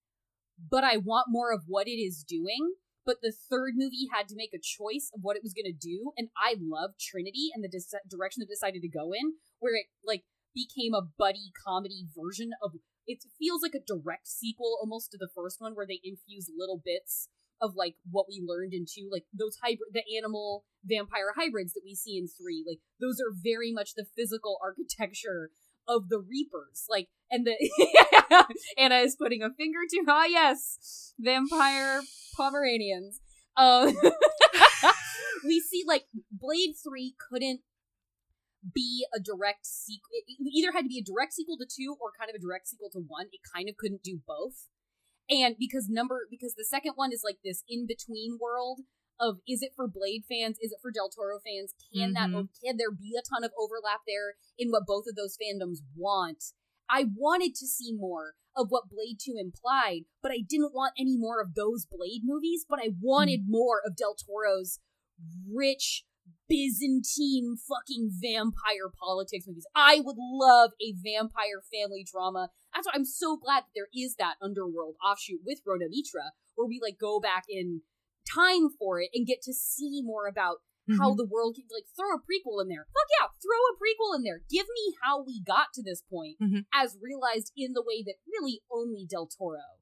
but 0.58 0.84
i 0.84 0.98
want 0.98 1.28
more 1.30 1.52
of 1.54 1.64
what 1.68 1.88
it 1.88 2.00
is 2.00 2.24
doing. 2.24 2.76
But 3.06 3.22
the 3.22 3.32
third 3.32 3.74
movie 3.76 4.10
had 4.12 4.28
to 4.30 4.36
make 4.36 4.50
a 4.52 4.58
choice 4.58 5.12
of 5.14 5.22
what 5.22 5.38
it 5.38 5.44
was 5.44 5.54
going 5.54 5.70
to 5.70 5.78
do 5.78 6.12
and 6.18 6.30
i 6.42 6.56
love 6.58 6.98
trinity 7.00 7.52
and 7.54 7.64
the 7.64 7.70
dis- 7.70 7.94
direction 8.10 8.42
it 8.42 8.50
decided 8.50 8.82
to 8.82 8.90
go 8.90 9.14
in 9.14 9.38
where 9.60 9.76
it 9.76 9.86
like 10.04 10.24
became 10.56 10.96
a 10.96 11.06
buddy 11.06 11.52
comedy 11.54 12.08
version 12.18 12.50
of 12.64 12.72
it 13.06 13.24
feels 13.38 13.62
like 13.62 13.76
a 13.76 13.86
direct 13.86 14.28
sequel 14.28 14.80
almost 14.82 15.12
to 15.12 15.18
the 15.20 15.30
first 15.36 15.62
one 15.62 15.76
where 15.76 15.86
they 15.86 16.02
infuse 16.04 16.50
little 16.50 16.82
bits 16.84 17.30
of 17.62 17.76
like 17.76 17.96
what 18.10 18.26
we 18.28 18.44
learned 18.46 18.74
in 18.74 18.86
two 18.90 19.08
like 19.12 19.24
those 19.32 19.58
hybrid 19.62 19.94
the 19.94 20.04
animal 20.18 20.66
vampire 20.84 21.34
hybrids 21.36 21.74
that 21.74 21.86
we 21.86 21.96
see 21.96 22.18
in 22.18 22.28
three 22.28 22.64
like 22.68 22.80
those 23.00 23.20
are 23.20 23.32
very 23.32 23.72
much 23.72 23.94
the 23.96 24.06
physical 24.16 24.58
architecture 24.64 25.52
of 25.88 26.10
the 26.10 26.20
reapers 26.20 26.86
like 26.90 27.08
and 27.30 27.46
the 27.46 27.56
anna 28.78 28.96
is 28.96 29.16
putting 29.16 29.42
a 29.42 29.50
finger 29.58 29.80
to 29.90 30.04
ah 30.08 30.26
yes 30.26 31.14
vampire 31.20 32.02
pomeranians 32.36 33.20
um 33.58 33.96
we 35.46 35.60
see 35.60 35.84
like 35.88 36.06
blade 36.32 36.74
3 36.84 37.14
couldn't 37.30 37.62
be 38.74 39.06
a 39.14 39.20
direct 39.20 39.66
sequel. 39.66 40.10
It 40.12 40.42
either 40.42 40.72
had 40.72 40.84
to 40.84 40.90
be 40.90 41.00
a 41.00 41.04
direct 41.04 41.34
sequel 41.34 41.58
to 41.58 41.68
two 41.70 41.96
or 42.02 42.12
kind 42.18 42.30
of 42.30 42.36
a 42.36 42.42
direct 42.42 42.68
sequel 42.68 42.90
to 42.94 43.00
one. 43.06 43.28
It 43.32 43.42
kind 43.54 43.70
of 43.70 43.78
couldn't 43.78 44.04
do 44.04 44.20
both. 44.26 44.70
And 45.30 45.56
because 45.60 45.88
number, 45.90 46.28
because 46.30 46.56
the 46.56 46.66
second 46.66 46.94
one 46.96 47.12
is 47.12 47.22
like 47.24 47.38
this 47.44 47.64
in 47.68 47.88
between 47.88 48.38
world 48.40 48.82
of 49.20 49.40
is 49.48 49.62
it 49.62 49.74
for 49.76 49.88
Blade 49.88 50.24
fans? 50.28 50.58
Is 50.62 50.72
it 50.72 50.80
for 50.82 50.92
Del 50.92 51.10
Toro 51.10 51.40
fans? 51.40 51.74
Can 51.94 52.14
that, 52.14 52.30
Mhm. 52.30 52.50
can 52.64 52.78
there 52.78 52.92
be 52.92 53.16
a 53.18 53.22
ton 53.22 53.44
of 53.44 53.52
overlap 53.58 54.02
there 54.06 54.36
in 54.58 54.72
what 54.72 54.86
both 54.86 55.06
of 55.08 55.16
those 55.16 55.38
fandoms 55.38 55.80
want? 55.96 56.54
I 56.90 57.06
wanted 57.16 57.56
to 57.56 57.68
see 57.68 57.94
more 57.94 58.36
of 58.56 58.70
what 58.70 58.90
Blade 58.90 59.20
2 59.20 59.36
implied, 59.38 60.06
but 60.22 60.32
I 60.32 60.40
didn't 60.48 60.74
want 60.74 60.94
any 60.98 61.18
more 61.18 61.42
of 61.42 61.56
those 61.56 61.86
Blade 61.86 62.22
movies, 62.24 62.66
but 62.68 62.80
I 62.80 62.96
wanted 63.02 63.48
more 63.48 63.82
of 63.86 63.96
Del 63.96 64.16
Toro's 64.16 64.80
rich 65.48 66.06
Byzantine 66.48 67.58
fucking 67.58 68.12
vampire 68.22 68.90
politics 68.90 69.48
movies. 69.48 69.66
I 69.76 70.00
would 70.00 70.18
love 70.18 70.72
a 70.80 70.94
vampire 70.94 71.62
family 71.62 72.04
drama. 72.10 72.52
That's 72.74 72.88
why 72.88 72.94
I'm 72.96 73.06
so 73.06 73.36
glad 73.38 73.62
that 73.62 73.72
there 73.74 73.90
is 73.94 74.16
that 74.16 74.36
underworld 74.42 74.96
offshoot 75.04 75.42
with 75.44 75.64
Rhona 75.66 75.90
Mitra, 75.90 76.34
where 76.56 76.68
we 76.68 76.80
like 76.82 76.98
go 77.00 77.20
back 77.20 77.46
in 77.50 77.82
time 78.32 78.70
for 78.78 79.02
it 79.02 79.10
and 79.14 79.28
get 79.28 79.42
to 79.44 79.54
see 79.54 80.02
more 80.04 80.28
about 80.28 80.58
how 81.00 81.14
Mhm. 81.14 81.18
the 81.18 81.26
world 81.26 81.56
can 81.56 81.66
like 81.72 81.88
throw 81.96 82.14
a 82.14 82.20
prequel 82.22 82.62
in 82.62 82.68
there. 82.68 82.86
Fuck 82.94 83.10
yeah, 83.20 83.28
throw 83.42 83.58
a 83.58 83.78
prequel 83.78 84.16
in 84.16 84.24
there. 84.24 84.44
Give 84.50 84.68
me 84.68 84.96
how 85.02 85.24
we 85.24 85.42
got 85.42 85.74
to 85.74 85.82
this 85.82 86.02
point 86.02 86.38
Mhm. 86.40 86.66
as 86.74 86.98
realized 87.02 87.52
in 87.56 87.74
the 87.74 87.82
way 87.82 88.04
that 88.04 88.18
really 88.28 88.62
only 88.70 89.06
Del 89.06 89.26
Toro 89.28 89.80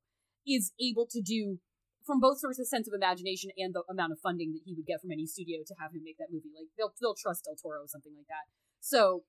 is 0.47 0.73
able 0.79 1.05
to 1.07 1.21
do 1.21 1.59
from 2.05 2.19
both 2.19 2.39
sources 2.39 2.59
of 2.61 2.67
sense 2.67 2.87
of 2.87 2.93
imagination 2.93 3.51
and 3.57 3.73
the 3.73 3.83
amount 3.89 4.13
of 4.13 4.19
funding 4.19 4.53
that 4.53 4.61
he 4.65 4.73
would 4.73 4.85
get 4.85 5.01
from 5.01 5.11
any 5.11 5.25
studio 5.25 5.63
to 5.65 5.75
have 5.75 5.93
him 5.93 6.03
make 6.03 6.17
that 6.17 6.31
movie. 6.31 6.51
Like 6.53 6.67
they'll 6.77 6.93
they'll 7.01 7.15
trust 7.15 7.45
Del 7.45 7.55
Toro 7.55 7.81
or 7.81 7.87
something 7.87 8.15
like 8.15 8.27
that. 8.27 8.45
So 8.79 9.25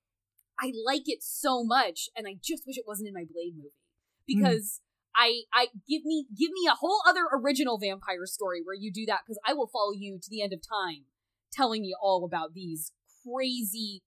I 0.59 0.73
like 0.85 1.09
it 1.09 1.23
so 1.25 1.65
much, 1.65 2.09
and 2.15 2.29
I 2.29 2.35
just 2.41 2.65
wish 2.67 2.79
it 2.79 2.87
wasn't 2.87 3.09
in 3.09 3.15
my 3.15 3.25
Blade 3.25 3.57
movie 3.57 3.75
because 4.27 4.81
I 5.17 5.43
I 5.53 5.69
give 5.89 6.05
me 6.05 6.27
give 6.37 6.51
me 6.51 6.69
a 6.71 6.75
whole 6.75 7.01
other 7.09 7.23
original 7.33 7.79
vampire 7.79 8.27
story 8.27 8.61
where 8.63 8.75
you 8.75 8.93
do 8.93 9.07
that 9.07 9.21
because 9.25 9.39
I 9.47 9.55
will 9.55 9.69
follow 9.73 9.93
you 9.93 10.19
to 10.21 10.31
the 10.31 10.43
end 10.43 10.53
of 10.53 10.61
time, 10.61 11.05
telling 11.53 11.83
me 11.83 11.95
all 12.01 12.25
about 12.25 12.53
these 12.55 12.93
crazy 13.27 14.03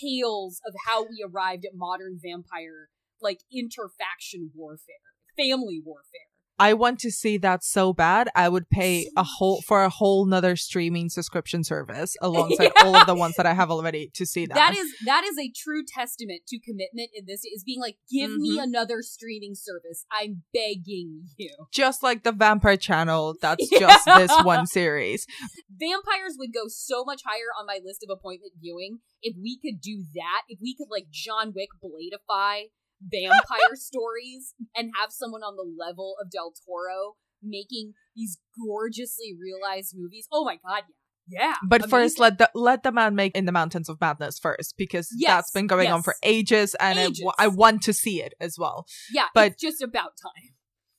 tales 0.00 0.60
of 0.66 0.74
how 0.86 1.02
we 1.02 1.24
arrived 1.24 1.64
at 1.64 1.72
modern 1.74 2.18
vampire 2.22 2.88
like 3.20 3.40
interfaction 3.52 4.50
warfare, 4.54 5.06
family 5.36 5.80
warfare. 5.84 6.31
I 6.62 6.74
want 6.74 7.00
to 7.00 7.10
see 7.10 7.36
that 7.38 7.64
so 7.64 7.92
bad. 7.92 8.28
I 8.34 8.48
would 8.48 8.68
pay 8.70 9.08
a 9.16 9.24
whole 9.24 9.62
for 9.62 9.82
a 9.82 9.88
whole 9.88 10.24
nother 10.26 10.54
streaming 10.56 11.08
subscription 11.08 11.64
service 11.64 12.16
alongside 12.22 12.72
all 12.82 12.94
of 12.96 13.06
the 13.06 13.14
ones 13.14 13.34
that 13.36 13.46
I 13.46 13.54
have 13.54 13.70
already 13.70 14.10
to 14.14 14.24
see 14.24 14.46
that. 14.46 14.54
That 14.54 14.74
is 14.76 14.88
that 15.06 15.24
is 15.24 15.36
a 15.38 15.50
true 15.64 15.82
testament 15.86 16.42
to 16.48 16.58
commitment 16.60 17.10
in 17.14 17.24
this 17.26 17.44
is 17.44 17.62
being 17.64 17.80
like, 17.80 17.96
give 18.10 18.30
me 18.44 18.58
Mhm. 18.58 18.62
another 18.68 19.02
streaming 19.02 19.54
service. 19.54 20.04
I'm 20.10 20.42
begging 20.52 21.28
you. 21.36 21.50
just 21.72 22.02
like 22.02 22.22
the 22.22 22.32
Vampire 22.32 22.76
Channel. 22.76 23.34
That's 23.40 23.68
just 23.84 24.04
this 24.04 24.32
one 24.44 24.66
series. 24.66 25.26
Vampires 25.70 26.36
would 26.38 26.52
go 26.52 26.64
so 26.68 27.04
much 27.04 27.22
higher 27.26 27.50
on 27.58 27.66
my 27.66 27.80
list 27.84 28.04
of 28.04 28.10
appointment 28.16 28.52
viewing 28.60 28.98
if 29.22 29.34
we 29.40 29.58
could 29.58 29.80
do 29.80 30.04
that. 30.14 30.42
If 30.48 30.58
we 30.62 30.74
could 30.76 30.88
like 30.90 31.06
John 31.10 31.52
Wick 31.54 31.68
bladeify 31.82 32.70
vampire 33.10 33.74
stories 33.74 34.54
and 34.76 34.92
have 35.00 35.10
someone 35.10 35.42
on 35.42 35.56
the 35.56 35.66
level 35.78 36.14
of 36.20 36.30
Del 36.30 36.52
Toro 36.66 37.14
making 37.42 37.94
these 38.14 38.38
gorgeously 38.64 39.34
realized 39.40 39.94
movies. 39.96 40.28
Oh 40.32 40.44
my 40.44 40.58
god, 40.64 40.84
yeah. 41.26 41.40
Yeah. 41.48 41.54
But 41.66 41.88
first, 41.88 42.18
let 42.18 42.38
the 42.38 42.50
let 42.54 42.82
the 42.82 42.92
man 42.92 43.14
make 43.14 43.36
in 43.36 43.44
the 43.44 43.52
Mountains 43.52 43.88
of 43.88 44.00
Madness 44.00 44.38
first 44.38 44.74
because 44.76 45.08
Yes, 45.16 45.28
that's 45.30 45.50
been 45.50 45.66
going 45.66 45.88
on 45.88 46.02
for 46.02 46.14
ages, 46.22 46.74
and 46.80 46.98
I 46.98 47.04
Ages. 47.04 47.24
I 47.38 47.48
want 47.48 47.82
to 47.82 47.92
see 47.92 48.22
it 48.22 48.34
as 48.40 48.56
well. 48.58 48.86
Yeah, 49.12 49.26
but- 49.34 49.52
it's 49.52 49.62
just 49.62 49.82
about 49.82 50.12
time. 50.22 50.54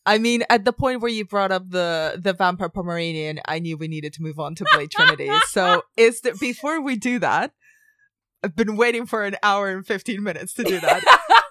I 0.05 0.17
mean, 0.17 0.43
at 0.49 0.65
the 0.65 0.73
point 0.73 0.99
where 1.01 1.11
you 1.11 1.23
brought 1.25 1.51
up 1.51 1.69
the 1.69 2.19
the 2.21 2.33
vampire 2.33 2.67
Pomeranian, 2.69 3.39
I 3.45 3.59
knew 3.59 3.77
we 3.77 3.87
needed 3.87 4.11
to 4.13 4.21
move 4.21 4.37
on 4.37 4.53
to 4.55 4.65
Blade 4.73 4.91
Trinity. 4.91 5.29
So, 5.47 5.83
is 5.97 6.19
there 6.21 6.35
before 6.35 6.81
we 6.81 6.97
do 6.97 7.19
that? 7.19 7.53
I've 8.43 8.55
been 8.55 8.75
waiting 8.75 9.05
for 9.05 9.23
an 9.23 9.37
hour 9.41 9.69
and 9.69 9.87
fifteen 9.87 10.21
minutes 10.21 10.53
to 10.55 10.63
do 10.63 10.77
that. 10.81 11.03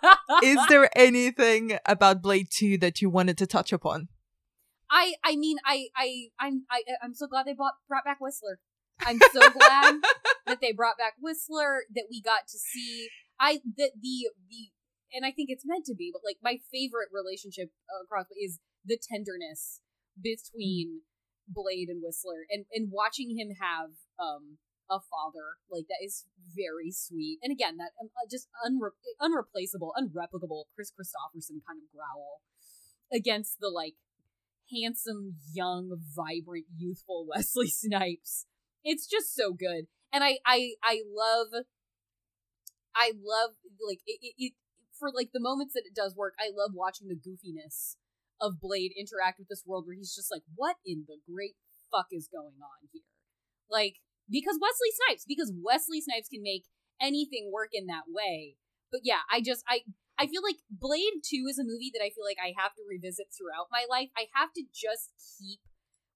is 0.42 0.58
there 0.68 0.88
anything 0.96 1.78
about 1.86 2.22
Blade 2.22 2.48
Two 2.50 2.78
that 2.78 3.00
you 3.00 3.10
wanted 3.10 3.38
to 3.38 3.46
touch 3.46 3.72
upon? 3.72 4.08
I 4.90 5.14
I 5.24 5.36
mean 5.36 5.56
I 5.64 5.88
I 5.96 6.28
I'm 6.38 6.64
I, 6.70 6.82
I'm 7.02 7.14
so 7.14 7.26
glad 7.26 7.46
they 7.46 7.54
brought 7.54 7.74
brought 7.88 8.04
back 8.04 8.20
Whistler. 8.20 8.58
I'm 9.00 9.18
so 9.32 9.40
glad 9.58 9.96
that 10.46 10.60
they 10.60 10.72
brought 10.72 10.98
back 10.98 11.14
Whistler 11.20 11.84
that 11.94 12.04
we 12.10 12.20
got 12.20 12.46
to 12.48 12.58
see. 12.58 13.08
I 13.40 13.60
that 13.76 13.92
the 14.00 14.30
the 14.48 14.70
and 15.12 15.26
I 15.26 15.30
think 15.30 15.48
it's 15.50 15.64
meant 15.66 15.84
to 15.86 15.94
be, 15.94 16.10
but 16.12 16.22
like 16.24 16.38
my 16.42 16.58
favorite 16.72 17.08
relationship 17.12 17.70
uh, 17.88 18.04
across 18.04 18.26
is 18.40 18.60
the 18.84 18.98
tenderness 19.00 19.80
between 20.20 21.02
Blade 21.48 21.88
and 21.88 22.02
Whistler, 22.02 22.46
and 22.50 22.66
and 22.72 22.90
watching 22.92 23.36
him 23.36 23.56
have 23.60 23.90
um 24.20 24.58
a 24.92 25.00
father 25.00 25.56
like 25.72 25.88
that 25.88 26.04
is 26.04 26.26
very 26.36 26.92
sweet. 26.92 27.38
And 27.42 27.50
again, 27.50 27.78
that 27.78 27.96
um, 28.00 28.12
uh, 28.12 28.28
just 28.30 28.48
unre- 28.60 29.00
unreplaceable, 29.20 29.94
unreplicable 29.96 30.64
Kris 30.76 30.92
Kristofferson 30.92 31.64
kind 31.64 31.80
of 31.80 31.88
growl 31.88 32.44
against 33.12 33.58
the 33.60 33.70
like 33.70 33.94
handsome, 34.68 35.36
young, 35.52 35.96
vibrant, 36.14 36.66
youthful 36.76 37.26
Wesley 37.34 37.68
Snipes. 37.68 38.46
It's 38.84 39.06
just 39.06 39.34
so 39.34 39.52
good, 39.52 39.86
and 40.12 40.22
I 40.22 40.38
I 40.44 40.74
I 40.82 41.00
love. 41.08 41.64
I 42.94 43.12
love 43.16 43.56
like 43.80 44.00
it, 44.04 44.18
it, 44.20 44.34
it 44.36 44.52
for 44.98 45.08
like 45.14 45.30
the 45.32 45.40
moments 45.40 45.72
that 45.72 45.86
it 45.86 45.94
does 45.96 46.14
work. 46.14 46.34
I 46.38 46.52
love 46.54 46.72
watching 46.74 47.08
the 47.08 47.16
goofiness 47.16 47.96
of 48.38 48.60
Blade 48.60 48.92
interact 48.98 49.38
with 49.38 49.48
this 49.48 49.64
world 49.64 49.86
where 49.86 49.96
he's 49.96 50.14
just 50.14 50.30
like, 50.30 50.42
"What 50.54 50.76
in 50.84 51.06
the 51.08 51.16
great 51.24 51.56
fuck 51.90 52.08
is 52.12 52.28
going 52.28 52.60
on 52.60 52.88
here?" 52.92 53.08
Like 53.70 54.02
because 54.30 54.58
Wesley 54.60 54.90
Snipes, 55.06 55.24
because 55.26 55.52
Wesley 55.54 56.00
Snipes 56.00 56.28
can 56.28 56.42
make 56.42 56.64
anything 57.00 57.50
work 57.52 57.70
in 57.72 57.86
that 57.86 58.04
way. 58.08 58.56
But 58.90 59.00
yeah, 59.04 59.24
I 59.30 59.40
just 59.40 59.64
I 59.68 59.80
I 60.18 60.26
feel 60.26 60.42
like 60.42 60.60
Blade 60.70 61.24
2 61.24 61.46
is 61.48 61.58
a 61.58 61.64
movie 61.64 61.90
that 61.94 62.02
I 62.04 62.10
feel 62.10 62.24
like 62.24 62.38
I 62.42 62.52
have 62.60 62.74
to 62.76 62.82
revisit 62.88 63.26
throughout 63.32 63.68
my 63.72 63.86
life. 63.88 64.08
I 64.16 64.26
have 64.34 64.52
to 64.54 64.62
just 64.72 65.10
keep 65.38 65.60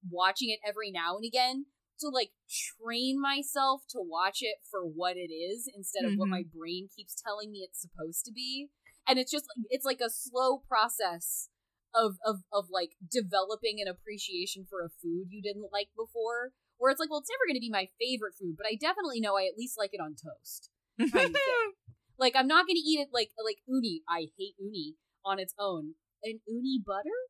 watching 0.08 0.50
it 0.50 0.60
every 0.66 0.90
now 0.90 1.16
and 1.16 1.24
again 1.24 1.66
to 1.98 2.08
like 2.08 2.30
train 2.46 3.18
myself 3.20 3.82
to 3.88 3.98
watch 3.98 4.38
it 4.42 4.58
for 4.70 4.84
what 4.84 5.16
it 5.16 5.32
is 5.32 5.68
instead 5.74 6.04
of 6.04 6.12
what 6.16 6.26
Mhm. 6.28 6.30
my 6.30 6.42
brain 6.44 6.88
keeps 6.94 7.14
telling 7.14 7.50
me 7.50 7.60
it's 7.60 7.80
supposed 7.80 8.24
to 8.26 8.32
be. 8.32 8.68
And 9.08 9.18
it's 9.18 9.30
just 9.32 9.46
it's 9.70 9.84
like 9.84 10.00
a 10.00 10.10
slow 10.10 10.58
process 10.58 11.48
of 11.94 12.18
of 12.24 12.44
of 12.52 12.68
like 12.70 12.96
developing 13.10 13.80
an 13.80 13.88
appreciation 13.88 14.66
for 14.68 14.84
a 14.84 14.90
food 14.90 15.28
you 15.30 15.40
didn't 15.40 15.72
like 15.72 15.88
before. 15.96 16.52
Where 16.78 16.90
it's 16.90 17.00
like, 17.00 17.10
well, 17.10 17.20
it's 17.20 17.32
never 17.32 17.48
going 17.48 17.56
to 17.56 17.64
be 17.64 17.72
my 17.72 17.88
favorite 17.96 18.34
food, 18.38 18.56
but 18.56 18.66
I 18.66 18.76
definitely 18.76 19.20
know 19.20 19.36
I 19.36 19.48
at 19.48 19.56
least 19.56 19.78
like 19.78 19.90
it 19.92 20.00
on 20.00 20.12
toast. 20.12 20.68
kind 21.00 21.32
of 21.32 21.40
thing. 21.48 21.70
Like 22.18 22.34
I'm 22.36 22.48
not 22.48 22.66
going 22.66 22.76
to 22.76 22.86
eat 22.86 23.00
it 23.00 23.08
like 23.12 23.30
like 23.42 23.58
uni. 23.66 24.02
I 24.08 24.28
hate 24.38 24.56
uni 24.58 24.96
on 25.24 25.38
its 25.38 25.54
own. 25.58 25.94
An 26.24 26.40
uni 26.46 26.80
butter? 26.84 27.28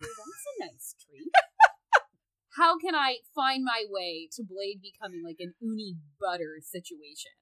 Well, 0.00 0.10
that's 0.12 0.48
a 0.48 0.64
nice 0.64 0.94
treat. 1.00 1.32
How 2.56 2.78
can 2.78 2.94
I 2.94 3.18
find 3.34 3.64
my 3.64 3.84
way 3.88 4.28
to 4.32 4.44
Blade 4.44 4.80
becoming 4.80 5.22
like 5.24 5.40
an 5.40 5.54
uni 5.60 5.96
butter 6.20 6.60
situation 6.60 7.32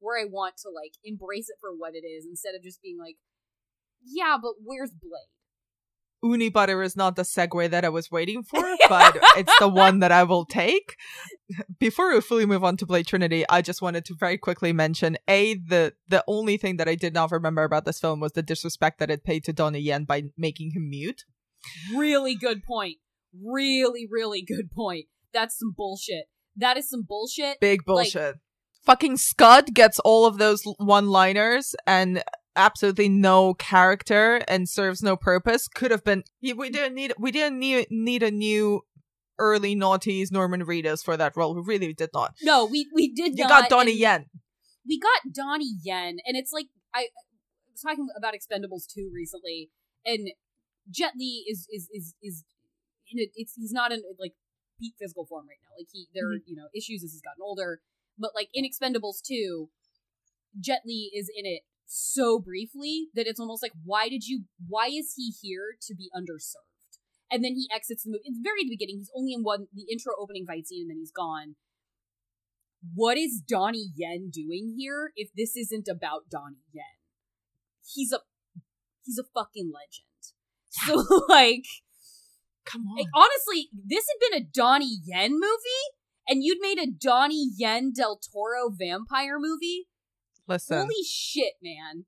where 0.00 0.20
I 0.20 0.24
want 0.28 0.56
to 0.58 0.68
like 0.68 0.92
embrace 1.04 1.48
it 1.48 1.56
for 1.60 1.70
what 1.74 1.94
it 1.94 2.06
is 2.06 2.24
instead 2.24 2.54
of 2.54 2.62
just 2.62 2.82
being 2.82 2.98
like, 2.98 3.16
yeah, 4.04 4.36
but 4.40 4.60
where's 4.62 4.92
Blade? 4.92 5.32
Uni 6.22 6.48
butter 6.48 6.82
is 6.82 6.96
not 6.96 7.16
the 7.16 7.22
segue 7.22 7.70
that 7.70 7.84
I 7.84 7.88
was 7.88 8.10
waiting 8.10 8.42
for, 8.42 8.60
but 8.88 9.18
it's 9.36 9.52
the 9.60 9.68
one 9.68 10.00
that 10.00 10.12
I 10.12 10.24
will 10.24 10.44
take. 10.44 10.96
Before 11.78 12.12
we 12.12 12.20
fully 12.20 12.46
move 12.46 12.64
on 12.64 12.76
to 12.78 12.86
Blade 12.86 13.06
Trinity, 13.06 13.44
I 13.48 13.62
just 13.62 13.80
wanted 13.80 14.04
to 14.06 14.14
very 14.14 14.36
quickly 14.36 14.72
mention 14.72 15.16
a 15.28 15.54
the 15.54 15.94
the 16.08 16.24
only 16.26 16.56
thing 16.56 16.76
that 16.78 16.88
I 16.88 16.94
did 16.94 17.14
not 17.14 17.30
remember 17.30 17.62
about 17.62 17.84
this 17.84 18.00
film 18.00 18.20
was 18.20 18.32
the 18.32 18.42
disrespect 18.42 18.98
that 18.98 19.10
it 19.10 19.24
paid 19.24 19.44
to 19.44 19.52
Donnie 19.52 19.80
Yen 19.80 20.04
by 20.04 20.24
making 20.36 20.72
him 20.72 20.90
mute. 20.90 21.24
Really 21.94 22.34
good 22.34 22.64
point. 22.64 22.98
Really, 23.44 24.06
really 24.10 24.42
good 24.42 24.70
point. 24.70 25.06
That's 25.32 25.58
some 25.58 25.72
bullshit. 25.76 26.24
That 26.56 26.76
is 26.76 26.90
some 26.90 27.04
bullshit. 27.06 27.60
Big 27.60 27.80
Like, 27.86 28.12
bullshit. 28.12 28.36
Fucking 28.84 29.18
Scud 29.18 29.74
gets 29.74 29.98
all 29.98 30.24
of 30.24 30.38
those 30.38 30.62
one-liners 30.78 31.76
and 31.86 32.22
absolutely 32.58 33.08
no 33.08 33.54
character 33.54 34.42
and 34.48 34.68
serves 34.68 35.02
no 35.02 35.16
purpose. 35.16 35.68
Could 35.68 35.90
have 35.90 36.04
been. 36.04 36.24
We 36.42 36.68
didn't 36.68 36.94
need. 36.94 37.14
We 37.18 37.30
didn't 37.30 37.58
need 37.58 37.86
need 37.90 38.22
a 38.22 38.30
new 38.30 38.82
early 39.38 39.76
noughties 39.76 40.30
Norman 40.32 40.64
Reedus 40.64 41.02
for 41.02 41.16
that 41.16 41.36
role. 41.36 41.54
We 41.54 41.62
really 41.62 41.94
did 41.94 42.10
not. 42.12 42.34
no, 42.42 42.66
we 42.66 42.88
we 42.92 43.14
did 43.14 43.38
You 43.38 43.48
got 43.48 43.70
Donnie 43.70 43.96
Yen. 43.96 44.26
We 44.86 44.98
got 44.98 45.32
Donnie 45.32 45.76
Yen, 45.82 46.18
and 46.26 46.36
it's 46.36 46.52
like 46.52 46.66
I, 46.94 47.00
I 47.00 47.70
was 47.72 47.80
talking 47.80 48.08
about 48.16 48.34
Expendables 48.34 48.86
2 48.92 49.10
recently, 49.14 49.70
and 50.04 50.28
Jet 50.90 51.12
Li 51.16 51.44
is 51.48 51.66
is 51.70 51.88
is 51.92 52.14
is 52.22 52.44
in 53.10 53.20
a, 53.20 53.30
it's 53.36 53.54
he's 53.54 53.72
not 53.72 53.92
in 53.92 54.02
like 54.18 54.32
peak 54.80 54.94
physical 54.98 55.26
form 55.26 55.46
right 55.48 55.58
now. 55.62 55.74
Like 55.78 55.88
he 55.92 56.08
there 56.14 56.26
are 56.26 56.34
mm-hmm. 56.34 56.50
you 56.50 56.56
know 56.56 56.68
issues 56.74 57.04
as 57.04 57.12
he's 57.12 57.22
gotten 57.22 57.42
older, 57.42 57.80
but 58.18 58.32
like 58.34 58.48
in 58.52 58.64
Expendables 58.64 59.22
2, 59.26 59.68
Jet 60.60 60.80
Li 60.84 61.10
is 61.14 61.30
in 61.34 61.46
it 61.46 61.62
so 61.90 62.38
briefly 62.38 63.08
that 63.14 63.26
it's 63.26 63.40
almost 63.40 63.62
like 63.62 63.72
why 63.82 64.08
did 64.08 64.24
you 64.24 64.44
why 64.68 64.86
is 64.86 65.14
he 65.16 65.32
here 65.42 65.74
to 65.82 65.94
be 65.94 66.10
underserved? 66.14 66.68
And 67.30 67.42
then 67.42 67.54
he 67.54 67.66
exits 67.74 68.04
the 68.04 68.10
movie. 68.10 68.22
It's 68.24 68.38
very 68.42 68.62
the 68.62 68.70
beginning. 68.70 68.98
He's 68.98 69.10
only 69.16 69.32
in 69.32 69.42
one 69.42 69.66
the 69.72 69.86
intro 69.90 70.12
opening 70.20 70.46
fight 70.46 70.66
scene, 70.68 70.82
and 70.82 70.90
then 70.90 70.98
he's 70.98 71.12
gone. 71.12 71.56
What 72.94 73.18
is 73.18 73.42
Donnie 73.46 73.90
Yen 73.96 74.30
doing 74.32 74.74
here? 74.78 75.12
If 75.16 75.30
this 75.36 75.56
isn't 75.56 75.88
about 75.88 76.30
Donnie 76.30 76.64
Yen, 76.72 76.84
he's 77.84 78.12
a 78.12 78.20
he's 79.04 79.18
a 79.18 79.24
fucking 79.34 79.72
legend. 79.74 80.04
So 80.70 81.24
like, 81.28 81.64
Come 82.64 82.82
on. 82.86 82.96
like, 82.98 83.06
honestly, 83.14 83.70
this 83.72 84.04
had 84.06 84.30
been 84.30 84.42
a 84.42 84.46
Donnie 84.52 84.98
Yen 85.04 85.32
movie, 85.32 85.86
and 86.28 86.42
you'd 86.42 86.60
made 86.60 86.78
a 86.78 86.90
Donnie 86.90 87.50
Yen 87.56 87.92
Del 87.94 88.18
Toro 88.18 88.70
vampire 88.70 89.38
movie. 89.38 89.86
Listen. 90.48 90.78
Holy 90.80 91.04
shit, 91.06 91.54
man! 91.62 92.06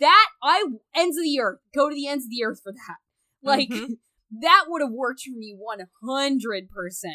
That 0.00 0.26
I 0.42 0.64
ends 0.94 1.16
of 1.16 1.24
the 1.24 1.38
earth. 1.40 1.58
Go 1.74 1.88
to 1.88 1.94
the 1.94 2.06
ends 2.06 2.24
of 2.24 2.30
the 2.30 2.44
earth 2.44 2.60
for 2.62 2.72
that. 2.72 2.96
Like 3.42 3.68
Mhm. 3.68 3.98
that 4.40 4.64
would 4.68 4.82
have 4.82 4.92
worked 4.92 5.22
for 5.22 5.36
me 5.36 5.54
one 5.56 5.80
hundred 6.02 6.68
percent. 6.70 7.14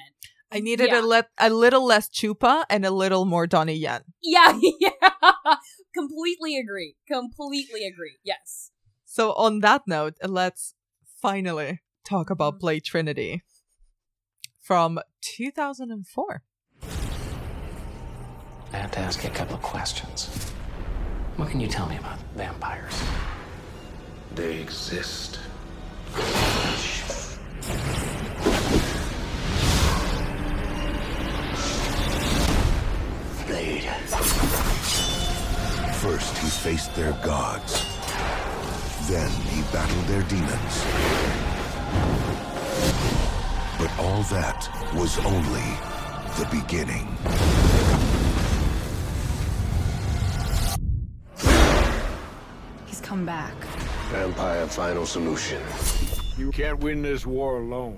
I 0.51 0.59
needed 0.59 0.89
yeah. 0.91 1.01
a, 1.01 1.01
le- 1.01 1.27
a 1.39 1.49
little 1.49 1.83
less 1.83 2.07
chupa 2.07 2.65
and 2.69 2.85
a 2.85 2.91
little 2.91 3.25
more 3.25 3.47
Donnie 3.47 3.73
Yen. 3.73 4.01
Yeah, 4.21 4.59
yeah. 4.79 5.55
Completely 5.95 6.57
agree. 6.57 6.95
Completely 7.07 7.85
agree. 7.87 8.17
Yes. 8.23 8.69
So 9.03 9.33
on 9.33 9.61
that 9.61 9.81
note, 9.87 10.13
let's 10.23 10.75
finally 11.19 11.81
talk 12.05 12.29
about 12.29 12.59
Blade 12.59 12.83
Trinity 12.83 13.41
from 14.61 14.99
2004. 15.21 16.43
I 18.73 18.77
have 18.77 18.91
to 18.91 18.99
ask 18.99 19.23
you 19.23 19.29
a 19.29 19.33
couple 19.33 19.55
of 19.55 19.61
questions. 19.61 20.29
What 21.35 21.49
can 21.49 21.59
you 21.59 21.67
tell 21.67 21.87
me 21.87 21.97
about 21.97 22.17
vampires? 22.35 22.99
They 24.33 24.59
exist. 24.59 25.39
Blade. 33.45 33.83
First, 36.01 36.37
he 36.39 36.47
faced 36.49 36.95
their 36.95 37.13
gods. 37.23 37.85
Then 39.07 39.29
he 39.29 39.61
battled 39.71 40.05
their 40.05 40.23
demons. 40.23 40.83
But 43.77 43.91
all 43.99 44.23
that 44.23 44.67
was 44.95 45.19
only 45.19 45.77
the 46.39 46.47
beginning. 46.51 47.07
Come 53.13 53.25
back. 53.27 53.53
Vampire 54.09 54.65
final 54.65 55.05
solution. 55.05 55.61
You 56.35 56.49
can't 56.49 56.79
win 56.79 57.03
this 57.03 57.27
war 57.27 57.57
alone. 57.57 57.95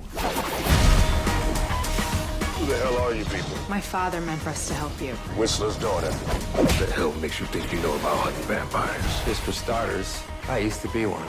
Who 2.56 2.66
the 2.66 2.78
hell 2.84 2.98
are 2.98 3.14
you 3.14 3.24
people? 3.24 3.56
My 3.70 3.80
father 3.80 4.20
meant 4.20 4.42
for 4.42 4.50
us 4.50 4.68
to 4.68 4.74
help 4.74 4.92
you. 5.02 5.14
Whistler's 5.40 5.78
daughter. 5.78 6.12
What 6.12 6.68
the 6.80 6.88
hell 6.92 7.14
makes 7.22 7.40
you 7.40 7.46
think 7.46 7.72
you 7.72 7.80
know 7.80 7.96
about 7.96 8.18
hunting 8.18 8.44
vampires? 8.44 9.24
Just 9.24 9.42
for 9.44 9.54
starters, 9.54 10.22
I 10.50 10.58
used 10.58 10.82
to 10.82 10.90
be 10.90 11.06
one. 11.06 11.26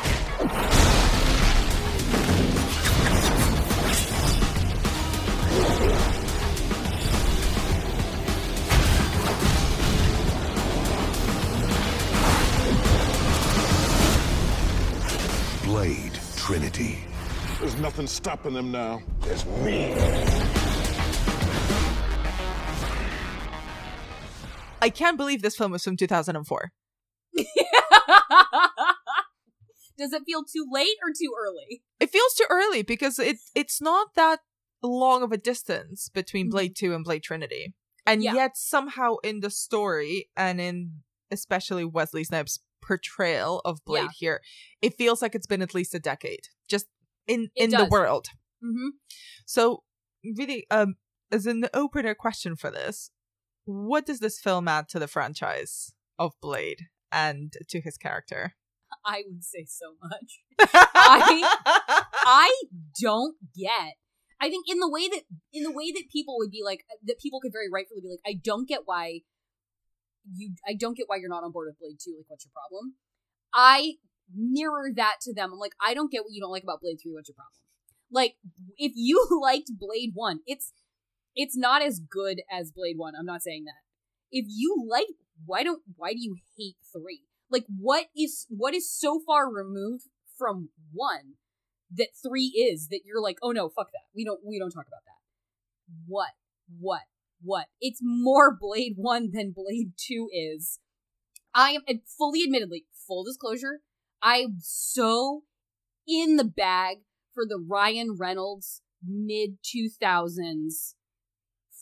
Nothing 17.96 18.06
stopping 18.06 18.52
them 18.52 18.70
now. 18.70 19.00
There's 19.20 19.46
me. 19.46 19.94
I 24.82 24.90
can't 24.90 25.16
believe 25.16 25.40
this 25.40 25.56
film 25.56 25.72
was 25.72 25.82
from 25.82 25.96
2004. 25.96 26.72
Does 29.96 30.12
it 30.12 30.24
feel 30.26 30.44
too 30.44 30.66
late 30.70 30.98
or 31.02 31.08
too 31.18 31.32
early? 31.40 31.82
It 31.98 32.10
feels 32.10 32.34
too 32.34 32.44
early 32.50 32.82
because 32.82 33.18
it 33.18 33.38
it's 33.54 33.80
not 33.80 34.08
that 34.14 34.40
long 34.82 35.22
of 35.22 35.32
a 35.32 35.38
distance 35.38 36.10
between 36.10 36.50
Blade 36.50 36.74
mm-hmm. 36.74 36.88
2 36.88 36.94
and 36.94 37.02
Blade 37.02 37.22
Trinity. 37.22 37.72
And 38.06 38.22
Yeah. 38.22 38.34
yet 38.34 38.58
somehow 38.58 39.16
in 39.24 39.40
the 39.40 39.48
story 39.48 40.28
and 40.36 40.60
in 40.60 41.00
especially 41.30 41.86
Wesley 41.86 42.24
Snipes' 42.24 42.58
portrayal 42.82 43.62
of 43.64 43.82
Blade 43.86 44.02
Yeah. 44.02 44.08
here, 44.18 44.42
it 44.82 44.98
feels 44.98 45.22
like 45.22 45.34
it's 45.34 45.46
been 45.46 45.62
at 45.62 45.74
least 45.74 45.94
a 45.94 45.98
decade 45.98 46.48
just 46.68 46.86
in 47.26 47.48
It 47.54 47.64
in 47.64 47.70
the 47.70 47.88
world. 47.90 48.26
Mm-hmm. 48.64 48.88
So 49.44 49.82
really 50.36 50.66
um 50.70 50.96
as 51.30 51.46
an 51.46 51.66
opener 51.74 52.14
question 52.14 52.56
for 52.56 52.70
this, 52.70 53.10
what 53.64 54.06
does 54.06 54.20
this 54.20 54.38
film 54.38 54.68
add 54.68 54.88
to 54.90 54.98
the 54.98 55.08
franchise 55.08 55.92
of 56.18 56.32
Blade 56.40 56.82
and 57.12 57.52
to 57.68 57.80
his 57.80 57.96
character? 57.96 58.54
I 59.04 59.24
would 59.26 59.44
say 59.44 59.66
so 59.68 59.94
much. 60.02 60.40
I 60.58 61.42
I 62.14 62.62
don't 63.00 63.36
get. 63.56 63.94
I 64.40 64.50
think 64.50 64.66
in 64.68 64.78
the 64.78 64.90
way 64.90 65.08
that 65.08 65.22
in 65.52 65.62
the 65.62 65.72
way 65.72 65.92
that 65.92 66.04
people 66.12 66.36
would 66.38 66.50
be 66.50 66.62
like 66.64 66.84
that 67.06 67.18
people 67.18 67.40
could 67.40 67.52
very 67.52 67.70
rightfully 67.72 68.00
be 68.00 68.08
like, 68.08 68.20
I 68.26 68.38
don't 68.42 68.68
get 68.68 68.82
why 68.84 69.20
you 70.34 70.52
I 70.66 70.74
don't 70.74 70.96
get 70.96 71.06
why 71.08 71.16
you're 71.16 71.28
not 71.28 71.44
on 71.44 71.52
board 71.52 71.68
with 71.68 71.78
Blade 71.78 71.98
2. 72.02 72.14
Like 72.18 72.26
what's 72.28 72.44
your 72.44 72.52
problem? 72.52 72.94
I 73.54 73.94
mirror 74.34 74.90
that 74.94 75.16
to 75.22 75.34
them. 75.34 75.52
I'm 75.52 75.58
like, 75.58 75.74
I 75.84 75.94
don't 75.94 76.10
get 76.10 76.22
what 76.22 76.32
you 76.32 76.40
don't 76.40 76.50
like 76.50 76.62
about 76.62 76.80
Blade 76.80 76.98
3. 77.02 77.12
What's 77.12 77.28
your 77.28 77.34
problem? 77.34 77.52
Like 78.10 78.36
if 78.76 78.92
you 78.94 79.26
liked 79.42 79.70
Blade 79.78 80.12
1, 80.14 80.40
it's 80.46 80.72
it's 81.34 81.56
not 81.56 81.82
as 81.82 82.00
good 82.00 82.40
as 82.50 82.72
Blade 82.72 82.96
1. 82.96 83.14
I'm 83.18 83.26
not 83.26 83.42
saying 83.42 83.64
that. 83.64 83.82
If 84.30 84.46
you 84.48 84.86
like 84.88 85.06
why 85.44 85.62
don't 85.62 85.82
why 85.96 86.12
do 86.12 86.20
you 86.20 86.36
hate 86.56 86.76
3? 86.92 87.22
Like 87.50 87.66
what 87.78 88.06
is 88.16 88.46
what 88.48 88.74
is 88.74 88.90
so 88.90 89.20
far 89.26 89.52
removed 89.52 90.04
from 90.38 90.70
1 90.92 91.34
that 91.96 92.08
3 92.26 92.42
is 92.46 92.88
that 92.88 93.02
you're 93.04 93.22
like, 93.22 93.38
"Oh 93.42 93.52
no, 93.52 93.68
fuck 93.68 93.90
that. 93.92 94.08
We 94.14 94.24
don't 94.24 94.40
we 94.44 94.58
don't 94.58 94.70
talk 94.70 94.86
about 94.86 95.04
that." 95.04 95.16
What? 96.06 96.30
What? 96.80 97.02
What? 97.42 97.66
It's 97.80 98.00
more 98.02 98.56
Blade 98.60 98.94
1 98.96 99.30
than 99.32 99.52
Blade 99.54 99.92
2 99.96 100.30
is. 100.32 100.80
I 101.54 101.78
am 101.88 102.02
fully 102.18 102.42
admittedly, 102.44 102.84
full 103.06 103.24
disclosure, 103.24 103.80
I'm 104.22 104.56
so 104.60 105.42
in 106.06 106.36
the 106.36 106.44
bag 106.44 106.98
for 107.34 107.44
the 107.46 107.58
Ryan 107.58 108.16
Reynolds 108.18 108.82
mid 109.06 109.58
2000s 109.62 110.94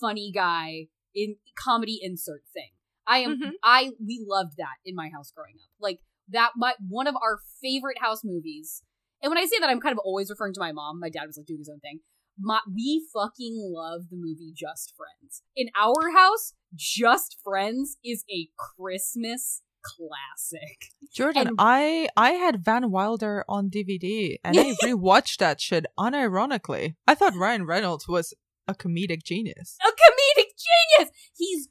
funny 0.00 0.32
guy 0.34 0.88
in 1.14 1.36
comedy 1.56 2.00
insert 2.02 2.42
thing. 2.52 2.70
I 3.06 3.18
am 3.18 3.38
Mhm. 3.38 3.52
I 3.62 3.92
we 4.04 4.24
loved 4.26 4.56
that 4.56 4.76
in 4.84 4.94
my 4.94 5.08
house 5.08 5.30
growing 5.30 5.54
up. 5.62 5.70
Like 5.78 6.00
that 6.28 6.52
my 6.56 6.74
one 6.88 7.06
of 7.06 7.14
our 7.16 7.38
favorite 7.60 7.98
house 7.98 8.24
movies. 8.24 8.82
And 9.22 9.30
when 9.30 9.38
I 9.38 9.46
say 9.46 9.58
that 9.60 9.70
I'm 9.70 9.80
kind 9.80 9.92
of 9.92 10.00
always 10.04 10.28
referring 10.30 10.54
to 10.54 10.60
my 10.60 10.72
mom. 10.72 11.00
My 11.00 11.10
dad 11.10 11.26
was 11.26 11.36
like 11.36 11.46
doing 11.46 11.60
his 11.60 11.68
own 11.68 11.80
thing. 11.80 12.00
My, 12.38 12.60
we 12.74 13.06
fucking 13.12 13.56
love 13.72 14.08
the 14.10 14.16
movie 14.16 14.52
Just 14.54 14.92
Friends. 14.96 15.42
In 15.54 15.68
our 15.76 16.10
house, 16.10 16.54
Just 16.74 17.38
Friends 17.44 17.96
is 18.04 18.24
a 18.28 18.48
Christmas 18.56 19.62
classic. 19.84 20.86
Jordan, 21.12 21.48
And- 21.48 21.56
I 21.58 22.08
I 22.16 22.30
had 22.32 22.64
Van 22.64 22.90
Wilder 22.90 23.44
on 23.48 23.70
DVD 23.70 24.36
and 24.44 24.58
I 24.58 24.74
rewatched 24.82 25.38
that 25.38 25.60
shit 25.60 25.86
unironically. 25.98 26.94
I 27.06 27.14
thought 27.14 27.34
Ryan 27.36 27.66
Reynolds 27.66 28.08
was 28.08 28.34
a 28.66 28.74
comedic 28.74 29.22
genius. 29.24 29.76
a 29.82 29.90
comedic 29.90 30.50
genius. 30.66 31.10
He's 31.36 31.68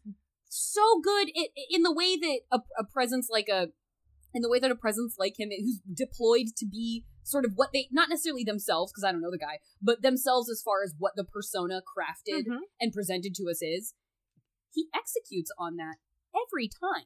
so 0.47 0.99
good 1.03 1.29
in, 1.33 1.45
in 1.69 1.81
the 1.83 1.91
way 1.93 2.15
that 2.17 2.39
a, 2.51 2.59
a 2.79 2.83
presence 2.85 3.27
like 3.31 3.47
a, 3.49 3.69
in 4.33 4.41
the 4.43 4.49
way 4.49 4.59
that 4.59 4.69
a 4.71 4.75
presence 4.75 5.15
like 5.17 5.39
him, 5.39 5.49
who's 5.49 5.79
deployed 5.93 6.47
to 6.57 6.65
be 6.67 7.05
sort 7.23 7.45
of 7.45 7.53
what 7.55 7.69
they, 7.73 7.87
not 7.91 8.09
necessarily 8.09 8.43
themselves, 8.43 8.91
because 8.91 9.03
I 9.03 9.11
don't 9.11 9.21
know 9.21 9.31
the 9.31 9.37
guy, 9.39 9.59
but 9.81 10.01
themselves 10.03 10.49
as 10.51 10.61
far 10.63 10.83
as 10.83 10.93
what 10.99 11.13
the 11.15 11.23
persona 11.23 11.81
crafted 11.81 12.45
Mhm. 12.47 12.59
and 12.79 12.91
presented 12.93 13.33
to 13.35 13.43
us 13.49 13.61
is, 13.61 13.93
he 14.71 14.87
executes 14.95 15.51
on 15.57 15.75
that 15.77 15.95
every 16.35 16.67
time. 16.67 17.05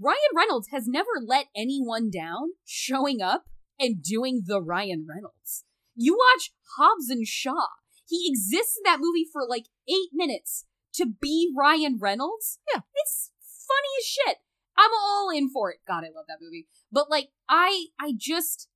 Ryan 0.00 0.18
Reynolds 0.36 0.68
has 0.70 0.86
never 0.86 1.10
let 1.24 1.46
anyone 1.56 2.10
down 2.10 2.50
showing 2.64 3.20
up 3.20 3.44
and 3.78 4.02
doing 4.02 4.42
the 4.46 4.62
Ryan 4.62 5.06
Reynolds. 5.08 5.64
You 5.94 6.14
watch 6.16 6.52
Hobbs 6.76 7.10
and 7.10 7.26
Shaw. 7.26 7.66
He 8.06 8.26
exists 8.28 8.78
in 8.78 8.82
that 8.84 9.00
movie 9.00 9.26
for 9.30 9.42
like 9.46 9.66
eight 9.88 10.10
minutes 10.12 10.66
to 10.94 11.06
be 11.06 11.52
Ryan 11.56 11.98
Reynolds. 12.00 12.58
Yeah. 12.72 12.82
It's 12.94 13.32
funny 13.40 13.88
as 14.00 14.06
shit. 14.06 14.36
I'm 14.76 14.90
all 14.92 15.30
in 15.30 15.50
for 15.50 15.72
it. 15.72 15.78
God, 15.86 16.04
I 16.04 16.14
love 16.14 16.26
that 16.28 16.38
movie. 16.40 16.68
But 16.92 17.10
like, 17.10 17.30
I, 17.48 17.86
I 18.00 18.12
just, 18.16 18.68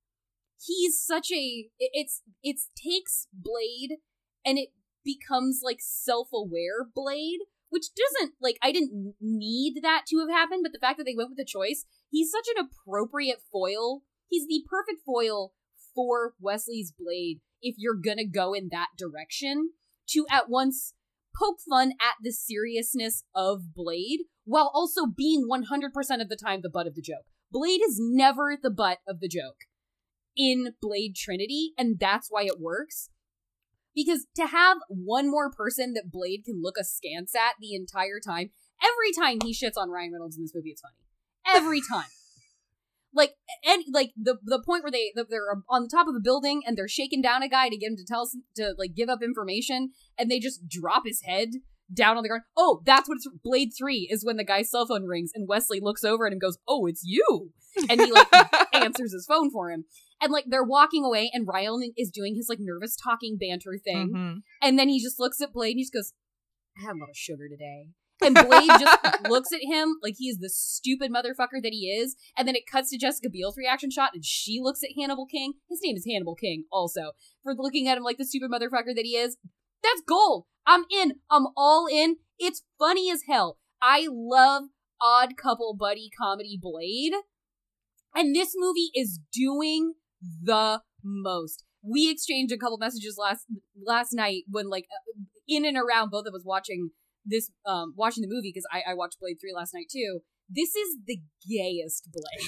he's 0.61 0.99
such 1.01 1.31
a, 1.31 1.69
it's, 1.79 2.21
it's 2.43 2.69
takes 2.75 3.27
Blade 3.33 3.99
and 4.45 4.57
it 4.57 4.69
becomes 5.05 5.61
like 5.63 5.79
self-aware 5.79 6.87
Blade, 6.93 7.39
which 7.73 7.87
doesn't, 7.97 8.35
like, 8.39 8.59
I 8.61 8.71
didn't 8.71 9.15
need 9.19 9.81
that 9.81 10.03
to 10.09 10.19
have 10.19 10.29
happened, 10.29 10.61
but 10.61 10.73
the 10.73 10.79
fact 10.79 10.99
that 10.99 11.05
they 11.05 11.15
went 11.17 11.29
with 11.29 11.39
the 11.39 11.43
choice, 11.43 11.85
he's 12.11 12.29
such 12.29 12.45
an 12.55 12.69
appropriate 12.69 13.39
foil. 13.51 14.03
He's 14.29 14.47
the 14.47 14.63
perfect 14.69 15.01
foil 15.03 15.53
for 15.95 16.35
Wesley's 16.39 16.93
Blade 16.95 17.41
if 17.63 17.75
you're 17.79 17.95
gonna 17.95 18.27
go 18.27 18.53
in 18.53 18.69
that 18.71 18.89
direction 18.95 19.71
to 20.09 20.27
at 20.29 20.49
once 20.49 20.93
poke 21.35 21.57
fun 21.67 21.93
at 21.99 22.13
the 22.21 22.31
seriousness 22.31 23.23
of 23.33 23.73
Blade 23.73 24.25
while 24.45 24.69
also 24.71 25.07
being 25.07 25.47
100% 25.49 26.21
of 26.21 26.29
the 26.29 26.35
time 26.35 26.61
the 26.61 26.69
butt 26.69 26.85
of 26.85 26.93
the 26.93 27.01
joke. 27.01 27.25
Blade 27.51 27.81
is 27.81 27.97
never 27.99 28.55
the 28.61 28.69
butt 28.69 28.99
of 29.07 29.19
the 29.19 29.27
joke 29.27 29.61
in 30.35 30.73
Blade 30.79 31.15
Trinity, 31.15 31.73
and 31.75 31.99
that's 31.99 32.27
why 32.29 32.43
it 32.43 32.59
works. 32.59 33.09
Because 33.95 34.25
to 34.35 34.47
have 34.47 34.77
one 34.87 35.29
more 35.29 35.51
person 35.51 35.93
that 35.93 36.11
Blade 36.11 36.43
can 36.45 36.61
look 36.61 36.75
askance 36.79 37.35
at 37.35 37.55
the 37.59 37.75
entire 37.75 38.19
time, 38.19 38.49
every 38.81 39.11
time 39.13 39.39
he 39.43 39.53
shits 39.53 39.77
on 39.77 39.89
Ryan 39.89 40.13
Reynolds 40.13 40.37
in 40.37 40.43
this 40.43 40.53
movie, 40.55 40.71
it's 40.71 40.81
funny. 40.81 40.95
Every 41.45 41.81
time. 41.91 42.09
like 43.13 43.35
and 43.63 43.83
like 43.91 44.11
the 44.17 44.37
the 44.43 44.61
point 44.65 44.83
where 44.83 44.91
they 44.91 45.13
they're 45.29 45.61
on 45.69 45.83
the 45.83 45.89
top 45.89 46.07
of 46.07 46.15
a 46.15 46.19
building 46.19 46.61
and 46.65 46.75
they're 46.77 46.87
shaking 46.87 47.21
down 47.21 47.43
a 47.43 47.49
guy 47.49 47.69
to 47.69 47.77
get 47.77 47.91
him 47.91 47.97
to 47.97 48.05
tell 48.05 48.21
us 48.23 48.35
to 48.55 48.73
like 48.77 48.95
give 48.95 49.09
up 49.09 49.21
information 49.21 49.91
and 50.17 50.31
they 50.31 50.39
just 50.39 50.67
drop 50.67 51.03
his 51.05 51.21
head 51.21 51.49
down 51.93 52.17
on 52.17 52.23
the 52.23 52.29
ground. 52.29 52.43
Oh, 52.57 52.81
that's 52.85 53.07
what 53.07 53.15
it's 53.15 53.27
Blade 53.43 53.71
3 53.77 54.09
is 54.11 54.25
when 54.25 54.37
the 54.37 54.43
guy's 54.43 54.71
cell 54.71 54.85
phone 54.85 55.05
rings 55.05 55.31
and 55.33 55.47
Wesley 55.47 55.79
looks 55.81 56.03
over 56.03 56.25
at 56.25 56.29
him 56.29 56.33
and 56.33 56.41
goes, 56.41 56.57
"Oh, 56.67 56.85
it's 56.85 57.03
you." 57.03 57.51
And 57.89 57.99
he 58.01 58.11
like 58.11 58.27
answers 58.73 59.13
his 59.13 59.25
phone 59.27 59.49
for 59.51 59.71
him. 59.71 59.85
And 60.21 60.31
like 60.31 60.45
they're 60.47 60.63
walking 60.63 61.03
away 61.03 61.29
and 61.33 61.47
Ryan 61.47 61.91
is 61.97 62.11
doing 62.11 62.35
his 62.35 62.47
like 62.47 62.59
nervous 62.61 62.95
talking 62.95 63.37
banter 63.37 63.77
thing. 63.83 64.11
Mhm. 64.13 64.41
And 64.61 64.77
then 64.79 64.89
he 64.89 65.01
just 65.01 65.19
looks 65.19 65.41
at 65.41 65.53
Blade 65.53 65.71
and 65.71 65.79
he 65.79 65.83
just 65.83 65.93
goes, 65.93 66.13
I 66.77 66.81
had 66.83 66.95
a 66.95 66.99
lot 66.99 67.09
of 67.09 67.17
sugar 67.17 67.49
today. 67.49 67.87
And 68.23 68.35
Blade 68.35 68.69
just 68.79 69.21
looks 69.29 69.51
at 69.51 69.59
him 69.63 69.97
like 70.01 70.15
he 70.17 70.29
is 70.29 70.37
the 70.37 70.49
stupid 70.49 71.11
motherfucker 71.11 71.61
that 71.61 71.71
he 71.71 71.89
is. 71.89 72.15
And 72.37 72.47
then 72.47 72.55
it 72.55 72.67
cuts 72.71 72.91
to 72.91 72.97
Jessica 72.97 73.29
Biel's 73.29 73.57
reaction 73.57 73.89
shot 73.91 74.11
and 74.13 74.23
she 74.23 74.59
looks 74.61 74.81
at 74.83 74.91
Hannibal 74.97 75.25
King. 75.25 75.53
His 75.69 75.79
name 75.83 75.97
is 75.97 76.05
Hannibal 76.09 76.35
King 76.35 76.65
also. 76.71 77.11
For 77.43 77.53
looking 77.57 77.87
at 77.87 77.97
him 77.97 78.03
like 78.03 78.17
the 78.17 78.25
stupid 78.25 78.51
motherfucker 78.51 78.95
that 78.95 79.03
he 79.03 79.17
is. 79.17 79.37
That's 79.83 80.01
gold. 80.07 80.45
I'm 80.65 80.85
in. 80.91 81.15
I'm 81.29 81.47
all 81.55 81.87
in. 81.87 82.17
It's 82.39 82.63
funny 82.79 83.11
as 83.11 83.21
hell. 83.29 83.57
I 83.81 84.07
love 84.09 84.63
odd 85.01 85.35
couple 85.37 85.75
buddy 85.77 86.09
comedy 86.19 86.57
Blade. 86.61 87.13
And 88.15 88.35
this 88.35 88.53
movie 88.55 88.91
is 88.93 89.19
doing 89.33 89.93
the 90.41 90.81
most. 91.03 91.63
We 91.83 92.09
exchanged 92.09 92.53
a 92.53 92.57
couple 92.57 92.77
messages 92.77 93.17
last 93.19 93.45
last 93.85 94.13
night 94.13 94.43
when 94.49 94.69
like 94.69 94.85
uh, 94.91 95.21
in 95.47 95.65
and 95.65 95.77
around 95.77 96.09
both 96.11 96.25
of 96.25 96.33
us 96.33 96.43
watching 96.45 96.91
this 97.25 97.51
um 97.65 97.93
watching 97.97 98.21
the 98.21 98.33
movie 98.33 98.51
because 98.53 98.67
I, 98.71 98.91
I 98.91 98.93
watched 98.93 99.19
Blade 99.19 99.37
3 99.41 99.53
last 99.53 99.73
night 99.73 99.87
too. 99.91 100.19
This 100.49 100.75
is 100.75 100.97
the 101.05 101.19
gayest 101.49 102.09
Blade. 102.11 102.47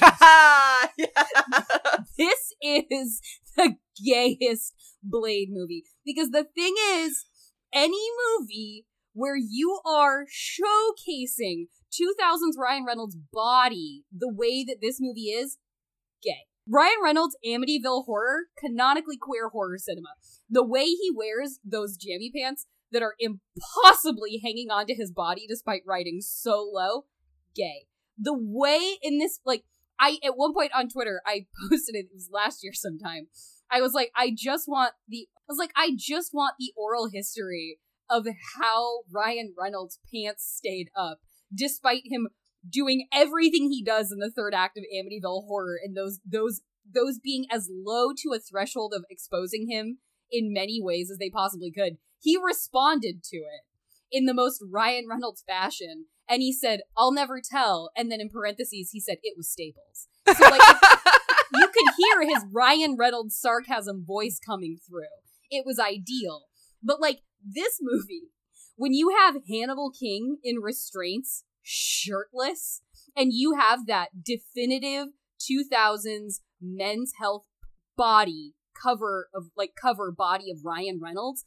this 2.18 2.54
is 2.62 3.22
the 3.58 3.76
gayest 4.06 4.74
Blade 5.04 5.50
movie 5.52 5.84
because 6.06 6.30
the 6.30 6.46
thing 6.56 6.76
is 6.94 7.26
any 7.76 8.08
movie 8.40 8.86
where 9.14 9.38
you 9.38 9.80
are 9.86 10.26
showcasing 10.26 11.68
2000s 11.94 12.58
Ryan 12.58 12.86
Reynolds 12.86 13.18
body 13.32 14.04
the 14.16 14.32
way 14.32 14.64
that 14.64 14.78
this 14.82 14.98
movie 15.00 15.30
is 15.30 15.58
gay. 16.24 16.46
Ryan 16.68 16.98
Reynolds 17.04 17.38
Amityville 17.46 18.06
horror, 18.06 18.46
canonically 18.60 19.18
queer 19.18 19.50
horror 19.50 19.78
cinema. 19.78 20.10
The 20.50 20.66
way 20.66 20.86
he 20.86 21.12
wears 21.16 21.60
those 21.64 21.96
jammy 21.96 22.32
pants 22.36 22.66
that 22.92 23.04
are 23.04 23.16
impossibly 23.20 24.42
hanging 24.44 24.70
onto 24.72 24.96
his 24.96 25.12
body 25.12 25.46
despite 25.48 25.84
riding 25.86 26.22
so 26.22 26.68
low, 26.72 27.06
gay. 27.56 27.86
The 28.18 28.36
way 28.38 28.98
in 29.02 29.20
this 29.20 29.40
like 29.46 29.64
I 30.00 30.18
at 30.24 30.38
one 30.38 30.54
point 30.54 30.72
on 30.74 30.90
Twitter 30.90 31.22
I 31.26 31.46
posted 31.70 31.96
it, 31.96 32.06
it 32.06 32.14
was 32.14 32.30
last 32.32 32.64
year 32.64 32.74
sometime. 32.74 33.28
I 33.72 33.82
was 33.82 33.94
like 33.94 34.12
I 34.16 34.34
just 34.36 34.68
want 34.68 34.94
the 35.08 35.28
I 35.38 35.44
was 35.50 35.58
like 35.58 35.72
I 35.76 35.92
just 35.96 36.34
want 36.34 36.56
the 36.60 36.74
oral 36.76 37.10
history 37.12 37.80
of 38.10 38.28
how 38.60 39.00
Ryan 39.12 39.54
Reynolds 39.60 40.00
pants 40.14 40.46
stayed 40.48 40.90
up 40.96 41.20
despite 41.54 42.04
him 42.06 42.28
doing 42.70 43.08
everything 43.14 43.70
he 43.70 43.84
does 43.84 44.12
in 44.12 44.20
the 44.20 44.32
third 44.32 44.54
act 44.54 44.78
of 44.78 44.84
Amityville 44.84 45.48
Horror 45.48 45.80
and 45.84 45.96
those 45.96 46.20
those 46.26 46.62
those 46.92 47.20
being 47.20 47.46
as 47.52 47.70
low 47.72 48.10
to 48.14 48.34
a 48.34 48.40
threshold 48.40 48.94
of 48.96 49.06
exposing 49.10 49.70
him 49.70 50.00
in 50.32 50.54
many 50.54 50.80
ways 50.82 51.10
as 51.12 51.18
they 51.18 51.30
possibly 51.30 51.72
could. 51.72 51.98
He 52.20 52.38
responded 52.38 53.24
to 53.26 53.38
it 53.38 53.62
in 54.12 54.26
the 54.26 54.34
most 54.34 54.64
Ryan 54.72 55.06
Reynolds 55.10 55.44
fashion 55.46 56.06
and 56.28 56.42
he 56.42 56.52
said, 56.54 56.82
"I'll 56.98 57.12
never 57.12 57.42
tell." 57.42 57.92
And 57.96 58.12
then 58.12 58.22
in 58.22 58.30
parentheses 58.30 58.92
he 58.92 59.00
said 59.00 59.18
it 59.24 59.36
was 59.38 59.50
Staples. 59.50 60.08
So 60.28 60.50
like 60.50 60.62
you 61.54 61.68
could 61.68 61.94
hear 61.98 62.28
his 62.28 62.44
Ryan 62.52 62.96
Reynolds 62.98 63.38
sarcasm 63.38 64.04
voice 64.06 64.40
coming 64.44 64.78
through. 64.88 65.04
It 65.50 65.66
was 65.66 65.80
ideal. 65.80 66.44
But 66.82 67.02
like 67.02 67.20
this 67.44 67.80
movie, 67.82 68.30
when 68.76 68.94
you 68.94 69.16
have 69.18 69.38
Hannibal 69.50 69.92
King 69.92 70.38
in 70.44 70.58
restraints, 70.58 71.44
shirtless, 71.62 72.82
and 73.16 73.32
you 73.34 73.56
have 73.56 73.88
that 73.88 74.24
definitive 74.24 75.08
2000s 75.40 76.40
men's 76.62 77.14
health 77.20 77.46
body 77.98 78.54
cover 78.82 79.30
of 79.34 79.46
like 79.56 79.72
cover 79.80 80.12
body 80.12 80.52
of 80.52 80.66
Ryan 80.66 81.00
Reynolds. 81.02 81.46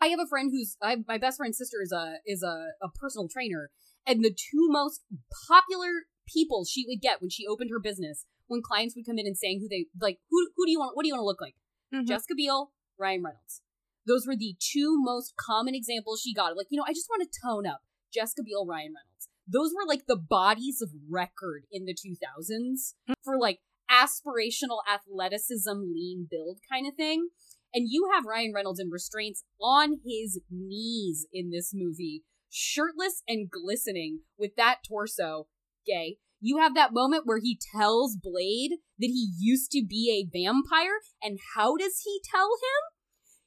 I 0.00 0.08
have 0.08 0.20
a 0.20 0.26
friend 0.26 0.50
who's 0.52 0.76
I, 0.82 0.96
my 1.08 1.18
best 1.18 1.38
friend's 1.38 1.56
sister 1.56 1.78
is 1.82 1.92
a 1.92 2.16
is 2.26 2.42
a, 2.42 2.72
a 2.82 2.88
personal 2.88 3.28
trainer, 3.28 3.70
and 4.06 4.22
the 4.22 4.30
two 4.30 4.68
most 4.68 5.02
popular 5.48 6.06
people 6.28 6.64
she 6.64 6.84
would 6.86 7.00
get 7.00 7.20
when 7.20 7.30
she 7.30 7.46
opened 7.46 7.70
her 7.70 7.80
business 7.80 8.26
when 8.46 8.62
clients 8.62 8.94
would 8.96 9.06
come 9.06 9.18
in 9.18 9.26
and 9.26 9.36
saying 9.36 9.60
who 9.60 9.68
they 9.68 9.86
like 10.00 10.18
who 10.30 10.48
who 10.56 10.66
do 10.66 10.70
you 10.70 10.78
want 10.78 10.96
what 10.96 11.02
do 11.02 11.08
you 11.08 11.14
want 11.14 11.22
to 11.22 11.26
look 11.26 11.40
like? 11.40 11.54
Mhm. 11.92 12.06
Jessica 12.06 12.34
Biel 12.34 12.72
Ryan 12.98 13.22
Reynolds. 13.22 13.62
Those 14.06 14.26
were 14.26 14.36
the 14.36 14.56
two 14.58 14.96
most 14.98 15.34
common 15.36 15.74
examples 15.74 16.20
she 16.20 16.34
got 16.34 16.56
like 16.56 16.66
you 16.70 16.78
know 16.78 16.84
I 16.86 16.92
just 16.92 17.08
want 17.08 17.22
to 17.22 17.40
tone 17.42 17.66
up. 17.66 17.82
Jessica 18.12 18.42
Biel 18.42 18.66
Ryan 18.66 18.94
Reynolds. 18.94 19.28
Those 19.46 19.72
were 19.74 19.86
like 19.86 20.06
the 20.06 20.16
bodies 20.16 20.80
of 20.80 20.90
record 21.10 21.64
in 21.70 21.84
the 21.84 21.94
2000s 21.94 22.94
for 23.22 23.38
like 23.38 23.60
aspirational 23.90 24.78
athleticism 24.90 25.92
lean 25.92 26.26
build 26.30 26.60
kind 26.70 26.86
of 26.86 26.94
thing. 26.94 27.28
And 27.74 27.88
you 27.90 28.10
have 28.14 28.24
Ryan 28.24 28.52
Reynolds 28.54 28.80
in 28.80 28.88
restraints 28.88 29.44
on 29.60 30.00
his 30.06 30.40
knees 30.50 31.26
in 31.32 31.50
this 31.50 31.72
movie 31.74 32.22
shirtless 32.48 33.22
and 33.26 33.50
glistening 33.50 34.20
with 34.38 34.54
that 34.56 34.78
torso 34.88 35.48
gay 35.84 36.18
you 36.44 36.58
have 36.58 36.74
that 36.74 36.92
moment 36.92 37.22
where 37.24 37.38
he 37.38 37.58
tells 37.74 38.16
Blade 38.16 38.72
that 38.98 39.06
he 39.06 39.32
used 39.38 39.70
to 39.72 39.82
be 39.88 40.10
a 40.12 40.28
vampire, 40.30 40.98
and 41.22 41.38
how 41.56 41.76
does 41.76 42.00
he 42.04 42.20
tell 42.30 42.48
him? 42.48 42.94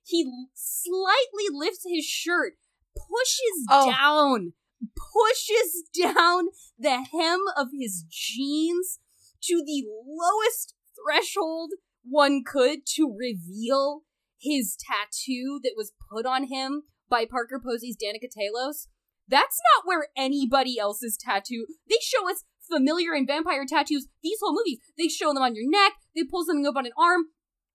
He 0.04 0.26
slightly 0.56 1.46
lifts 1.52 1.86
his 1.88 2.06
shirt, 2.06 2.54
pushes 2.96 3.66
Oh. 3.70 3.92
down, 3.92 4.54
pushes 4.96 5.84
down 6.02 6.48
the 6.78 7.04
hem 7.12 7.42
of 7.56 7.68
his 7.78 8.04
jeans 8.10 9.00
to 9.44 9.62
the 9.64 9.86
lowest 10.06 10.74
threshold 10.96 11.72
one 12.04 12.42
could 12.44 12.86
to 12.96 13.14
reveal 13.16 14.04
his 14.40 14.76
tattoo 14.78 15.60
that 15.64 15.74
was 15.76 15.94
put 16.12 16.26
on 16.26 16.48
him 16.48 16.84
by 17.10 17.26
Parker 17.26 17.62
Posey's 17.64 17.98
Danica 17.98 18.28
Talos. 18.28 18.88
That's 19.28 19.60
not 19.76 19.86
where 19.86 20.08
anybody 20.16 20.80
else's 20.80 21.18
tattoo. 21.20 21.66
They 21.90 21.98
show 22.02 22.30
us 22.30 22.44
familiar 22.72 23.14
and 23.14 23.28
vampire 23.28 23.66
tattoos 23.68 24.08
these 24.24 24.38
whole 24.42 24.54
movies. 24.54 24.80
They 24.98 25.08
show 25.08 25.34
them 25.34 25.44
on 25.44 25.56
your 25.56 25.70
neck, 25.70 25.94
they 26.16 26.24
pull 26.24 26.46
something 26.46 26.66
up 26.66 26.76
on 26.76 26.86
an 26.86 26.92
arm. 26.98 27.26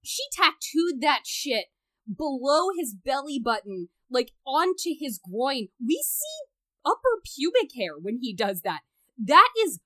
She 0.03 0.23
tattooed 0.33 1.01
that 1.01 1.23
shit 1.27 1.67
below 2.07 2.69
his 2.77 2.95
belly 2.95 3.41
button, 3.43 3.89
like 4.11 4.33
onto 4.47 4.91
his 4.99 5.19
groin. 5.19 5.69
We 5.85 6.03
see 6.05 6.51
upper 6.85 7.21
pubic 7.37 7.71
hair 7.77 7.93
when 8.01 8.19
he 8.21 8.35
does 8.35 8.63
that. 8.63 8.81
That 9.23 9.49
is 9.59 9.81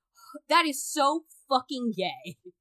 that 0.49 0.65
is 0.65 0.83
so 0.83 1.23
fucking 1.49 1.93
gay. 1.95 2.37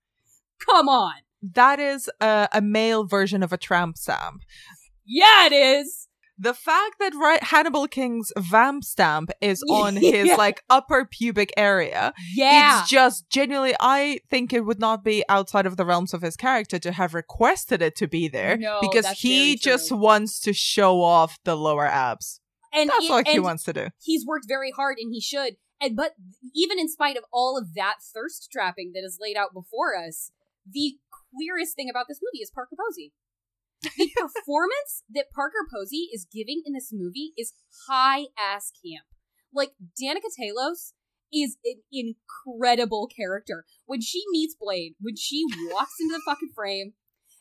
Come 0.58 0.88
on. 0.88 1.14
That 1.42 1.78
is 1.78 2.10
a, 2.20 2.48
a 2.52 2.60
male 2.60 3.04
version 3.04 3.42
of 3.42 3.52
a 3.52 3.58
tramp 3.58 3.96
stamp. 3.96 4.42
Yeah, 5.04 5.46
it 5.46 5.52
is. 5.52 6.05
The 6.38 6.52
fact 6.54 6.96
that 7.00 7.14
right 7.14 7.42
Hannibal 7.42 7.88
King's 7.88 8.32
vamp 8.38 8.84
stamp 8.84 9.30
is 9.40 9.62
on 9.70 9.96
his 9.96 10.36
like 10.36 10.62
upper 10.68 11.04
pubic 11.06 11.52
area. 11.56 12.12
Yeah. 12.34 12.80
It's 12.80 12.90
just 12.90 13.28
genuinely 13.30 13.74
I 13.80 14.20
think 14.28 14.52
it 14.52 14.60
would 14.66 14.78
not 14.78 15.02
be 15.02 15.24
outside 15.28 15.66
of 15.66 15.76
the 15.76 15.84
realms 15.86 16.12
of 16.12 16.22
his 16.22 16.36
character 16.36 16.78
to 16.78 16.92
have 16.92 17.14
requested 17.14 17.80
it 17.82 17.96
to 17.96 18.06
be 18.06 18.28
there 18.28 18.56
No, 18.56 18.78
because 18.80 19.08
he 19.18 19.56
just 19.56 19.90
wants 19.92 20.38
to 20.40 20.52
show 20.52 21.00
off 21.02 21.38
the 21.44 21.56
lower 21.56 21.86
abs. 21.86 22.40
and 22.72 22.90
That's 22.90 23.04
it- 23.06 23.10
all 23.10 23.22
he 23.24 23.40
wants 23.40 23.64
to 23.64 23.72
do. 23.72 23.88
He's 24.02 24.26
worked 24.26 24.46
very 24.46 24.70
hard 24.70 24.98
and 25.00 25.12
he 25.12 25.20
should. 25.20 25.56
And 25.80 25.96
but 25.96 26.12
even 26.54 26.78
in 26.78 26.88
spite 26.88 27.16
of 27.16 27.24
all 27.32 27.58
of 27.58 27.74
that 27.74 27.96
thirst 28.14 28.48
trapping 28.52 28.92
that 28.94 29.04
is 29.04 29.18
laid 29.20 29.36
out 29.36 29.52
before 29.54 29.96
us, 29.96 30.30
the 30.70 30.96
queerest 31.34 31.76
thing 31.76 31.88
about 31.90 32.06
this 32.08 32.20
movie 32.22 32.42
is 32.42 32.50
Parker 32.50 32.76
Posey. 32.78 33.12
The 33.96 34.10
performance 34.16 35.02
that 35.12 35.30
Parker 35.34 35.66
Posey 35.72 36.08
is 36.12 36.26
giving 36.32 36.62
in 36.64 36.72
this 36.72 36.90
movie 36.92 37.32
is 37.36 37.52
high 37.88 38.26
ass 38.38 38.72
camp. 38.84 39.06
Like 39.52 39.72
Danica 40.00 40.30
Talos 40.38 40.92
is 41.32 41.56
an 41.64 41.82
incredible 41.92 43.08
character. 43.14 43.64
When 43.84 44.00
she 44.00 44.22
meets 44.30 44.56
Blade, 44.58 44.94
when 45.00 45.16
she 45.16 45.44
walks 45.70 45.94
into 46.00 46.14
the 46.14 46.22
fucking 46.26 46.50
frame 46.54 46.94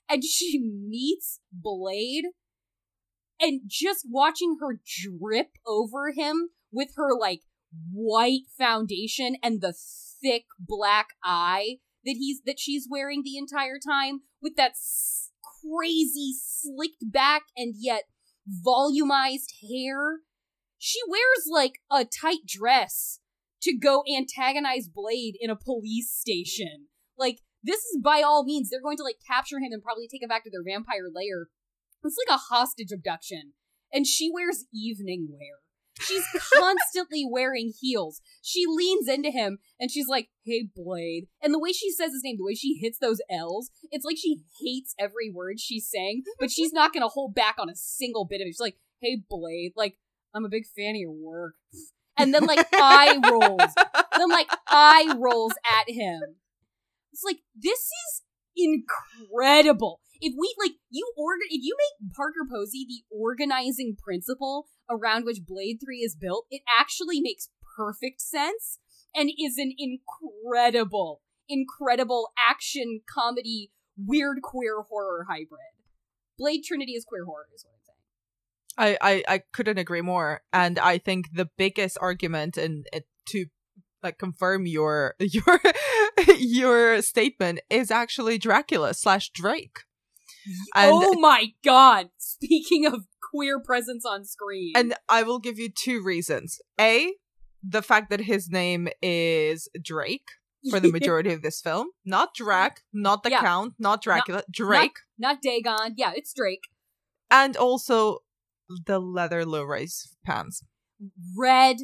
and 0.10 0.24
she 0.24 0.60
meets 0.60 1.40
Blade 1.52 2.26
and 3.40 3.62
just 3.68 4.06
watching 4.10 4.58
her 4.60 4.80
drip 4.84 5.50
over 5.66 6.12
him 6.12 6.50
with 6.72 6.90
her 6.96 7.18
like 7.18 7.42
white 7.92 8.44
foundation 8.58 9.36
and 9.44 9.62
the 9.62 9.74
thick 10.22 10.46
black 10.60 11.08
eye 11.24 11.78
that 12.06 12.16
he's 12.18 12.42
that 12.46 12.60
she's 12.60 12.88
wearing 12.90 13.24
the 13.24 13.38
entire 13.38 13.78
time 13.86 14.22
with 14.42 14.56
that 14.56 14.74
crazy 15.74 16.34
slicked 16.38 17.12
back 17.12 17.44
and 17.56 17.76
yet 17.78 18.04
volumized 18.48 19.52
hair 19.62 20.20
she 20.78 21.00
wears 21.08 21.48
like 21.52 21.80
a 21.92 22.06
tight 22.06 22.46
dress 22.46 23.20
to 23.62 23.76
go 23.76 24.04
antagonize 24.16 24.88
blade 24.88 25.36
in 25.40 25.50
a 25.50 25.56
police 25.56 26.12
station 26.12 26.88
like 27.18 27.40
this 27.64 27.80
is 27.80 28.00
by 28.04 28.22
all 28.22 28.44
means 28.44 28.70
they're 28.70 28.82
going 28.82 28.98
to 28.98 29.04
like 29.04 29.18
capture 29.28 29.58
him 29.58 29.72
and 29.72 29.82
probably 29.82 30.08
take 30.08 30.22
him 30.22 30.30
back 30.30 30.44
to 30.44 30.52
their 30.52 30.64
vampire 30.64 31.10
lair 31.14 31.48
it's 32.06 32.18
like 32.28 32.36
a 32.36 32.54
hostage 32.54 32.92
abduction. 32.92 33.54
And 33.92 34.06
she 34.06 34.30
wears 34.32 34.66
evening 34.74 35.28
wear. 35.32 35.65
She's 36.00 36.26
constantly 36.54 37.26
wearing 37.30 37.72
heels. 37.80 38.22
She 38.42 38.66
leans 38.68 39.08
into 39.08 39.30
him 39.32 39.60
and 39.80 39.90
she's 39.90 40.08
like, 40.08 40.30
Hey, 40.44 40.68
Blade. 40.76 41.28
And 41.42 41.54
the 41.54 41.60
way 41.60 41.72
she 41.72 41.92
says 41.92 42.12
his 42.12 42.22
name, 42.24 42.38
the 42.38 42.46
way 42.46 42.56
she 42.56 42.78
hits 42.82 43.00
those 43.00 43.22
L's, 43.30 43.70
it's 43.92 44.06
like 44.06 44.18
she 44.18 44.42
hates 44.62 44.94
every 45.00 45.32
word 45.32 45.60
she's 45.60 45.90
saying, 45.90 46.24
but 46.40 46.52
she's 46.52 46.74
not 46.74 46.94
going 46.94 47.04
to 47.04 47.08
hold 47.08 47.34
back 47.34 47.56
on 47.60 47.70
a 47.70 47.76
single 47.76 48.26
bit 48.26 48.42
of 48.42 48.48
it. 48.48 48.50
She's 48.50 48.60
like, 48.60 48.78
Hey, 49.02 49.22
Blade. 49.30 49.74
Like, 49.76 49.98
I'm 50.34 50.46
a 50.46 50.50
big 50.50 50.66
fan 50.76 50.96
of 50.96 51.00
your 51.02 51.12
work. 51.12 51.56
And 52.18 52.34
then, 52.34 52.46
like, 52.46 52.66
eye 52.74 53.20
rolls. 53.30 53.74
then, 54.18 54.30
like, 54.30 54.50
eye 54.68 55.14
rolls 55.18 55.54
at 55.66 55.90
him. 55.90 56.22
It's 57.12 57.24
like, 57.24 57.40
this 57.56 57.80
is 57.80 58.24
incredible. 58.56 60.00
If 60.22 60.34
we 60.38 60.54
like 60.58 60.72
you 60.90 61.12
order 61.18 61.42
if 61.50 61.62
you 61.62 61.76
make 61.78 62.14
Parker 62.16 62.48
Posey 62.50 62.86
the 62.88 63.04
organizing 63.16 63.96
principle 64.02 64.68
around 64.90 65.26
which 65.26 65.46
Blade 65.46 65.80
3 65.84 65.98
is 65.98 66.16
built, 66.16 66.46
it 66.50 66.62
actually 66.68 67.22
makes 67.22 67.50
perfect 67.78 68.22
sense 68.22 68.80
and 69.16 69.30
is 69.30 69.58
an 69.58 69.74
incredible, 69.78 71.22
incredible 71.48 72.32
action 72.38 73.02
comedy 73.10 73.72
weird 73.98 74.42
queer 74.42 74.82
horror 74.90 75.26
hybrid. 75.30 75.60
Blade 76.38 76.62
Trinity 76.66 76.94
is 76.94 77.06
queer 77.06 77.26
horror 77.26 77.48
is 77.56 77.66
what 77.66 78.88
I'm 78.88 78.96
saying. 78.98 78.98
I, 79.02 79.14
I, 79.30 79.36
I 79.36 79.42
couldn't 79.54 79.78
agree 79.78 80.02
more. 80.02 80.42
And 80.52 80.78
I 80.80 80.98
think 80.98 81.30
the 81.34 81.50
biggest 81.58 81.98
argument 82.02 82.58
and 82.58 82.86
to 83.28 83.46
like 84.04 84.20
confirm 84.20 84.66
your 84.66 85.16
your 85.20 85.62
your 86.38 87.02
statement 87.02 87.60
is 87.70 87.92
actually 87.92 88.38
Dracula 88.38 88.94
slash 88.94 89.32
Drake. 89.32 89.80
And 90.76 90.92
oh 90.94 91.20
my 91.20 91.48
god! 91.64 92.10
Speaking 92.18 92.86
of 92.86 93.06
queer 93.36 93.60
presence 93.60 94.06
on 94.06 94.24
screen. 94.26 94.74
and 94.76 94.94
I 95.10 95.24
will 95.24 95.40
give 95.40 95.60
you 95.60 95.70
two 95.70 96.02
reasons. 96.04 96.60
A, 96.80 97.14
the 97.62 97.82
fact 97.82 98.10
that 98.10 98.22
his 98.22 98.50
name 98.50 98.88
is 99.02 99.68
Drake 99.82 100.28
for 100.70 100.80
the 100.80 100.92
majority 100.98 101.34
of 101.34 101.42
this 101.42 101.60
film. 101.62 101.88
Not 102.06 102.34
Drac, 102.36 102.82
not 102.94 103.24
the 103.24 103.32
Yeah. 103.32 103.42
Count, 103.42 103.74
not 103.80 104.02
Dracula, 104.02 104.44
Drake. 104.52 104.98
not 105.18 105.42
Dagon. 105.42 105.94
Yeah, 105.98 106.12
it's 106.16 106.34
Drake. 106.34 106.64
and 107.30 107.56
also 107.58 108.20
the 108.88 109.00
leather 109.00 109.46
low 109.46 109.64
rise 109.64 110.16
pants. 110.26 110.64
red 111.38 111.78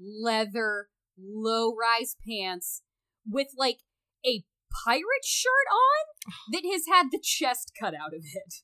leather 0.00 0.88
low 1.18 1.74
rise 1.74 2.16
pants 2.26 2.82
with 3.28 3.48
like 3.56 3.78
a 4.26 4.44
pirate 4.84 5.24
shirt 5.24 5.68
on 5.70 6.32
that 6.52 6.62
has 6.70 6.82
had 6.90 7.08
the 7.10 7.20
chest 7.22 7.72
cut 7.78 7.94
out 7.94 8.14
of 8.14 8.22
it. 8.34 8.54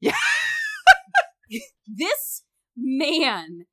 Yeah. 0.00 0.16
this 1.86 2.44
man 2.76 3.66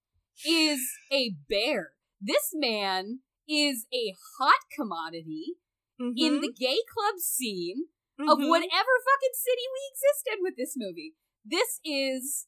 is 0.45 0.79
a 1.11 1.31
bear. 1.49 1.91
This 2.19 2.49
man 2.53 3.19
is 3.47 3.85
a 3.93 4.13
hot 4.39 4.59
commodity 4.75 5.53
in 5.99 6.41
the 6.41 6.51
gay 6.51 6.77
club 6.93 7.15
scene 7.19 7.85
of 8.19 8.37
Mhm. 8.37 8.49
whatever 8.49 8.93
fucking 9.05 9.33
city 9.33 9.61
we 9.73 9.91
existed 9.91 10.37
with 10.41 10.55
this 10.57 10.73
movie. 10.77 11.15
This 11.43 11.79
is 11.83 12.47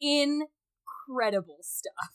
incredible 0.00 1.58
stuff. 1.62 2.14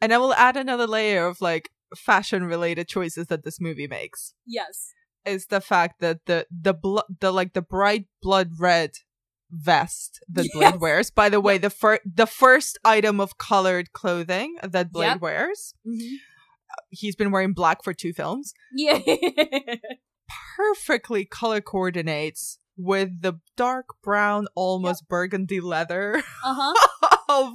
And 0.00 0.12
I 0.12 0.18
will 0.18 0.34
add 0.34 0.56
another 0.56 0.86
layer 0.86 1.26
of 1.26 1.40
like 1.40 1.70
fashion 1.96 2.44
related 2.44 2.88
choices 2.88 3.26
that 3.26 3.44
this 3.44 3.60
movie 3.60 3.86
makes. 3.86 4.34
Yes. 4.46 4.92
Is 5.26 5.46
the 5.46 5.60
fact 5.60 6.00
that 6.00 6.24
the 6.26 6.46
the 6.50 6.72
blo- 6.72 7.02
the 7.20 7.30
like 7.30 7.52
the 7.52 7.62
bright 7.62 8.06
blood 8.22 8.52
red 8.58 8.92
vest 9.52 10.20
that 10.28 10.46
Blade 10.54 10.80
wears. 10.80 11.10
By 11.10 11.28
the 11.28 11.40
way, 11.40 11.58
the 11.58 11.70
first 11.70 12.02
the 12.04 12.26
first 12.26 12.78
item 12.84 13.20
of 13.20 13.38
colored 13.38 13.92
clothing 13.92 14.56
that 14.62 14.92
Blade 14.92 15.06
Yep. 15.06 15.20
wears. 15.20 15.74
Mm-hmm. 15.86 16.14
He's 16.90 17.16
been 17.16 17.30
wearing 17.30 17.52
black 17.52 17.82
for 17.84 17.92
two 17.92 18.12
films. 18.12 18.52
Yeah. 18.74 18.98
Perfectly 20.56 21.24
color 21.24 21.60
coordinates 21.60 22.58
with 22.76 23.20
the 23.22 23.34
dark 23.56 23.86
brown, 24.02 24.46
almost 24.54 25.08
burgundy 25.08 25.60
leather 25.60 26.22
uh 26.44 26.54
huh. 26.58 27.16
of 27.28 27.52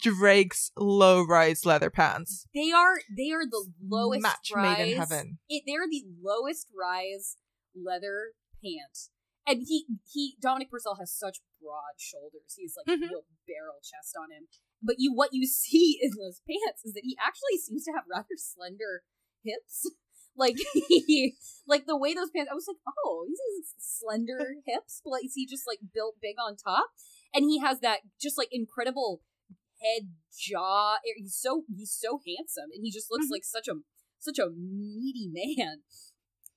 Drake's 0.00 0.70
low 0.76 1.22
rise 1.24 1.64
leather 1.66 1.90
pants. 1.90 2.46
They 2.54 2.72
are 2.72 2.96
they 3.14 3.30
are 3.30 3.44
the 3.44 3.66
lowest 3.86 4.22
Match 4.22 4.50
rise. 4.54 4.78
made 4.78 4.92
in 4.92 4.98
heaven. 4.98 5.38
It, 5.48 5.64
they're 5.66 5.86
the 5.88 6.04
lowest 6.22 6.68
rise 6.78 7.36
leather 7.76 8.32
pant. 8.64 9.10
And 9.46 9.62
he 9.68 9.86
he 10.10 10.36
Dominic 10.40 10.70
Purcell 10.70 10.96
has 10.98 11.12
such 11.12 11.40
broad 11.60 11.98
shoulders. 11.98 12.54
He's 12.56 12.74
like 12.76 12.86
Mhm. 12.98 13.10
real 13.10 13.24
barrel 13.46 13.80
chest 13.82 14.16
on 14.18 14.30
him. 14.32 14.48
But 14.82 14.96
you 14.98 15.12
what 15.12 15.30
you 15.32 15.46
see 15.62 15.98
in 16.00 16.10
those 16.18 16.40
pants 16.48 16.84
is 16.84 16.94
that 16.94 17.04
he 17.04 17.16
actually 17.20 17.58
seems 17.58 17.84
to 17.84 17.92
have 17.92 18.04
rather 18.10 18.36
slender 18.36 19.02
hips. 19.42 19.90
Like 20.36 20.56
he 20.88 21.36
like 21.64 21.86
the 21.86 21.96
way 21.96 22.12
those 22.12 22.30
pants 22.34 22.50
I 22.50 22.56
was 22.56 22.66
like, 22.66 22.78
oh, 23.06 23.24
he's 23.28 23.38
has 23.38 23.74
slender 23.78 24.56
hips, 24.66 25.00
but 25.04 25.10
like 25.10 25.24
is 25.26 25.34
he 25.36 25.46
just 25.46 25.62
like 25.64 25.78
built 25.94 26.16
big 26.20 26.34
on 26.44 26.56
top? 26.56 26.88
And 27.32 27.44
he 27.44 27.60
has 27.60 27.78
that 27.80 28.00
just 28.20 28.36
like 28.36 28.48
incredible 28.50 29.22
head 29.80 30.10
jaw. 30.36 30.96
He's 31.16 31.36
so 31.36 31.62
he's 31.72 31.92
so 31.92 32.18
handsome, 32.26 32.70
and 32.74 32.82
he 32.82 32.90
just 32.90 33.12
looks 33.12 33.26
Mhm. 33.26 33.30
like 33.30 33.44
such 33.44 33.68
a 33.68 33.74
such 34.18 34.40
a 34.40 34.50
meaty 34.50 35.30
man. 35.32 35.84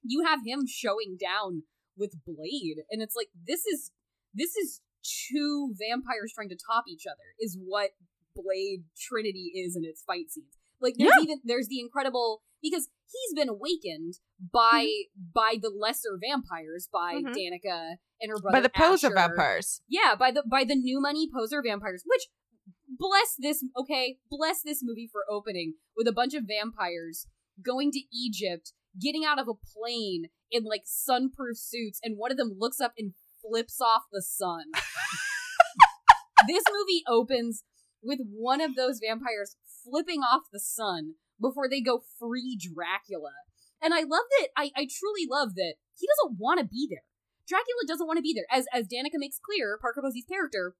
You 0.01 0.23
have 0.25 0.39
him 0.43 0.65
showing 0.65 1.15
down 1.15 1.61
with 1.97 2.13
Blade, 2.25 2.83
and 2.89 3.01
it's 3.01 3.15
like 3.15 3.29
this 3.47 3.65
is 3.65 3.91
this 4.33 4.55
is 4.55 4.81
two 5.29 5.73
vampires 5.79 6.31
trying 6.35 6.49
to 6.49 6.57
top 6.69 6.83
each 6.87 7.05
other 7.07 7.33
is 7.39 7.57
what 7.63 7.91
Blade 8.35 8.83
Trinity 8.97 9.51
is 9.55 9.75
in 9.75 9.83
its 9.85 10.03
fight 10.03 10.29
scenes. 10.29 10.53
Like 10.79 10.95
there's 10.97 11.11
Yeah. 11.17 11.23
even 11.23 11.41
there's 11.43 11.67
the 11.67 11.79
incredible 11.79 12.43
because 12.61 12.89
he's 13.11 13.33
been 13.35 13.49
awakened 13.49 14.15
by 14.51 14.85
Mm-hmm. 14.85 15.31
by 15.33 15.55
the 15.61 15.69
lesser 15.69 16.17
vampires 16.21 16.87
by 16.91 17.15
Mhm. 17.15 17.33
Danica 17.33 17.95
and 18.21 18.29
her 18.29 18.37
brother 18.39 18.57
By 18.57 18.61
the 18.61 18.69
poser 18.69 19.09
vampires. 19.13 19.81
Yeah, 19.87 20.15
by 20.15 20.31
the 20.31 20.43
by 20.43 20.63
the 20.65 20.75
new 20.75 20.99
money 21.01 21.27
poser 21.33 21.61
vampires, 21.63 22.03
which 22.05 22.27
bless 22.87 23.35
this 23.37 23.63
okay, 23.75 24.19
bless 24.29 24.61
this 24.61 24.81
movie 24.83 25.09
for 25.11 25.23
opening 25.29 25.75
with 25.95 26.07
a 26.07 26.11
bunch 26.11 26.33
of 26.33 26.43
vampires 26.47 27.27
going 27.63 27.91
to 27.91 28.01
Egypt, 28.13 28.73
getting 28.99 29.25
out 29.25 29.39
of 29.39 29.47
a 29.47 29.53
plane 29.53 30.25
in 30.51 30.63
like 30.63 30.83
sunproof 30.85 31.57
suits, 31.57 31.99
and 32.03 32.17
one 32.17 32.31
of 32.31 32.37
them 32.37 32.55
looks 32.57 32.79
up 32.79 32.93
and 32.97 33.13
flips 33.41 33.79
off 33.81 34.03
the 34.11 34.21
sun. 34.21 34.65
this 36.47 36.63
movie 36.71 37.03
opens 37.07 37.63
with 38.01 38.19
one 38.31 38.61
of 38.61 38.75
those 38.75 38.99
vampires 39.03 39.55
flipping 39.83 40.21
off 40.21 40.43
the 40.51 40.59
sun 40.59 41.15
before 41.39 41.69
they 41.69 41.81
go 41.81 42.01
free 42.19 42.57
Dracula. 42.57 43.31
And 43.81 43.93
I 43.93 44.01
love 44.01 44.25
that 44.39 44.47
I, 44.55 44.71
I 44.75 44.87
truly 44.89 45.27
love 45.29 45.55
that 45.55 45.75
he 45.95 46.07
doesn't 46.07 46.39
want 46.39 46.59
to 46.59 46.65
be 46.65 46.87
there. 46.89 47.03
Dracula 47.47 47.83
doesn't 47.87 48.07
want 48.07 48.17
to 48.17 48.23
be 48.23 48.33
there. 48.33 48.47
As 48.51 48.65
as 48.73 48.87
Danica 48.87 49.15
makes 49.15 49.39
clear, 49.39 49.77
Parker 49.79 50.01
Posey's 50.01 50.25
character, 50.27 50.75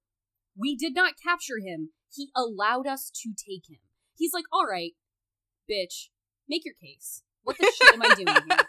we 0.56 0.76
did 0.76 0.94
not 0.94 1.14
capture 1.22 1.58
him. 1.64 1.90
He 2.12 2.30
allowed 2.34 2.86
us 2.86 3.10
to 3.22 3.30
take 3.30 3.70
him. 3.70 3.78
He's 4.16 4.32
like, 4.34 4.44
all 4.52 4.66
right, 4.66 4.92
bitch, 5.70 6.08
make 6.48 6.64
your 6.64 6.74
case. 6.74 7.22
What 7.48 7.56
the 7.56 7.72
shit 7.72 7.94
am 7.96 8.02
I 8.02 8.12
doing 8.14 8.28
here? 8.28 8.58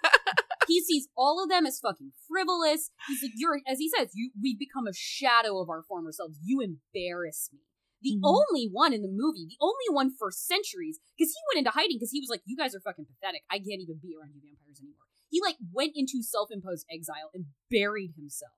He 0.69 0.83
sees 0.85 1.09
all 1.17 1.41
of 1.41 1.49
them 1.49 1.65
as 1.65 1.79
fucking 1.81 2.13
frivolous. 2.29 2.91
He's 3.07 3.23
like, 3.23 3.31
you're, 3.33 3.57
as 3.67 3.79
he 3.79 3.89
says, 3.89 4.11
you, 4.13 4.29
we've 4.39 4.59
become 4.59 4.85
a 4.85 4.93
shadow 4.93 5.57
of 5.57 5.67
our 5.67 5.81
former 5.81 6.11
selves. 6.11 6.37
You 6.43 6.61
embarrass 6.61 7.49
me. 7.51 7.61
The 8.03 8.17
Mhm. 8.17 8.21
only 8.23 8.69
one 8.71 8.93
in 8.93 9.01
the 9.01 9.09
movie, 9.09 9.47
the 9.49 9.57
only 9.59 9.89
one 9.89 10.13
for 10.15 10.29
centuries, 10.29 10.99
because 11.17 11.33
he 11.33 11.41
went 11.49 11.65
into 11.65 11.71
hiding 11.73 11.97
because 11.97 12.11
he 12.11 12.19
was 12.21 12.29
like, 12.29 12.43
you 12.45 12.55
guys 12.55 12.75
are 12.75 12.79
fucking 12.85 13.07
pathetic. 13.09 13.41
I 13.49 13.57
can't 13.57 13.81
even 13.81 13.97
be 13.97 14.13
around 14.15 14.35
you 14.35 14.41
vampires 14.45 14.79
anymore. 14.79 15.09
He 15.31 15.41
like 15.41 15.57
went 15.73 15.93
into 15.95 16.21
self-imposed 16.21 16.85
exile 16.93 17.31
and 17.33 17.47
buried 17.71 18.13
himself. 18.15 18.53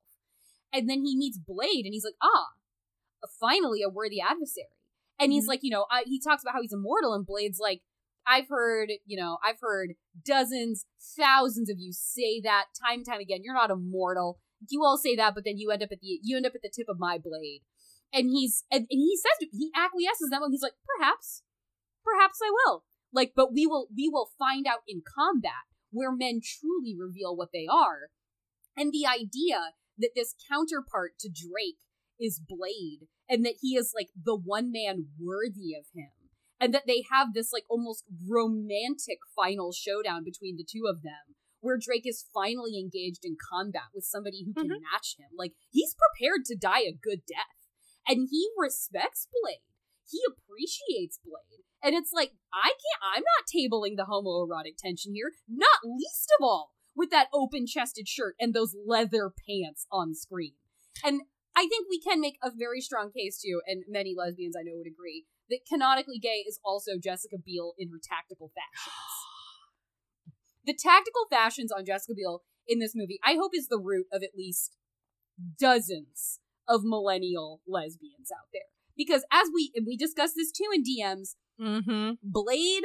And 0.74 0.90
then 0.90 1.06
he 1.06 1.16
meets 1.16 1.38
Blade 1.40 1.86
and 1.86 1.94
he's 1.94 2.04
like, 2.04 2.20
ah, 2.22 2.50
finally 3.40 3.82
a 3.84 3.90
worthy 3.90 4.20
adversary. 4.20 4.76
And 5.20 5.32
he's 5.32 5.46
Mhm. 5.46 5.50
like, 5.50 5.64
you 5.64 5.72
know, 5.72 5.86
I, 5.90 6.04
he 6.06 6.20
talks 6.20 6.44
about 6.44 6.56
how 6.56 6.62
he's 6.62 6.74
immortal, 6.74 7.14
and 7.14 7.26
Blade's 7.26 7.60
like, 7.60 7.84
I've 8.28 8.48
heard, 8.50 8.90
you 9.06 9.18
know, 9.18 9.38
I've 9.44 9.60
heard 9.62 9.94
dozens, 10.26 10.86
thousands 11.18 11.70
of 11.70 11.78
you 11.80 11.92
say 11.94 12.42
that 12.44 12.66
time 12.80 13.00
and 13.00 13.06
time 13.06 13.20
again. 13.20 13.42
You're 13.44 13.56
not 13.56 13.72
immortal. 13.72 14.40
You 14.70 14.84
all 14.84 14.98
say 14.98 15.16
that, 15.16 15.34
but 15.34 15.44
then 15.44 15.58
you 15.58 15.72
end 15.72 15.84
up 15.84 15.90
at 15.92 16.00
the 16.02 16.20
you 16.22 16.38
end 16.38 16.46
up 16.46 16.56
at 16.56 16.62
the 16.62 16.72
tip 16.74 16.88
of 16.88 17.00
my 17.00 17.18
blade. 17.18 17.62
And 18.14 18.30
he's 18.30 18.64
and, 18.72 18.82
and 18.82 19.00
he 19.00 19.18
says 19.18 19.50
he 19.52 19.72
acquiesces 19.76 20.30
that 20.30 20.42
one. 20.42 20.52
He's 20.52 20.62
like, 20.62 20.78
perhaps, 20.98 21.44
perhaps 22.04 22.40
I 22.44 22.52
will. 22.52 22.84
Like, 23.12 23.34
but 23.36 23.54
we 23.54 23.66
will 23.66 23.88
we 23.96 24.08
will 24.08 24.30
find 24.38 24.68
out 24.68 24.84
in 24.88 25.02
combat 25.02 25.66
where 25.92 26.12
men 26.12 26.42
truly 26.44 26.96
reveal 26.98 27.36
what 27.36 27.50
they 27.52 27.66
are. 27.72 28.10
And 28.78 28.92
the 28.92 29.06
idea 29.06 29.74
that 29.98 30.12
this 30.16 30.36
counterpart 30.50 31.14
to 31.20 31.30
Drake 31.30 31.80
is 32.20 32.40
Blade 32.40 33.08
and 33.28 33.44
that 33.46 33.56
he 33.62 33.76
is 33.76 33.92
like 33.96 34.10
the 34.16 34.36
one 34.36 34.72
man 34.72 35.08
worthy 35.20 35.74
of 35.76 35.86
him 35.94 36.21
and 36.62 36.74
that 36.74 36.86
they 36.86 37.04
have 37.12 37.34
this 37.34 37.52
like 37.52 37.66
almost 37.68 38.06
romantic 38.30 39.18
final 39.36 39.74
showdown 39.74 40.24
between 40.24 40.56
the 40.56 40.66
two 40.66 40.84
of 40.88 41.02
them 41.02 41.36
where 41.60 41.78
Drake 41.78 42.08
is 42.08 42.26
finally 42.34 42.80
engaged 42.80 43.24
in 43.24 43.38
combat 43.38 43.94
with 43.94 44.04
somebody 44.04 44.44
who 44.46 44.54
can 44.54 44.70
mm-hmm. 44.70 44.86
match 44.94 45.16
him. 45.18 45.30
Like 45.38 45.54
he's 45.72 45.96
prepared 45.96 46.46
to 46.46 46.56
die 46.56 46.82
a 46.82 46.94
good 46.94 47.22
death 47.28 47.58
and 48.08 48.28
he 48.30 48.50
respects 48.58 49.28
Blade. 49.42 49.66
He 50.10 50.20
appreciates 50.26 51.20
Blade. 51.24 51.66
And 51.84 51.96
it's 51.96 52.14
like 52.14 52.34
I 52.54 52.70
can't 52.70 53.02
I'm 53.02 53.24
not 53.26 53.50
tabling 53.50 53.98
the 53.98 54.06
homoerotic 54.06 54.78
tension 54.78 55.14
here 55.14 55.34
not 55.50 55.82
least 55.84 56.32
of 56.40 56.44
all 56.46 56.72
with 56.96 57.10
that 57.10 57.30
open 57.34 57.66
chested 57.66 58.08
shirt 58.08 58.36
and 58.40 58.54
those 58.54 58.76
leather 58.86 59.32
pants 59.32 59.88
on 59.92 60.14
screen. 60.14 60.54
And 61.04 61.22
I 61.56 61.68
think 61.68 61.88
we 61.90 62.00
can 62.00 62.22
make 62.22 62.38
a 62.42 62.52
very 62.52 62.82
strong 62.82 63.12
case 63.12 63.40
too, 63.42 63.62
and 63.68 63.84
many 63.88 64.16
lesbians 64.18 64.56
I 64.56 64.64
know 64.64 64.78
would 64.78 64.88
agree, 64.88 65.26
that 65.52 65.68
canonically 65.68 66.18
gay 66.18 66.44
is 66.48 66.60
also 66.66 66.94
Jessica 67.02 67.38
Biel 67.38 67.74
in 67.78 67.90
her 67.90 68.00
tactical 68.02 68.52
fashions. 68.56 69.14
the 70.66 70.74
tactical 70.74 71.28
fashions 71.30 71.72
on 71.72 71.86
Jessica 71.86 72.14
Biel 72.16 72.42
in 72.68 72.80
this 72.80 72.94
movie, 72.96 73.20
I 73.24 73.36
hope, 73.36 73.52
is 73.54 73.68
the 73.68 73.80
root 73.80 74.08
of 74.12 74.24
at 74.24 74.36
least 74.36 74.78
dozens 75.60 76.40
of 76.68 76.82
millennial 76.84 77.62
lesbians 77.68 78.32
out 78.32 78.50
there. 78.52 78.72
Because 78.98 79.24
as 79.32 79.48
we 79.54 79.72
and 79.76 79.86
we 79.86 79.96
discussed 79.96 80.34
this 80.36 80.52
too 80.52 80.70
in 80.74 80.84
DMs, 80.84 81.36
Mm-hmm. 81.62 82.12
Blade 82.24 82.84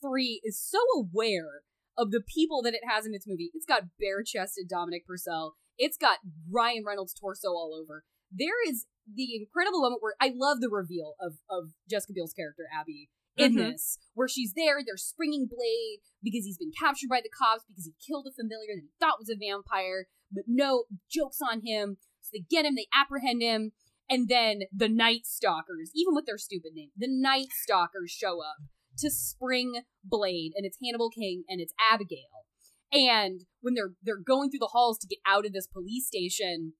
3 0.00 0.40
is 0.44 0.60
so 0.60 0.78
aware 0.96 1.62
of 1.96 2.10
the 2.10 2.22
people 2.22 2.62
that 2.62 2.74
it 2.74 2.82
has 2.88 3.06
in 3.06 3.14
its 3.14 3.26
movie. 3.26 3.50
It's 3.54 3.66
got 3.66 3.82
bare 4.00 4.22
chested 4.22 4.68
Dominic 4.68 5.06
Purcell. 5.06 5.54
It's 5.76 5.96
got 5.96 6.18
Ryan 6.50 6.84
Reynolds' 6.86 7.14
torso 7.14 7.48
all 7.48 7.78
over. 7.80 8.04
There 8.32 8.66
is 8.66 8.86
the 9.12 9.36
incredible 9.36 9.80
moment 9.80 10.02
where 10.02 10.14
I 10.20 10.32
love 10.34 10.60
the 10.60 10.70
reveal 10.70 11.14
of, 11.20 11.34
of 11.50 11.70
Jessica 11.88 12.12
Biel's 12.14 12.32
character, 12.32 12.64
Abby, 12.72 13.10
in 13.36 13.52
Mhm. 13.52 13.72
this, 13.72 13.98
where 14.14 14.28
she's 14.28 14.52
there, 14.54 14.80
they're 14.84 14.96
springing 14.96 15.46
Blade 15.46 16.00
because 16.22 16.44
he's 16.44 16.58
been 16.58 16.72
captured 16.78 17.08
by 17.10 17.20
the 17.20 17.28
cops 17.28 17.64
because 17.68 17.84
he 17.84 17.94
killed 18.06 18.26
a 18.28 18.32
familiar 18.32 18.74
that 18.76 18.82
he 18.84 18.90
thought 19.00 19.18
was 19.18 19.28
a 19.28 19.36
vampire, 19.36 20.06
but 20.30 20.44
no, 20.46 20.84
joke's 21.10 21.40
on 21.40 21.62
him. 21.64 21.98
So 22.20 22.30
they 22.32 22.44
get 22.48 22.64
him, 22.64 22.74
they 22.76 22.86
apprehend 22.94 23.42
him, 23.42 23.72
and 24.08 24.28
then 24.28 24.62
the 24.72 24.88
Night 24.88 25.26
Stalkers, 25.26 25.90
even 25.94 26.14
with 26.14 26.26
their 26.26 26.38
stupid 26.38 26.72
name, 26.74 26.90
the 26.96 27.08
Night 27.10 27.48
Stalkers 27.50 28.10
show 28.10 28.40
up 28.40 28.56
to 28.98 29.10
spring 29.10 29.82
Blade, 30.04 30.52
and 30.54 30.64
it's 30.64 30.78
Hannibal 30.82 31.10
King 31.10 31.44
and 31.48 31.60
it's 31.60 31.74
Abigail. 31.78 32.46
And 32.92 33.40
when 33.60 33.74
they're 33.74 33.94
they're 34.02 34.16
going 34.16 34.50
through 34.50 34.60
the 34.60 34.70
halls 34.72 34.98
to 34.98 35.08
get 35.08 35.18
out 35.26 35.44
of 35.44 35.52
this 35.52 35.66
police 35.66 36.06
station, 36.06 36.74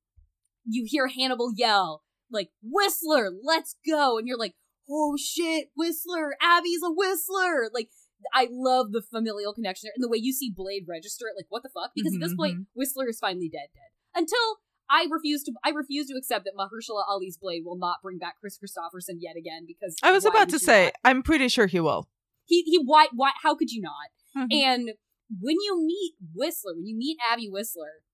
you 0.65 0.85
hear 0.87 1.09
Hannibal 1.09 1.53
yell 1.55 2.03
like 2.35 2.51
"Whistler, 2.63 3.31
let's 3.43 3.77
go!" 3.89 4.19
and 4.19 4.29
you're 4.29 4.37
like, 4.37 4.55
"Oh 4.91 5.17
shit, 5.17 5.71
Whistler! 5.77 6.37
Abby's 6.43 6.83
a 6.85 6.91
Whistler!" 6.91 7.71
Like. 7.73 7.91
I 8.33 8.49
love 8.51 8.93
the 8.93 9.03
familial 9.03 9.53
connection 9.53 9.89
there, 9.89 9.93
and 9.95 10.03
the 10.03 10.09
way 10.09 10.17
you 10.17 10.33
see 10.33 10.51
Blade 10.51 10.87
register 10.89 11.27
it. 11.29 11.37
Like, 11.37 11.45
what 11.51 11.63
the 11.63 11.69
fuck? 11.69 11.91
Because 11.95 12.15
at 12.15 12.21
this 12.21 12.33
Mhm, 12.33 12.37
point, 12.37 12.67
Whistler 12.73 13.07
is 13.07 13.19
finally 13.19 13.51
dead, 13.51 13.69
dead. 13.75 13.91
Until 14.15 14.61
I 14.89 15.07
refuse 15.11 15.43
to, 15.43 15.53
I 15.63 15.71
refuse 15.71 16.07
to 16.07 16.15
accept 16.17 16.47
that 16.47 16.55
Mahershala 16.57 17.05
Ali's 17.07 17.37
Blade 17.37 17.67
will 17.67 17.77
not 17.77 18.01
bring 18.03 18.17
back 18.17 18.41
Kris 18.41 18.57
Kristofferson 18.57 19.17
yet 19.19 19.37
again. 19.37 19.67
Because 19.67 19.97
I 20.03 20.11
was 20.11 20.25
about 20.25 20.49
to 20.51 20.59
say, 20.59 20.85
not? 20.85 20.95
I'm 21.05 21.23
pretty 21.23 21.49
sure 21.49 21.67
he 21.67 21.81
will. 21.81 22.09
he 22.47 22.63
he 22.63 22.79
why 22.79 23.09
why 23.13 23.33
how 23.43 23.55
could 23.55 23.71
you 23.71 23.83
not? 23.83 24.09
Mhm. 24.35 24.49
And 24.51 24.95
when 25.39 25.57
you 25.61 25.85
meet 25.85 26.15
Whistler, 26.35 26.75
when 26.77 26.87
you 26.87 26.97
meet 26.97 27.19
Abby 27.21 27.51
Whistler, 27.51 28.05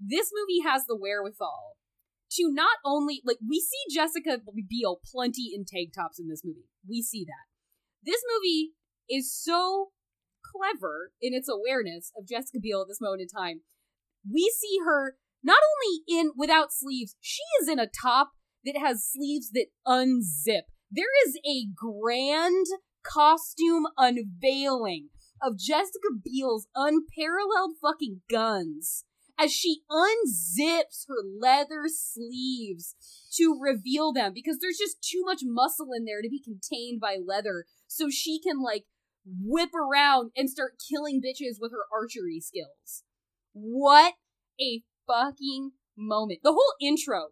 this 0.00 0.30
movie 0.32 0.60
has 0.60 0.86
the 0.86 0.96
wherewithal 0.96 1.76
to 2.32 2.50
not 2.52 2.78
only 2.84 3.22
like 3.24 3.38
we 3.46 3.60
see 3.60 3.94
Jessica 3.94 4.38
Biel 4.68 5.00
plenty 5.04 5.52
in 5.54 5.64
tank 5.64 5.92
tops 5.94 6.18
in 6.18 6.28
this 6.28 6.42
movie. 6.44 6.68
We 6.88 7.02
see 7.02 7.24
that. 7.24 7.46
This 8.04 8.22
movie 8.34 8.72
is 9.08 9.34
so 9.34 9.88
clever 10.44 11.12
in 11.20 11.34
its 11.34 11.48
awareness 11.48 12.12
of 12.18 12.28
Jessica 12.28 12.58
Biel 12.60 12.82
at 12.82 12.88
this 12.88 13.00
moment 13.00 13.22
in 13.22 13.28
time. 13.28 13.60
We 14.30 14.52
see 14.58 14.78
her 14.84 15.16
not 15.42 15.60
only 15.60 16.02
in 16.08 16.32
without 16.36 16.72
sleeves, 16.72 17.16
she 17.20 17.42
is 17.60 17.68
in 17.68 17.78
a 17.78 17.86
top 17.86 18.32
that 18.64 18.76
has 18.76 19.06
sleeves 19.06 19.50
that 19.52 19.66
unzip. 19.86 20.62
There 20.90 21.06
is 21.26 21.38
a 21.46 21.66
grand 21.74 22.66
costume 23.02 23.86
unveiling 23.96 25.08
of 25.42 25.58
Jessica 25.58 26.08
Biel's 26.22 26.66
unparalleled 26.74 27.76
fucking 27.80 28.22
guns 28.30 29.04
as 29.38 29.52
she 29.52 29.82
unzips 29.90 31.06
her 31.06 31.22
leather 31.40 31.84
sleeves 31.86 32.96
to 33.32 33.58
reveal 33.60 34.12
them 34.12 34.32
because 34.34 34.58
there's 34.60 34.78
just 34.78 35.02
too 35.02 35.22
much 35.24 35.40
muscle 35.44 35.88
in 35.96 36.04
there 36.04 36.22
to 36.22 36.28
be 36.28 36.42
contained 36.42 37.00
by 37.00 37.18
leather 37.24 37.66
so 37.86 38.08
she 38.10 38.40
can 38.40 38.62
like 38.62 38.84
whip 39.24 39.70
around 39.74 40.30
and 40.36 40.50
start 40.50 40.80
killing 40.90 41.20
bitches 41.20 41.56
with 41.60 41.70
her 41.72 41.84
archery 41.92 42.40
skills. 42.40 43.04
What 43.52 44.14
a 44.60 44.82
fucking 45.06 45.72
moment. 45.96 46.40
The 46.42 46.52
whole 46.52 46.74
intro, 46.80 47.28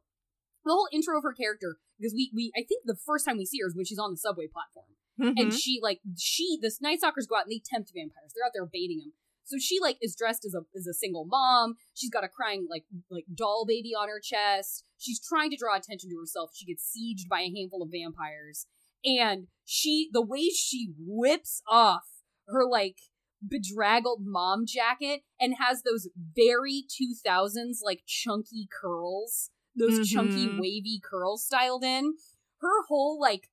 the 0.64 0.72
whole 0.72 0.88
intro 0.92 1.16
of 1.18 1.24
her 1.24 1.32
character, 1.32 1.78
because 1.98 2.12
we, 2.14 2.30
we, 2.34 2.52
I 2.56 2.62
think 2.68 2.82
the 2.84 2.96
first 2.96 3.24
time 3.24 3.38
we 3.38 3.46
see 3.46 3.58
her 3.62 3.68
is 3.68 3.74
when 3.74 3.84
she's 3.86 3.98
on 3.98 4.10
the 4.10 4.16
subway 4.16 4.46
platform. 4.46 4.86
And 5.18 5.50
Mhm. 5.50 5.58
she, 5.58 5.80
like, 5.82 6.00
she, 6.18 6.58
the 6.60 6.70
Night 6.82 6.98
Stalkers 6.98 7.26
go 7.26 7.36
out 7.36 7.44
and 7.44 7.52
they 7.52 7.62
tempt 7.64 7.90
vampires. 7.94 8.32
They're 8.34 8.44
out 8.44 8.52
there 8.52 8.66
baiting 8.66 8.98
them. 8.98 9.12
So 9.46 9.56
she, 9.58 9.78
like, 9.80 9.96
is 10.02 10.14
dressed 10.14 10.44
as 10.44 10.54
a, 10.54 10.60
as 10.76 10.86
a 10.86 10.92
single 10.94 11.24
mom. 11.24 11.76
She's 11.94 12.10
got 12.10 12.24
a 12.24 12.28
crying, 12.28 12.66
like, 12.68 12.84
like 13.10 13.24
doll 13.34 13.64
baby 13.66 13.92
on 13.98 14.08
her 14.08 14.20
chest. 14.22 14.84
She's 14.98 15.20
trying 15.20 15.50
to 15.50 15.56
draw 15.56 15.76
attention 15.76 16.10
to 16.10 16.18
herself. 16.18 16.50
She 16.54 16.66
gets 16.66 16.84
sieged 16.84 17.28
by 17.28 17.40
a 17.40 17.52
handful 17.56 17.82
of 17.82 17.90
vampires. 17.92 18.66
And 19.04 19.46
she, 19.64 20.08
the 20.12 20.20
way 20.22 20.48
she 20.50 20.88
whips 20.98 21.62
off 21.68 22.04
her 22.48 22.66
like 22.68 22.98
bedraggled 23.46 24.22
mom 24.24 24.64
jacket 24.66 25.20
and 25.40 25.54
has 25.60 25.82
those 25.82 26.08
very 26.34 26.84
2000s 26.88 27.80
like 27.84 28.02
chunky 28.06 28.68
curls, 28.80 29.50
those 29.78 30.08
chunky 30.08 30.48
Mhm. 30.48 30.58
wavy 30.58 31.00
curls 31.02 31.44
styled 31.44 31.84
in. 31.84 32.14
Her 32.60 32.84
whole 32.88 33.20
like 33.20 33.50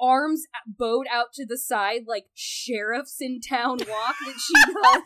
arms 0.00 0.44
bowed 0.66 1.06
out 1.10 1.32
to 1.34 1.46
the 1.46 1.58
side 1.58 2.02
like 2.06 2.26
sheriffs 2.34 3.16
in 3.20 3.40
town 3.40 3.78
walk 3.88 4.16
that 4.24 4.34
she 4.38 4.54
does 4.82 5.02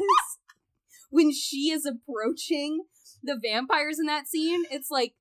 when 1.10 1.32
she 1.32 1.70
is 1.70 1.86
approaching 1.86 2.85
the 3.23 3.39
vampires 3.43 3.98
in 3.98 4.06
that 4.06 4.28
scene. 4.28 4.65
It's 4.70 4.90
like, 4.90 5.15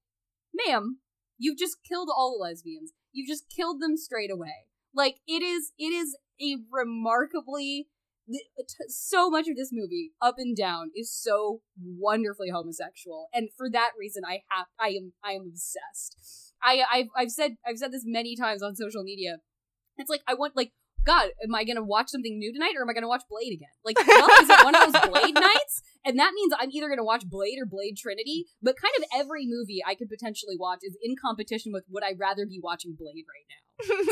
ma'am, 0.54 1.00
you've 1.38 1.58
just 1.58 1.78
killed 1.88 2.10
all 2.16 2.38
the 2.38 2.44
lesbians. 2.44 2.92
You've 3.12 3.28
just 3.28 3.46
killed 3.50 3.82
them 3.82 3.98
straight 3.98 4.32
away. 4.32 4.68
Like 4.94 5.18
it 5.28 5.42
is, 5.42 5.72
it 5.78 5.94
is 5.94 6.18
a 6.42 6.58
remarkably 6.72 7.88
uh, 8.30 8.64
so 8.90 9.30
much 9.30 9.48
of 9.48 9.56
this 9.56 9.70
movie 9.72 10.12
up 10.22 10.36
and 10.38 10.56
down 10.56 10.92
is 10.96 11.12
so 11.12 11.62
wonderfully 11.82 12.50
homosexual 12.50 13.30
and 13.34 13.48
for 13.56 13.70
that 13.70 13.92
reason 13.98 14.24
i 14.28 14.42
have 14.50 14.66
i 14.78 14.90
am 14.90 15.14
i 15.24 15.32
am 15.32 15.44
obsessed 15.48 16.54
i 16.62 16.84
i've, 16.92 17.06
I've 17.16 17.32
said 17.32 17.56
i've 17.66 17.78
said 17.78 17.94
this 17.94 18.04
many 18.06 18.36
times 18.36 18.62
on 18.62 18.76
social 18.76 19.02
media 19.04 19.38
it's 19.98 20.10
like 20.10 20.22
i 20.28 20.34
want 20.34 20.56
like 20.56 20.72
god 21.06 21.30
am 21.44 21.56
i 21.56 21.64
gonna 21.64 21.84
watch 21.84 22.10
something 22.10 22.38
new 22.38 22.52
tonight 22.52 22.74
or 22.78 22.82
am 22.82 22.90
i 22.90 22.94
gonna 22.94 23.08
watch 23.08 23.24
blade 23.30 23.54
again? 23.54 23.70
Like 23.86 23.98
well, 24.06 24.30
is 24.42 24.50
it 24.50 24.64
one 24.64 24.76
of 24.76 24.92
those 24.92 25.10
blade 25.10 25.34
nights? 25.50 25.82
And 26.06 26.20
that 26.20 26.34
means 26.34 26.54
i'm 26.60 26.72
either 26.72 26.90
gonna 26.90 27.04
watch 27.04 27.24
blade 27.28 27.58
or 27.62 27.66
blade 27.66 27.98
trinity 27.98 28.46
but 28.62 28.76
kind 28.82 28.94
of 28.98 29.04
every 29.14 29.46
movie 29.48 29.82
i 29.86 29.96
could 29.96 30.10
potentially 30.10 30.56
watch 30.58 30.80
is 30.84 30.98
in 31.02 31.16
competition 31.16 31.72
with 31.74 31.86
would 31.90 32.04
i 32.04 32.14
rather 32.18 32.46
be 32.46 32.60
watching 32.62 32.96
blade 32.98 33.26
right 33.28 33.48
now. 33.50 33.64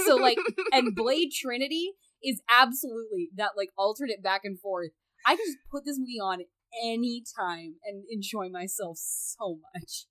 So 0.05 0.15
like 0.15 0.37
and 0.71 0.95
blade 0.95 1.31
trinity 1.31 1.93
is 2.23 2.41
absolutely 2.49 3.29
that 3.35 3.51
like 3.57 3.69
alternate 3.77 4.21
back 4.23 4.41
and 4.43 4.59
forth. 4.59 4.91
I 5.25 5.35
can 5.35 5.45
just 5.45 5.57
put 5.71 5.85
this 5.85 5.97
movie 5.97 6.19
on 6.21 6.41
anytime 6.83 7.75
and 7.85 8.03
enjoy 8.09 8.49
myself 8.49 8.97
so 8.99 9.59
much. 9.73 10.05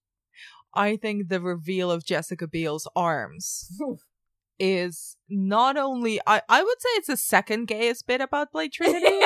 I 0.74 0.96
think 0.96 1.28
the 1.28 1.40
reveal 1.40 1.90
of 1.90 2.04
Jessica 2.04 2.48
Biel's 2.48 2.88
arms 2.96 3.70
is 4.58 5.16
not 5.28 5.76
only 5.76 6.20
I, 6.26 6.42
I 6.48 6.62
would 6.62 6.80
say 6.80 6.88
it's 6.94 7.06
the 7.08 7.16
second 7.16 7.66
gayest 7.66 8.06
bit 8.06 8.20
about 8.20 8.52
Blade 8.52 8.72
Trinity. 8.74 9.20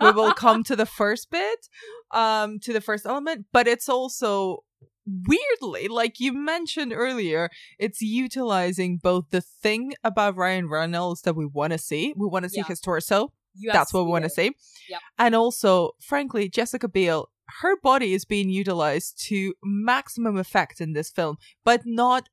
we 0.00 0.10
will 0.12 0.32
come 0.32 0.62
to 0.64 0.76
the 0.76 0.86
first 0.86 1.30
bit, 1.30 1.68
um, 2.12 2.58
to 2.60 2.72
the 2.72 2.80
first 2.80 3.04
element, 3.06 3.46
but 3.52 3.66
it's 3.68 3.88
also 3.88 4.64
weirdly, 5.06 5.88
like 5.88 6.20
you 6.20 6.32
mentioned 6.32 6.92
earlier, 6.94 7.50
it's 7.78 8.00
utilizing 8.00 8.96
both 8.96 9.30
the 9.30 9.40
thing 9.40 9.92
about 10.04 10.36
Ryan 10.36 10.68
Reynolds 10.68 11.22
that 11.22 11.34
we 11.36 11.46
want 11.46 11.72
to 11.72 11.78
see. 11.78 12.14
We 12.16 12.26
want 12.26 12.44
to 12.44 12.48
see 12.48 12.60
Yeah. 12.60 12.66
his 12.68 12.80
torso. 12.80 13.32
You 13.54 13.72
That's 13.72 13.92
what 13.92 14.04
we 14.04 14.10
want 14.12 14.24
to 14.24 14.30
see. 14.30 14.52
Yep. 14.88 15.00
And 15.18 15.34
also, 15.34 15.90
frankly, 16.00 16.48
Jessica 16.48 16.88
Biel, 16.88 17.28
her 17.60 17.76
body 17.82 18.14
is 18.14 18.24
being 18.24 18.48
utilized 18.48 19.20
to 19.26 19.54
maximum 19.64 20.36
effect 20.36 20.80
in 20.80 20.92
this 20.92 21.10
film, 21.10 21.36
but 21.64 21.82
not 21.84 22.28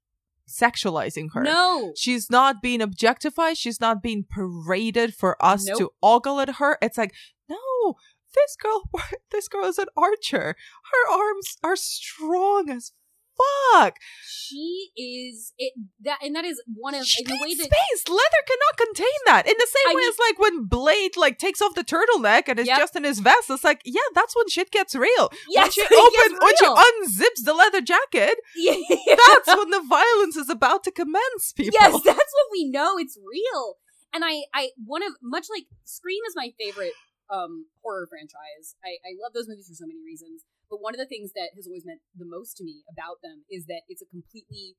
sexualizing 0.47 1.27
her. 1.33 1.43
no 1.43 1.93
She's 1.95 2.29
not 2.29 2.61
being 2.61 2.81
objectified. 2.81 3.57
She's 3.57 3.81
not 3.81 4.01
being 4.01 4.23
paraded 4.29 5.13
for 5.13 5.35
us 5.43 5.65
Nope. 5.65 5.77
to 5.79 5.89
ogle 6.01 6.39
at 6.39 6.55
her. 6.55 6.77
It's 6.81 6.97
like, 6.97 7.13
no, 7.49 7.95
this 8.35 8.55
girl, 8.55 8.83
this 9.31 9.47
girl 9.47 9.65
is 9.65 9.77
an 9.77 9.87
archer. 9.97 10.55
Her 10.91 11.13
arms 11.13 11.57
are 11.63 11.75
strong 11.75 12.69
as 12.69 12.91
fuck. 13.37 13.97
she 14.25 14.89
is 14.97 15.53
it 15.57 15.73
that 16.01 16.19
and 16.21 16.35
that 16.35 16.45
is 16.45 16.61
one 16.73 16.95
of 16.95 17.05
She 17.05 17.23
in 17.23 17.29
the 17.29 17.37
way 17.41 17.53
that 17.55 17.65
space. 17.65 18.03
Leather 18.09 18.43
cannot 18.47 18.77
contain 18.77 19.19
that. 19.27 19.47
In 19.47 19.53
the 19.57 19.67
same 19.69 19.91
I 19.91 19.93
way 19.95 20.01
mean- 20.01 20.09
as 20.09 20.19
like 20.19 20.39
when 20.39 20.65
Blade 20.65 21.17
like 21.17 21.37
takes 21.39 21.61
off 21.61 21.75
the 21.75 21.83
turtleneck 21.83 22.47
and 22.47 22.59
is 22.59 22.67
Yep. 22.67 22.77
just 22.79 22.95
in 22.95 23.03
his 23.03 23.19
vest. 23.19 23.49
It's 23.49 23.63
like, 23.63 23.81
yeah, 23.85 24.01
that's 24.13 24.35
when 24.35 24.47
shit 24.49 24.71
gets 24.71 24.95
real. 24.95 25.29
Yes, 25.49 25.63
when 25.65 25.71
she 25.71 25.81
open, 25.95 26.37
gets 26.37 26.43
when 26.43 26.55
she 26.57 26.65
unzips 26.65 27.45
the 27.45 27.53
leather 27.53 27.81
jacket, 27.81 28.37
yeah. 28.55 28.73
that's 29.07 29.47
when 29.47 29.69
the 29.69 29.83
violence 29.87 30.35
is 30.35 30.49
about 30.49 30.83
to 30.85 30.91
commence. 30.91 31.53
People. 31.55 31.77
Yes, 31.79 31.93
that's 32.05 32.17
what 32.17 32.47
we 32.51 32.69
know. 32.69 32.97
It's 32.97 33.17
real. 33.17 33.75
And 34.13 34.23
I, 34.25 34.43
I, 34.53 34.69
one 34.85 35.03
of 35.03 35.13
much 35.21 35.47
like 35.49 35.65
Scream 35.83 36.21
is 36.27 36.33
my 36.35 36.51
favorite 36.59 36.93
um 37.29 37.65
horror 37.83 38.07
franchise. 38.09 38.75
I, 38.83 38.95
I 39.03 39.11
love 39.21 39.33
those 39.33 39.47
movies 39.49 39.67
for 39.67 39.75
so 39.75 39.85
many 39.85 39.99
reasons. 40.03 40.43
But 40.69 40.81
one 40.81 40.93
of 40.93 40.99
the 40.99 41.07
things 41.07 41.31
that 41.33 41.55
has 41.55 41.65
always 41.67 41.85
meant 41.85 42.01
the 42.15 42.27
most 42.27 42.57
to 42.57 42.63
me 42.63 42.83
about 42.91 43.23
them 43.23 43.45
is 43.49 43.65
that 43.67 43.87
it's 43.87 44.01
a 44.01 44.05
completely 44.11 44.75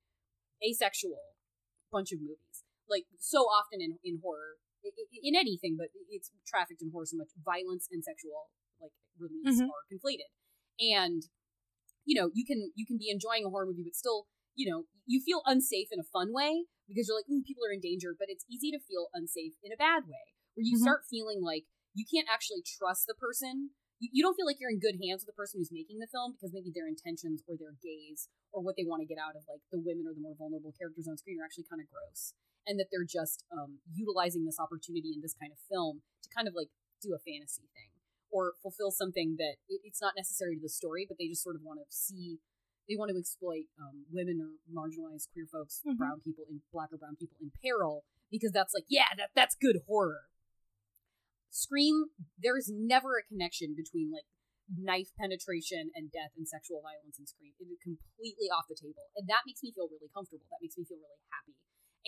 asexual 0.61 1.35
bunch 1.91 2.13
of 2.13 2.21
movies. 2.21 2.65
Like 2.89 3.05
so 3.19 3.49
often 3.49 3.81
in 3.81 3.99
in 4.05 4.21
horror, 4.23 4.61
in 4.85 5.35
anything, 5.37 5.77
but 5.77 5.89
it's 6.09 6.31
trafficked 6.47 6.83
in 6.83 6.91
horror 6.93 7.07
so 7.07 7.17
much. 7.17 7.29
Violence 7.45 7.89
and 7.91 8.05
sexual 8.05 8.49
like 8.81 8.93
release 9.19 9.61
Mhm. 9.61 9.69
are 9.69 9.85
conflated, 9.93 10.31
and 10.81 11.29
you 12.05 12.15
know 12.19 12.31
you 12.33 12.45
can 12.45 12.73
you 12.75 12.87
can 12.87 12.97
be 12.99 13.11
enjoying 13.11 13.45
a 13.45 13.51
horror 13.51 13.67
movie, 13.67 13.85
but 13.85 13.95
still 13.97 14.27
you 14.55 14.69
know 14.71 14.85
you 15.07 15.21
feel 15.21 15.43
unsafe 15.45 15.89
in 15.93 16.01
a 16.01 16.05
fun 16.05 16.33
way 16.33 16.67
because 16.87 17.09
you're 17.09 17.17
like, 17.17 17.29
ooh, 17.29 17.43
people 17.45 17.65
are 17.65 17.73
in 17.73 17.81
danger. 17.81 18.15
But 18.19 18.29
it's 18.31 18.45
easy 18.49 18.71
to 18.73 18.81
feel 18.81 19.09
unsafe 19.13 19.55
in 19.63 19.73
a 19.73 19.77
bad 19.77 20.05
way, 20.07 20.33
where 20.55 20.65
you 20.65 20.77
Mhm. 20.77 20.83
start 20.83 21.05
feeling 21.09 21.43
like 21.43 21.65
you 21.95 22.05
can't 22.05 22.29
actually 22.29 22.63
trust 22.63 23.07
the 23.07 23.15
person. 23.15 23.75
You, 23.99 24.09
you 24.13 24.23
don't 24.23 24.35
feel 24.39 24.47
like 24.47 24.59
you're 24.63 24.71
in 24.71 24.79
good 24.79 24.99
hands 25.03 25.23
with 25.23 25.31
the 25.35 25.39
person 25.39 25.59
who's 25.59 25.75
making 25.75 25.99
the 25.99 26.07
film 26.11 26.35
because 26.35 26.55
maybe 26.55 26.71
their 26.75 26.87
intentions 26.87 27.43
or 27.51 27.59
their 27.59 27.75
gaze 27.83 28.29
or 28.55 28.63
what 28.63 28.75
they 28.79 28.87
want 28.87 29.03
to 29.03 29.09
get 29.11 29.19
out 29.19 29.35
of 29.35 29.43
like 29.51 29.63
the 29.75 29.79
women 29.83 30.07
or 30.07 30.15
the 30.15 30.23
more 30.23 30.39
vulnerable 30.39 30.73
characters 30.79 31.07
on 31.11 31.19
screen 31.19 31.39
are 31.43 31.45
actually 31.47 31.67
kind 31.67 31.83
of 31.83 31.91
gross 31.91 32.33
and 32.67 32.79
that 32.79 32.89
they're 32.95 33.07
just 33.09 33.43
um, 33.51 33.79
utilizing 33.91 34.45
this 34.47 34.59
opportunity 34.61 35.11
in 35.15 35.21
this 35.21 35.35
kind 35.35 35.51
of 35.51 35.59
film 35.71 36.01
to 36.23 36.29
kind 36.31 36.47
of 36.47 36.55
like 36.55 36.71
do 37.03 37.15
a 37.15 37.21
fantasy 37.23 37.67
thing 37.75 37.91
or 38.31 38.55
fulfill 38.63 38.91
something 38.93 39.37
that 39.39 39.57
it, 39.69 39.81
it's 39.85 40.01
not 40.03 40.13
necessary 40.17 40.55
to 40.57 40.63
the 40.63 40.69
story 40.73 41.07
but 41.07 41.17
they 41.19 41.27
just 41.29 41.43
sort 41.43 41.57
of 41.57 41.63
want 41.67 41.79
to 41.83 41.87
see 41.91 42.39
they 42.89 42.97
want 42.97 43.11
to 43.13 43.19
exploit 43.19 43.69
um, 43.83 44.07
women 44.15 44.41
or 44.41 44.57
marginalized 44.73 45.29
queer 45.35 45.47
folks 45.51 45.83
Mhm. 45.87 45.97
brown 45.99 46.21
people 46.23 46.45
in 46.51 46.61
black 46.73 46.89
or 46.93 46.99
brown 46.99 47.17
people 47.17 47.37
in 47.41 47.51
peril 47.63 48.05
because 48.31 48.53
that's 48.53 48.75
like 48.75 48.85
yeah 48.89 49.11
that, 49.17 49.31
that's 49.35 49.55
good 49.57 49.81
horror 49.87 50.29
scream 51.51 52.13
there's 52.37 52.71
never 52.73 53.17
a 53.17 53.27
connection 53.27 53.75
between 53.77 54.13
like 54.13 54.29
knife 54.69 55.09
penetration 55.17 55.89
and 55.97 56.13
death 56.13 56.37
and 56.37 56.45
sexual 56.45 56.85
violence 56.85 57.17
in 57.17 57.25
Scream. 57.25 57.57
It 57.57 57.73
is 57.73 57.81
completely 57.81 58.53
off 58.53 58.69
the 58.69 58.77
table. 58.77 59.09
And 59.17 59.25
that 59.29 59.49
makes 59.49 59.65
me 59.65 59.73
feel 59.73 59.89
really 59.89 60.13
comfortable. 60.13 60.45
That 60.53 60.61
makes 60.61 60.77
me 60.77 60.85
feel 60.85 61.01
really 61.01 61.25
happy. 61.33 61.57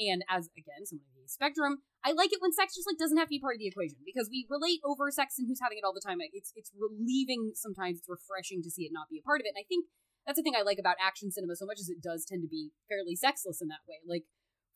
And 0.00 0.22
as 0.28 0.48
again, 0.56 0.86
someone 0.86 1.08
of 1.08 1.24
the 1.24 1.28
spectrum, 1.28 1.82
I 2.04 2.12
like 2.12 2.32
it 2.32 2.40
when 2.40 2.54
sex 2.54 2.76
just 2.76 2.88
like 2.88 3.00
doesn't 3.00 3.18
have 3.18 3.28
to 3.28 3.36
be 3.36 3.42
part 3.42 3.56
of 3.56 3.60
the 3.60 3.68
equation 3.68 4.00
because 4.04 4.28
we 4.30 4.46
relate 4.48 4.80
over 4.84 5.10
sex 5.10 5.36
and 5.36 5.48
who's 5.48 5.60
having 5.60 5.80
it 5.80 5.84
all 5.84 5.96
the 5.96 6.04
time. 6.04 6.20
It's 6.20 6.52
it's 6.54 6.72
relieving 6.76 7.52
sometimes. 7.56 8.00
It's 8.00 8.08
refreshing 8.08 8.62
to 8.64 8.70
see 8.70 8.88
it 8.88 8.94
not 8.94 9.10
be 9.10 9.20
a 9.20 9.26
part 9.26 9.40
of 9.42 9.48
it. 9.48 9.56
And 9.56 9.60
I 9.60 9.66
think 9.66 9.88
that's 10.24 10.38
the 10.38 10.44
thing 10.44 10.56
I 10.56 10.62
like 10.62 10.78
about 10.78 11.00
action 11.02 11.32
cinema 11.32 11.56
so 11.56 11.66
much 11.66 11.80
as 11.80 11.90
it 11.90 12.00
does 12.00 12.24
tend 12.24 12.44
to 12.44 12.48
be 12.48 12.72
fairly 12.88 13.16
sexless 13.16 13.60
in 13.60 13.68
that 13.68 13.84
way. 13.88 14.00
Like 14.06 14.24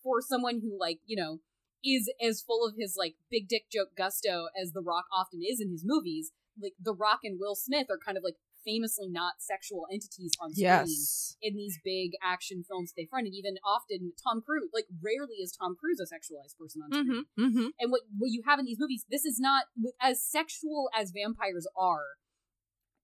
for 0.03 0.21
someone 0.21 0.61
who 0.61 0.77
like, 0.77 0.99
you 1.07 1.17
know, 1.17 1.41
is 1.85 2.11
as 2.21 2.41
full 2.43 2.67
of 2.67 2.75
his 2.79 2.97
like 2.99 3.15
big 3.31 3.49
dick 3.49 3.65
joke 3.71 3.91
gusto 3.97 4.49
as 4.61 4.73
The 4.73 4.83
Rock 4.83 5.05
often 5.13 5.41
is 5.47 5.61
in 5.61 5.71
his 5.71 5.83
movies, 5.85 6.33
like 6.61 6.75
The 6.81 6.95
Rock 6.95 7.21
and 7.25 7.39
Will 7.39 7.55
Smith 7.55 7.87
are 7.91 7.99
kind 8.05 8.17
of 8.19 8.25
like 8.25 8.37
famously 8.65 9.11
not 9.11 9.35
sexual 9.41 9.85
entities 9.93 10.33
on 10.41 10.55
screen 10.55 10.65
Yes. 10.89 11.37
in 11.43 11.55
these 11.55 11.79
big 11.85 12.13
action 12.25 12.65
films 12.67 12.95
they 12.97 13.05
front. 13.05 13.27
And 13.27 13.35
even 13.37 13.57
often 13.63 14.13
Tom 14.27 14.41
Cruise, 14.41 14.71
like 14.73 14.87
rarely 15.05 15.37
is 15.43 15.53
Tom 15.53 15.77
Cruise 15.79 16.01
a 16.01 16.09
sexualized 16.09 16.57
person 16.59 16.81
on 16.81 16.89
screen. 16.91 17.25
Mm-hmm. 17.39 17.45
Mm-hmm. 17.45 17.67
And 17.79 17.93
what 17.93 18.01
what 18.17 18.31
you 18.31 18.43
have 18.47 18.59
in 18.59 18.65
these 18.65 18.81
movies, 18.81 19.05
this 19.11 19.27
is 19.27 19.39
not 19.39 19.65
as 20.01 20.25
sexual 20.25 20.89
as 20.97 21.13
vampires 21.15 21.67
are. 21.79 22.17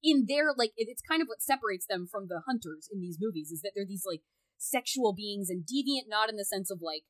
In 0.02 0.24
their 0.26 0.54
like, 0.56 0.72
it- 0.78 0.88
it's 0.88 1.02
kind 1.02 1.20
of 1.20 1.28
what 1.28 1.42
separates 1.42 1.84
them 1.86 2.06
from 2.10 2.28
the 2.28 2.40
hunters 2.46 2.88
in 2.90 3.00
these 3.00 3.18
movies 3.20 3.50
is 3.50 3.60
that 3.60 3.72
they're 3.74 3.84
these 3.84 4.06
like 4.08 4.22
sexual 4.56 5.12
beings 5.12 5.50
and 5.50 5.64
deviant, 5.64 6.08
not 6.08 6.30
in 6.30 6.36
the 6.36 6.44
sense 6.44 6.70
of 6.70 6.80
like 6.80 7.02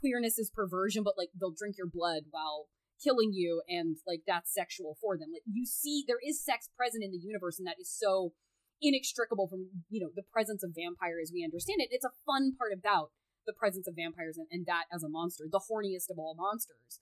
queerness 0.00 0.38
is 0.38 0.50
perversion, 0.50 1.02
but 1.02 1.18
like 1.18 1.30
they'll 1.38 1.54
drink 1.56 1.76
your 1.76 1.88
blood 1.88 2.24
while 2.30 2.66
killing 3.02 3.32
you, 3.32 3.62
and 3.68 3.96
like 4.06 4.22
that's 4.26 4.52
sexual 4.52 4.96
for 5.00 5.16
them. 5.16 5.30
Like 5.32 5.42
you 5.50 5.66
see, 5.66 6.04
there 6.06 6.22
is 6.26 6.44
sex 6.44 6.68
present 6.76 7.04
in 7.04 7.12
the 7.12 7.22
universe, 7.22 7.58
and 7.58 7.66
that 7.66 7.80
is 7.80 7.90
so 7.90 8.32
inextricable 8.80 9.48
from 9.48 9.68
you 9.90 10.00
know 10.00 10.10
the 10.14 10.22
presence 10.22 10.62
of 10.62 10.74
vampire 10.74 11.18
as 11.22 11.30
we 11.32 11.44
understand 11.44 11.80
it. 11.80 11.88
It's 11.90 12.04
a 12.04 12.18
fun 12.26 12.52
part 12.56 12.72
about 12.72 13.10
the 13.46 13.52
presence 13.52 13.88
of 13.88 13.96
vampires 13.96 14.36
and, 14.36 14.46
and 14.50 14.66
that 14.66 14.84
as 14.92 15.02
a 15.02 15.08
monster, 15.08 15.44
the 15.50 15.64
horniest 15.72 16.10
of 16.10 16.18
all 16.18 16.36
monsters. 16.36 17.00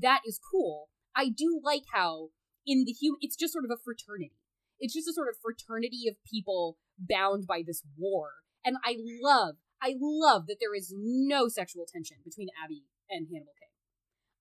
That 0.00 0.20
is 0.24 0.38
cool. 0.38 0.88
I 1.14 1.28
do 1.28 1.60
like 1.62 1.82
how 1.92 2.28
in 2.64 2.84
the 2.86 2.92
human, 2.92 3.18
it's 3.20 3.36
just 3.36 3.52
sort 3.52 3.64
of 3.64 3.70
a 3.72 3.82
fraternity. 3.82 4.38
It's 4.78 4.94
just 4.94 5.08
a 5.08 5.12
sort 5.12 5.28
of 5.28 5.42
fraternity 5.42 6.06
of 6.08 6.14
people 6.30 6.76
bound 6.98 7.46
by 7.46 7.62
this 7.66 7.82
war. 7.98 8.30
And 8.64 8.76
I 8.84 8.96
love, 9.20 9.56
I 9.80 9.94
love 10.00 10.46
that 10.46 10.56
there 10.60 10.74
is 10.74 10.92
no 10.96 11.48
sexual 11.48 11.86
tension 11.90 12.18
between 12.24 12.48
Abby 12.62 12.84
and 13.08 13.28
Hannibal 13.32 13.52
King. 13.58 13.68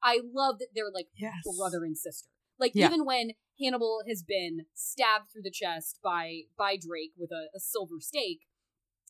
I 0.01 0.21
love 0.33 0.59
that 0.59 0.69
they're 0.73 0.91
like 0.93 1.07
Yes. 1.15 1.43
brother 1.57 1.83
and 1.83 1.97
sister. 1.97 2.29
Like 2.59 2.73
Yeah. 2.75 2.87
even 2.87 3.05
when 3.05 3.31
Hannibal 3.61 4.01
has 4.07 4.23
been 4.23 4.65
stabbed 4.73 5.31
through 5.31 5.43
the 5.43 5.51
chest 5.51 5.99
by 6.03 6.43
by 6.57 6.77
Drake 6.77 7.13
with 7.17 7.31
a, 7.31 7.49
a 7.55 7.59
silver 7.59 7.99
stake, 7.99 8.41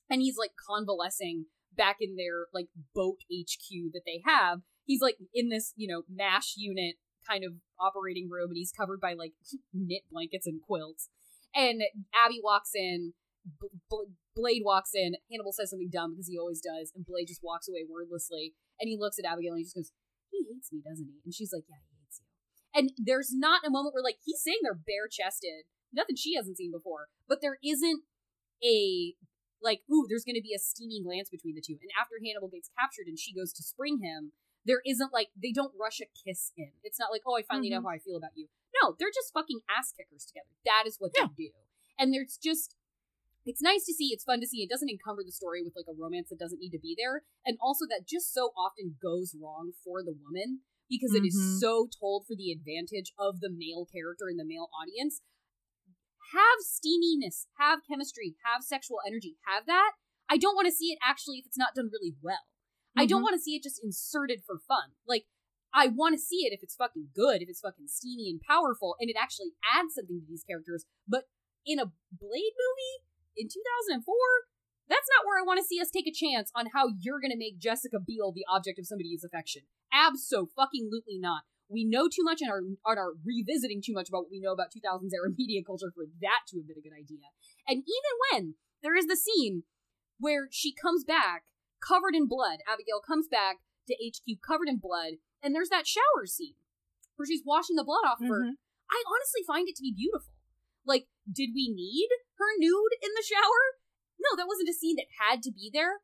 and 0.10 0.22
he's 0.22 0.38
like 0.38 0.52
convalescing 0.70 1.46
back 1.76 1.98
in 2.02 2.16
their 2.16 2.48
like 2.54 2.68
boat 2.94 3.20
HQ 3.32 3.92
that 3.94 4.04
they 4.06 4.22
have. 4.26 4.62
He's 4.86 5.02
like 5.02 5.18
in 5.34 5.50
this 5.50 5.74
you 5.76 5.88
know 5.88 6.04
mash 6.10 6.54
unit 6.58 6.96
kind 7.28 7.44
of 7.44 7.54
operating 7.80 8.30
room, 8.30 8.50
and 8.50 8.58
he's 8.58 8.72
covered 8.72 9.00
by 9.02 9.14
like 9.14 9.34
knit 9.74 10.04
blankets 10.12 10.48
and 10.48 10.62
quilts. 10.62 11.10
And 11.56 11.82
Abby 12.14 12.40
walks 12.44 12.72
in. 12.76 13.14
B- 13.60 13.68
B- 13.90 14.14
Blade 14.36 14.62
walks 14.64 14.92
in. 14.94 15.16
Hannibal 15.32 15.54
says 15.54 15.70
something 15.72 15.90
dumb 15.92 16.14
because 16.14 16.28
he 16.28 16.38
always 16.38 16.62
does, 16.62 16.92
and 16.96 17.06
Blade 17.06 17.28
just 17.28 17.42
walks 17.44 17.68
away 17.68 17.86
wordlessly. 17.88 18.54
And 18.80 18.88
he 18.90 18.98
looks 18.98 19.18
at 19.18 19.26
Abigail 19.26 19.54
and 19.54 19.60
he 19.60 19.64
just 19.66 19.76
goes, 19.76 19.92
"He 20.30 20.46
hates 20.52 20.72
me, 20.72 20.82
doesn't 20.84 21.08
he?" 21.08 21.20
And 21.26 21.34
she's 21.34 21.52
like, 21.54 21.64
"Yeah, 21.68 21.82
he 21.90 21.96
hates 22.04 22.20
you." 22.22 22.26
And 22.76 22.92
there's 22.98 23.32
not 23.34 23.66
a 23.66 23.72
moment 23.72 23.94
where 23.94 24.04
like 24.04 24.20
he's 24.24 24.42
saying 24.44 24.60
they're 24.62 24.76
bare 24.78 25.08
chested, 25.10 25.66
nothing 25.92 26.16
she 26.16 26.36
hasn't 26.36 26.58
seen 26.58 26.72
before, 26.72 27.08
but 27.28 27.40
there 27.42 27.58
isn't 27.64 28.04
a 28.64 29.16
like, 29.62 29.82
ooh, 29.92 30.06
there's 30.08 30.24
going 30.24 30.38
to 30.38 30.42
be 30.46 30.54
a 30.54 30.60
steamy 30.62 31.02
glance 31.02 31.30
between 31.34 31.56
the 31.58 31.64
two. 31.66 31.82
And 31.82 31.90
after 32.00 32.22
Hannibal 32.22 32.48
gets 32.48 32.70
captured 32.78 33.08
and 33.10 33.18
she 33.18 33.34
goes 33.34 33.52
to 33.58 33.64
spring 33.66 33.98
him, 34.06 34.34
there 34.70 34.82
isn't 34.86 35.12
like 35.12 35.30
they 35.34 35.52
don't 35.52 35.74
rush 35.74 35.98
a 36.00 36.06
kiss 36.14 36.52
in. 36.56 36.70
It's 36.84 37.00
not 37.00 37.10
like, 37.10 37.24
oh, 37.26 37.36
I 37.36 37.42
finally 37.42 37.72
know 37.74 37.82
Mhm. 37.82 37.90
how 37.90 37.98
I 37.98 38.00
feel 38.00 38.18
about 38.18 38.38
you. 38.38 38.50
No, 38.80 38.96
they're 39.00 39.10
just 39.10 39.34
fucking 39.34 39.62
ass 39.66 39.92
kickers 39.92 40.26
together. 40.30 40.54
That 40.66 40.84
is 40.86 40.98
what 41.00 41.12
Yeah. 41.18 41.30
they 41.36 41.50
do. 41.50 41.52
And 41.98 42.14
there's 42.14 42.38
just 42.38 42.76
it's 43.48 43.62
nice 43.62 43.86
to 43.86 43.94
see, 43.94 44.12
it's 44.12 44.24
fun 44.24 44.42
to 44.42 44.48
see. 44.48 44.62
It 44.62 44.70
doesn't 44.70 44.90
encumber 44.90 45.24
the 45.24 45.32
story 45.32 45.64
with 45.64 45.74
like 45.76 45.88
a 45.88 45.96
romance 45.98 46.30
that 46.30 46.40
doesn't 46.40 46.60
need 46.60 46.72
to 46.72 46.80
be 46.80 46.96
there. 46.98 47.24
And 47.46 47.58
also 47.62 47.86
that 47.88 48.08
just 48.08 48.34
so 48.34 48.52
often 48.58 48.98
goes 49.02 49.36
wrong 49.40 49.72
for 49.84 50.04
the 50.04 50.14
woman 50.14 50.62
because 50.90 51.14
it 51.14 51.24
is 51.26 51.36
Mhm. 51.36 51.60
so 51.60 51.88
told 51.88 52.28
for 52.28 52.36
the 52.36 52.52
advantage 52.52 53.14
of 53.18 53.40
the 53.40 53.50
male 53.50 53.86
character 53.86 54.28
and 54.28 54.40
the 54.40 54.46
male 54.46 54.70
audience. 54.76 55.22
Have 56.34 56.60
steaminess, 56.60 57.48
have 57.58 57.84
chemistry, 57.88 58.36
have 58.44 58.64
sexual 58.64 59.00
energy, 59.08 59.38
have 59.46 59.66
that. 59.66 59.94
I 60.30 60.38
don't 60.38 60.56
want 60.56 60.68
to 60.68 60.76
see 60.76 60.92
it 60.92 61.00
actually 61.02 61.40
if 61.40 61.46
it's 61.46 61.58
not 61.58 61.74
done 61.74 61.90
really 61.92 62.16
well. 62.22 62.48
I 62.96 63.06
don't 63.06 63.22
Mhm. 63.22 63.24
want 63.24 63.36
to 63.36 63.42
see 63.42 63.56
it 63.56 63.64
just 63.64 63.82
inserted 63.82 64.44
for 64.44 64.60
fun. 64.60 64.96
Like, 65.06 65.28
I 65.74 65.88
want 65.88 66.16
to 66.16 66.20
see 66.22 66.46
it 66.46 66.52
if 66.54 66.64
it's 66.64 66.76
fucking 66.76 67.12
good, 67.14 67.42
if 67.42 67.50
it's 67.50 67.62
fucking 67.62 67.88
steamy 67.88 68.30
and 68.30 68.42
powerful, 68.42 68.96
and 69.00 69.10
it 69.10 69.16
actually 69.16 69.56
adds 69.64 69.94
something 69.94 70.20
to 70.20 70.26
these 70.26 70.44
characters. 70.44 70.86
But 71.08 71.30
in 71.66 71.80
a 71.80 71.94
Blade 72.12 72.54
movie 72.58 73.07
in 73.38 73.48
2004, 73.48 74.02
that's 74.90 75.08
not 75.16 75.26
where 75.28 75.40
I 75.40 75.46
want 75.46 75.60
to 75.60 75.68
see 75.68 75.80
us 75.80 75.92
take 75.92 76.08
a 76.08 76.16
chance 76.16 76.52
on 76.56 76.74
how 76.74 76.90
you're 77.00 77.20
going 77.20 77.32
to 77.32 77.38
make 77.38 77.60
Jessica 77.60 78.00
Biel 78.00 78.32
the 78.32 78.48
object 78.50 78.80
of 78.80 78.88
somebody's 78.88 79.24
affection. 79.24 79.64
Abso 79.94 80.48
fucking 80.56 80.90
lutely 80.92 81.20
not. 81.20 81.44
We 81.70 81.84
know 81.84 82.08
too 82.08 82.24
much 82.24 82.40
and 82.40 82.50
are, 82.50 82.64
and 82.64 82.80
are 82.86 83.20
revisiting 83.28 83.84
too 83.84 83.92
much 83.92 84.08
about 84.08 84.28
what 84.28 84.32
we 84.32 84.40
know 84.40 84.56
about 84.56 84.72
2000s 84.72 85.12
era 85.12 85.28
media 85.36 85.62
culture 85.64 85.92
for 85.92 86.08
that 86.24 86.48
to 86.50 86.58
have 86.58 86.68
been 86.68 86.80
a 86.80 86.86
good 86.86 86.96
idea. 86.96 87.28
And 87.68 87.84
even 87.84 88.14
when 88.32 88.56
there 88.82 88.96
is 88.96 89.06
the 89.06 89.20
scene 89.20 89.64
where 90.20 90.48
she 90.52 90.72
comes 90.72 91.04
back 91.04 91.44
covered 91.84 92.16
in 92.16 92.28
blood, 92.28 92.64
Abigail 92.64 93.04
comes 93.04 93.28
back 93.28 93.60
to 93.92 94.00
HQ 94.00 94.40
covered 94.40 94.72
in 94.72 94.80
blood, 94.80 95.20
and 95.44 95.54
there's 95.54 95.70
that 95.70 95.88
shower 95.88 96.26
scene 96.26 96.56
where 97.16 97.28
she's 97.28 97.44
washing 97.44 97.76
the 97.76 97.84
blood 97.84 98.08
off 98.08 98.22
of 98.22 98.28
her. 98.32 98.48
Mm-hmm. 98.48 98.64
I 98.88 99.04
honestly 99.04 99.44
find 99.44 99.68
it 99.68 99.76
to 99.76 99.84
be 99.84 99.92
beautiful. 99.92 100.37
Like, 100.88 101.12
did 101.28 101.52
we 101.54 101.68
need 101.68 102.08
her 102.40 102.52
nude 102.58 102.96
in 103.04 103.12
the 103.14 103.28
shower? 103.28 103.84
No, 104.18 104.34
that 104.40 104.48
wasn't 104.48 104.72
a 104.72 104.74
scene 104.74 104.96
that 104.96 105.12
had 105.20 105.44
to 105.44 105.52
be 105.52 105.70
there. 105.70 106.02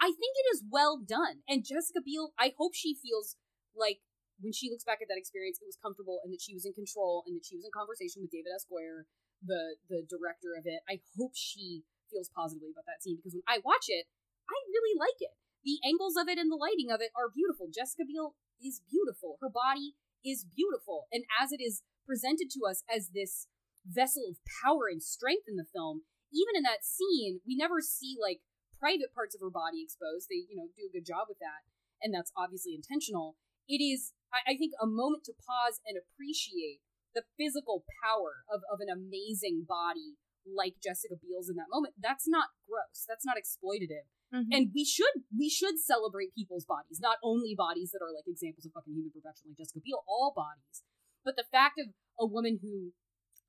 I 0.00 0.10
think 0.10 0.32
it 0.40 0.48
is 0.56 0.64
well 0.66 0.98
done. 0.98 1.44
And 1.46 1.64
Jessica 1.64 2.00
Biel, 2.00 2.32
I 2.40 2.56
hope 2.56 2.72
she 2.74 2.96
feels 2.96 3.36
like 3.76 4.00
when 4.40 4.52
she 4.52 4.68
looks 4.68 4.84
back 4.84 5.00
at 5.00 5.08
that 5.08 5.20
experience, 5.20 5.60
it 5.60 5.68
was 5.68 5.80
comfortable 5.80 6.20
and 6.24 6.32
that 6.32 6.42
she 6.42 6.52
was 6.52 6.64
in 6.64 6.76
control 6.76 7.24
and 7.24 7.36
that 7.36 7.46
she 7.46 7.56
was 7.56 7.64
in 7.64 7.72
conversation 7.72 8.20
with 8.20 8.32
David. 8.32 8.52
Goyer, 8.68 9.08
the 9.44 9.76
the 9.88 10.04
director 10.04 10.56
of 10.56 10.64
it. 10.64 10.80
I 10.88 11.00
hope 11.16 11.32
she 11.36 11.84
feels 12.12 12.32
positively 12.32 12.72
about 12.72 12.88
that 12.88 13.00
scene 13.04 13.16
because 13.16 13.36
when 13.36 13.46
I 13.48 13.64
watch 13.64 13.88
it, 13.88 14.08
I 14.48 14.56
really 14.68 14.96
like 14.96 15.20
it. 15.20 15.36
The 15.64 15.80
angles 15.82 16.14
of 16.14 16.28
it 16.28 16.38
and 16.38 16.52
the 16.52 16.60
lighting 16.60 16.92
of 16.92 17.00
it 17.00 17.10
are 17.18 17.32
beautiful. 17.32 17.68
Jessica 17.72 18.06
Biel 18.06 18.38
is 18.62 18.84
beautiful. 18.86 19.36
Her 19.42 19.50
body 19.50 19.98
is 20.22 20.46
beautiful. 20.46 21.10
And 21.10 21.24
as 21.32 21.50
it 21.50 21.58
is 21.58 21.82
presented 22.06 22.48
to 22.54 22.62
us 22.68 22.86
as 22.86 23.10
this 23.10 23.48
vessel 23.86 24.26
of 24.28 24.36
power 24.62 24.90
and 24.90 25.02
strength 25.02 25.46
in 25.48 25.56
the 25.56 25.68
film, 25.72 26.02
even 26.34 26.58
in 26.58 26.62
that 26.62 26.84
scene, 26.84 27.40
we 27.46 27.56
never 27.56 27.80
see 27.80 28.18
like 28.20 28.42
private 28.78 29.14
parts 29.14 29.34
of 29.34 29.40
her 29.40 29.50
body 29.50 29.82
exposed. 29.82 30.28
They, 30.28 30.44
you 30.50 30.56
know, 30.58 30.68
do 30.76 30.90
a 30.90 30.92
good 30.92 31.06
job 31.06 31.30
with 31.30 31.38
that. 31.38 31.64
And 32.02 32.12
that's 32.12 32.32
obviously 32.36 32.74
intentional. 32.76 33.36
It 33.68 33.80
is, 33.80 34.12
I, 34.30 34.52
I 34.52 34.54
think, 34.56 34.76
a 34.76 34.86
moment 34.86 35.24
to 35.26 35.34
pause 35.34 35.80
and 35.86 35.96
appreciate 35.96 36.84
the 37.16 37.24
physical 37.40 37.82
power 38.04 38.44
of, 38.52 38.60
of 38.68 38.84
an 38.84 38.92
amazing 38.92 39.64
body 39.64 40.20
like 40.44 40.78
Jessica 40.78 41.16
Biel's 41.16 41.48
in 41.48 41.56
that 41.56 41.72
moment. 41.72 41.96
That's 41.98 42.28
not 42.28 42.54
gross. 42.68 43.02
That's 43.08 43.24
not 43.24 43.40
exploitative. 43.40 44.06
Mhm. 44.30 44.50
And 44.52 44.70
we 44.74 44.84
should 44.84 45.22
we 45.30 45.48
should 45.48 45.78
celebrate 45.78 46.34
people's 46.34 46.66
bodies, 46.66 46.98
not 47.00 47.18
only 47.22 47.54
bodies 47.54 47.90
that 47.92 48.02
are 48.02 48.12
like 48.12 48.26
examples 48.26 48.66
of 48.66 48.72
fucking 48.74 48.94
human 48.94 49.10
perfection 49.10 49.50
like 49.50 49.58
Jessica 49.58 49.80
Biel, 49.82 50.02
all 50.06 50.32
bodies. 50.34 50.82
But 51.24 51.36
the 51.36 51.46
fact 51.50 51.78
of 51.78 51.94
a 52.18 52.26
woman 52.26 52.58
who 52.62 52.92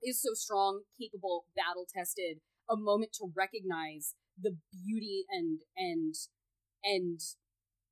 is 0.04 0.22
so 0.22 0.34
strong, 0.34 0.82
capable, 1.00 1.46
battle 1.56 1.86
tested, 1.88 2.40
a 2.70 2.76
moment 2.76 3.14
to 3.14 3.32
recognize 3.36 4.16
the 4.40 4.58
beauty 4.72 5.26
and 5.30 5.60
and 5.76 6.16
and 6.84 7.20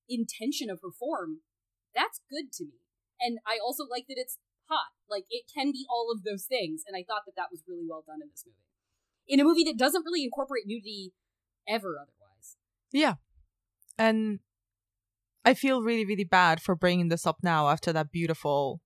intention 0.07 0.69
of 0.69 0.80
her 0.82 0.91
form, 0.91 1.40
that's 1.95 2.22
good 2.30 2.52
to 2.53 2.65
me. 2.65 2.80
And 3.19 3.40
I 3.48 3.57
also 3.64 3.84
like 3.90 4.06
that 4.07 4.18
it's 4.18 4.38
hot. 4.69 4.94
Like 5.10 5.26
it 5.30 5.45
can 5.53 5.72
be 5.72 5.86
all 5.90 6.11
of 6.11 6.23
those 6.23 6.45
things, 6.45 6.84
and 6.88 6.95
I 6.95 7.03
thought 7.03 7.23
that 7.26 7.36
that 7.36 7.49
was 7.52 7.64
really 7.68 7.86
well 7.88 8.03
done 8.06 8.19
in 8.22 8.30
this 8.30 8.44
movie. 8.45 8.57
In 9.27 9.40
a 9.40 9.44
movie 9.44 9.64
that 9.64 9.77
doesn't 9.77 10.06
really 10.06 10.23
incorporate 10.23 10.68
nudity 10.68 11.14
ever 11.68 11.95
otherwise. 11.98 12.57
Yeah. 12.91 13.15
And 13.98 14.40
I 15.44 15.53
feel 15.53 15.82
really, 15.82 16.06
really 16.06 16.23
bad 16.23 16.61
for 16.61 16.76
bringing 16.76 17.10
this 17.10 17.26
up 17.26 17.38
now 17.41 17.69
after 17.69 17.94
that 17.94 18.11
beautiful, 18.11 18.82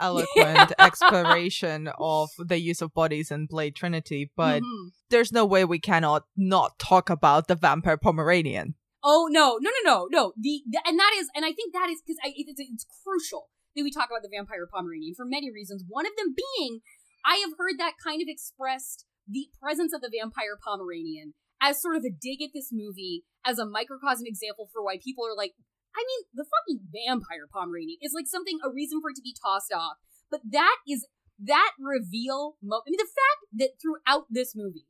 eloquent 0.00 0.72
exploration 0.78 1.88
of 1.98 2.28
the 2.38 2.58
use 2.60 2.80
of 2.82 2.92
bodies 2.94 3.30
in 3.30 3.46
Blade 3.46 3.74
Trinity, 3.76 4.30
but 4.36 4.62
Mhm. 4.62 4.90
there's 5.10 5.32
no 5.32 5.44
way 5.44 5.64
we 5.64 5.78
cannot 5.78 6.24
not 6.36 6.78
talk 6.78 7.10
about 7.10 7.48
the 7.48 7.54
vampire 7.54 7.96
Pomeranian. 7.96 8.74
Oh 9.02 9.28
no, 9.30 9.58
no, 9.60 9.70
no, 9.84 9.92
no, 9.92 10.08
no. 10.10 10.32
The, 10.36 10.62
the 10.68 10.80
and 10.86 10.98
that 10.98 11.12
is, 11.16 11.28
and 11.34 11.44
I 11.44 11.52
think 11.52 11.72
that 11.72 11.88
is 11.88 12.02
because 12.04 12.18
it's, 12.24 12.60
it's 12.60 12.86
crucial 13.04 13.48
that 13.74 13.82
we 13.82 13.90
talk 13.90 14.08
about 14.10 14.22
the 14.22 14.28
vampire 14.34 14.66
Pomeranian 14.72 15.14
for 15.16 15.24
many 15.24 15.50
reasons. 15.50 15.84
One 15.88 16.06
of 16.06 16.12
them 16.16 16.34
being, 16.36 16.80
I 17.24 17.36
have 17.36 17.54
heard 17.58 17.78
that 17.78 17.94
kind 18.04 18.20
of 18.20 18.28
expressed 18.28 19.06
the 19.28 19.48
presence 19.60 19.94
of 19.94 20.00
the 20.00 20.10
vampire 20.12 20.58
Pomeranian 20.62 21.34
as 21.62 21.80
sort 21.80 21.96
of 21.96 22.04
a 22.04 22.10
dig 22.10 22.42
at 22.42 22.50
this 22.54 22.70
movie 22.72 23.24
as 23.44 23.58
a 23.58 23.66
microcosm 23.66 24.26
example 24.26 24.68
for 24.72 24.82
why 24.84 24.98
people 25.02 25.24
are 25.24 25.36
like, 25.36 25.52
I 26.00 26.04
mean, 26.08 26.22
the 26.32 26.48
fucking 26.48 26.88
vampire 26.88 27.44
Pomeranian 27.52 28.00
is 28.00 28.16
like 28.16 28.26
something 28.26 28.58
a 28.64 28.72
reason 28.72 29.00
for 29.00 29.10
it 29.10 29.16
to 29.16 29.22
be 29.22 29.36
tossed 29.36 29.72
off. 29.72 30.00
But 30.30 30.40
that 30.48 30.76
is 30.88 31.04
that 31.38 31.72
reveal. 31.78 32.56
Mo- 32.62 32.80
I 32.86 32.88
mean, 32.88 32.96
the 32.96 33.04
fact 33.04 33.40
that 33.52 33.76
throughout 33.76 34.26
this 34.30 34.56
movie, 34.56 34.86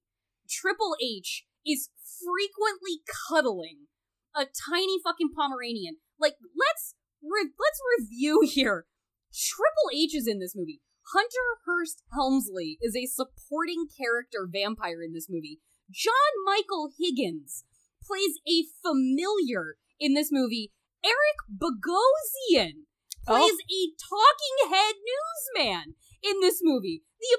Triple 0.49 0.95
H 1.03 1.45
is 1.67 1.91
frequently 1.99 3.03
cuddling 3.07 3.91
a 4.35 4.47
tiny 4.47 5.03
fucking 5.03 5.31
Pomeranian. 5.35 5.97
Like, 6.19 6.35
let's 6.55 6.95
re- 7.23 7.51
let's 7.59 7.81
review 7.99 8.47
here. 8.47 8.87
Triple 9.35 9.91
H 9.95 10.15
is 10.15 10.27
in 10.27 10.39
this 10.39 10.55
movie. 10.55 10.81
Hunter 11.13 11.59
Hearst 11.67 12.03
Helmsley 12.13 12.79
is 12.81 12.95
a 12.95 13.07
supporting 13.07 13.87
character 13.91 14.47
vampire 14.51 15.03
in 15.03 15.13
this 15.13 15.27
movie. 15.29 15.59
John 15.91 16.15
Michael 16.45 16.91
Higgins 16.99 17.65
plays 18.07 18.39
a 18.47 18.67
familiar 18.83 19.77
in 19.99 20.15
this 20.15 20.31
movie. 20.31 20.73
Eric 21.05 21.39
Bogosian 21.51 22.85
plays 23.27 23.53
oh. 23.53 23.71
a 23.71 23.83
talking 23.99 24.75
head 24.75 24.95
newsman 25.07 25.95
in 26.23 26.41
this 26.41 26.61
movie. 26.63 27.03
The 27.21 27.39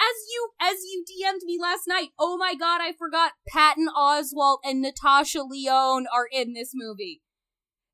as 0.00 0.14
you 0.30 0.50
as 0.60 0.76
you 0.84 1.04
DM'd 1.04 1.42
me 1.44 1.58
last 1.60 1.82
night. 1.86 2.10
Oh 2.18 2.36
my 2.36 2.54
god, 2.54 2.80
I 2.80 2.92
forgot 2.96 3.32
Patton 3.48 3.88
Oswalt 3.96 4.58
and 4.64 4.80
Natasha 4.80 5.42
Lyonne 5.42 6.06
are 6.14 6.28
in 6.30 6.52
this 6.52 6.70
movie. 6.74 7.22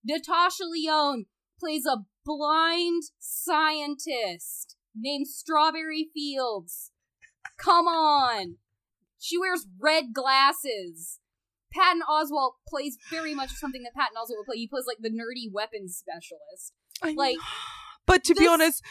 Natasha 0.05 0.65
Lyonne 0.65 1.27
plays 1.59 1.87
a 1.87 2.05
blind 2.25 3.05
scientist 3.19 4.77
named 4.95 5.27
Strawberry 5.29 6.09
Fields. 6.13 6.91
Come 7.59 7.87
on. 7.87 8.57
She 9.19 9.39
wears 9.39 9.67
red 9.81 10.13
glasses. 10.13 11.21
Patton 11.75 12.03
Oswalt 12.09 12.53
plays 12.69 12.97
very 13.11 13.35
much 13.35 13.51
something 13.51 13.83
that 13.83 13.95
Patton 13.95 14.17
Oswalt 14.17 14.39
would 14.39 14.47
play. 14.47 14.57
He 14.57 14.67
plays 14.67 14.85
like 14.87 14.99
the 15.01 15.11
nerdy 15.11 15.53
weapons 15.53 15.97
specialist. 15.97 16.73
Like 17.17 17.37
But 18.07 18.25
to 18.25 18.35
be 18.35 18.47
honest, 18.47 18.83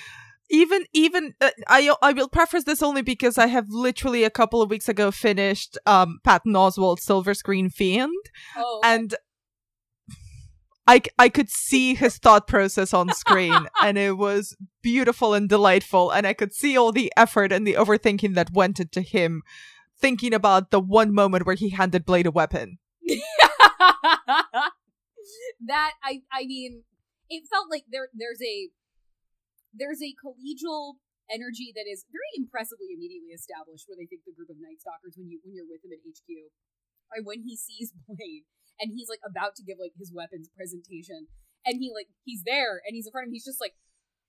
even 0.49 0.85
even 0.93 1.33
uh, 1.41 1.51
I 1.67 1.93
I 2.01 2.13
will 2.13 2.27
preface 2.27 2.65
this 2.65 2.83
only 2.83 3.01
because 3.01 3.37
I 3.37 3.47
have 3.47 3.67
literally 3.69 4.23
a 4.23 4.29
couple 4.29 4.61
of 4.61 4.69
weeks 4.69 4.89
ago 4.89 5.11
finished 5.11 5.77
um 5.85 6.19
Patton 6.23 6.53
Oswalt 6.53 6.99
Silver 6.99 7.33
Screen 7.33 7.69
Fiend, 7.69 8.13
oh 8.57 8.81
and 8.83 9.15
I 11.17 11.29
could 11.29 11.49
see 11.49 11.95
his 11.95 12.17
thought 12.17 12.47
process 12.47 12.93
on 12.93 13.13
screen, 13.13 13.67
and 13.81 13.97
it 13.97 14.17
was 14.17 14.55
beautiful 14.81 15.33
and 15.33 15.47
delightful, 15.47 16.11
and 16.11 16.27
I 16.27 16.33
could 16.33 16.53
see 16.53 16.77
all 16.77 16.91
the 16.91 17.11
effort 17.15 17.51
and 17.51 17.65
the 17.65 17.75
overthinking 17.75 18.35
that 18.35 18.51
went 18.51 18.79
into 18.79 19.01
him 19.01 19.43
thinking 20.03 20.35
about 20.35 20.67
the 20.75 20.83
one 20.83 21.15
moment 21.15 21.47
where 21.47 21.55
he 21.55 21.71
handed 21.71 22.03
Blade 22.03 22.27
a 22.27 22.31
weapon. 22.35 22.77
that 25.63 25.95
I 26.03 26.27
I 26.27 26.43
mean, 26.43 26.83
it 27.31 27.47
felt 27.47 27.71
like 27.71 27.87
there 27.87 28.11
there's 28.11 28.43
a 28.43 28.67
there's 29.71 30.03
a 30.03 30.11
collegial 30.19 30.99
energy 31.31 31.71
that 31.71 31.87
is 31.87 32.03
very 32.11 32.35
impressively 32.35 32.91
immediately 32.91 33.31
established 33.31 33.87
where 33.87 33.95
they 33.95 34.03
think 34.03 34.27
the 34.27 34.35
group 34.35 34.51
of 34.51 34.59
Night 34.59 34.83
Stalkers 34.83 35.15
when 35.15 35.31
you 35.31 35.39
when 35.47 35.55
you're 35.55 35.71
with 35.71 35.79
them 35.87 35.95
at 35.95 36.03
HQ. 36.03 36.27
And 37.15 37.23
when 37.23 37.47
he 37.47 37.55
sees 37.55 37.95
Blade 38.07 38.43
and 38.83 38.91
he's 38.91 39.07
like 39.07 39.23
about 39.23 39.55
to 39.55 39.63
give 39.63 39.79
like 39.79 39.95
his 39.95 40.11
weapons 40.11 40.51
presentation 40.51 41.31
and 41.63 41.79
he 41.79 41.95
like 41.95 42.11
he's 42.27 42.43
there 42.43 42.83
and 42.83 42.91
he's 42.91 43.07
in 43.07 43.15
front 43.15 43.25
of 43.25 43.31
him, 43.31 43.39
he's 43.39 43.47
just 43.47 43.63
like, 43.63 43.79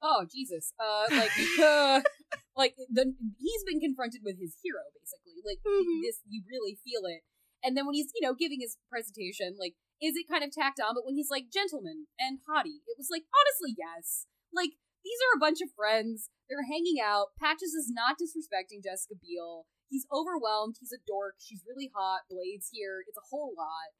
Oh 0.05 0.29
Jesus. 0.29 0.77
Uh 0.77 1.09
like 1.09 1.33
uh, 1.59 2.01
like 2.57 2.75
the 2.93 3.15
he's 3.41 3.65
been 3.65 3.81
confronted 3.81 4.21
with 4.23 4.37
his 4.39 4.55
hero 4.63 4.85
basically. 4.93 5.41
Like 5.41 5.65
this 6.05 6.21
you 6.29 6.45
really 6.45 6.77
feel 6.85 7.09
it. 7.09 7.25
And 7.65 7.73
then 7.73 7.89
when 7.89 7.97
he's, 7.97 8.13
you 8.13 8.21
know, 8.21 8.37
giving 8.37 8.61
his 8.61 8.77
presentation, 8.93 9.57
like, 9.59 9.73
is 9.97 10.13
it 10.21 10.29
kind 10.29 10.45
of 10.45 10.53
tacked 10.53 10.79
on? 10.85 10.93
But 10.93 11.09
when 11.09 11.17
he's 11.17 11.33
like 11.33 11.49
gentleman 11.49 12.13
and 12.21 12.45
hottie, 12.45 12.85
it 12.85 13.01
was 13.01 13.09
like, 13.09 13.25
honestly, 13.33 13.73
yes. 13.73 14.29
Like, 14.53 14.77
these 15.01 15.17
are 15.25 15.33
a 15.35 15.41
bunch 15.41 15.65
of 15.65 15.73
friends. 15.73 16.29
They're 16.45 16.69
hanging 16.69 17.01
out. 17.01 17.33
Patches 17.41 17.73
is 17.73 17.89
not 17.89 18.21
disrespecting 18.21 18.85
Jessica 18.85 19.17
Biel. 19.17 19.65
He's 19.89 20.05
overwhelmed. 20.13 20.77
He's 20.77 20.93
a 20.93 21.01
dork. 21.09 21.41
She's 21.41 21.65
really 21.65 21.89
hot. 21.97 22.29
Blade's 22.29 22.69
here. 22.69 23.01
It's 23.09 23.17
a 23.17 23.29
whole 23.33 23.57
lot. 23.57 23.97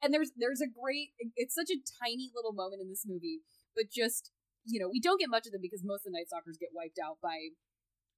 And 0.00 0.14
there's 0.14 0.30
there's 0.38 0.62
a 0.62 0.70
great 0.70 1.12
it's 1.36 1.54
such 1.54 1.68
a 1.68 1.82
tiny 2.00 2.30
little 2.32 2.54
moment 2.54 2.80
in 2.80 2.88
this 2.88 3.04
movie, 3.04 3.42
but 3.76 3.92
just 3.92 4.32
you 4.64 4.80
know, 4.80 4.88
we 4.88 5.00
don't 5.00 5.20
get 5.20 5.30
much 5.30 5.46
of 5.46 5.52
them 5.52 5.62
because 5.62 5.82
most 5.84 6.06
of 6.06 6.12
the 6.12 6.18
Night 6.18 6.28
Stalkers 6.28 6.60
get 6.60 6.74
wiped 6.74 6.98
out 7.02 7.18
by 7.22 7.54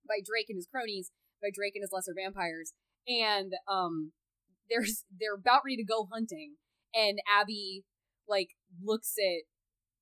by 0.07 0.19
Drake 0.25 0.47
and 0.49 0.59
his 0.59 0.67
cronies, 0.67 1.11
by 1.41 1.51
Drake 1.55 1.75
and 1.75 1.83
his 1.83 1.93
lesser 1.93 2.15
vampires. 2.17 2.73
And 3.07 3.53
um 3.71 4.13
there's 4.71 5.05
they're 5.11 5.39
about 5.39 5.63
ready 5.65 5.77
to 5.79 5.87
go 5.87 6.09
hunting. 6.11 6.57
And 6.95 7.19
Abby 7.27 7.85
like 8.29 8.55
looks 8.83 9.15
at 9.19 9.47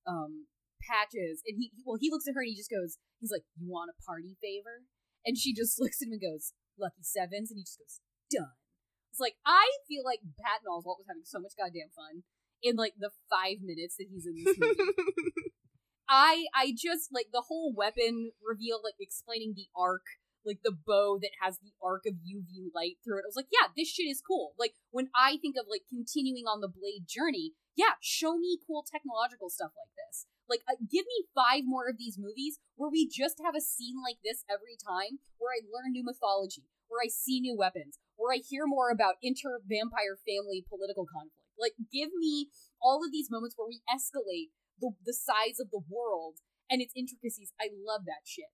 um 0.09 0.47
Patches 0.81 1.45
and 1.45 1.57
he 1.61 1.71
well 1.85 1.97
he 2.01 2.09
looks 2.09 2.27
at 2.27 2.33
her 2.33 2.41
and 2.41 2.49
he 2.49 2.57
just 2.57 2.73
goes 2.73 2.97
he's 3.19 3.31
like 3.31 3.45
you 3.57 3.69
want 3.69 3.93
a 3.93 4.01
party 4.05 4.37
favor? 4.41 4.85
And 5.25 5.37
she 5.37 5.53
just 5.53 5.75
looks 5.81 6.01
at 6.01 6.07
him 6.07 6.17
and 6.17 6.21
goes 6.21 6.53
lucky 6.79 7.05
sevens. 7.05 7.51
And 7.51 7.61
he 7.61 7.63
just 7.63 7.79
goes 7.79 8.01
done. 8.29 8.57
It's 9.13 9.21
like 9.21 9.37
I 9.45 9.77
feel 9.87 10.01
like 10.03 10.25
Patton 10.41 10.65
Oswalt 10.65 11.03
was 11.03 11.09
having 11.09 11.27
so 11.27 11.37
much 11.37 11.53
goddamn 11.57 11.93
fun 11.93 12.23
in 12.63 12.77
like 12.77 12.93
the 12.97 13.11
five 13.29 13.61
minutes 13.61 13.97
that 13.97 14.07
he's 14.09 14.25
in 14.25 14.37
this 14.37 14.57
movie 14.57 15.51
I 16.11 16.51
I 16.53 16.75
just 16.75 17.07
like 17.15 17.31
the 17.31 17.47
whole 17.47 17.71
weapon 17.71 18.35
reveal 18.43 18.83
like 18.83 18.99
explaining 18.99 19.53
the 19.55 19.71
arc 19.71 20.03
like 20.45 20.59
the 20.65 20.75
bow 20.75 21.21
that 21.21 21.37
has 21.39 21.61
the 21.61 21.71
arc 21.79 22.03
of 22.09 22.17
UV 22.25 22.73
light 22.73 22.97
through 23.05 23.21
it. 23.21 23.25
I 23.25 23.31
was 23.31 23.37
like, 23.37 23.53
yeah, 23.53 23.69
this 23.77 23.87
shit 23.87 24.09
is 24.09 24.25
cool. 24.25 24.53
Like 24.57 24.73
when 24.89 25.07
I 25.15 25.37
think 25.37 25.55
of 25.55 25.69
like 25.69 25.85
continuing 25.87 26.49
on 26.49 26.59
the 26.59 26.67
blade 26.67 27.05
journey, 27.07 27.53
yeah, 27.77 27.95
show 28.01 28.35
me 28.35 28.59
cool 28.65 28.83
technological 28.83 29.49
stuff 29.53 29.71
like 29.77 29.93
this. 29.95 30.25
Like 30.49 30.67
uh, 30.67 30.81
give 30.83 31.07
me 31.07 31.31
five 31.31 31.63
more 31.63 31.87
of 31.87 31.95
these 31.95 32.19
movies 32.19 32.59
where 32.75 32.91
we 32.91 33.07
just 33.07 33.39
have 33.45 33.55
a 33.55 33.63
scene 33.63 34.01
like 34.03 34.19
this 34.25 34.43
every 34.51 34.75
time 34.75 35.23
where 35.37 35.55
I 35.55 35.63
learn 35.63 35.95
new 35.95 36.03
mythology, 36.03 36.67
where 36.89 36.99
I 36.99 37.07
see 37.07 37.39
new 37.39 37.55
weapons, 37.55 38.01
where 38.17 38.33
I 38.33 38.43
hear 38.43 38.67
more 38.67 38.91
about 38.91 39.21
inter 39.23 39.61
vampire 39.63 40.19
family 40.27 40.65
political 40.67 41.07
conflict. 41.07 41.37
Like 41.55 41.77
give 41.93 42.11
me 42.17 42.49
all 42.81 43.05
of 43.05 43.13
these 43.13 43.29
moments 43.29 43.55
where 43.55 43.69
we 43.69 43.85
escalate 43.87 44.51
the 44.81 44.97
the 45.05 45.13
size 45.13 45.61
of 45.61 45.69
the 45.69 45.85
world 45.85 46.41
and 46.69 46.81
its 46.81 46.91
intricacies. 46.97 47.53
I 47.61 47.69
love 47.71 48.03
that 48.09 48.25
shit. 48.25 48.51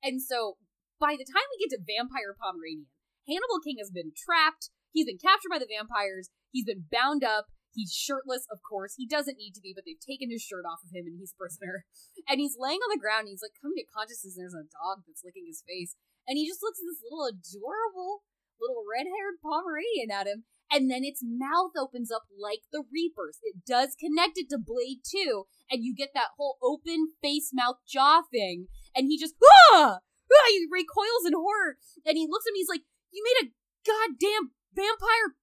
And 0.00 0.22
so 0.22 0.56
by 1.00 1.18
the 1.18 1.26
time 1.26 1.44
we 1.50 1.60
get 1.60 1.74
to 1.74 1.82
Vampire 1.82 2.36
Pomeranian, 2.38 2.88
Hannibal 3.26 3.60
King 3.60 3.82
has 3.82 3.90
been 3.90 4.14
trapped. 4.14 4.70
He's 4.92 5.08
been 5.08 5.18
captured 5.18 5.50
by 5.50 5.58
the 5.58 5.68
vampires. 5.68 6.30
He's 6.52 6.68
been 6.68 6.86
bound 6.86 7.24
up. 7.24 7.50
He's 7.74 7.90
shirtless, 7.90 8.46
of 8.46 8.62
course. 8.62 8.94
He 8.94 9.08
doesn't 9.10 9.40
need 9.40 9.58
to 9.58 9.64
be, 9.64 9.74
but 9.74 9.82
they've 9.82 9.98
taken 9.98 10.30
his 10.30 10.46
shirt 10.46 10.62
off 10.62 10.86
of 10.86 10.94
him 10.94 11.10
and 11.10 11.18
he's 11.18 11.34
prisoner. 11.34 11.84
And 12.24 12.40
he's 12.40 12.56
laying 12.56 12.80
on 12.80 12.88
the 12.88 13.02
ground 13.02 13.28
and 13.28 13.36
he's 13.36 13.44
like 13.44 13.52
coming 13.60 13.76
to 13.76 13.92
consciousness 13.92 14.40
and 14.40 14.48
there's 14.48 14.56
a 14.56 14.64
dog 14.64 15.04
that's 15.04 15.20
licking 15.20 15.44
his 15.44 15.60
face. 15.68 15.92
And 16.24 16.40
he 16.40 16.48
just 16.48 16.64
looks 16.64 16.80
at 16.80 16.88
this 16.88 17.04
little 17.04 17.28
adorable 17.28 18.24
little 18.60 18.86
red 18.86 19.04
haired 19.04 19.42
Pomeranian 19.42 20.08
at 20.08 20.30
him. 20.30 20.48
And 20.70 20.90
then 20.90 21.04
its 21.04 21.22
mouth 21.22 21.72
opens 21.78 22.10
up 22.10 22.24
like 22.36 22.60
the 22.72 22.82
Reaper's. 22.92 23.38
It 23.42 23.64
does 23.66 23.96
connect 23.98 24.36
it 24.36 24.48
to 24.50 24.58
Blade 24.58 25.00
too. 25.04 25.44
And 25.70 25.84
you 25.84 25.94
get 25.94 26.10
that 26.14 26.34
whole 26.36 26.56
open 26.62 27.12
face 27.22 27.50
mouth 27.52 27.76
jaw 27.86 28.22
thing. 28.30 28.66
And 28.94 29.06
he 29.06 29.18
just, 29.18 29.34
ah! 29.72 29.98
ah! 30.00 30.46
He 30.48 30.66
recoils 30.70 31.26
in 31.26 31.34
horror. 31.34 31.76
And 32.04 32.16
he 32.16 32.26
looks 32.28 32.46
at 32.48 32.52
me, 32.52 32.60
he's 32.60 32.68
like, 32.68 32.82
You 33.12 33.22
made 33.24 33.48
a 33.48 33.52
goddamn 33.86 34.50
vampire 34.74 35.36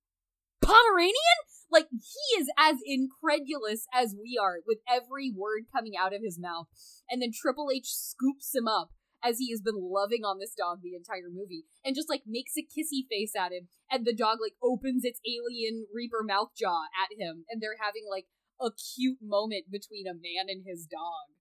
Pomeranian? 0.62 1.40
Like, 1.72 1.88
he 1.90 2.42
is 2.42 2.50
as 2.58 2.78
incredulous 2.86 3.88
as 3.94 4.14
we 4.20 4.38
are 4.42 4.58
with 4.68 4.80
every 4.90 5.32
word 5.32 5.64
coming 5.74 5.94
out 5.98 6.14
of 6.14 6.22
his 6.22 6.38
mouth. 6.38 6.68
And 7.10 7.22
then 7.22 7.32
Triple 7.34 7.70
H 7.74 7.88
scoops 7.88 8.54
him 8.54 8.68
up 8.68 8.90
as 9.24 9.38
he 9.38 9.52
has 9.52 9.62
been 9.62 9.78
loving 9.78 10.26
on 10.26 10.40
this 10.40 10.54
dog 10.58 10.82
the 10.82 10.96
entire 10.96 11.30
movie 11.32 11.66
and 11.86 11.96
just 11.96 12.10
like 12.10 12.24
makes 12.26 12.58
a 12.58 12.66
kissy 12.66 13.06
face 13.10 13.34
at 13.38 13.52
him 13.52 13.68
and 13.90 14.06
the 14.06 14.16
dog 14.16 14.38
like 14.42 14.54
opens 14.62 15.06
its 15.06 15.22
alien 15.26 15.86
reaper 15.94 16.24
mouth 16.26 16.50
jaw 16.58 16.90
at 16.98 17.14
him 17.18 17.46
and 17.50 17.62
they're 17.62 17.80
having 17.80 18.04
like 18.10 18.26
a 18.62 18.70
cute 18.70 19.18
moment 19.22 19.66
between 19.72 20.06
a 20.06 20.14
man 20.14 20.46
and 20.48 20.64
his 20.66 20.86
dog. 20.86 21.34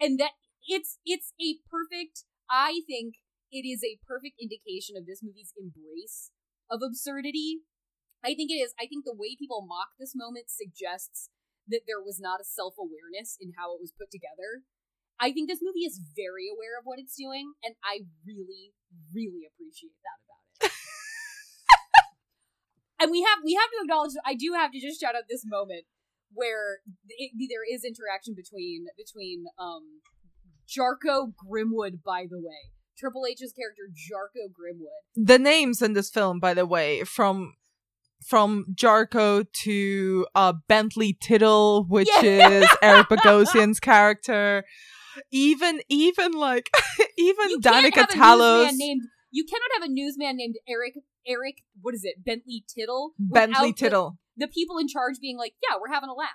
And 0.00 0.18
that 0.18 0.32
it's 0.66 0.98
it's 1.06 1.32
a 1.38 1.62
perfect 1.70 2.24
i 2.50 2.82
think 2.88 3.22
it 3.52 3.62
is 3.62 3.84
a 3.86 4.02
perfect 4.02 4.34
indication 4.42 4.96
of 4.96 5.06
this 5.06 5.22
movie's 5.22 5.54
embrace 5.54 6.32
of 6.66 6.82
absurdity. 6.82 7.62
I 8.24 8.34
think 8.34 8.50
it 8.50 8.58
is 8.58 8.74
i 8.80 8.86
think 8.90 9.04
the 9.04 9.14
way 9.14 9.36
people 9.38 9.64
mock 9.64 9.94
this 9.98 10.16
moment 10.16 10.50
suggests 10.50 11.30
that 11.68 11.86
there 11.86 12.02
was 12.02 12.18
not 12.18 12.40
a 12.40 12.46
self-awareness 12.46 13.38
in 13.40 13.54
how 13.56 13.74
it 13.74 13.80
was 13.80 13.94
put 13.94 14.10
together 14.10 14.66
I 15.20 15.32
think 15.32 15.48
this 15.48 15.60
movie 15.62 15.86
is 15.88 15.98
very 16.14 16.48
aware 16.52 16.76
of 16.78 16.84
what 16.84 16.98
it's 16.98 17.16
doing, 17.16 17.52
and 17.64 17.74
I 17.82 18.00
really, 18.26 18.74
really 19.14 19.48
appreciate 19.48 19.96
that 20.04 20.18
about 20.20 20.68
it. 20.68 20.72
and 23.00 23.10
we 23.10 23.22
have 23.22 23.38
we 23.44 23.54
have 23.54 23.70
to 23.70 23.78
acknowledge. 23.82 24.12
I 24.24 24.34
do 24.34 24.52
have 24.54 24.72
to 24.72 24.80
just 24.80 25.00
shout 25.00 25.14
out 25.14 25.24
this 25.28 25.44
moment 25.46 25.84
where 26.32 26.78
it, 27.08 27.30
there 27.48 27.64
is 27.64 27.84
interaction 27.84 28.34
between 28.34 28.86
between 28.96 29.46
um 29.58 30.00
Jarko 30.68 31.32
Grimwood. 31.32 32.02
By 32.04 32.26
the 32.28 32.38
way, 32.38 32.72
Triple 32.98 33.26
H's 33.26 33.52
character 33.52 33.88
Jarko 33.92 34.50
Grimwood. 34.52 35.02
The 35.16 35.38
names 35.38 35.82
in 35.82 35.92
this 35.94 36.10
film, 36.10 36.40
by 36.40 36.54
the 36.54 36.66
way, 36.66 37.04
from 37.04 37.54
from 38.24 38.66
Jarko 38.74 39.46
to 39.64 40.26
uh 40.34 40.54
Bentley 40.68 41.16
Tittle, 41.18 41.84
which 41.88 42.08
Yeah. 42.22 42.48
is 42.50 42.68
Eric 42.82 43.08
Bogosian's 43.08 43.80
character. 43.80 44.64
Even 45.30 45.80
even 45.88 46.32
like 46.32 46.70
even 47.18 47.50
You 47.50 47.60
Danica 47.60 47.92
can't 47.92 48.12
have 48.12 48.38
a 48.38 48.42
Talos. 48.42 48.70
named. 48.74 49.02
You 49.30 49.44
cannot 49.44 49.70
have 49.80 49.82
a 49.88 49.92
newsman 49.92 50.36
named 50.36 50.56
Eric. 50.68 50.94
Eric, 51.26 51.56
what 51.82 51.94
is 51.94 52.02
it? 52.04 52.24
Bentley 52.24 52.64
Tittle. 52.68 53.12
Bentley 53.18 53.50
without 53.50 53.62
the- 53.66 53.72
Tittle. 53.84 54.18
The, 54.38 54.48
people 54.48 54.78
in 54.78 54.86
charge 54.86 55.16
being 55.20 55.36
like, 55.38 55.54
"Yeah, 55.62 55.76
we're 55.80 55.92
having 55.92 56.10
a 56.10 56.14
laugh. 56.14 56.28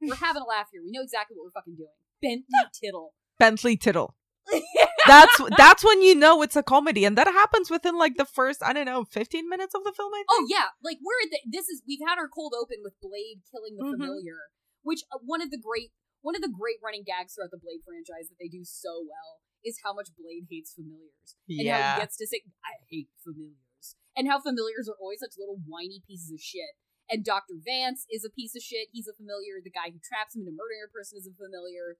We're 0.00 0.14
having 0.26 0.42
a 0.42 0.46
laugh 0.46 0.68
here. 0.72 0.82
We 0.84 0.90
know 0.92 1.02
exactly 1.02 1.36
what 1.36 1.44
we're 1.44 1.60
fucking 1.60 1.76
doing." 1.76 1.90
Bentley 2.22 2.70
Tittle. 2.72 3.14
Bentley 3.38 3.76
Tittle. 3.76 4.14
That's 5.06 5.40
that's 5.56 5.84
when 5.84 6.02
you 6.02 6.14
know 6.14 6.42
it's 6.42 6.56
a 6.56 6.62
comedy, 6.62 7.04
and 7.04 7.16
that 7.18 7.26
happens 7.26 7.70
within 7.70 7.96
like 7.98 8.16
the 8.16 8.24
first 8.24 8.62
I 8.62 8.72
don't 8.72 8.86
know 8.86 9.04
fifteen 9.04 9.48
minutes 9.48 9.74
of 9.74 9.84
the 9.84 9.92
film. 9.92 10.12
I 10.14 10.18
think. 10.18 10.26
Oh 10.30 10.46
yeah, 10.48 10.66
like 10.82 10.98
we're 11.04 11.26
at 11.26 11.30
the, 11.30 11.38
this 11.58 11.68
is 11.68 11.82
we've 11.86 12.00
had 12.06 12.18
our 12.18 12.28
cold 12.28 12.54
open 12.60 12.78
with 12.82 12.94
Blade 13.00 13.42
killing 13.50 13.76
the 13.76 13.84
Mhm. 13.84 13.92
familiar, 13.92 14.38
which 14.82 15.00
uh, 15.12 15.18
one 15.24 15.42
of 15.42 15.50
the 15.50 15.58
great 15.58 15.90
one 16.22 16.36
of 16.36 16.42
the 16.42 16.52
great 16.52 16.78
running 16.84 17.04
gags 17.04 17.34
throughout 17.34 17.50
the 17.50 17.60
Blade 17.60 17.80
franchise 17.84 18.28
that 18.28 18.38
they 18.40 18.48
do 18.48 18.64
so 18.64 19.04
well 19.04 19.40
is 19.64 19.80
how 19.84 19.92
much 19.92 20.08
Blade 20.16 20.48
hates 20.48 20.72
familiars 20.72 21.36
and 21.48 21.68
how 21.68 21.94
he 21.96 22.00
gets 22.00 22.16
to 22.16 22.26
say 22.26 22.40
I 22.64 22.80
hate 22.88 23.12
familiars 23.20 23.96
and 24.16 24.28
how 24.28 24.40
familiars 24.40 24.88
are 24.88 24.96
always 25.00 25.20
such 25.20 25.36
little 25.36 25.60
whiny 25.64 26.00
pieces 26.06 26.32
of 26.32 26.40
shit. 26.40 26.76
And 27.10 27.26
Dr. 27.26 27.58
Vance 27.58 28.06
is 28.06 28.22
a 28.22 28.30
piece 28.30 28.54
of 28.54 28.62
shit. 28.62 28.86
He's 28.94 29.10
a 29.10 29.16
familiar. 29.18 29.58
The 29.58 29.74
guy 29.74 29.90
who 29.90 29.98
traps 29.98 30.38
him 30.38 30.46
into 30.46 30.54
murdering 30.54 30.86
a 30.86 30.92
person 30.94 31.18
is 31.18 31.26
a 31.26 31.34
familiar. 31.34 31.98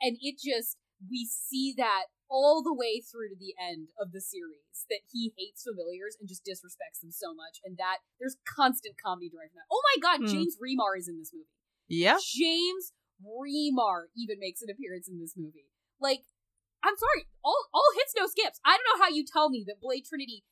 And 0.00 0.16
it 0.20 0.40
just, 0.40 0.80
we 1.04 1.28
see 1.28 1.76
that 1.76 2.08
all 2.32 2.64
the 2.64 2.72
way 2.72 3.04
through 3.04 3.28
to 3.30 3.38
the 3.38 3.52
end 3.60 3.92
of 4.00 4.16
the 4.16 4.20
series 4.24 4.88
that 4.88 5.04
he 5.12 5.36
hates 5.36 5.60
familiars 5.62 6.16
and 6.16 6.24
just 6.24 6.40
disrespects 6.42 7.04
them 7.04 7.12
so 7.12 7.36
much. 7.36 7.60
And 7.68 7.76
that 7.76 8.00
there's 8.16 8.40
constant 8.48 8.96
comedy 8.96 9.28
driving 9.28 9.60
that. 9.60 9.68
Oh 9.68 9.84
my 9.94 9.96
god, 10.00 10.24
Hmm. 10.24 10.32
James 10.32 10.56
Remar 10.56 10.96
is 10.96 11.06
in 11.06 11.20
this 11.20 11.36
movie. 11.36 11.52
Yeah. 11.88 12.16
James 12.16 12.96
Remar 13.22 14.12
even 14.16 14.38
makes 14.38 14.62
an 14.62 14.70
appearance 14.70 15.08
in 15.08 15.18
this 15.18 15.34
movie. 15.36 15.72
Like, 16.00 16.24
I'm 16.84 16.96
sorry, 16.96 17.26
all 17.42 17.66
all 17.72 17.96
hits 17.96 18.14
no 18.16 18.26
skips. 18.26 18.60
I 18.64 18.76
don't 18.76 18.88
know 18.90 19.02
how 19.02 19.10
you 19.10 19.24
tell 19.24 19.48
me 19.50 19.64
that 19.66 19.80
Blade 19.80 20.04
Trinity 20.06 20.44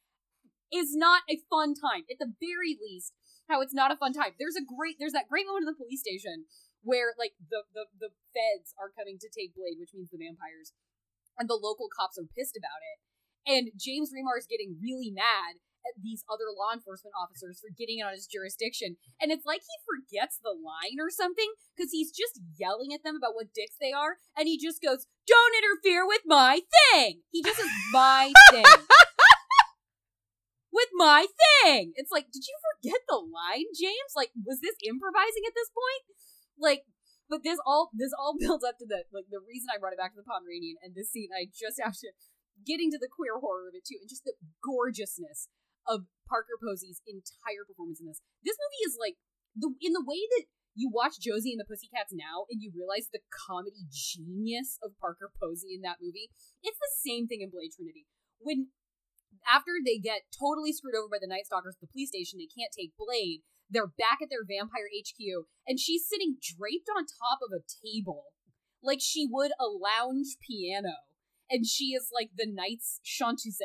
is 0.72 0.96
not 0.96 1.22
a 1.28 1.38
fun 1.50 1.74
time. 1.74 2.08
At 2.10 2.18
the 2.18 2.32
very 2.40 2.74
least, 2.74 3.12
how 3.48 3.60
it's 3.60 3.76
not 3.76 3.92
a 3.92 4.00
fun 4.00 4.12
time. 4.12 4.34
There's 4.38 4.56
a 4.56 4.64
great 4.64 4.96
there's 4.98 5.12
that 5.12 5.28
great 5.28 5.46
moment 5.46 5.68
in 5.68 5.72
the 5.72 5.78
police 5.78 6.00
station 6.00 6.48
where 6.82 7.12
like 7.18 7.36
the 7.38 7.68
the, 7.72 7.86
the 7.94 8.10
feds 8.32 8.72
are 8.80 8.92
coming 8.92 9.20
to 9.20 9.28
take 9.28 9.54
Blade, 9.54 9.78
which 9.78 9.94
means 9.94 10.10
the 10.10 10.20
vampires, 10.20 10.72
and 11.38 11.48
the 11.48 11.60
local 11.60 11.86
cops 11.92 12.18
are 12.18 12.28
pissed 12.28 12.56
about 12.56 12.80
it. 12.80 12.96
And 13.44 13.76
James 13.76 14.08
Remar 14.08 14.40
is 14.40 14.48
getting 14.48 14.80
really 14.80 15.12
mad, 15.12 15.60
these 16.00 16.24
other 16.30 16.48
law 16.50 16.72
enforcement 16.72 17.14
officers 17.18 17.60
for 17.60 17.68
getting 17.72 18.00
out 18.00 18.12
of 18.12 18.18
his 18.18 18.26
jurisdiction. 18.26 18.96
And 19.20 19.30
it's 19.30 19.44
like 19.44 19.60
he 19.60 19.76
forgets 19.84 20.40
the 20.40 20.56
line 20.56 20.98
or 21.00 21.10
something 21.10 21.52
because 21.76 21.92
he's 21.92 22.10
just 22.10 22.40
yelling 22.56 22.92
at 22.92 23.04
them 23.04 23.16
about 23.16 23.34
what 23.34 23.54
dicks 23.54 23.76
they 23.80 23.92
are. 23.92 24.18
And 24.36 24.48
he 24.48 24.56
just 24.56 24.80
goes, 24.82 25.06
Don't 25.26 25.54
interfere 25.56 26.06
with 26.06 26.22
my 26.26 26.60
thing. 26.64 27.22
He 27.30 27.42
just 27.42 27.60
says, 27.60 27.70
My 27.92 28.32
thing. 28.50 28.66
with 30.72 30.90
my 30.94 31.26
thing. 31.62 31.92
It's 31.94 32.10
like, 32.10 32.32
did 32.32 32.44
you 32.48 32.56
forget 32.74 33.00
the 33.08 33.22
line, 33.22 33.70
James? 33.78 34.16
Like, 34.16 34.34
was 34.34 34.58
this 34.60 34.76
improvising 34.82 35.46
at 35.46 35.54
this 35.54 35.70
point? 35.70 36.04
Like, 36.58 36.82
but 37.28 37.42
this 37.42 37.58
all 37.64 37.90
this 37.94 38.12
all 38.16 38.36
builds 38.40 38.64
up 38.64 38.76
to 38.78 38.86
the 38.86 39.04
like 39.12 39.26
the 39.30 39.40
reason 39.40 39.68
I 39.72 39.78
brought 39.78 39.92
it 39.92 40.00
back 40.00 40.12
to 40.12 40.20
the 40.20 40.28
Pomeranian 40.28 40.76
and 40.82 40.94
this 40.94 41.10
scene 41.10 41.30
I 41.32 41.48
just 41.48 41.80
have 41.80 41.96
to 42.04 42.12
getting 42.66 42.90
to 42.90 42.98
the 42.98 43.10
queer 43.10 43.40
horror 43.40 43.66
of 43.68 43.74
it 43.74 43.84
too, 43.84 43.98
and 43.98 44.08
just 44.08 44.24
the 44.24 44.34
gorgeousness 44.62 45.48
of 45.86 46.08
Parker 46.28 46.56
Posey's 46.60 47.04
entire 47.04 47.68
performance 47.68 48.00
in 48.00 48.08
this. 48.08 48.20
This 48.42 48.56
movie 48.56 48.84
is 48.88 48.96
like 48.98 49.16
the 49.54 49.70
in 49.80 49.92
the 49.92 50.04
way 50.04 50.24
that 50.36 50.48
you 50.74 50.90
watch 50.90 51.22
Josie 51.22 51.54
and 51.54 51.62
the 51.62 51.68
Pussycats 51.68 52.10
now 52.10 52.50
and 52.50 52.58
you 52.58 52.74
realize 52.74 53.06
the 53.08 53.22
comedy 53.30 53.86
genius 53.92 54.78
of 54.82 54.98
Parker 54.98 55.30
Posey 55.38 55.74
in 55.74 55.86
that 55.86 56.02
movie. 56.02 56.34
It's 56.66 56.78
the 56.78 56.94
same 56.98 57.30
thing 57.30 57.46
in 57.46 57.54
Blade 57.54 57.70
Trinity. 57.76 58.10
When 58.42 58.74
after 59.46 59.78
they 59.78 59.98
get 59.98 60.26
totally 60.34 60.72
screwed 60.72 60.96
over 60.98 61.08
by 61.08 61.22
the 61.22 61.30
Night 61.30 61.46
Stalkers 61.46 61.76
at 61.78 61.82
the 61.86 61.92
police 61.92 62.10
station, 62.10 62.38
they 62.42 62.50
can't 62.50 62.74
take 62.74 62.98
Blade. 62.98 63.46
They're 63.70 63.90
back 63.90 64.18
at 64.22 64.28
their 64.28 64.44
vampire 64.44 64.90
HQ, 64.92 65.46
and 65.66 65.80
she's 65.80 66.06
sitting 66.06 66.36
draped 66.40 66.88
on 66.92 67.06
top 67.06 67.40
of 67.40 67.50
a 67.50 67.64
table, 67.64 68.34
like 68.82 69.00
she 69.00 69.26
would 69.30 69.52
a 69.58 69.66
lounge 69.66 70.36
piano. 70.42 71.06
And 71.50 71.66
she 71.66 71.92
is 71.92 72.08
like 72.12 72.30
the 72.36 72.48
night's 72.48 73.00
chanteuse. 73.02 73.60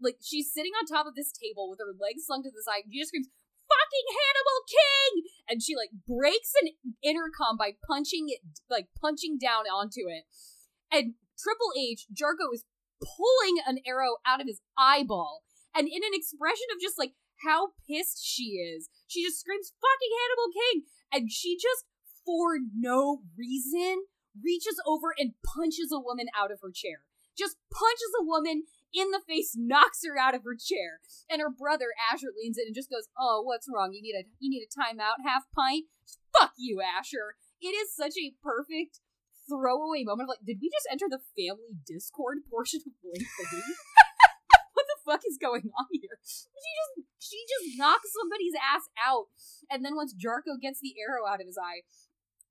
Like 0.00 0.18
she's 0.20 0.52
sitting 0.52 0.72
on 0.74 0.88
top 0.88 1.06
of 1.06 1.14
this 1.14 1.32
table 1.32 1.68
with 1.68 1.78
her 1.78 1.92
legs 1.92 2.26
slung 2.26 2.42
to 2.42 2.50
the 2.50 2.64
side. 2.64 2.84
And 2.84 2.92
she 2.92 3.00
just 3.00 3.12
screams, 3.12 3.28
"Fucking 3.68 4.08
Hannibal 4.10 4.60
King!" 4.66 5.12
And 5.48 5.62
she 5.62 5.76
like 5.76 5.92
breaks 6.08 6.52
an 6.64 6.74
intercom 7.04 7.56
by 7.56 7.76
punching 7.86 8.26
it, 8.28 8.40
like 8.68 8.88
punching 9.00 9.38
down 9.38 9.68
onto 9.68 10.08
it. 10.08 10.24
And 10.90 11.14
Triple 11.38 11.72
H, 11.78 12.06
Jarko 12.12 12.52
is 12.52 12.64
pulling 13.00 13.62
an 13.66 13.80
arrow 13.86 14.20
out 14.26 14.40
of 14.40 14.46
his 14.46 14.60
eyeball. 14.76 15.42
And 15.74 15.86
in 15.88 16.02
an 16.02 16.12
expression 16.12 16.66
of 16.74 16.80
just 16.80 16.98
like 16.98 17.14
how 17.46 17.72
pissed 17.88 18.20
she 18.24 18.60
is, 18.60 18.88
she 19.06 19.24
just 19.24 19.40
screams, 19.40 19.72
fucking 19.80 20.12
Hannibal 20.12 20.50
King! 20.52 20.76
And 21.12 21.32
she 21.32 21.56
just, 21.56 21.86
for 22.26 22.58
no 22.76 23.22
reason, 23.36 24.04
reaches 24.36 24.80
over 24.86 25.14
and 25.16 25.32
punches 25.44 25.90
a 25.92 26.00
woman 26.00 26.26
out 26.36 26.52
of 26.52 26.60
her 26.62 26.70
chair. 26.70 27.02
Just 27.36 27.56
punches 27.72 28.12
a 28.20 28.24
woman 28.24 28.64
in 28.94 29.10
the 29.10 29.22
face, 29.26 29.54
knocks 29.56 30.02
her 30.04 30.18
out 30.18 30.34
of 30.34 30.42
her 30.44 30.56
chair. 30.58 31.00
And 31.30 31.40
her 31.40 31.50
brother, 31.50 31.94
Asher, 32.10 32.34
leans 32.36 32.58
in 32.58 32.66
and 32.66 32.74
just 32.74 32.90
goes, 32.90 33.08
Oh, 33.18 33.42
what's 33.44 33.68
wrong? 33.70 33.92
You 33.92 34.02
need 34.02 34.18
a 34.18 34.24
you 34.38 34.50
need 34.50 34.66
a 34.66 34.70
timeout, 34.70 35.22
half 35.26 35.44
pint? 35.54 35.86
Fuck 36.36 36.52
you, 36.56 36.80
Asher. 36.80 37.36
It 37.60 37.74
is 37.74 37.94
such 37.94 38.14
a 38.16 38.34
perfect 38.42 39.00
throwaway 39.48 40.04
moment 40.04 40.30
of 40.30 40.38
like, 40.38 40.46
did 40.46 40.62
we 40.62 40.70
just 40.70 40.86
enter 40.90 41.10
the 41.10 41.22
family 41.34 41.74
discord 41.86 42.46
portion 42.48 42.80
of 42.86 42.94
3? 43.02 43.10
what 44.74 44.86
the 44.86 45.00
fuck 45.04 45.22
is 45.26 45.38
going 45.40 45.70
on 45.74 45.90
here? 45.90 46.22
She 46.22 46.48
just 46.54 46.94
she 47.18 47.38
just 47.46 47.78
knocks 47.78 48.14
somebody's 48.14 48.54
ass 48.56 48.88
out. 48.96 49.28
And 49.70 49.84
then 49.84 49.94
once 49.94 50.14
Jarko 50.14 50.58
gets 50.60 50.80
the 50.80 50.94
arrow 50.98 51.26
out 51.26 51.40
of 51.40 51.46
his 51.46 51.58
eye, 51.58 51.82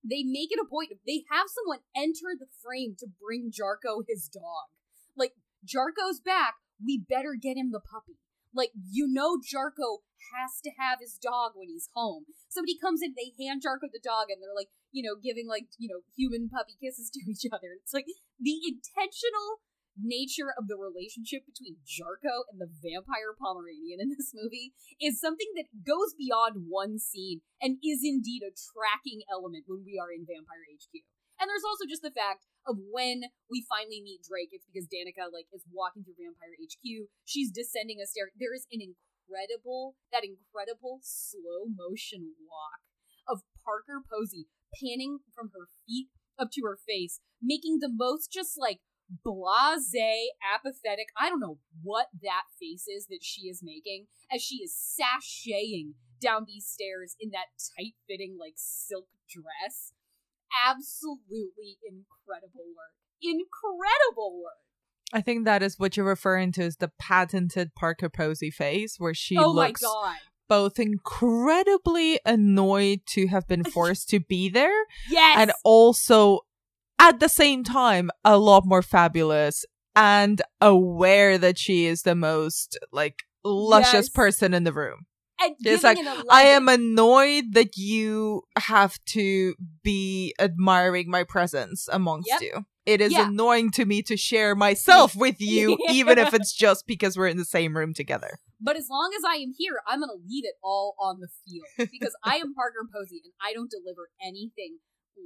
they 0.03 0.23
make 0.23 0.51
it 0.51 0.61
a 0.61 0.67
point 0.69 0.93
they 1.05 1.23
have 1.31 1.47
someone 1.51 1.79
enter 1.95 2.35
the 2.37 2.47
frame 2.63 2.95
to 2.99 3.07
bring 3.07 3.51
Jarko 3.51 4.03
his 4.07 4.27
dog. 4.27 4.71
Like, 5.17 5.33
Jarko's 5.65 6.19
back, 6.19 6.55
we 6.83 6.97
better 6.97 7.35
get 7.39 7.57
him 7.57 7.71
the 7.71 7.83
puppy. 7.83 8.17
Like, 8.53 8.71
you 8.73 9.05
know 9.07 9.37
Jarko 9.37 10.01
has 10.33 10.59
to 10.63 10.71
have 10.79 10.99
his 10.99 11.19
dog 11.21 11.53
when 11.55 11.69
he's 11.69 11.89
home. 11.93 12.25
Somebody 12.49 12.77
comes 12.77 13.01
in, 13.01 13.13
they 13.13 13.37
hand 13.37 13.61
Jarko 13.61 13.91
the 13.91 14.01
dog, 14.01 14.27
and 14.29 14.41
they're 14.41 14.55
like, 14.55 14.73
you 14.91 15.05
know, 15.05 15.15
giving 15.15 15.47
like, 15.47 15.69
you 15.77 15.87
know, 15.87 16.01
human 16.17 16.49
puppy 16.49 16.75
kisses 16.81 17.09
to 17.13 17.21
each 17.29 17.45
other. 17.51 17.77
It's 17.77 17.93
like 17.93 18.09
the 18.39 18.57
intentional 18.65 19.61
nature 19.99 20.55
of 20.55 20.71
the 20.71 20.79
relationship 20.79 21.43
between 21.45 21.83
Jarko 21.83 22.47
and 22.49 22.57
the 22.57 22.71
vampire 22.71 23.35
Pomeranian 23.35 23.99
in 23.99 24.09
this 24.15 24.31
movie 24.33 24.73
is 24.97 25.19
something 25.19 25.51
that 25.59 25.69
goes 25.83 26.15
beyond 26.15 26.71
one 26.71 26.97
scene 26.97 27.41
and 27.61 27.77
is 27.83 28.01
indeed 28.01 28.41
a 28.41 28.55
tracking 28.55 29.27
element 29.27 29.67
when 29.67 29.83
we 29.83 29.99
are 29.99 30.09
in 30.09 30.23
Vampire 30.23 30.63
HQ. 30.71 31.03
And 31.39 31.47
there's 31.47 31.63
also 31.63 31.87
just 31.87 32.03
the 32.03 32.11
fact 32.11 32.43
of 32.67 32.75
when 32.91 33.31
we 33.47 33.63
finally 33.63 34.03
meet 34.03 34.27
Drake, 34.27 34.51
it's 34.51 34.67
because 34.67 34.91
Danica 34.91 35.31
like 35.31 35.47
is 35.55 35.63
walking 35.71 36.03
through 36.03 36.19
Vampire 36.19 36.59
HQ. 36.59 37.07
She's 37.23 37.49
descending 37.49 38.03
a 38.03 38.07
stair. 38.07 38.35
There 38.35 38.53
is 38.53 38.67
an 38.75 38.83
incredible, 38.83 39.95
that 40.11 40.27
incredible 40.27 40.99
slow 41.01 41.71
motion 41.71 42.35
walk 42.43 42.83
of 43.23 43.47
Parker 43.63 44.03
Posey 44.03 44.51
panning 44.75 45.19
from 45.33 45.55
her 45.55 45.71
feet 45.87 46.11
up 46.37 46.51
to 46.53 46.61
her 46.67 46.77
face, 46.87 47.19
making 47.41 47.79
the 47.79 47.91
most 47.91 48.31
just 48.31 48.59
like 48.59 48.79
blase, 49.23 49.95
apathetic. 50.43 51.07
I 51.19 51.29
don't 51.29 51.39
know 51.39 51.59
what 51.81 52.07
that 52.21 52.51
face 52.59 52.87
is 52.87 53.07
that 53.07 53.23
she 53.23 53.47
is 53.47 53.63
making 53.63 54.07
as 54.33 54.41
she 54.41 54.57
is 54.57 54.75
sashaying 54.75 55.95
down 56.21 56.43
these 56.45 56.67
stairs 56.67 57.15
in 57.19 57.31
that 57.31 57.55
tight 57.77 57.95
fitting, 58.07 58.37
like 58.39 58.53
silk 58.55 59.07
dress. 59.29 59.93
Absolutely 60.67 61.77
incredible 61.87 62.65
work. 62.75 62.93
Incredible 63.21 64.41
work. 64.43 64.53
I 65.11 65.21
think 65.21 65.45
that 65.45 65.63
is 65.63 65.79
what 65.79 65.97
you're 65.97 66.05
referring 66.05 66.51
to 66.53 66.63
as 66.63 66.77
the 66.77 66.91
patented 66.99 67.73
Parker 67.75 68.09
Posey 68.09 68.51
face, 68.51 68.95
where 68.99 69.13
she 69.13 69.37
oh 69.37 69.51
looks 69.51 69.81
my 69.81 69.87
god. 69.87 70.17
both 70.47 70.79
incredibly 70.79 72.19
annoyed 72.25 73.01
to 73.07 73.27
have 73.27 73.47
been 73.47 73.63
forced 73.75 74.09
to 74.09 74.19
be 74.19 74.49
there 74.49 74.85
Yes. 75.09 75.35
and 75.39 75.51
also 75.63 76.41
at 76.99 77.19
the 77.19 77.29
same 77.29 77.63
time 77.63 78.11
a 78.23 78.37
lot 78.37 78.65
more 78.65 78.81
fabulous 78.83 79.65
and 79.95 80.41
aware 80.61 81.37
that 81.37 81.57
she 81.57 81.85
is 81.85 82.03
the 82.03 82.15
most 82.15 82.77
like 82.91 83.23
luscious 83.43 83.93
Yes. 84.05 84.09
person 84.09 84.53
in 84.53 84.63
the 84.63 84.73
room. 84.73 85.05
And 85.41 85.55
It's 85.59 85.83
like 85.83 85.97
it 85.97 86.25
I 86.29 86.43
am 86.43 86.67
annoyed 86.67 87.53
that 87.53 87.77
you 87.77 88.43
have 88.57 88.97
to 89.07 89.55
be 89.83 90.33
admiring 90.39 91.09
my 91.09 91.23
presence 91.23 91.87
amongst 91.91 92.29
Yep. 92.29 92.41
you. 92.41 92.65
It 92.85 93.01
is 93.01 93.11
Yeah. 93.11 93.27
annoying 93.27 93.71
to 93.71 93.85
me 93.85 94.01
to 94.03 94.17
share 94.17 94.55
myself 94.55 95.15
with 95.15 95.39
you, 95.39 95.77
even 95.89 96.17
if 96.17 96.33
it's 96.33 96.53
just 96.53 96.87
because 96.87 97.17
we're 97.17 97.27
in 97.27 97.37
the 97.37 97.45
same 97.45 97.77
room 97.77 97.93
together. 97.93 98.39
But 98.59 98.75
as 98.75 98.87
long 98.89 99.11
as 99.17 99.23
I 99.23 99.35
am 99.35 99.53
here, 99.57 99.79
I'm 99.87 99.99
going 99.99 100.09
to 100.09 100.25
leave 100.27 100.43
it 100.45 100.55
all 100.63 100.95
on 100.99 101.19
the 101.19 101.29
field 101.45 101.89
because 101.91 102.15
I 102.23 102.35
am 102.37 102.53
Parker 102.55 102.87
Posey 102.91 103.21
and 103.23 103.33
I 103.41 103.53
don't 103.53 103.69
deliver 103.71 104.09
anything 104.21 104.79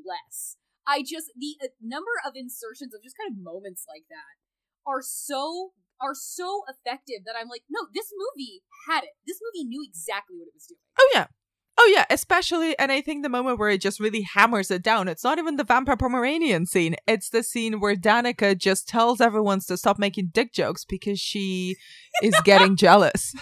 less. 0.05 0.57
I 0.85 1.01
just 1.01 1.31
the 1.37 1.55
uh, 1.63 1.67
number 1.81 2.11
of 2.27 2.33
insertions 2.35 2.93
of 2.93 3.01
just 3.01 3.15
kind 3.17 3.31
of 3.31 3.41
moments 3.41 3.85
like 3.87 4.03
that 4.09 4.35
are 4.85 5.01
so 5.01 5.71
are 6.03 6.13
so 6.13 6.61
effective 6.67 7.23
that 7.25 7.35
I'm 7.39 7.47
like, 7.47 7.63
no, 7.69 7.81
this 7.93 8.11
movie 8.11 8.61
had 8.89 9.03
it. 9.03 9.11
This 9.25 9.39
movie 9.41 9.67
knew 9.67 9.83
exactly 9.87 10.35
what 10.37 10.47
it 10.47 10.53
was 10.53 10.67
doing. 10.67 10.79
Oh 10.99 11.09
yeah. 11.13 11.27
Oh 11.75 11.91
yeah, 11.91 12.05
especially 12.11 12.77
and 12.77 12.91
I 12.91 13.01
think 13.01 13.23
the 13.23 13.29
moment 13.29 13.57
where 13.57 13.69
it 13.69 13.81
just 13.81 13.99
really 13.99 14.21
hammers 14.21 14.69
it 14.69 14.83
down, 14.83 15.07
it's 15.07 15.23
not 15.23 15.39
even 15.39 15.55
the 15.55 15.63
vampire 15.63 15.97
Pomeranian 15.97 16.67
scene. 16.67 16.95
It's 17.07 17.29
the 17.29 17.41
scene 17.41 17.79
where 17.79 17.95
Danica 17.95 18.55
just 18.55 18.87
tells 18.87 19.19
everyone 19.19 19.59
to 19.61 19.77
stop 19.77 19.97
making 19.97 20.29
dick 20.33 20.53
jokes 20.53 20.85
because 20.85 21.19
she 21.19 21.75
is 22.21 22.35
getting 22.43 22.75
jealous. 22.85 23.33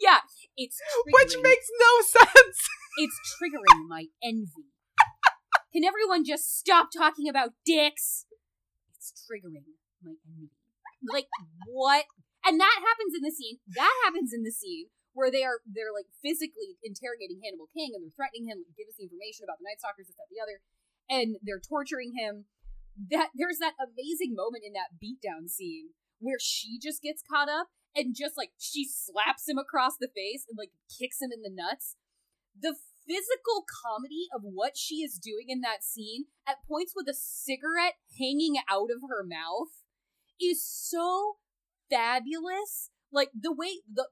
Yeah, 0.00 0.18
it's 0.58 0.78
Which 1.06 1.36
makes 1.42 1.68
no 1.80 2.20
sense. 2.20 2.68
it's 2.98 3.18
triggering 3.40 3.88
my 3.88 4.04
envy. 4.22 4.68
Can 5.72 5.84
everyone 5.84 6.24
just 6.24 6.58
stop 6.58 6.88
talking 6.94 7.28
about 7.28 7.50
dicks? 7.64 8.26
It's 8.94 9.12
triggering 9.26 9.64
my 10.02 10.12
envy. 10.26 10.50
Like 11.00 11.28
what? 11.66 12.04
And 12.44 12.60
that 12.60 12.78
happens 12.80 13.12
in 13.16 13.22
the 13.24 13.32
scene. 13.32 13.60
That 13.76 13.92
happens 14.04 14.32
in 14.32 14.42
the 14.42 14.52
scene 14.52 14.88
where 15.12 15.30
they 15.30 15.42
are 15.42 15.60
they're 15.66 15.94
like 15.94 16.08
physically 16.22 16.78
interrogating 16.86 17.42
Hannibal 17.42 17.68
King 17.74 17.92
and 17.94 18.04
they're 18.04 18.16
threatening 18.16 18.48
him, 18.48 18.64
give 18.78 18.88
us 18.88 18.96
the 18.96 19.06
information 19.10 19.44
about 19.44 19.58
the 19.58 19.66
Night 19.66 19.82
Stalkers, 19.82 20.06
this, 20.06 20.16
that, 20.16 20.30
the 20.30 20.40
other, 20.40 20.62
and 21.10 21.36
they're 21.42 21.62
torturing 21.62 22.14
him. 22.16 22.46
That 22.96 23.32
there's 23.32 23.62
that 23.62 23.78
amazing 23.80 24.36
moment 24.36 24.66
in 24.66 24.76
that 24.76 24.98
beatdown 25.00 25.48
scene 25.48 25.96
where 26.20 26.38
she 26.40 26.76
just 26.76 27.00
gets 27.00 27.24
caught 27.24 27.48
up 27.48 27.72
and 27.96 28.14
just 28.14 28.36
like 28.36 28.52
she 28.58 28.84
slaps 28.84 29.48
him 29.48 29.56
across 29.56 29.96
the 29.96 30.12
face 30.12 30.44
and 30.46 30.58
like 30.58 30.70
kicks 30.86 31.20
him 31.20 31.32
in 31.32 31.40
the 31.40 31.52
nuts. 31.52 31.96
The 32.52 32.76
physical 33.08 33.64
comedy 33.64 34.28
of 34.34 34.42
what 34.44 34.76
she 34.76 35.02
is 35.02 35.18
doing 35.18 35.48
in 35.48 35.62
that 35.62 35.82
scene 35.82 36.26
at 36.46 36.62
points 36.68 36.92
with 36.94 37.08
a 37.08 37.16
cigarette 37.16 37.96
hanging 38.18 38.60
out 38.68 38.92
of 38.92 39.02
her 39.08 39.24
mouth 39.24 39.79
is 40.40 40.64
so 40.64 41.36
fabulous. 41.90 42.90
Like 43.12 43.30
the 43.38 43.52
way 43.52 43.80
the 43.92 44.06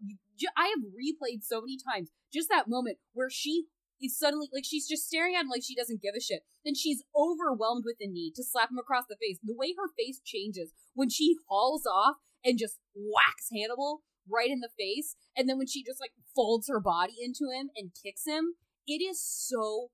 I 0.57 0.67
have 0.69 0.85
replayed 0.91 1.43
so 1.43 1.61
many 1.61 1.79
times 1.79 2.11
just 2.33 2.49
that 2.49 2.69
moment 2.69 2.99
where 3.13 3.31
she 3.31 3.67
is 4.01 4.19
suddenly 4.19 4.49
like 4.53 4.65
she's 4.65 4.89
just 4.89 5.07
staring 5.07 5.35
at 5.35 5.43
him 5.43 5.49
like 5.49 5.63
she 5.65 5.75
doesn't 5.75 6.03
give 6.03 6.15
a 6.17 6.21
shit. 6.21 6.43
Then 6.65 6.75
she's 6.75 7.03
overwhelmed 7.17 7.85
with 7.87 7.97
the 7.99 8.09
need 8.09 8.35
to 8.37 8.45
slap 8.45 8.71
him 8.71 8.79
across 8.79 9.05
the 9.09 9.17
face. 9.21 9.39
The 9.43 9.55
way 9.57 9.75
her 9.77 9.91
face 9.97 10.21
changes 10.25 10.73
when 10.95 11.09
she 11.09 11.37
hauls 11.49 11.87
off 11.87 12.17
and 12.45 12.59
just 12.59 12.79
whacks 12.95 13.49
Hannibal 13.53 14.03
right 14.31 14.51
in 14.51 14.61
the 14.61 14.71
face. 14.79 15.17
And 15.37 15.49
then 15.49 15.59
when 15.59 15.67
she 15.67 15.83
just 15.83 16.01
like 16.01 16.13
folds 16.35 16.69
her 16.69 16.81
body 16.81 17.15
into 17.21 17.51
him 17.51 17.71
and 17.77 17.91
kicks 18.03 18.27
him, 18.27 18.55
it 18.87 19.03
is 19.03 19.23
so 19.23 19.91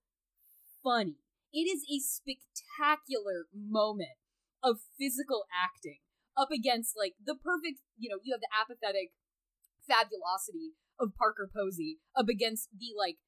funny. 0.83 1.17
It 1.53 1.69
is 1.69 1.85
a 1.91 2.01
spectacular 2.01 3.47
moment 3.55 4.19
of 4.63 4.81
physical 4.99 5.45
acting 5.53 5.99
up 6.37 6.51
against 6.51 6.95
like 6.97 7.15
the 7.19 7.35
perfect, 7.35 7.81
you 7.97 8.09
know, 8.11 8.19
you 8.23 8.35
have 8.35 8.43
the 8.43 8.53
apathetic 8.53 9.11
fabulosity 9.87 10.75
of 10.99 11.15
Parker 11.19 11.51
Posey 11.51 11.99
up 12.17 12.29
against 12.29 12.71
the 12.75 12.95
like 12.97 13.19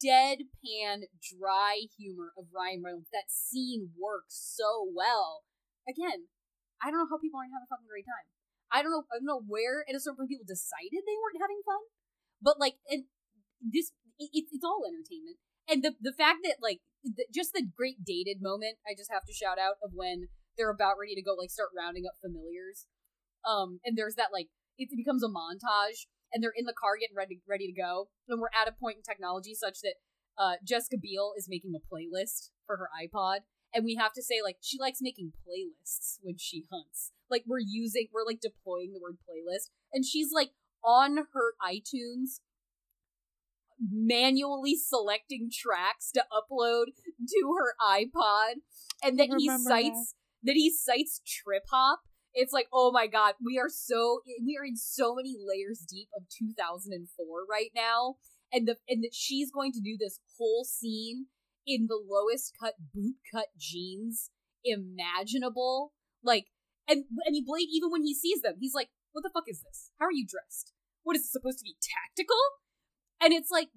deadpan 0.00 1.08
dry 1.20 1.84
humor 1.96 2.32
of 2.36 2.48
Ryan 2.52 2.82
Reynolds. 2.84 3.12
That 3.12 3.28
scene 3.28 3.92
works 3.96 4.36
so 4.36 4.88
well. 4.88 5.44
Again, 5.84 6.32
I 6.80 6.90
don't 6.90 7.00
know 7.00 7.10
how 7.10 7.20
people 7.20 7.40
aren't 7.40 7.52
having 7.52 7.68
a 7.68 7.72
fucking 7.72 7.88
great 7.88 8.08
time. 8.08 8.28
I 8.72 8.82
don't 8.82 8.90
know. 8.90 9.06
I 9.12 9.22
don't 9.22 9.30
know 9.30 9.44
where 9.46 9.86
at 9.86 9.94
a 9.94 10.00
certain 10.00 10.18
point 10.18 10.32
people 10.32 10.48
decided 10.48 11.06
they 11.06 11.20
weren't 11.20 11.40
having 11.40 11.62
fun, 11.62 11.86
but 12.42 12.58
like, 12.58 12.82
and 12.90 13.06
this 13.62 13.92
it, 14.18 14.30
it's 14.50 14.64
all 14.66 14.82
entertainment. 14.82 15.38
And 15.70 15.84
the 15.84 15.94
the 16.00 16.16
fact 16.16 16.42
that 16.42 16.58
like 16.58 16.82
the, 17.04 17.26
just 17.30 17.54
the 17.54 17.62
great 17.62 18.02
dated 18.02 18.42
moment, 18.42 18.82
I 18.82 18.98
just 18.98 19.12
have 19.12 19.24
to 19.26 19.36
shout 19.36 19.58
out 19.58 19.78
of 19.84 19.94
when 19.94 20.28
they're 20.56 20.70
about 20.70 20.96
ready 21.00 21.14
to 21.14 21.22
go 21.22 21.34
like 21.34 21.50
start 21.50 21.70
rounding 21.76 22.04
up 22.06 22.14
familiars. 22.20 22.86
Um, 23.46 23.80
and 23.84 23.96
there's 23.96 24.16
that 24.16 24.32
like 24.32 24.48
it 24.78 24.88
becomes 24.94 25.22
a 25.22 25.28
montage, 25.28 26.06
and 26.32 26.42
they're 26.42 26.56
in 26.56 26.66
the 26.66 26.76
car 26.76 26.96
getting 27.00 27.16
ready 27.16 27.40
ready 27.48 27.66
to 27.66 27.80
go, 27.80 28.08
and 28.28 28.40
we're 28.40 28.54
at 28.54 28.68
a 28.68 28.72
point 28.72 28.98
in 28.98 29.02
technology 29.02 29.54
such 29.54 29.80
that 29.82 29.94
uh, 30.38 30.56
Jessica 30.64 30.96
Biel 31.00 31.32
is 31.36 31.48
making 31.48 31.72
a 31.74 31.80
playlist 31.80 32.50
for 32.66 32.76
her 32.76 32.88
iPod, 32.92 33.40
and 33.72 33.84
we 33.84 33.94
have 33.94 34.12
to 34.14 34.22
say 34.22 34.40
like 34.42 34.56
she 34.60 34.78
likes 34.78 34.98
making 35.00 35.32
playlists 35.46 36.18
when 36.22 36.36
she 36.38 36.64
hunts. 36.70 37.12
Like 37.30 37.44
we're 37.46 37.64
using, 37.64 38.08
we're 38.12 38.26
like 38.26 38.40
deploying 38.40 38.92
the 38.92 39.00
word 39.00 39.18
playlist, 39.28 39.70
and 39.92 40.04
she's 40.04 40.32
like 40.32 40.50
on 40.84 41.16
her 41.32 41.54
iTunes 41.62 42.40
manually 43.78 44.74
selecting 44.74 45.50
tracks 45.52 46.10
to 46.12 46.24
upload 46.32 46.86
to 47.28 47.54
her 47.58 47.74
iPod, 47.80 48.60
and 49.02 49.18
then 49.18 49.38
he 49.38 49.50
cites 49.58 50.14
that. 50.46 50.54
he 50.54 50.72
cites 50.72 51.20
trip 51.26 51.64
hop. 51.70 52.00
It's 52.34 52.52
like, 52.52 52.68
oh 52.72 52.92
my 52.92 53.06
god, 53.06 53.34
we 53.44 53.58
are 53.58 53.70
so 53.70 54.20
we 54.44 54.58
are 54.60 54.64
in 54.64 54.76
so 54.76 55.14
many 55.14 55.34
layers 55.38 55.84
deep 55.88 56.08
of 56.16 56.24
2004 56.28 57.26
right 57.48 57.70
now, 57.74 58.16
and 58.52 58.68
the 58.68 58.76
and 58.88 59.02
that 59.04 59.14
she's 59.14 59.50
going 59.50 59.72
to 59.72 59.80
do 59.80 59.96
this 59.98 60.20
whole 60.38 60.64
scene 60.64 61.26
in 61.66 61.86
the 61.88 61.98
lowest 61.98 62.52
cut 62.60 62.74
boot 62.94 63.16
cut 63.32 63.48
jeans 63.58 64.30
imaginable, 64.64 65.92
like, 66.22 66.46
and 66.88 67.04
I 67.26 67.30
mean 67.30 67.44
Blade 67.46 67.68
even 67.72 67.90
when 67.90 68.02
he 68.02 68.14
sees 68.14 68.42
them, 68.42 68.56
he's 68.60 68.74
like, 68.74 68.88
what 69.12 69.22
the 69.22 69.30
fuck 69.32 69.48
is 69.48 69.62
this? 69.62 69.90
How 69.98 70.06
are 70.06 70.12
you 70.12 70.26
dressed? 70.28 70.72
What 71.04 71.16
is 71.16 71.22
this 71.22 71.32
supposed 71.32 71.58
to 71.58 71.64
be 71.64 71.78
tactical? 71.80 72.60
And 73.16 73.32
it's 73.32 73.50
like, 73.50 73.72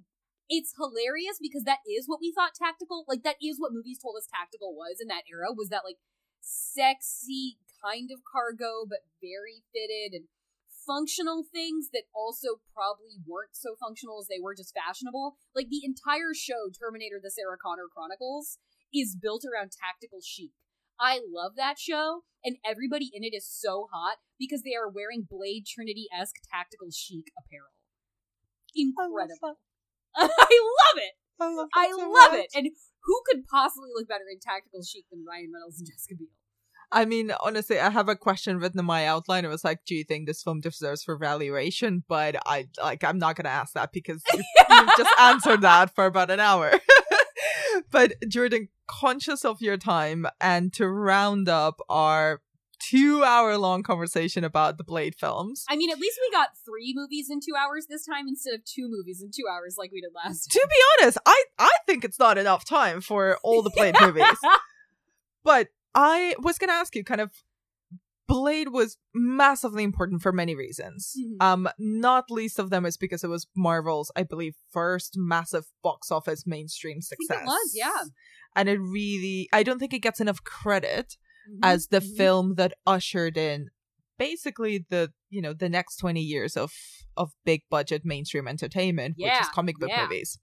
it's 0.49 0.73
hilarious 0.75 1.39
because 1.39 1.63
that 1.63 1.79
is 1.87 2.09
what 2.09 2.19
we 2.19 2.33
thought 2.35 2.57
tactical, 2.57 3.05
like 3.07 3.23
that 3.23 3.37
is 3.39 3.55
what 3.55 3.71
movies 3.71 4.01
told 4.01 4.17
us 4.17 4.27
tactical 4.27 4.75
was 4.75 4.97
in 4.99 5.07
that 5.07 5.29
era, 5.31 5.53
was 5.55 5.69
that 5.69 5.85
like 5.85 6.01
sexy 6.41 7.57
kind 7.83 8.09
of 8.11 8.19
cargo, 8.25 8.85
but 8.87 9.07
very 9.21 9.63
fitted 9.71 10.13
and 10.13 10.27
functional 10.85 11.45
things 11.45 11.89
that 11.93 12.09
also 12.15 12.59
probably 12.73 13.21
weren't 13.27 13.53
so 13.53 13.75
functional 13.79 14.19
as 14.19 14.27
they 14.27 14.41
were 14.41 14.55
just 14.55 14.73
fashionable. 14.73 15.37
Like 15.55 15.69
the 15.69 15.85
entire 15.85 16.33
show, 16.33 16.73
Terminator 16.73 17.19
the 17.21 17.31
Sarah 17.31 17.61
Connor 17.61 17.87
Chronicles, 17.93 18.57
is 18.93 19.15
built 19.15 19.45
around 19.45 19.71
tactical 19.71 20.19
chic. 20.23 20.51
I 20.99 21.21
love 21.23 21.55
that 21.55 21.79
show, 21.79 22.27
and 22.43 22.57
everybody 22.65 23.09
in 23.13 23.23
it 23.23 23.31
is 23.31 23.47
so 23.47 23.87
hot 23.93 24.17
because 24.37 24.63
they 24.63 24.75
are 24.75 24.89
wearing 24.89 25.27
Blade 25.29 25.63
Trinity 25.63 26.07
esque 26.11 26.41
tactical 26.51 26.91
chic 26.91 27.31
apparel 27.39 27.71
incredible. 28.75 29.59
I 30.15 30.23
love, 30.25 30.97
it. 30.97 31.13
I 31.39 31.53
love, 31.53 31.67
I 31.73 31.89
so 31.89 32.09
love 32.09 32.33
it. 32.33 32.47
And 32.55 32.69
who 33.03 33.21
could 33.25 33.45
possibly 33.45 33.89
look 33.95 34.07
better 34.07 34.25
in 34.31 34.39
tactical 34.39 34.81
chic 34.83 35.05
than 35.11 35.25
Ryan 35.27 35.51
Reynolds 35.53 35.79
and 35.79 35.87
Jessica 35.87 36.15
Biel? 36.15 36.27
I 36.91 37.05
mean, 37.05 37.31
honestly, 37.41 37.79
I 37.79 37.89
have 37.91 38.09
a 38.09 38.15
question 38.15 38.57
written 38.57 38.79
in 38.79 38.85
my 38.85 39.05
outline. 39.05 39.45
It 39.45 39.49
was 39.49 39.63
like, 39.63 39.85
"Do 39.85 39.93
you 39.93 40.03
think 40.03 40.25
this 40.25 40.41
film 40.41 40.59
deserves 40.59 41.03
for 41.03 41.17
valuation?" 41.17 42.03
But 42.07 42.35
I 42.47 42.67
like, 42.81 43.03
I'm 43.03 43.19
not 43.19 43.35
gonna 43.35 43.49
ask 43.49 43.73
that 43.73 43.91
because 43.91 44.23
you, 44.33 44.43
you've 44.69 44.89
just 44.97 45.19
answered 45.19 45.61
that 45.61 45.93
for 45.93 46.07
about 46.07 46.31
an 46.31 46.39
hour. 46.39 46.71
but 47.91 48.13
Jordan, 48.27 48.69
conscious 48.87 49.45
of 49.45 49.61
your 49.61 49.77
time, 49.77 50.25
and 50.41 50.73
to 50.73 50.87
round 50.87 51.47
up 51.47 51.79
our 51.89 52.41
two-hour-long 52.79 53.83
conversation 53.83 54.43
about 54.43 54.77
the 54.77 54.83
Blade 54.83 55.15
films. 55.15 55.65
I 55.69 55.75
mean, 55.75 55.89
at 55.91 55.99
least 55.99 56.19
we 56.21 56.31
got 56.31 56.49
three 56.65 56.93
movies 56.95 57.29
in 57.29 57.39
two 57.39 57.55
hours 57.59 57.87
this 57.87 58.05
time 58.05 58.27
instead 58.27 58.53
of 58.53 58.63
two 58.65 58.87
movies 58.89 59.21
in 59.21 59.31
two 59.31 59.45
hours 59.51 59.75
like 59.77 59.91
we 59.91 60.01
did 60.01 60.11
last 60.15 60.51
To 60.51 60.67
be 60.69 60.75
honest, 61.03 61.17
I 61.25 61.43
I 61.57 61.71
think 61.85 62.03
it's 62.03 62.19
not 62.19 62.37
enough 62.37 62.65
time 62.65 63.01
for 63.01 63.37
all 63.43 63.61
the 63.61 63.71
Blade 63.75 63.95
movies. 64.01 64.25
But 65.43 65.69
I 65.95 66.35
was 66.39 66.57
going 66.57 66.69
to 66.69 66.73
ask 66.75 66.95
you 66.95 67.03
kind 67.03 67.21
of 67.21 67.31
Blade 68.27 68.69
was 68.69 68.97
massively 69.15 69.83
important 69.83 70.21
for 70.21 70.31
many 70.31 70.55
reasons. 70.55 71.15
Mhm. 71.19 71.43
Um 71.43 71.69
not 71.79 72.29
least 72.29 72.59
of 72.59 72.69
them 72.69 72.85
is 72.85 72.95
because 72.95 73.23
it 73.23 73.27
was 73.27 73.47
Marvel's 73.55 74.11
I 74.15 74.21
believe 74.21 74.55
first 74.71 75.15
massive 75.17 75.65
box 75.81 76.11
office 76.11 76.45
mainstream 76.45 77.01
success. 77.01 77.41
it 77.41 77.45
was, 77.45 77.71
yeah. 77.73 78.03
And 78.55 78.69
it 78.69 78.77
really 78.79 79.49
I 79.51 79.63
don't 79.63 79.79
think 79.79 79.93
it 79.95 79.99
gets 80.03 80.21
enough 80.21 80.43
credit 80.43 81.17
Mhm, 81.49 81.59
as 81.63 81.87
the 81.87 81.99
mhm. 81.99 82.17
film 82.17 82.55
that 82.55 82.73
ushered 82.85 83.37
in 83.37 83.69
basically 84.17 84.85
the 84.89 85.11
you 85.29 85.41
know 85.41 85.53
the 85.53 85.69
next 85.69 85.97
20 85.97 86.21
years 86.21 86.55
of 86.57 86.71
of 87.17 87.31
big 87.45 87.61
budget 87.69 88.03
mainstream 88.03 88.47
entertainment 88.47 89.15
which 89.17 89.31
is 89.41 89.47
comic 89.49 89.77
book 89.79 89.89
yeah. 89.89 90.03
movies 90.03 90.37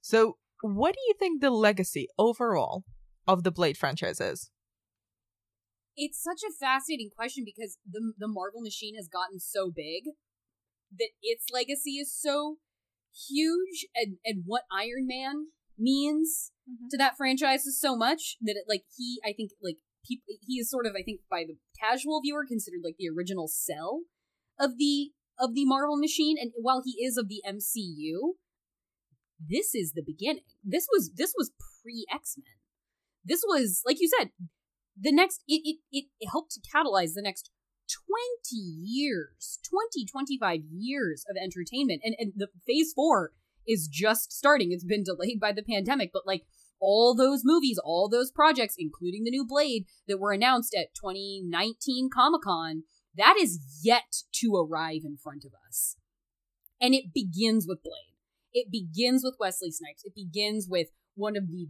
so 0.00 0.36
what 0.62 0.94
do 0.94 1.00
you 1.08 1.14
think 1.18 1.40
the 1.40 1.50
legacy 1.50 2.08
overall 2.18 2.84
of 3.26 3.42
the 3.42 3.50
blade 3.50 3.76
franchise 3.76 4.20
is 4.20 4.50
It's 5.96 6.22
such 6.22 6.42
a 6.48 6.52
fascinating 6.52 7.10
question 7.14 7.44
because 7.44 7.76
the 7.84 8.12
the 8.16 8.28
Marvel 8.28 8.62
machine 8.62 8.94
has 8.94 9.08
gotten 9.08 9.38
so 9.40 9.70
big 9.70 10.04
that 10.96 11.10
its 11.20 11.46
legacy 11.52 11.98
is 11.98 12.14
so 12.14 12.56
huge 13.28 13.86
and 13.94 14.16
and 14.24 14.44
what 14.46 14.62
Iron 14.72 15.06
Man 15.06 15.48
means 15.76 16.52
to 16.90 16.96
that 16.96 17.16
franchise 17.16 17.66
is 17.66 17.80
so 17.80 17.96
much 17.96 18.36
that 18.40 18.56
it 18.56 18.64
like 18.68 18.84
he 18.96 19.20
I 19.24 19.32
think 19.32 19.50
like 19.62 19.78
he, 20.02 20.22
he 20.26 20.54
is 20.54 20.70
sort 20.70 20.86
of 20.86 20.92
I 20.98 21.02
think 21.02 21.20
by 21.30 21.44
the 21.46 21.56
casual 21.78 22.20
viewer 22.20 22.44
considered 22.46 22.80
like 22.84 22.96
the 22.98 23.08
original 23.08 23.48
cell 23.48 24.02
of 24.58 24.78
the 24.78 25.10
of 25.38 25.54
the 25.54 25.64
Marvel 25.64 25.96
machine 25.96 26.36
and 26.40 26.52
while 26.56 26.82
he 26.84 27.04
is 27.04 27.16
of 27.16 27.28
the 27.28 27.42
MCU 27.46 28.34
this 29.42 29.74
is 29.74 29.92
the 29.92 30.02
beginning. 30.04 30.44
This 30.62 30.86
was 30.92 31.12
this 31.16 31.32
was 31.36 31.50
pre 31.82 32.04
X-Men 32.12 32.44
this 33.24 33.42
was 33.46 33.82
like 33.84 34.00
you 34.00 34.08
said 34.18 34.30
the 34.98 35.12
next 35.12 35.42
it, 35.46 35.62
it 35.64 35.76
it 35.92 36.04
it 36.20 36.28
helped 36.30 36.52
to 36.52 36.60
catalyze 36.60 37.14
the 37.14 37.22
next 37.22 37.50
20 38.52 38.56
years 38.56 39.58
20 39.68 40.06
25 40.06 40.60
years 40.70 41.24
of 41.28 41.36
entertainment. 41.36 42.00
And 42.04 42.14
and 42.18 42.32
the 42.36 42.48
phase 42.66 42.92
4 42.94 43.32
is 43.66 43.88
just 43.88 44.32
starting. 44.32 44.72
It's 44.72 44.84
been 44.84 45.04
delayed 45.04 45.40
by 45.40 45.52
the 45.52 45.62
pandemic 45.62 46.10
but 46.12 46.26
like 46.26 46.44
all 46.80 47.14
those 47.14 47.42
movies 47.44 47.78
all 47.84 48.08
those 48.08 48.30
projects 48.30 48.74
including 48.78 49.24
the 49.24 49.30
new 49.30 49.44
blade 49.46 49.84
that 50.08 50.18
were 50.18 50.32
announced 50.32 50.74
at 50.74 50.94
2019 50.94 52.08
comic-con 52.12 52.84
that 53.16 53.36
is 53.38 53.80
yet 53.82 54.22
to 54.32 54.54
arrive 54.54 55.02
in 55.04 55.16
front 55.16 55.44
of 55.44 55.52
us. 55.68 55.96
And 56.80 56.94
it 56.94 57.12
begins 57.12 57.66
with 57.68 57.82
blade. 57.82 58.16
It 58.52 58.70
begins 58.70 59.22
with 59.24 59.36
wesley 59.38 59.70
snipes. 59.70 60.02
It 60.04 60.14
begins 60.14 60.66
with 60.68 60.88
one 61.14 61.36
of 61.36 61.48
the 61.48 61.68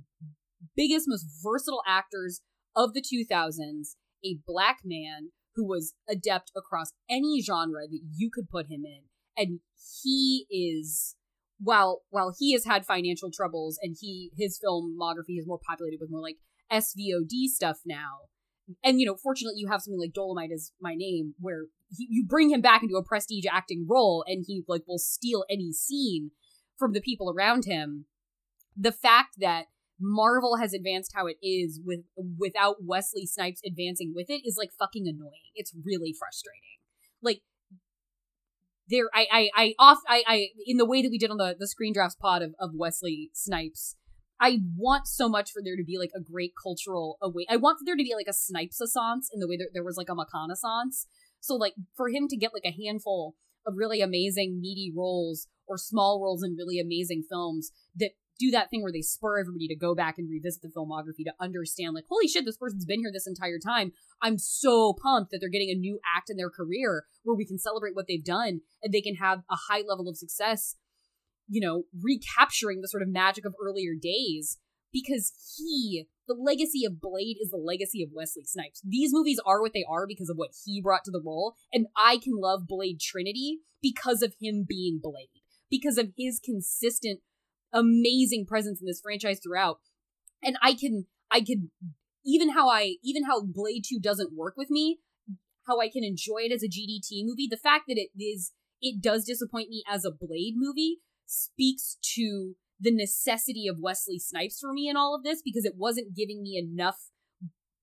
biggest 0.76 1.06
most 1.08 1.26
versatile 1.42 1.82
actors 1.86 2.42
of 2.76 2.94
the 2.94 3.02
2000s 3.02 3.96
a 4.22 4.38
black 4.46 4.80
man 4.84 5.30
who 5.54 5.66
was 5.66 5.94
adept 6.08 6.52
across 6.54 6.92
any 7.08 7.42
genre 7.42 7.88
that 7.88 8.02
you 8.14 8.30
could 8.32 8.48
put 8.50 8.66
him 8.66 8.84
in. 8.84 9.02
And 9.36 9.60
he 10.02 10.46
is 10.50 11.16
while 11.62 12.02
while 12.10 12.34
he 12.38 12.52
has 12.52 12.64
had 12.64 12.86
financial 12.86 13.30
troubles 13.30 13.78
and 13.82 13.96
he 14.00 14.30
his 14.36 14.58
filmography 14.58 15.38
is 15.38 15.46
more 15.46 15.60
populated 15.66 15.98
with 16.00 16.10
more 16.10 16.22
like 16.22 16.36
SVOD 16.72 17.46
stuff 17.46 17.78
now 17.84 18.28
and 18.82 19.00
you 19.00 19.06
know 19.06 19.16
fortunately 19.16 19.60
you 19.60 19.68
have 19.68 19.82
something 19.82 20.00
like 20.00 20.12
Dolemite 20.12 20.52
is 20.52 20.72
my 20.80 20.94
name 20.94 21.34
where 21.38 21.64
he, 21.90 22.06
you 22.08 22.24
bring 22.26 22.50
him 22.50 22.60
back 22.60 22.82
into 22.82 22.96
a 22.96 23.04
prestige 23.04 23.44
acting 23.50 23.86
role 23.88 24.24
and 24.26 24.44
he 24.46 24.62
like 24.68 24.82
will 24.86 24.98
steal 24.98 25.44
any 25.50 25.72
scene 25.72 26.30
from 26.78 26.92
the 26.92 27.00
people 27.00 27.32
around 27.36 27.64
him 27.64 28.06
the 28.76 28.92
fact 28.92 29.36
that 29.38 29.66
Marvel 30.00 30.56
has 30.56 30.72
advanced 30.72 31.12
how 31.14 31.26
it 31.26 31.36
is 31.42 31.80
with 31.84 32.00
without 32.16 32.76
Wesley 32.80 33.26
Snipes 33.26 33.60
advancing 33.66 34.12
with 34.16 34.30
it 34.30 34.42
is 34.46 34.56
like 34.58 34.70
fucking 34.78 35.06
annoying. 35.06 35.52
It's 35.54 35.74
really 35.84 36.14
frustrating. 36.18 36.78
Like 37.22 37.42
there 38.90 39.08
I 39.14 39.26
I 39.30 39.50
I 39.54 39.74
off 39.78 39.98
I 40.08 40.22
I 40.26 40.46
in 40.66 40.76
the 40.76 40.86
way 40.86 41.02
that 41.02 41.10
we 41.10 41.18
did 41.18 41.30
on 41.30 41.38
the 41.38 41.56
the 41.58 41.68
screen 41.68 41.92
drafts 41.92 42.16
pod 42.20 42.42
of, 42.42 42.54
of 42.58 42.70
Wesley 42.74 43.30
Snipes, 43.32 43.96
I 44.40 44.60
want 44.76 45.06
so 45.06 45.28
much 45.28 45.50
for 45.52 45.62
there 45.62 45.76
to 45.76 45.84
be 45.84 45.98
like 45.98 46.10
a 46.14 46.20
great 46.20 46.52
cultural 46.60 47.18
away. 47.22 47.46
I 47.48 47.56
want 47.56 47.78
for 47.78 47.84
there 47.84 47.96
to 47.96 48.02
be 48.02 48.14
like 48.14 48.28
a 48.28 48.32
Snipes 48.32 48.80
assance 48.80 49.30
in 49.32 49.40
the 49.40 49.48
way 49.48 49.56
that 49.56 49.70
there 49.72 49.84
was 49.84 49.96
like 49.96 50.08
a 50.08 50.14
McConaissance. 50.14 51.06
So 51.40 51.54
like 51.54 51.74
for 51.96 52.08
him 52.08 52.26
to 52.28 52.36
get 52.36 52.52
like 52.52 52.64
a 52.64 52.84
handful 52.84 53.36
of 53.66 53.74
really 53.76 54.00
amazing 54.00 54.60
meaty 54.60 54.92
roles 54.94 55.46
or 55.66 55.76
small 55.76 56.20
roles 56.22 56.42
in 56.42 56.56
really 56.56 56.80
amazing 56.80 57.24
films 57.28 57.70
that 57.96 58.10
do 58.40 58.50
that 58.50 58.70
thing 58.70 58.82
where 58.82 58.92
they 58.92 59.02
spur 59.02 59.38
everybody 59.38 59.68
to 59.68 59.76
go 59.76 59.94
back 59.94 60.16
and 60.18 60.30
revisit 60.30 60.62
the 60.62 60.68
filmography 60.68 61.24
to 61.24 61.34
understand 61.38 61.94
like 61.94 62.04
holy 62.08 62.26
shit 62.26 62.44
this 62.44 62.56
person's 62.56 62.86
been 62.86 63.00
here 63.00 63.12
this 63.12 63.26
entire 63.26 63.58
time. 63.58 63.92
I'm 64.22 64.38
so 64.38 64.94
pumped 64.94 65.30
that 65.30 65.38
they're 65.40 65.50
getting 65.50 65.70
a 65.70 65.78
new 65.78 66.00
act 66.16 66.30
in 66.30 66.36
their 66.36 66.50
career 66.50 67.04
where 67.22 67.36
we 67.36 67.44
can 67.44 67.58
celebrate 67.58 67.94
what 67.94 68.06
they've 68.08 68.24
done 68.24 68.62
and 68.82 68.92
they 68.92 69.02
can 69.02 69.16
have 69.16 69.40
a 69.50 69.56
high 69.68 69.82
level 69.86 70.08
of 70.08 70.16
success 70.16 70.76
you 71.50 71.60
know 71.60 71.84
recapturing 72.00 72.80
the 72.80 72.88
sort 72.88 73.02
of 73.02 73.08
magic 73.08 73.44
of 73.44 73.54
earlier 73.62 73.92
days 74.00 74.58
because 74.92 75.32
he 75.58 76.06
the 76.26 76.34
legacy 76.34 76.84
of 76.86 77.00
blade 77.00 77.36
is 77.40 77.50
the 77.50 77.56
legacy 77.56 78.02
of 78.02 78.10
wesley 78.14 78.44
snipes. 78.44 78.80
These 78.84 79.12
movies 79.12 79.40
are 79.44 79.60
what 79.60 79.72
they 79.74 79.84
are 79.88 80.06
because 80.06 80.30
of 80.30 80.36
what 80.36 80.50
he 80.64 80.80
brought 80.80 81.04
to 81.04 81.10
the 81.10 81.22
role 81.24 81.54
and 81.72 81.86
i 81.96 82.16
can 82.16 82.34
love 82.36 82.66
blade 82.66 83.00
trinity 83.00 83.58
because 83.82 84.22
of 84.22 84.34
him 84.40 84.64
being 84.66 85.00
blade 85.02 85.28
because 85.70 85.98
of 85.98 86.12
his 86.16 86.40
consistent 86.42 87.20
amazing 87.72 88.46
presence 88.46 88.80
in 88.80 88.86
this 88.86 89.00
franchise 89.00 89.40
throughout. 89.42 89.80
And 90.42 90.56
I 90.62 90.74
can 90.74 91.06
I 91.30 91.40
can 91.40 91.70
even 92.24 92.50
how 92.50 92.68
I 92.68 92.96
even 93.02 93.24
how 93.24 93.42
Blade 93.44 93.84
2 93.88 94.00
doesn't 94.00 94.36
work 94.36 94.54
with 94.56 94.70
me, 94.70 94.98
how 95.66 95.80
I 95.80 95.88
can 95.88 96.04
enjoy 96.04 96.40
it 96.40 96.52
as 96.52 96.62
a 96.62 96.68
GDT 96.68 97.24
movie, 97.24 97.48
the 97.50 97.56
fact 97.56 97.84
that 97.88 97.98
it 97.98 98.10
is 98.20 98.52
it 98.80 99.02
does 99.02 99.24
disappoint 99.24 99.68
me 99.68 99.82
as 99.88 100.04
a 100.04 100.10
Blade 100.10 100.54
movie 100.56 100.98
speaks 101.26 101.96
to 102.16 102.54
the 102.80 102.90
necessity 102.90 103.66
of 103.68 103.78
Wesley 103.78 104.18
Snipes 104.18 104.58
for 104.58 104.72
me 104.72 104.88
in 104.88 104.96
all 104.96 105.14
of 105.14 105.22
this 105.22 105.42
because 105.44 105.64
it 105.64 105.74
wasn't 105.76 106.16
giving 106.16 106.42
me 106.42 106.56
enough 106.56 106.96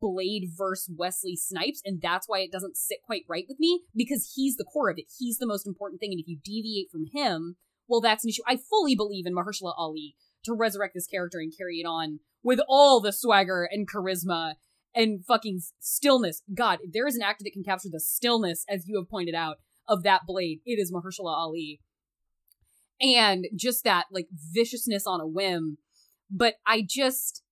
Blade 0.01 0.49
versus 0.55 0.93
Wesley 0.95 1.35
Snipes, 1.35 1.81
and 1.85 2.01
that's 2.01 2.27
why 2.27 2.39
it 2.39 2.51
doesn't 2.51 2.77
sit 2.77 2.99
quite 3.05 3.23
right 3.27 3.45
with 3.47 3.59
me 3.59 3.81
because 3.95 4.34
he's 4.35 4.55
the 4.55 4.65
core 4.65 4.89
of 4.89 4.97
it. 4.97 5.05
He's 5.18 5.38
the 5.38 5.47
most 5.47 5.68
important 5.68 5.99
thing, 5.99 6.11
and 6.11 6.19
if 6.19 6.27
you 6.27 6.38
deviate 6.43 6.89
from 6.91 7.05
him, 7.14 7.57
well, 7.88 8.01
that's 8.01 8.23
an 8.23 8.30
issue. 8.30 8.43
I 8.47 8.57
fully 8.57 8.95
believe 8.95 9.26
in 9.26 9.34
Mahershala 9.34 9.73
Ali 9.77 10.15
to 10.43 10.53
resurrect 10.53 10.93
this 10.93 11.07
character 11.07 11.39
and 11.39 11.53
carry 11.55 11.77
it 11.77 11.85
on 11.85 12.19
with 12.43 12.59
all 12.68 13.01
the 13.01 13.11
swagger 13.11 13.68
and 13.69 13.89
charisma 13.89 14.53
and 14.95 15.26
fucking 15.26 15.61
stillness. 15.80 16.41
God, 16.53 16.80
if 16.81 16.91
there 16.91 17.07
is 17.07 17.15
an 17.15 17.22
actor 17.22 17.43
that 17.43 17.53
can 17.53 17.64
capture 17.64 17.89
the 17.91 17.99
stillness, 17.99 18.65
as 18.69 18.88
you 18.88 18.97
have 18.97 19.09
pointed 19.09 19.35
out, 19.35 19.57
of 19.88 20.03
that 20.03 20.22
blade, 20.26 20.59
it 20.65 20.80
is 20.80 20.91
Mahershala 20.91 21.35
Ali. 21.35 21.80
And 22.99 23.47
just 23.55 23.84
that 23.84 24.05
like 24.11 24.27
viciousness 24.31 25.05
on 25.05 25.22
a 25.22 25.27
whim. 25.27 25.77
But 26.30 26.55
I 26.65 26.84
just 26.88 27.43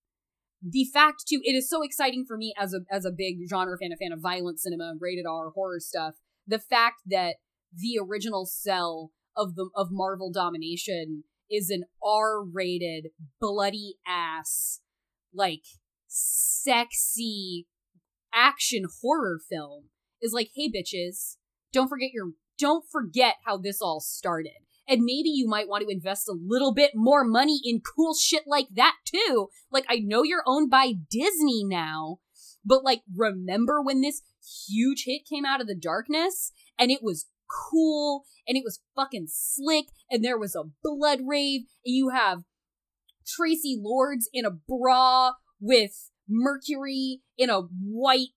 the 0.68 0.86
fact 0.86 1.26
too, 1.28 1.40
it 1.44 1.54
is 1.54 1.70
so 1.70 1.84
exciting 1.84 2.26
for 2.28 2.36
me 2.36 2.54
as 2.60 2.74
a 2.74 2.80
as 2.92 3.06
a 3.06 3.12
big 3.12 3.38
genre 3.50 3.78
fan, 3.78 3.92
a 3.94 3.96
fan 3.96 4.12
of 4.12 4.20
violent 4.20 4.60
cinema, 4.60 4.96
rated 5.00 5.26
R 5.26 5.52
horror 5.52 5.80
stuff. 5.80 6.16
The 6.48 6.60
fact 6.60 7.02
that 7.06 7.36
the 7.74 8.00
original 8.02 8.46
cell 8.46 9.12
of 9.36 9.56
the 9.56 9.70
of 9.76 9.88
Marvel 9.92 10.32
domination 10.32 11.24
is 11.50 11.70
an 11.70 11.84
R-rated, 12.04 13.08
bloody 13.40 13.96
ass, 14.08 14.82
like 15.34 15.64
sexy 16.08 17.68
action 18.34 18.86
horror 19.02 19.40
film 19.50 19.86
is 20.22 20.34
like, 20.34 20.50
hey 20.56 20.70
bitches, 20.70 21.38
don't 21.72 21.88
forget 21.88 22.12
your 22.14 22.32
don't 22.58 22.86
forget 22.90 23.36
how 23.46 23.58
this 23.58 23.82
all 23.82 24.00
started. 24.00 24.54
And 24.88 25.02
maybe 25.02 25.30
you 25.30 25.48
might 25.48 25.68
want 25.68 25.84
to 25.84 25.92
invest 25.92 26.30
a 26.30 26.38
little 26.40 26.74
bit 26.74 26.92
more 26.94 27.26
money 27.26 27.60
in 27.64 27.82
cool 27.82 28.14
shit 28.14 28.44
like 28.46 28.68
that 28.76 28.96
too. 29.06 29.48
Like 29.72 29.86
I 29.90 30.00
know 30.00 30.24
you're 30.24 30.44
owned 30.46 30.70
by 30.70 30.94
Disney 31.10 31.64
now, 31.66 32.20
but 32.64 32.84
like 32.84 33.02
remember 33.14 33.82
when 33.82 34.02
this 34.02 34.22
huge 34.68 35.04
hit 35.06 35.22
came 35.30 35.46
out 35.46 35.60
of 35.60 35.68
the 35.68 35.76
darkness 35.76 36.52
and 36.78 36.92
it 36.92 37.00
was 37.02 37.26
cool 37.50 38.24
and 38.48 38.58
it 38.58 38.64
was 38.64 38.82
fucking 38.96 39.28
slick 39.30 39.86
and 40.10 40.24
there 40.24 40.38
was 40.38 40.56
a 40.56 40.70
blood 40.84 41.20
rave 41.26 41.62
and 41.86 41.96
you 41.96 42.10
have 42.10 42.44
Traci 43.26 43.76
Lords 43.80 44.30
in 44.34 44.46
a 44.46 44.52
bra 44.52 45.34
with 45.60 46.12
Mercury 46.28 47.22
in 47.38 47.50
a 47.50 47.62
white 47.62 48.30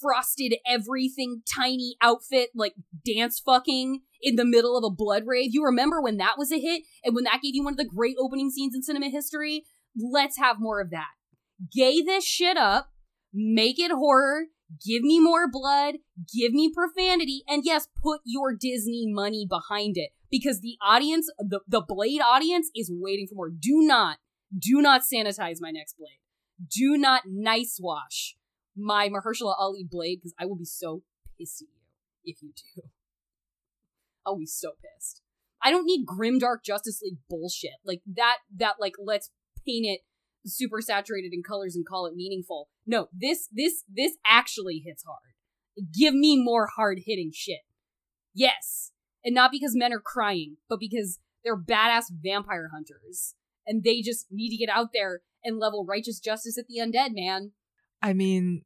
frosted 0.00 0.54
everything 0.68 1.42
tiny 1.56 1.96
outfit 2.02 2.50
like 2.54 2.74
dance 3.04 3.40
fucking 3.40 4.00
in 4.20 4.36
the 4.36 4.44
middle 4.44 4.76
of 4.76 4.84
a 4.84 4.94
blood 4.94 5.24
rave. 5.26 5.50
You 5.52 5.64
remember 5.64 6.00
when 6.00 6.16
that 6.18 6.36
was 6.38 6.52
a 6.52 6.60
hit 6.60 6.82
and 7.04 7.14
when 7.14 7.24
that 7.24 7.40
gave 7.42 7.54
you 7.54 7.64
one 7.64 7.74
of 7.74 7.78
the 7.78 7.84
great 7.84 8.16
opening 8.20 8.50
scenes 8.50 8.74
in 8.74 8.82
cinema 8.82 9.08
history? 9.08 9.64
Let's 9.96 10.38
have 10.38 10.56
more 10.58 10.80
of 10.80 10.90
that. 10.90 11.06
Gay 11.72 12.02
this 12.02 12.24
shit 12.24 12.56
up, 12.56 12.90
make 13.32 13.78
it 13.78 13.90
horror, 13.90 14.46
Give 14.84 15.02
me 15.02 15.20
more 15.20 15.48
blood, 15.50 15.96
give 16.34 16.52
me 16.52 16.72
profanity, 16.74 17.42
and 17.46 17.62
yes, 17.64 17.88
put 18.02 18.20
your 18.24 18.52
Disney 18.52 19.04
money 19.06 19.46
behind 19.48 19.96
it 19.96 20.10
because 20.30 20.60
the 20.60 20.76
audience, 20.84 21.30
the, 21.38 21.60
the 21.68 21.82
Blade 21.86 22.20
audience 22.20 22.70
is 22.74 22.90
waiting 22.92 23.28
for 23.28 23.36
more. 23.36 23.50
Do 23.50 23.82
not, 23.82 24.18
do 24.56 24.82
not 24.82 25.02
sanitize 25.02 25.58
my 25.60 25.70
next 25.70 25.96
Blade. 25.96 26.20
Do 26.68 26.96
not 26.96 27.22
nice 27.26 27.78
wash 27.80 28.36
my 28.76 29.08
Mahershala 29.08 29.54
Ali 29.58 29.86
Blade 29.88 30.18
because 30.20 30.34
I 30.38 30.46
will 30.46 30.56
be 30.56 30.64
so 30.64 31.02
you 31.38 31.46
if 32.24 32.42
you 32.42 32.52
do. 32.56 32.82
I'll 34.26 34.38
be 34.38 34.46
so 34.46 34.72
pissed. 34.82 35.22
I 35.62 35.70
don't 35.70 35.86
need 35.86 36.06
grimdark 36.06 36.64
Justice 36.64 37.00
League 37.02 37.18
bullshit. 37.30 37.78
Like 37.84 38.02
that, 38.14 38.38
that, 38.56 38.74
like, 38.80 38.94
let's 39.02 39.30
paint 39.64 39.86
it 39.86 40.00
super 40.46 40.80
saturated 40.80 41.32
in 41.32 41.42
colors 41.42 41.74
and 41.74 41.86
call 41.86 42.06
it 42.06 42.14
meaningful. 42.14 42.68
No, 42.86 43.08
this 43.12 43.48
this 43.52 43.82
this 43.92 44.16
actually 44.26 44.82
hits 44.84 45.04
hard. 45.04 45.34
Give 45.92 46.14
me 46.14 46.42
more 46.42 46.68
hard 46.74 47.00
hitting 47.04 47.30
shit. 47.34 47.60
Yes. 48.34 48.92
And 49.24 49.34
not 49.34 49.50
because 49.50 49.74
men 49.74 49.92
are 49.92 50.00
crying, 50.00 50.56
but 50.68 50.78
because 50.78 51.18
they're 51.42 51.60
badass 51.60 52.04
vampire 52.10 52.70
hunters. 52.72 53.34
And 53.66 53.82
they 53.82 54.00
just 54.00 54.26
need 54.30 54.50
to 54.50 54.56
get 54.56 54.68
out 54.68 54.88
there 54.94 55.20
and 55.42 55.58
level 55.58 55.84
righteous 55.86 56.20
justice 56.20 56.56
at 56.56 56.66
the 56.68 56.78
undead, 56.78 57.10
man. 57.12 57.52
I 58.00 58.12
mean, 58.12 58.62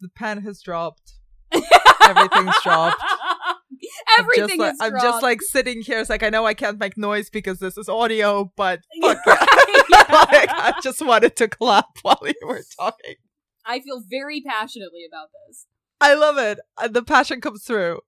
the 0.00 0.08
pen 0.08 0.42
has 0.42 0.60
dropped. 0.62 1.14
Everything's 1.52 2.54
dropped. 2.62 3.02
Everything 4.18 4.60
I'm 4.60 4.70
just, 4.70 4.80
like, 4.80 4.92
I'm 4.92 5.00
just 5.00 5.22
like 5.22 5.42
sitting 5.42 5.82
here. 5.82 6.00
It's 6.00 6.10
like 6.10 6.22
I 6.22 6.30
know 6.30 6.46
I 6.46 6.54
can't 6.54 6.78
make 6.78 6.96
noise 6.96 7.30
because 7.30 7.58
this 7.58 7.76
is 7.76 7.88
audio, 7.88 8.52
but 8.56 8.80
fuck 9.02 9.18
it. 9.26 9.69
Like, 10.10 10.48
I 10.50 10.74
just 10.82 11.04
wanted 11.04 11.36
to 11.36 11.48
clap 11.48 11.86
while 12.02 12.20
you 12.22 12.46
were 12.46 12.62
talking. 12.78 13.16
I 13.64 13.80
feel 13.80 14.02
very 14.08 14.40
passionately 14.40 15.00
about 15.08 15.28
this. 15.46 15.66
I 16.00 16.14
love 16.14 16.38
it. 16.38 16.58
Uh, 16.76 16.88
The 16.88 17.02
passion 17.02 17.40
comes 17.40 17.64
through. 17.64 18.00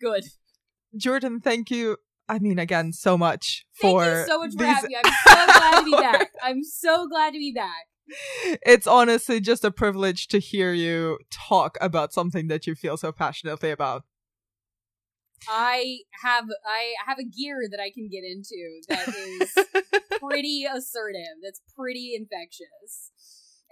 Good. 0.00 0.24
Jordan, 0.96 1.40
thank 1.40 1.70
you. 1.70 1.96
I 2.28 2.38
mean, 2.38 2.58
again, 2.58 2.92
so 2.92 3.18
much 3.18 3.66
Thank 3.80 3.92
for 3.92 4.04
you 4.04 4.26
so 4.26 4.38
much 4.38 4.52
for 4.56 4.64
having 4.64 4.90
me. 4.90 4.96
I'm 4.96 5.12
so 5.12 5.46
glad 5.46 5.78
to 5.78 5.84
be 5.84 5.90
back. 5.96 6.30
I'm 6.42 6.64
so 6.64 7.08
glad 7.08 7.32
to 7.32 7.38
be 7.38 7.52
back. 7.52 7.86
It's 8.66 8.86
honestly 8.86 9.40
just 9.40 9.64
a 9.64 9.70
privilege 9.70 10.28
to 10.28 10.38
hear 10.38 10.72
you 10.72 11.18
talk 11.30 11.76
about 11.80 12.12
something 12.12 12.48
that 12.48 12.66
you 12.66 12.74
feel 12.74 12.96
so 12.96 13.12
passionately 13.12 13.70
about. 13.70 14.04
I 15.48 15.98
have 16.22 16.44
I 16.66 16.94
have 17.06 17.18
a 17.18 17.24
gear 17.24 17.62
that 17.70 17.80
I 17.80 17.90
can 17.90 18.08
get 18.08 18.24
into 18.24 18.80
that 18.88 19.08
is 19.08 19.99
pretty 20.20 20.64
assertive. 20.68 21.40
That's 21.42 21.60
pretty 21.76 22.12
infectious. 22.14 23.12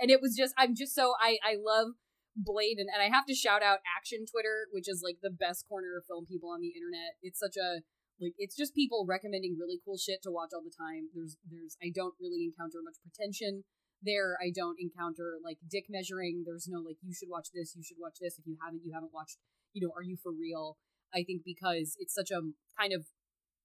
And 0.00 0.10
it 0.10 0.20
was 0.22 0.34
just 0.36 0.54
I'm 0.56 0.74
just 0.74 0.94
so 0.94 1.14
I 1.20 1.38
I 1.44 1.56
love 1.58 1.94
Blade 2.38 2.78
and, 2.78 2.86
and 2.86 3.02
I 3.02 3.10
have 3.10 3.26
to 3.26 3.34
shout 3.34 3.62
out 3.62 3.82
Action 3.84 4.24
Twitter, 4.24 4.70
which 4.70 4.88
is 4.88 5.02
like 5.02 5.18
the 5.22 5.34
best 5.34 5.66
corner 5.68 5.98
of 5.98 6.06
film 6.06 6.24
people 6.24 6.50
on 6.50 6.62
the 6.62 6.70
internet. 6.70 7.18
It's 7.22 7.38
such 7.38 7.58
a 7.58 7.82
like 8.22 8.34
it's 8.38 8.54
just 8.56 8.74
people 8.74 9.06
recommending 9.06 9.58
really 9.58 9.78
cool 9.84 9.98
shit 9.98 10.22
to 10.22 10.30
watch 10.30 10.50
all 10.54 10.62
the 10.62 10.74
time. 10.74 11.10
There's 11.14 11.36
there's 11.46 11.76
I 11.82 11.90
don't 11.94 12.14
really 12.18 12.46
encounter 12.46 12.78
much 12.82 12.98
pretension 13.02 13.66
there. 14.02 14.38
I 14.38 14.50
don't 14.54 14.78
encounter 14.78 15.38
like 15.42 15.58
dick 15.66 15.86
measuring. 15.90 16.46
There's 16.46 16.66
no 16.70 16.78
like 16.78 16.98
you 17.02 17.14
should 17.14 17.30
watch 17.30 17.50
this, 17.54 17.74
you 17.74 17.82
should 17.82 17.98
watch 17.98 18.18
this. 18.22 18.38
If 18.38 18.46
you 18.46 18.58
haven't, 18.62 18.82
you 18.86 18.94
haven't 18.94 19.14
watched, 19.14 19.38
you 19.74 19.82
know, 19.82 19.92
are 19.94 20.02
you 20.02 20.16
for 20.18 20.30
real? 20.30 20.78
I 21.14 21.22
think 21.22 21.42
because 21.44 21.96
it's 21.98 22.14
such 22.14 22.30
a 22.30 22.42
kind 22.78 22.92
of 22.92 23.06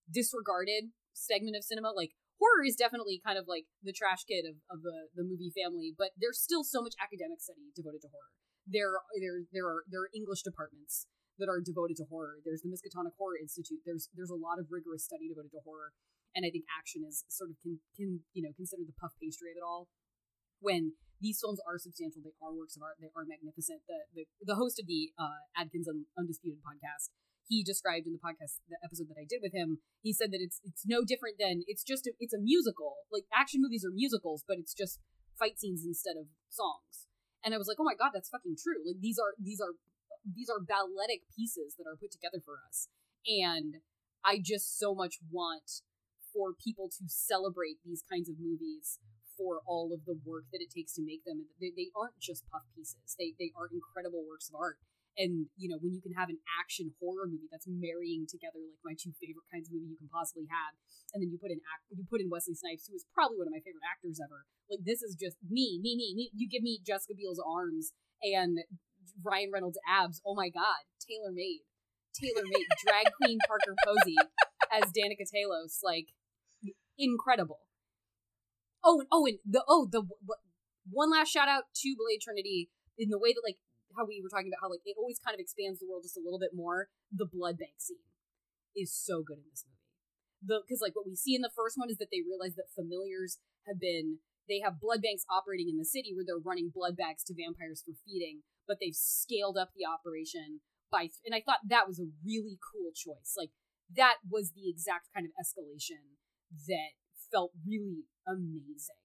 disregarded 0.09 0.93
segment 1.13 1.55
of 1.55 1.63
cinema. 1.63 1.91
Like 1.93 2.13
horror 2.43 2.67
is 2.67 2.75
definitely 2.75 3.23
kind 3.23 3.39
of 3.39 3.47
like 3.47 3.63
the 3.79 3.95
trash 3.95 4.27
kid 4.27 4.43
of, 4.43 4.59
of 4.67 4.83
the, 4.83 5.07
the 5.15 5.23
movie 5.23 5.55
family, 5.55 5.95
but 5.95 6.11
there's 6.19 6.43
still 6.43 6.67
so 6.67 6.83
much 6.83 6.91
academic 6.99 7.39
study 7.39 7.71
devoted 7.71 8.03
to 8.03 8.11
horror. 8.11 8.35
There 8.67 8.99
there 9.15 9.47
there 9.55 9.67
are 9.67 9.87
there 9.87 10.03
are 10.03 10.11
English 10.11 10.43
departments 10.43 11.07
that 11.39 11.47
are 11.47 11.63
devoted 11.63 11.95
to 12.03 12.05
horror. 12.11 12.43
There's 12.43 12.61
the 12.61 12.71
Miskatonic 12.71 13.15
Horror 13.15 13.39
Institute. 13.39 13.79
There's 13.87 14.11
there's 14.11 14.31
a 14.31 14.39
lot 14.39 14.59
of 14.59 14.67
rigorous 14.67 15.07
study 15.07 15.31
devoted 15.31 15.55
to 15.55 15.63
horror. 15.63 15.95
And 16.35 16.43
I 16.43 16.49
think 16.49 16.65
action 16.67 17.05
is 17.05 17.23
sort 17.29 17.53
of 17.53 17.61
can, 17.61 17.77
can 17.95 18.27
you 18.35 18.43
know 18.43 18.51
considered 18.55 18.91
the 18.91 18.99
puff 18.99 19.15
pastry 19.19 19.55
of 19.55 19.59
it 19.59 19.65
all. 19.65 19.87
When 20.59 20.99
these 21.19 21.39
films 21.39 21.59
are 21.63 21.79
substantial, 21.79 22.23
they 22.23 22.35
are 22.43 22.51
works 22.51 22.75
of 22.75 22.83
art, 22.83 22.99
they 22.99 23.11
are 23.15 23.27
magnificent. 23.27 23.83
The 23.87 24.07
the, 24.11 24.23
the 24.43 24.59
host 24.59 24.79
of 24.79 24.87
the 24.87 25.15
uh, 25.15 25.47
Adkins 25.55 25.87
Un- 25.87 26.11
Undisputed 26.19 26.59
podcast 26.63 27.11
he 27.47 27.63
described 27.63 28.07
in 28.07 28.13
the 28.13 28.23
podcast 28.23 28.63
the 28.69 28.79
episode 28.83 29.09
that 29.09 29.19
I 29.19 29.27
did 29.27 29.41
with 29.41 29.53
him, 29.53 29.79
he 30.01 30.13
said 30.13 30.31
that 30.31 30.41
it's 30.41 30.59
it's 30.63 30.83
no 30.85 31.03
different 31.03 31.37
than 31.39 31.63
it's 31.67 31.83
just 31.83 32.07
a, 32.07 32.11
it's 32.19 32.33
a 32.33 32.41
musical. 32.41 33.03
Like 33.11 33.25
action 33.33 33.61
movies 33.61 33.85
are 33.85 33.91
musicals, 33.91 34.43
but 34.47 34.57
it's 34.57 34.73
just 34.73 34.99
fight 35.37 35.59
scenes 35.59 35.83
instead 35.85 36.15
of 36.15 36.27
songs. 36.49 37.07
And 37.43 37.53
I 37.53 37.57
was 37.57 37.67
like, 37.67 37.77
"Oh 37.79 37.87
my 37.87 37.95
god, 37.95 38.11
that's 38.13 38.29
fucking 38.29 38.55
true." 38.55 38.79
Like 38.85 39.01
these 39.01 39.19
are 39.19 39.35
these 39.39 39.59
are 39.59 39.75
these 40.23 40.49
are 40.49 40.63
balletic 40.63 41.27
pieces 41.35 41.75
that 41.77 41.87
are 41.87 41.99
put 41.99 42.11
together 42.11 42.39
for 42.39 42.63
us, 42.67 42.87
and 43.27 43.83
I 44.23 44.39
just 44.39 44.79
so 44.79 44.95
much 44.95 45.19
want 45.29 45.83
for 46.31 46.55
people 46.55 46.89
to 46.89 47.03
celebrate 47.07 47.83
these 47.83 48.01
kinds 48.09 48.29
of 48.29 48.39
movies 48.39 48.99
for 49.37 49.61
all 49.65 49.91
of 49.93 50.05
the 50.05 50.17
work 50.25 50.45
that 50.51 50.61
it 50.61 50.71
takes 50.71 50.93
to 50.93 51.03
make 51.03 51.25
them. 51.25 51.43
And 51.43 51.59
they, 51.59 51.73
they 51.75 51.89
aren't 51.91 52.19
just 52.19 52.47
puff 52.49 52.63
pieces; 52.75 53.15
they 53.19 53.35
they 53.37 53.51
are 53.59 53.67
incredible 53.67 54.23
works 54.23 54.47
of 54.47 54.55
art. 54.55 54.79
And 55.13 55.47
you 55.57 55.69
know, 55.69 55.77
when 55.77 55.93
you 55.93 56.01
can 56.01 56.17
have 56.17 56.29
an 56.33 56.41
action 56.57 56.89
horror 56.97 57.29
movie 57.29 57.49
that's 57.53 57.69
marrying 57.69 58.25
together 58.25 58.57
like 58.57 58.81
my 58.81 58.95
two 58.97 59.13
favorite 59.21 59.45
kinds 59.53 59.69
of 59.69 59.77
movie 59.77 59.93
you 59.93 59.99
can 60.01 60.09
possibly 60.09 60.49
have, 60.49 60.73
and 61.13 61.21
then 61.21 61.29
you 61.29 61.37
put 61.37 61.53
in 61.53 61.61
act, 61.69 61.85
you 61.93 62.01
put 62.09 62.21
in 62.21 62.33
Wesley 62.33 62.57
Snipes, 62.57 62.89
who 62.89 62.97
is 62.97 63.05
probably 63.13 63.37
one 63.37 63.45
of 63.45 63.53
my 63.53 63.61
favorite 63.61 63.85
actors 63.85 64.17
ever. 64.17 64.49
Like 64.65 64.81
this 64.81 65.05
is 65.05 65.13
just 65.13 65.37
me, 65.45 65.77
me, 65.77 65.93
me, 65.93 66.17
me. 66.17 66.33
You 66.33 66.49
give 66.49 66.65
me 66.65 66.81
Jessica 66.81 67.13
Biel's 67.13 67.41
arms 67.41 67.93
and 68.25 68.57
Ryan 69.21 69.53
Reynolds' 69.53 69.77
abs. 69.85 70.17
Oh 70.25 70.33
my 70.33 70.49
god, 70.49 70.89
tailor 70.97 71.29
made, 71.29 71.61
tailor 72.17 72.49
made. 72.49 72.65
Drag 72.81 73.13
queen 73.21 73.37
Parker 73.45 73.77
Posey 73.85 74.17
as 74.73 74.89
Danica 74.89 75.29
Talos, 75.29 75.85
like 75.85 76.09
incredible. 76.97 77.61
Oh, 78.83 78.99
and 78.99 79.07
oh, 79.11 79.25
and 79.25 79.37
the 79.45 79.63
oh 79.67 79.87
the 79.89 80.03
one 80.89 81.11
last 81.11 81.29
shout 81.29 81.47
out 81.47 81.63
to 81.85 81.95
Blade 81.97 82.21
Trinity 82.21 82.69
in 82.97 83.09
the 83.09 83.19
way 83.19 83.33
that 83.33 83.41
like 83.45 83.57
how 83.95 84.05
we 84.05 84.21
were 84.21 84.29
talking 84.29 84.49
about 84.49 84.61
how 84.61 84.69
like 84.69 84.83
it 84.85 84.97
always 84.97 85.19
kind 85.19 85.33
of 85.33 85.41
expands 85.41 85.79
the 85.79 85.87
world 85.89 86.03
just 86.03 86.17
a 86.17 86.23
little 86.23 86.39
bit 86.39 86.53
more. 86.53 86.89
The 87.11 87.29
blood 87.29 87.57
bank 87.57 87.77
scene 87.77 88.07
is 88.75 88.93
so 88.93 89.21
good 89.21 89.39
in 89.39 89.47
this 89.49 89.65
movie. 89.67 89.87
The 90.43 90.55
because 90.63 90.81
like 90.81 90.95
what 90.95 91.07
we 91.07 91.15
see 91.15 91.35
in 91.35 91.45
the 91.45 91.53
first 91.53 91.77
one 91.77 91.89
is 91.89 91.97
that 91.97 92.11
they 92.11 92.25
realize 92.25 92.55
that 92.55 92.73
familiars 92.73 93.39
have 93.67 93.79
been 93.79 94.19
they 94.49 94.59
have 94.59 94.81
blood 94.83 94.99
banks 94.99 95.23
operating 95.31 95.71
in 95.71 95.79
the 95.79 95.87
city 95.87 96.11
where 96.11 96.27
they're 96.27 96.41
running 96.41 96.71
blood 96.73 96.99
bags 96.99 97.23
to 97.31 97.37
vampires 97.37 97.79
for 97.79 97.95
feeding, 98.03 98.43
but 98.67 98.77
they've 98.81 98.97
scaled 98.97 99.55
up 99.55 99.71
the 99.71 99.87
operation 99.87 100.59
by 100.91 101.09
and 101.23 101.33
I 101.33 101.41
thought 101.41 101.63
that 101.69 101.87
was 101.87 101.99
a 101.99 102.11
really 102.25 102.59
cool 102.59 102.91
choice. 102.91 103.37
Like 103.37 103.55
that 103.95 104.19
was 104.27 104.51
the 104.51 104.67
exact 104.67 105.13
kind 105.13 105.25
of 105.25 105.31
escalation 105.37 106.19
that 106.67 106.99
felt 107.31 107.51
really 107.65 108.05
amazing 108.27 109.02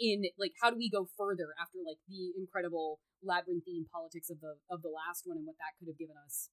in 0.00 0.24
like 0.40 0.56
how 0.64 0.72
do 0.72 0.80
we 0.80 0.88
go 0.88 1.06
further 1.12 1.52
after 1.60 1.78
like 1.84 2.00
the 2.08 2.32
incredible 2.32 2.98
labyrinthine 3.20 3.84
politics 3.92 4.32
of 4.32 4.40
the 4.40 4.56
of 4.72 4.80
the 4.80 4.90
last 4.90 5.28
one 5.28 5.36
and 5.36 5.44
what 5.44 5.60
that 5.60 5.76
could 5.76 5.86
have 5.86 6.00
given 6.00 6.16
us 6.16 6.48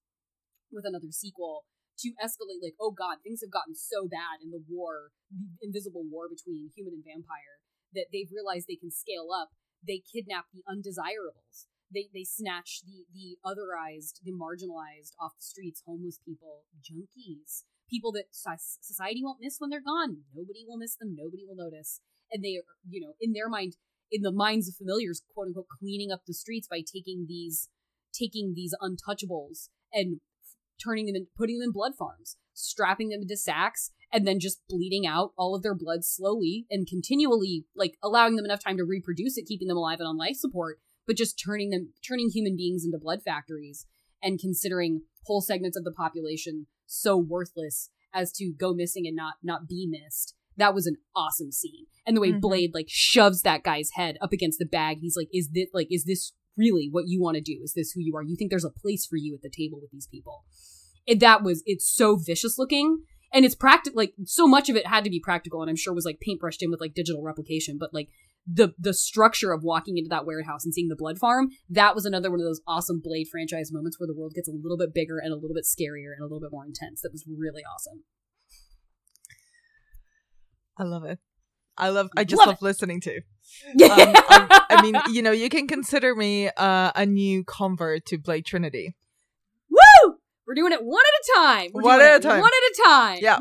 with 0.70 0.84
another 0.84 1.10
sequel 1.10 1.64
to 1.98 2.12
escalate 2.20 2.60
like 2.60 2.76
oh 2.78 2.92
god 2.92 3.24
things 3.24 3.40
have 3.40 3.54
gotten 3.54 3.74
so 3.74 4.06
bad 4.06 4.44
in 4.44 4.52
the 4.52 4.62
war 4.68 5.16
the 5.32 5.48
invisible 5.64 6.04
war 6.06 6.28
between 6.28 6.70
human 6.76 6.94
and 6.94 7.08
vampire 7.08 7.64
that 7.96 8.12
they've 8.12 8.36
realized 8.36 8.68
they 8.68 8.78
can 8.78 8.92
scale 8.92 9.32
up 9.32 9.56
they 9.80 10.04
kidnap 10.04 10.52
the 10.52 10.62
undesirables 10.68 11.72
they 11.88 12.12
they 12.12 12.28
snatch 12.28 12.84
the 12.84 13.08
the 13.16 13.40
otherized 13.48 14.20
the 14.28 14.36
marginalized 14.36 15.16
off 15.16 15.40
the 15.40 15.48
streets 15.48 15.82
homeless 15.88 16.20
people 16.20 16.68
junkies 16.84 17.64
people 17.90 18.12
that 18.12 18.28
society 18.32 19.24
won't 19.24 19.40
miss 19.42 19.56
when 19.60 19.70
they're 19.70 19.84
gone. 19.84 20.28
Nobody 20.36 20.66
will 20.68 20.78
miss 20.78 20.96
them. 20.96 21.16
Nobody 21.16 21.44
will 21.48 21.56
notice. 21.56 22.02
And 22.32 22.44
they, 22.44 22.56
are, 22.58 22.68
you 22.90 23.02
know, 23.02 23.14
in 23.20 23.34
their 23.34 23.50
mind, 23.50 23.76
in 24.12 24.22
the 24.22 24.32
minds 24.32 24.68
of 24.68 24.76
familiars, 24.76 25.22
quote 25.34 25.48
unquote, 25.48 25.68
cleaning 25.80 26.12
up 26.12 26.22
the 26.26 26.34
streets 26.34 26.68
by 26.68 26.80
taking 26.80 27.26
these, 27.28 27.70
taking 28.14 28.54
these 28.56 28.74
untouchables 28.82 29.70
and 29.94 30.20
turning 30.84 31.06
them 31.06 31.16
and 31.16 31.28
putting 31.38 31.60
them 31.60 31.68
in 31.68 31.72
blood 31.72 31.94
farms, 31.98 32.38
strapping 32.54 33.10
them 33.10 33.22
into 33.22 33.38
sacks, 33.38 33.92
and 34.12 34.28
then 34.28 34.40
just 34.40 34.62
bleeding 34.70 35.06
out 35.06 35.32
all 35.38 35.56
of 35.56 35.64
their 35.64 35.76
blood 35.76 36.04
slowly 36.04 36.66
and 36.70 36.88
continually, 36.88 37.66
like 37.76 37.98
allowing 38.04 38.36
them 38.36 38.46
enough 38.46 38.64
time 38.64 38.78
to 38.78 38.84
reproduce 38.84 39.38
it, 39.38 39.46
keeping 39.48 39.68
them 39.68 39.78
alive 39.78 40.00
and 40.00 40.08
on 40.08 40.18
life 40.18 40.36
support, 40.36 40.80
but 41.06 41.18
just 41.18 41.42
turning 41.44 41.70
them, 41.70 41.94
turning 42.08 42.30
human 42.30 42.56
beings 42.56 42.86
into 42.86 42.98
blood 42.98 43.22
factories 43.24 43.86
and 44.22 44.40
considering 44.40 45.02
whole 45.26 45.42
segments 45.42 45.78
of 45.78 45.84
the 45.84 45.92
population 45.92 46.68
so 46.86 47.18
worthless 47.18 47.90
as 48.14 48.32
to 48.32 48.54
go 48.58 48.74
missing 48.74 49.06
and 49.06 49.16
not 49.16 49.36
not 49.44 49.68
be 49.68 49.88
missed. 49.90 50.34
That 50.58 50.74
was 50.74 50.88
an 50.88 50.98
awesome 51.16 51.52
scene. 51.52 51.86
And 52.06 52.16
the 52.16 52.22
way 52.22 52.32
mm-hmm. 52.32 52.40
Blade 52.40 52.72
like 52.74 52.88
shoves 52.90 53.42
that 53.42 53.64
guy's 53.64 53.90
head 53.94 54.18
up 54.22 54.34
against 54.34 54.60
the 54.60 54.66
bag, 54.66 55.00
he's 55.02 55.16
like, 55.18 55.30
"Is 55.34 55.50
this 55.54 55.68
like 55.74 55.88
is 55.92 56.06
this 56.06 56.34
really 56.58 56.90
what 56.92 57.08
you 57.08 57.22
want 57.22 57.36
to 57.36 57.42
do? 57.42 57.60
Is 57.64 57.74
this 57.74 57.92
who 57.92 58.02
you 58.02 58.16
are? 58.16 58.24
You 58.24 58.36
think 58.36 58.50
there's 58.50 58.66
a 58.66 58.70
place 58.70 59.06
for 59.06 59.18
you 59.18 59.36
at 59.36 59.42
the 59.42 59.50
table 59.50 59.80
with 59.82 59.92
these 59.92 60.08
people?" 60.08 60.44
It, 61.06 61.20
that 61.22 61.44
was 61.44 61.64
it's 61.66 61.90
so 61.90 62.18
vicious 62.18 62.58
looking 62.58 63.04
and 63.34 63.46
it's 63.46 63.56
practical 63.56 63.98
like 63.98 64.14
so 64.26 64.48
much 64.48 64.70
of 64.70 64.76
it 64.76 64.88
had 64.88 65.04
to 65.04 65.10
be 65.10 65.20
practical 65.20 65.62
and 65.62 65.70
i'm 65.70 65.76
sure 65.76 65.94
was 65.94 66.06
like 66.06 66.20
paintbrushed 66.26 66.62
in 66.62 66.72
with 66.72 66.82
like 66.82 66.94
digital 66.94 67.24
replication 67.24 67.78
but 67.78 67.94
like 67.94 68.10
the 68.46 68.74
the 68.80 68.94
structure 68.94 69.52
of 69.52 69.64
walking 69.64 69.98
into 69.98 70.10
that 70.10 70.26
warehouse 70.26 70.64
and 70.64 70.74
seeing 70.74 70.88
the 70.88 70.96
blood 70.96 71.18
farm 71.18 71.50
that 71.70 71.96
was 71.96 72.06
another 72.06 72.32
one 72.32 72.40
of 72.40 72.46
those 72.46 72.62
awesome 72.68 73.02
blade 73.04 73.28
franchise 73.30 73.72
moments 73.72 74.00
where 74.00 74.08
the 74.08 74.16
world 74.16 74.34
gets 74.34 74.48
a 74.48 74.54
little 74.54 74.78
bit 74.78 74.94
bigger 74.94 75.20
and 75.20 75.34
a 75.34 75.36
little 75.36 75.56
bit 75.56 75.66
scarier 75.66 76.14
and 76.16 76.22
a 76.22 76.26
little 76.26 76.40
bit 76.40 76.52
more 76.52 76.66
intense 76.66 77.02
that 77.02 77.12
was 77.12 77.26
really 77.28 77.64
awesome 77.64 78.04
i 80.78 80.84
love 80.84 81.04
it. 81.04 81.20
I 81.78 81.90
love 81.90 82.10
i 82.18 82.24
just 82.24 82.40
love, 82.40 82.48
love 82.48 82.62
listening 82.62 83.02
to. 83.02 83.22
Um, 83.82 83.92
um, 83.92 84.48
i 84.70 84.82
mean 84.82 84.96
you 85.10 85.22
know 85.22 85.32
you 85.32 85.48
can 85.48 85.68
consider 85.68 86.14
me 86.14 86.50
uh, 86.58 86.92
a 86.94 87.06
new 87.06 87.44
convert 87.46 88.06
to 88.08 88.18
blade 88.18 88.46
trinity. 88.46 88.96
Woo! 89.70 90.18
We're 90.46 90.56
doing 90.56 90.74
it 90.74 90.84
one 90.84 91.02
at 91.02 91.22
a 91.22 91.40
time. 91.40 91.72
We're 91.74 91.82
one 91.82 92.02
at 92.02 92.18
a 92.18 92.20
time. 92.20 92.42
one 92.42 92.50
at 92.50 92.72
a 92.72 92.84
time. 92.86 93.20
Yeah. 93.22 93.40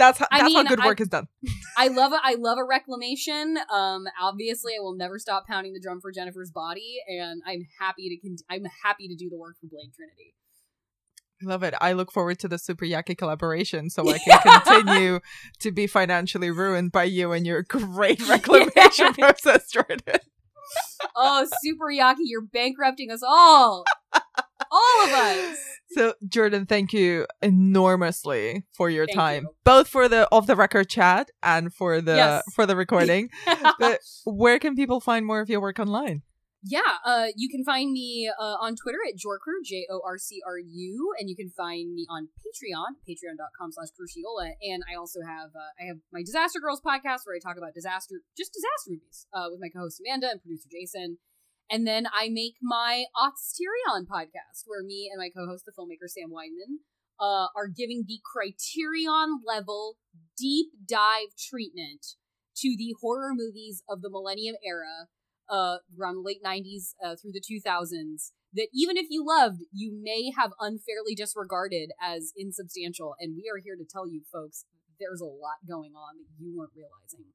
That's 0.00 0.18
how, 0.18 0.26
that's 0.30 0.42
I 0.42 0.46
mean, 0.46 0.56
how 0.56 0.64
good 0.64 0.82
work 0.82 0.98
I, 0.98 1.02
is 1.02 1.08
done. 1.08 1.28
I 1.76 1.88
love 1.88 2.12
a, 2.12 2.20
I 2.22 2.36
love 2.38 2.56
a 2.56 2.64
reclamation. 2.64 3.58
Um, 3.70 4.06
obviously, 4.20 4.72
I 4.74 4.80
will 4.80 4.96
never 4.96 5.18
stop 5.18 5.46
pounding 5.46 5.74
the 5.74 5.80
drum 5.80 6.00
for 6.00 6.10
Jennifer's 6.10 6.50
body, 6.50 6.96
and 7.06 7.42
I'm 7.46 7.66
happy 7.78 8.08
to 8.08 8.16
con- 8.16 8.38
I'm 8.48 8.64
happy 8.82 9.08
to 9.08 9.14
do 9.14 9.28
the 9.28 9.36
work 9.36 9.56
for 9.60 9.66
Blade 9.66 9.92
Trinity. 9.94 10.34
Love 11.42 11.62
it. 11.62 11.74
I 11.80 11.92
look 11.92 12.12
forward 12.12 12.38
to 12.40 12.48
the 12.48 12.58
Super 12.58 12.84
Yaki 12.84 13.16
collaboration 13.16 13.90
so 13.90 14.08
I 14.08 14.18
can 14.18 14.38
continue 14.64 15.20
to 15.60 15.72
be 15.72 15.86
financially 15.86 16.50
ruined 16.50 16.92
by 16.92 17.04
you 17.04 17.32
and 17.32 17.46
your 17.46 17.62
great 17.62 18.20
reclamation 18.28 19.14
process, 19.14 19.70
Jordan. 19.70 20.20
oh, 21.16 21.46
Super 21.62 21.86
Yaki, 21.86 22.24
you're 22.24 22.42
bankrupting 22.42 23.10
us 23.10 23.22
all. 23.26 23.84
all 24.12 25.04
of 25.04 25.10
us. 25.10 25.58
So, 25.92 26.14
Jordan, 26.28 26.66
thank 26.66 26.92
you 26.92 27.26
enormously 27.42 28.64
for 28.74 28.90
your 28.90 29.06
thank 29.06 29.16
time, 29.16 29.42
you. 29.44 29.50
both 29.64 29.88
for 29.88 30.08
the 30.08 30.28
off 30.30 30.46
the 30.46 30.54
record 30.54 30.88
chat 30.88 31.30
and 31.42 31.74
for 31.74 32.00
the 32.00 32.14
yes. 32.14 32.44
for 32.54 32.64
the 32.64 32.76
recording. 32.76 33.28
but 33.78 33.98
where 34.24 34.58
can 34.60 34.76
people 34.76 35.00
find 35.00 35.26
more 35.26 35.40
of 35.40 35.48
your 35.50 35.60
work 35.60 35.80
online? 35.80 36.22
Yeah, 36.62 37.00
uh, 37.06 37.28
you 37.36 37.48
can 37.48 37.64
find 37.64 37.90
me 37.90 38.28
uh, 38.28 38.56
on 38.60 38.76
Twitter 38.76 38.98
at 39.08 39.16
Jorcru, 39.16 39.64
J 39.64 39.86
O 39.90 40.02
R 40.04 40.18
C 40.18 40.42
R 40.46 40.58
U, 40.58 41.14
and 41.18 41.30
you 41.30 41.34
can 41.36 41.48
find 41.48 41.94
me 41.94 42.04
on 42.10 42.28
Patreon, 42.36 43.00
patreon.com 43.08 43.72
slash 43.72 43.88
Crucchiola. 43.96 44.52
And 44.60 44.82
I 44.84 44.96
also 44.96 45.20
have 45.24 45.56
uh, 45.56 45.72
I 45.80 45.88
have 45.88 45.96
my 46.12 46.20
Disaster 46.20 46.60
Girls 46.60 46.82
podcast 46.84 47.24
where 47.24 47.34
I 47.34 47.40
talk 47.40 47.56
about 47.56 47.72
disaster, 47.72 48.20
just 48.36 48.52
disaster 48.52 48.92
movies 48.92 49.26
uh, 49.32 49.48
with 49.48 49.60
my 49.60 49.68
co 49.72 49.80
host 49.80 50.02
Amanda 50.04 50.28
and 50.30 50.42
producer 50.42 50.68
Jason. 50.70 51.16
And 51.70 51.86
then 51.86 52.08
I 52.12 52.28
make 52.28 52.56
my 52.60 53.04
Autisterion 53.16 54.04
podcast, 54.04 54.66
where 54.66 54.82
me 54.82 55.08
and 55.10 55.20
my 55.20 55.30
co-host, 55.30 55.64
the 55.64 55.70
filmmaker 55.70 56.08
Sam 56.10 56.28
Weinman, 56.28 56.82
uh, 57.20 57.46
are 57.54 57.68
giving 57.68 58.04
the 58.08 58.18
Criterion 58.26 59.38
level 59.46 59.96
deep 60.36 60.72
dive 60.84 61.30
treatment 61.38 62.16
to 62.56 62.74
the 62.76 62.96
horror 63.00 63.30
movies 63.34 63.84
of 63.88 64.02
the 64.02 64.10
Millennium 64.10 64.56
era, 64.66 65.06
uh, 65.50 65.78
around 65.98 66.16
the 66.16 66.22
late 66.22 66.42
'90s 66.44 66.94
uh, 67.04 67.16
through 67.20 67.32
the 67.32 67.42
2000s. 67.42 68.32
That 68.52 68.68
even 68.74 68.96
if 68.96 69.06
you 69.10 69.24
loved, 69.24 69.62
you 69.72 69.92
may 70.02 70.32
have 70.36 70.50
unfairly 70.58 71.14
disregarded 71.14 71.90
as 72.02 72.32
insubstantial. 72.36 73.14
And 73.20 73.36
we 73.36 73.44
are 73.46 73.62
here 73.62 73.76
to 73.76 73.84
tell 73.88 74.08
you, 74.08 74.22
folks, 74.32 74.64
there's 74.98 75.20
a 75.20 75.24
lot 75.24 75.62
going 75.68 75.92
on 75.94 76.18
that 76.18 76.34
you 76.36 76.52
weren't 76.56 76.74
realizing 76.74 77.30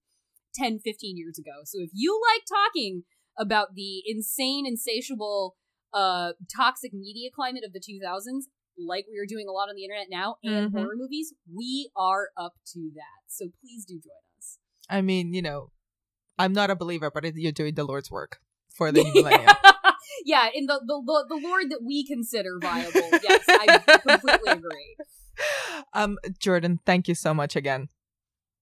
10, 0.56 0.80
15 0.84 1.18
years 1.18 1.38
ago. 1.40 1.64
So 1.64 1.80
if 1.80 1.90
you 1.94 2.19
like 2.34 2.44
talking 2.44 3.03
about 3.38 3.76
the 3.76 4.03
insane, 4.06 4.66
insatiable, 4.68 5.56
uh, 5.94 6.34
toxic 6.56 6.94
media 6.94 7.30
climate 7.34 7.64
of 7.66 7.74
the 7.74 7.80
2000s, 7.80 8.44
like 8.77 9.06
we 9.11 9.18
are 9.18 9.26
doing 9.27 9.48
a 9.48 9.52
lot 9.52 9.69
on 9.69 9.76
the 9.76 9.84
internet 9.84 10.08
now, 10.10 10.35
and 10.44 10.68
mm-hmm. 10.68 10.77
horror 10.77 10.95
movies, 10.95 11.34
we 11.53 11.90
are 11.95 12.30
up 12.38 12.53
to 12.74 12.92
that. 12.95 13.24
So 13.27 13.48
please 13.61 13.85
do 13.85 13.95
join 13.95 14.24
us. 14.38 14.58
I 14.90 15.02
mean, 15.02 15.34
you 15.34 15.42
know, 15.42 15.72
I'm 16.38 16.54
not 16.54 16.70
a 16.70 16.76
believer, 16.76 17.12
but 17.12 17.36
you're 17.36 17.52
doing 17.52 17.76
the 17.76 17.84
Lord's 17.84 18.12
work 18.12 18.40
for 18.74 18.92
the 18.92 19.04
millennium. 19.04 19.50
yeah, 20.26 20.50
in 20.54 20.66
the, 20.66 20.82
the 20.86 21.26
the 21.30 21.40
Lord 21.42 21.70
that 21.72 21.84
we 21.84 22.06
consider 22.06 22.60
viable. 22.62 23.10
Yes, 23.24 23.44
I 23.48 23.80
completely 24.08 24.52
agree. 24.52 24.98
Um, 25.92 26.18
Jordan, 26.40 26.80
thank 26.86 27.10
you 27.10 27.16
so 27.16 27.34
much 27.34 27.58
again. 27.58 27.90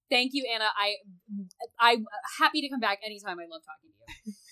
Thank 0.10 0.32
you, 0.34 0.43
Anna. 0.52 0.66
I 0.76 0.95
I'm 1.80 2.06
happy 2.40 2.61
to 2.61 2.69
come 2.69 2.80
back 2.80 2.98
anytime. 3.06 3.38
I 3.40 3.43
love 3.43 3.61
talking 3.64 3.92
to 3.92 4.32
you. 4.32 4.34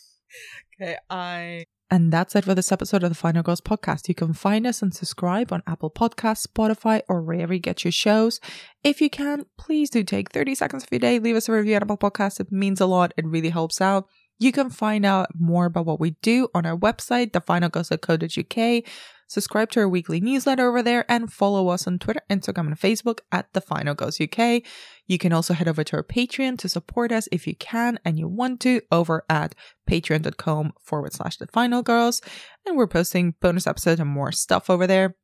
Okay, 0.80 0.98
I. 1.10 1.66
And 1.94 2.10
that's 2.10 2.38
it 2.38 2.46
for 2.46 2.56
this 2.56 2.72
episode 2.72 3.04
of 3.04 3.10
the 3.10 3.16
Final 3.16 3.44
Girls 3.44 3.60
podcast. 3.60 4.08
You 4.08 4.16
can 4.16 4.32
find 4.32 4.66
us 4.66 4.82
and 4.82 4.94
subscribe 4.94 5.52
on 5.52 5.62
Apple 5.68 5.92
Podcasts, 5.92 6.48
Spotify, 6.48 7.02
or 7.10 7.22
wherever 7.22 7.54
you 7.54 7.60
get 7.60 7.84
your 7.84 7.92
shows. 7.92 8.40
If 8.82 9.02
you 9.02 9.10
can, 9.10 9.46
please 9.58 9.90
do 9.90 10.02
take 10.02 10.32
30 10.32 10.56
seconds 10.56 10.84
of 10.84 10.90
your 10.90 11.00
day, 11.00 11.20
leave 11.20 11.36
us 11.36 11.50
a 11.50 11.52
review 11.52 11.76
on 11.76 11.82
Apple 11.82 11.98
Podcasts. 11.98 12.40
It 12.40 12.50
means 12.50 12.80
a 12.80 12.86
lot. 12.86 13.14
It 13.18 13.28
really 13.28 13.50
helps 13.50 13.82
out. 13.82 14.08
You 14.42 14.52
can 14.52 14.72
find 14.72 15.06
out 15.06 15.30
more 15.40 15.66
about 15.66 15.86
what 15.86 16.00
we 16.00 16.16
do 16.24 16.48
on 16.56 16.66
our 16.66 16.76
website, 16.76 17.30
thefinalgirls.co.uk. 17.30 18.84
Subscribe 19.28 19.70
to 19.70 19.82
our 19.82 19.88
weekly 19.88 20.20
newsletter 20.20 20.68
over 20.68 20.82
there 20.82 21.06
and 21.08 21.32
follow 21.32 21.68
us 21.68 21.86
on 21.86 22.00
Twitter, 22.00 22.22
Instagram, 22.28 22.66
and 22.66 22.80
Facebook 22.80 23.20
at 23.32 23.54
The 23.54 23.62
Final 23.62 23.94
Girls 23.94 24.20
UK. 24.20 24.64
You 25.06 25.20
can 25.20 25.32
also 25.32 25.54
head 25.54 25.68
over 25.68 25.84
to 25.84 25.96
our 25.96 26.04
Patreon 26.04 26.58
to 26.58 26.70
support 26.70 27.12
us 27.12 27.30
if 27.32 27.46
you 27.46 27.56
can 27.56 28.00
and 28.04 28.18
you 28.18 28.28
want 28.28 28.60
to 28.62 28.82
over 28.92 29.24
at 29.30 29.54
patreon.com 29.88 30.74
forward 30.84 31.14
slash 31.14 31.38
The 31.38 31.46
Final 31.46 31.84
Girls. 31.84 32.20
And 32.66 32.76
we're 32.76 32.88
posting 32.88 33.36
bonus 33.42 33.68
episodes 33.68 34.02
and 34.02 34.10
more 34.10 34.32
stuff 34.32 34.72
over 34.72 34.88
there. 34.88 35.16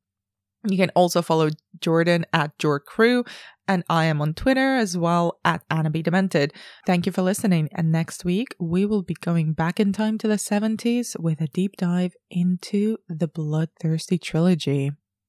You 0.67 0.77
can 0.77 0.89
also 0.91 1.21
follow 1.21 1.49
Jordan 1.79 2.25
at 2.33 2.57
Jorcru, 2.57 3.27
and 3.67 3.83
I 3.89 4.05
am 4.05 4.21
on 4.21 4.33
Twitter 4.33 4.75
as 4.75 4.97
well 4.97 5.39
at 5.45 5.63
Anna 5.69 5.89
B. 5.89 6.01
Demented. 6.01 6.53
Thank 6.85 7.05
you 7.05 7.11
for 7.11 7.21
listening. 7.21 7.69
And 7.73 7.91
next 7.91 8.25
week, 8.25 8.55
we 8.59 8.85
will 8.85 9.03
be 9.03 9.15
going 9.15 9.53
back 9.53 9.79
in 9.79 9.93
time 9.93 10.17
to 10.19 10.27
the 10.27 10.35
70s 10.35 11.19
with 11.19 11.41
a 11.41 11.47
deep 11.47 11.77
dive 11.77 12.15
into 12.29 12.97
the 13.07 13.27
Bloodthirsty 13.27 14.17
trilogy. 14.17 14.91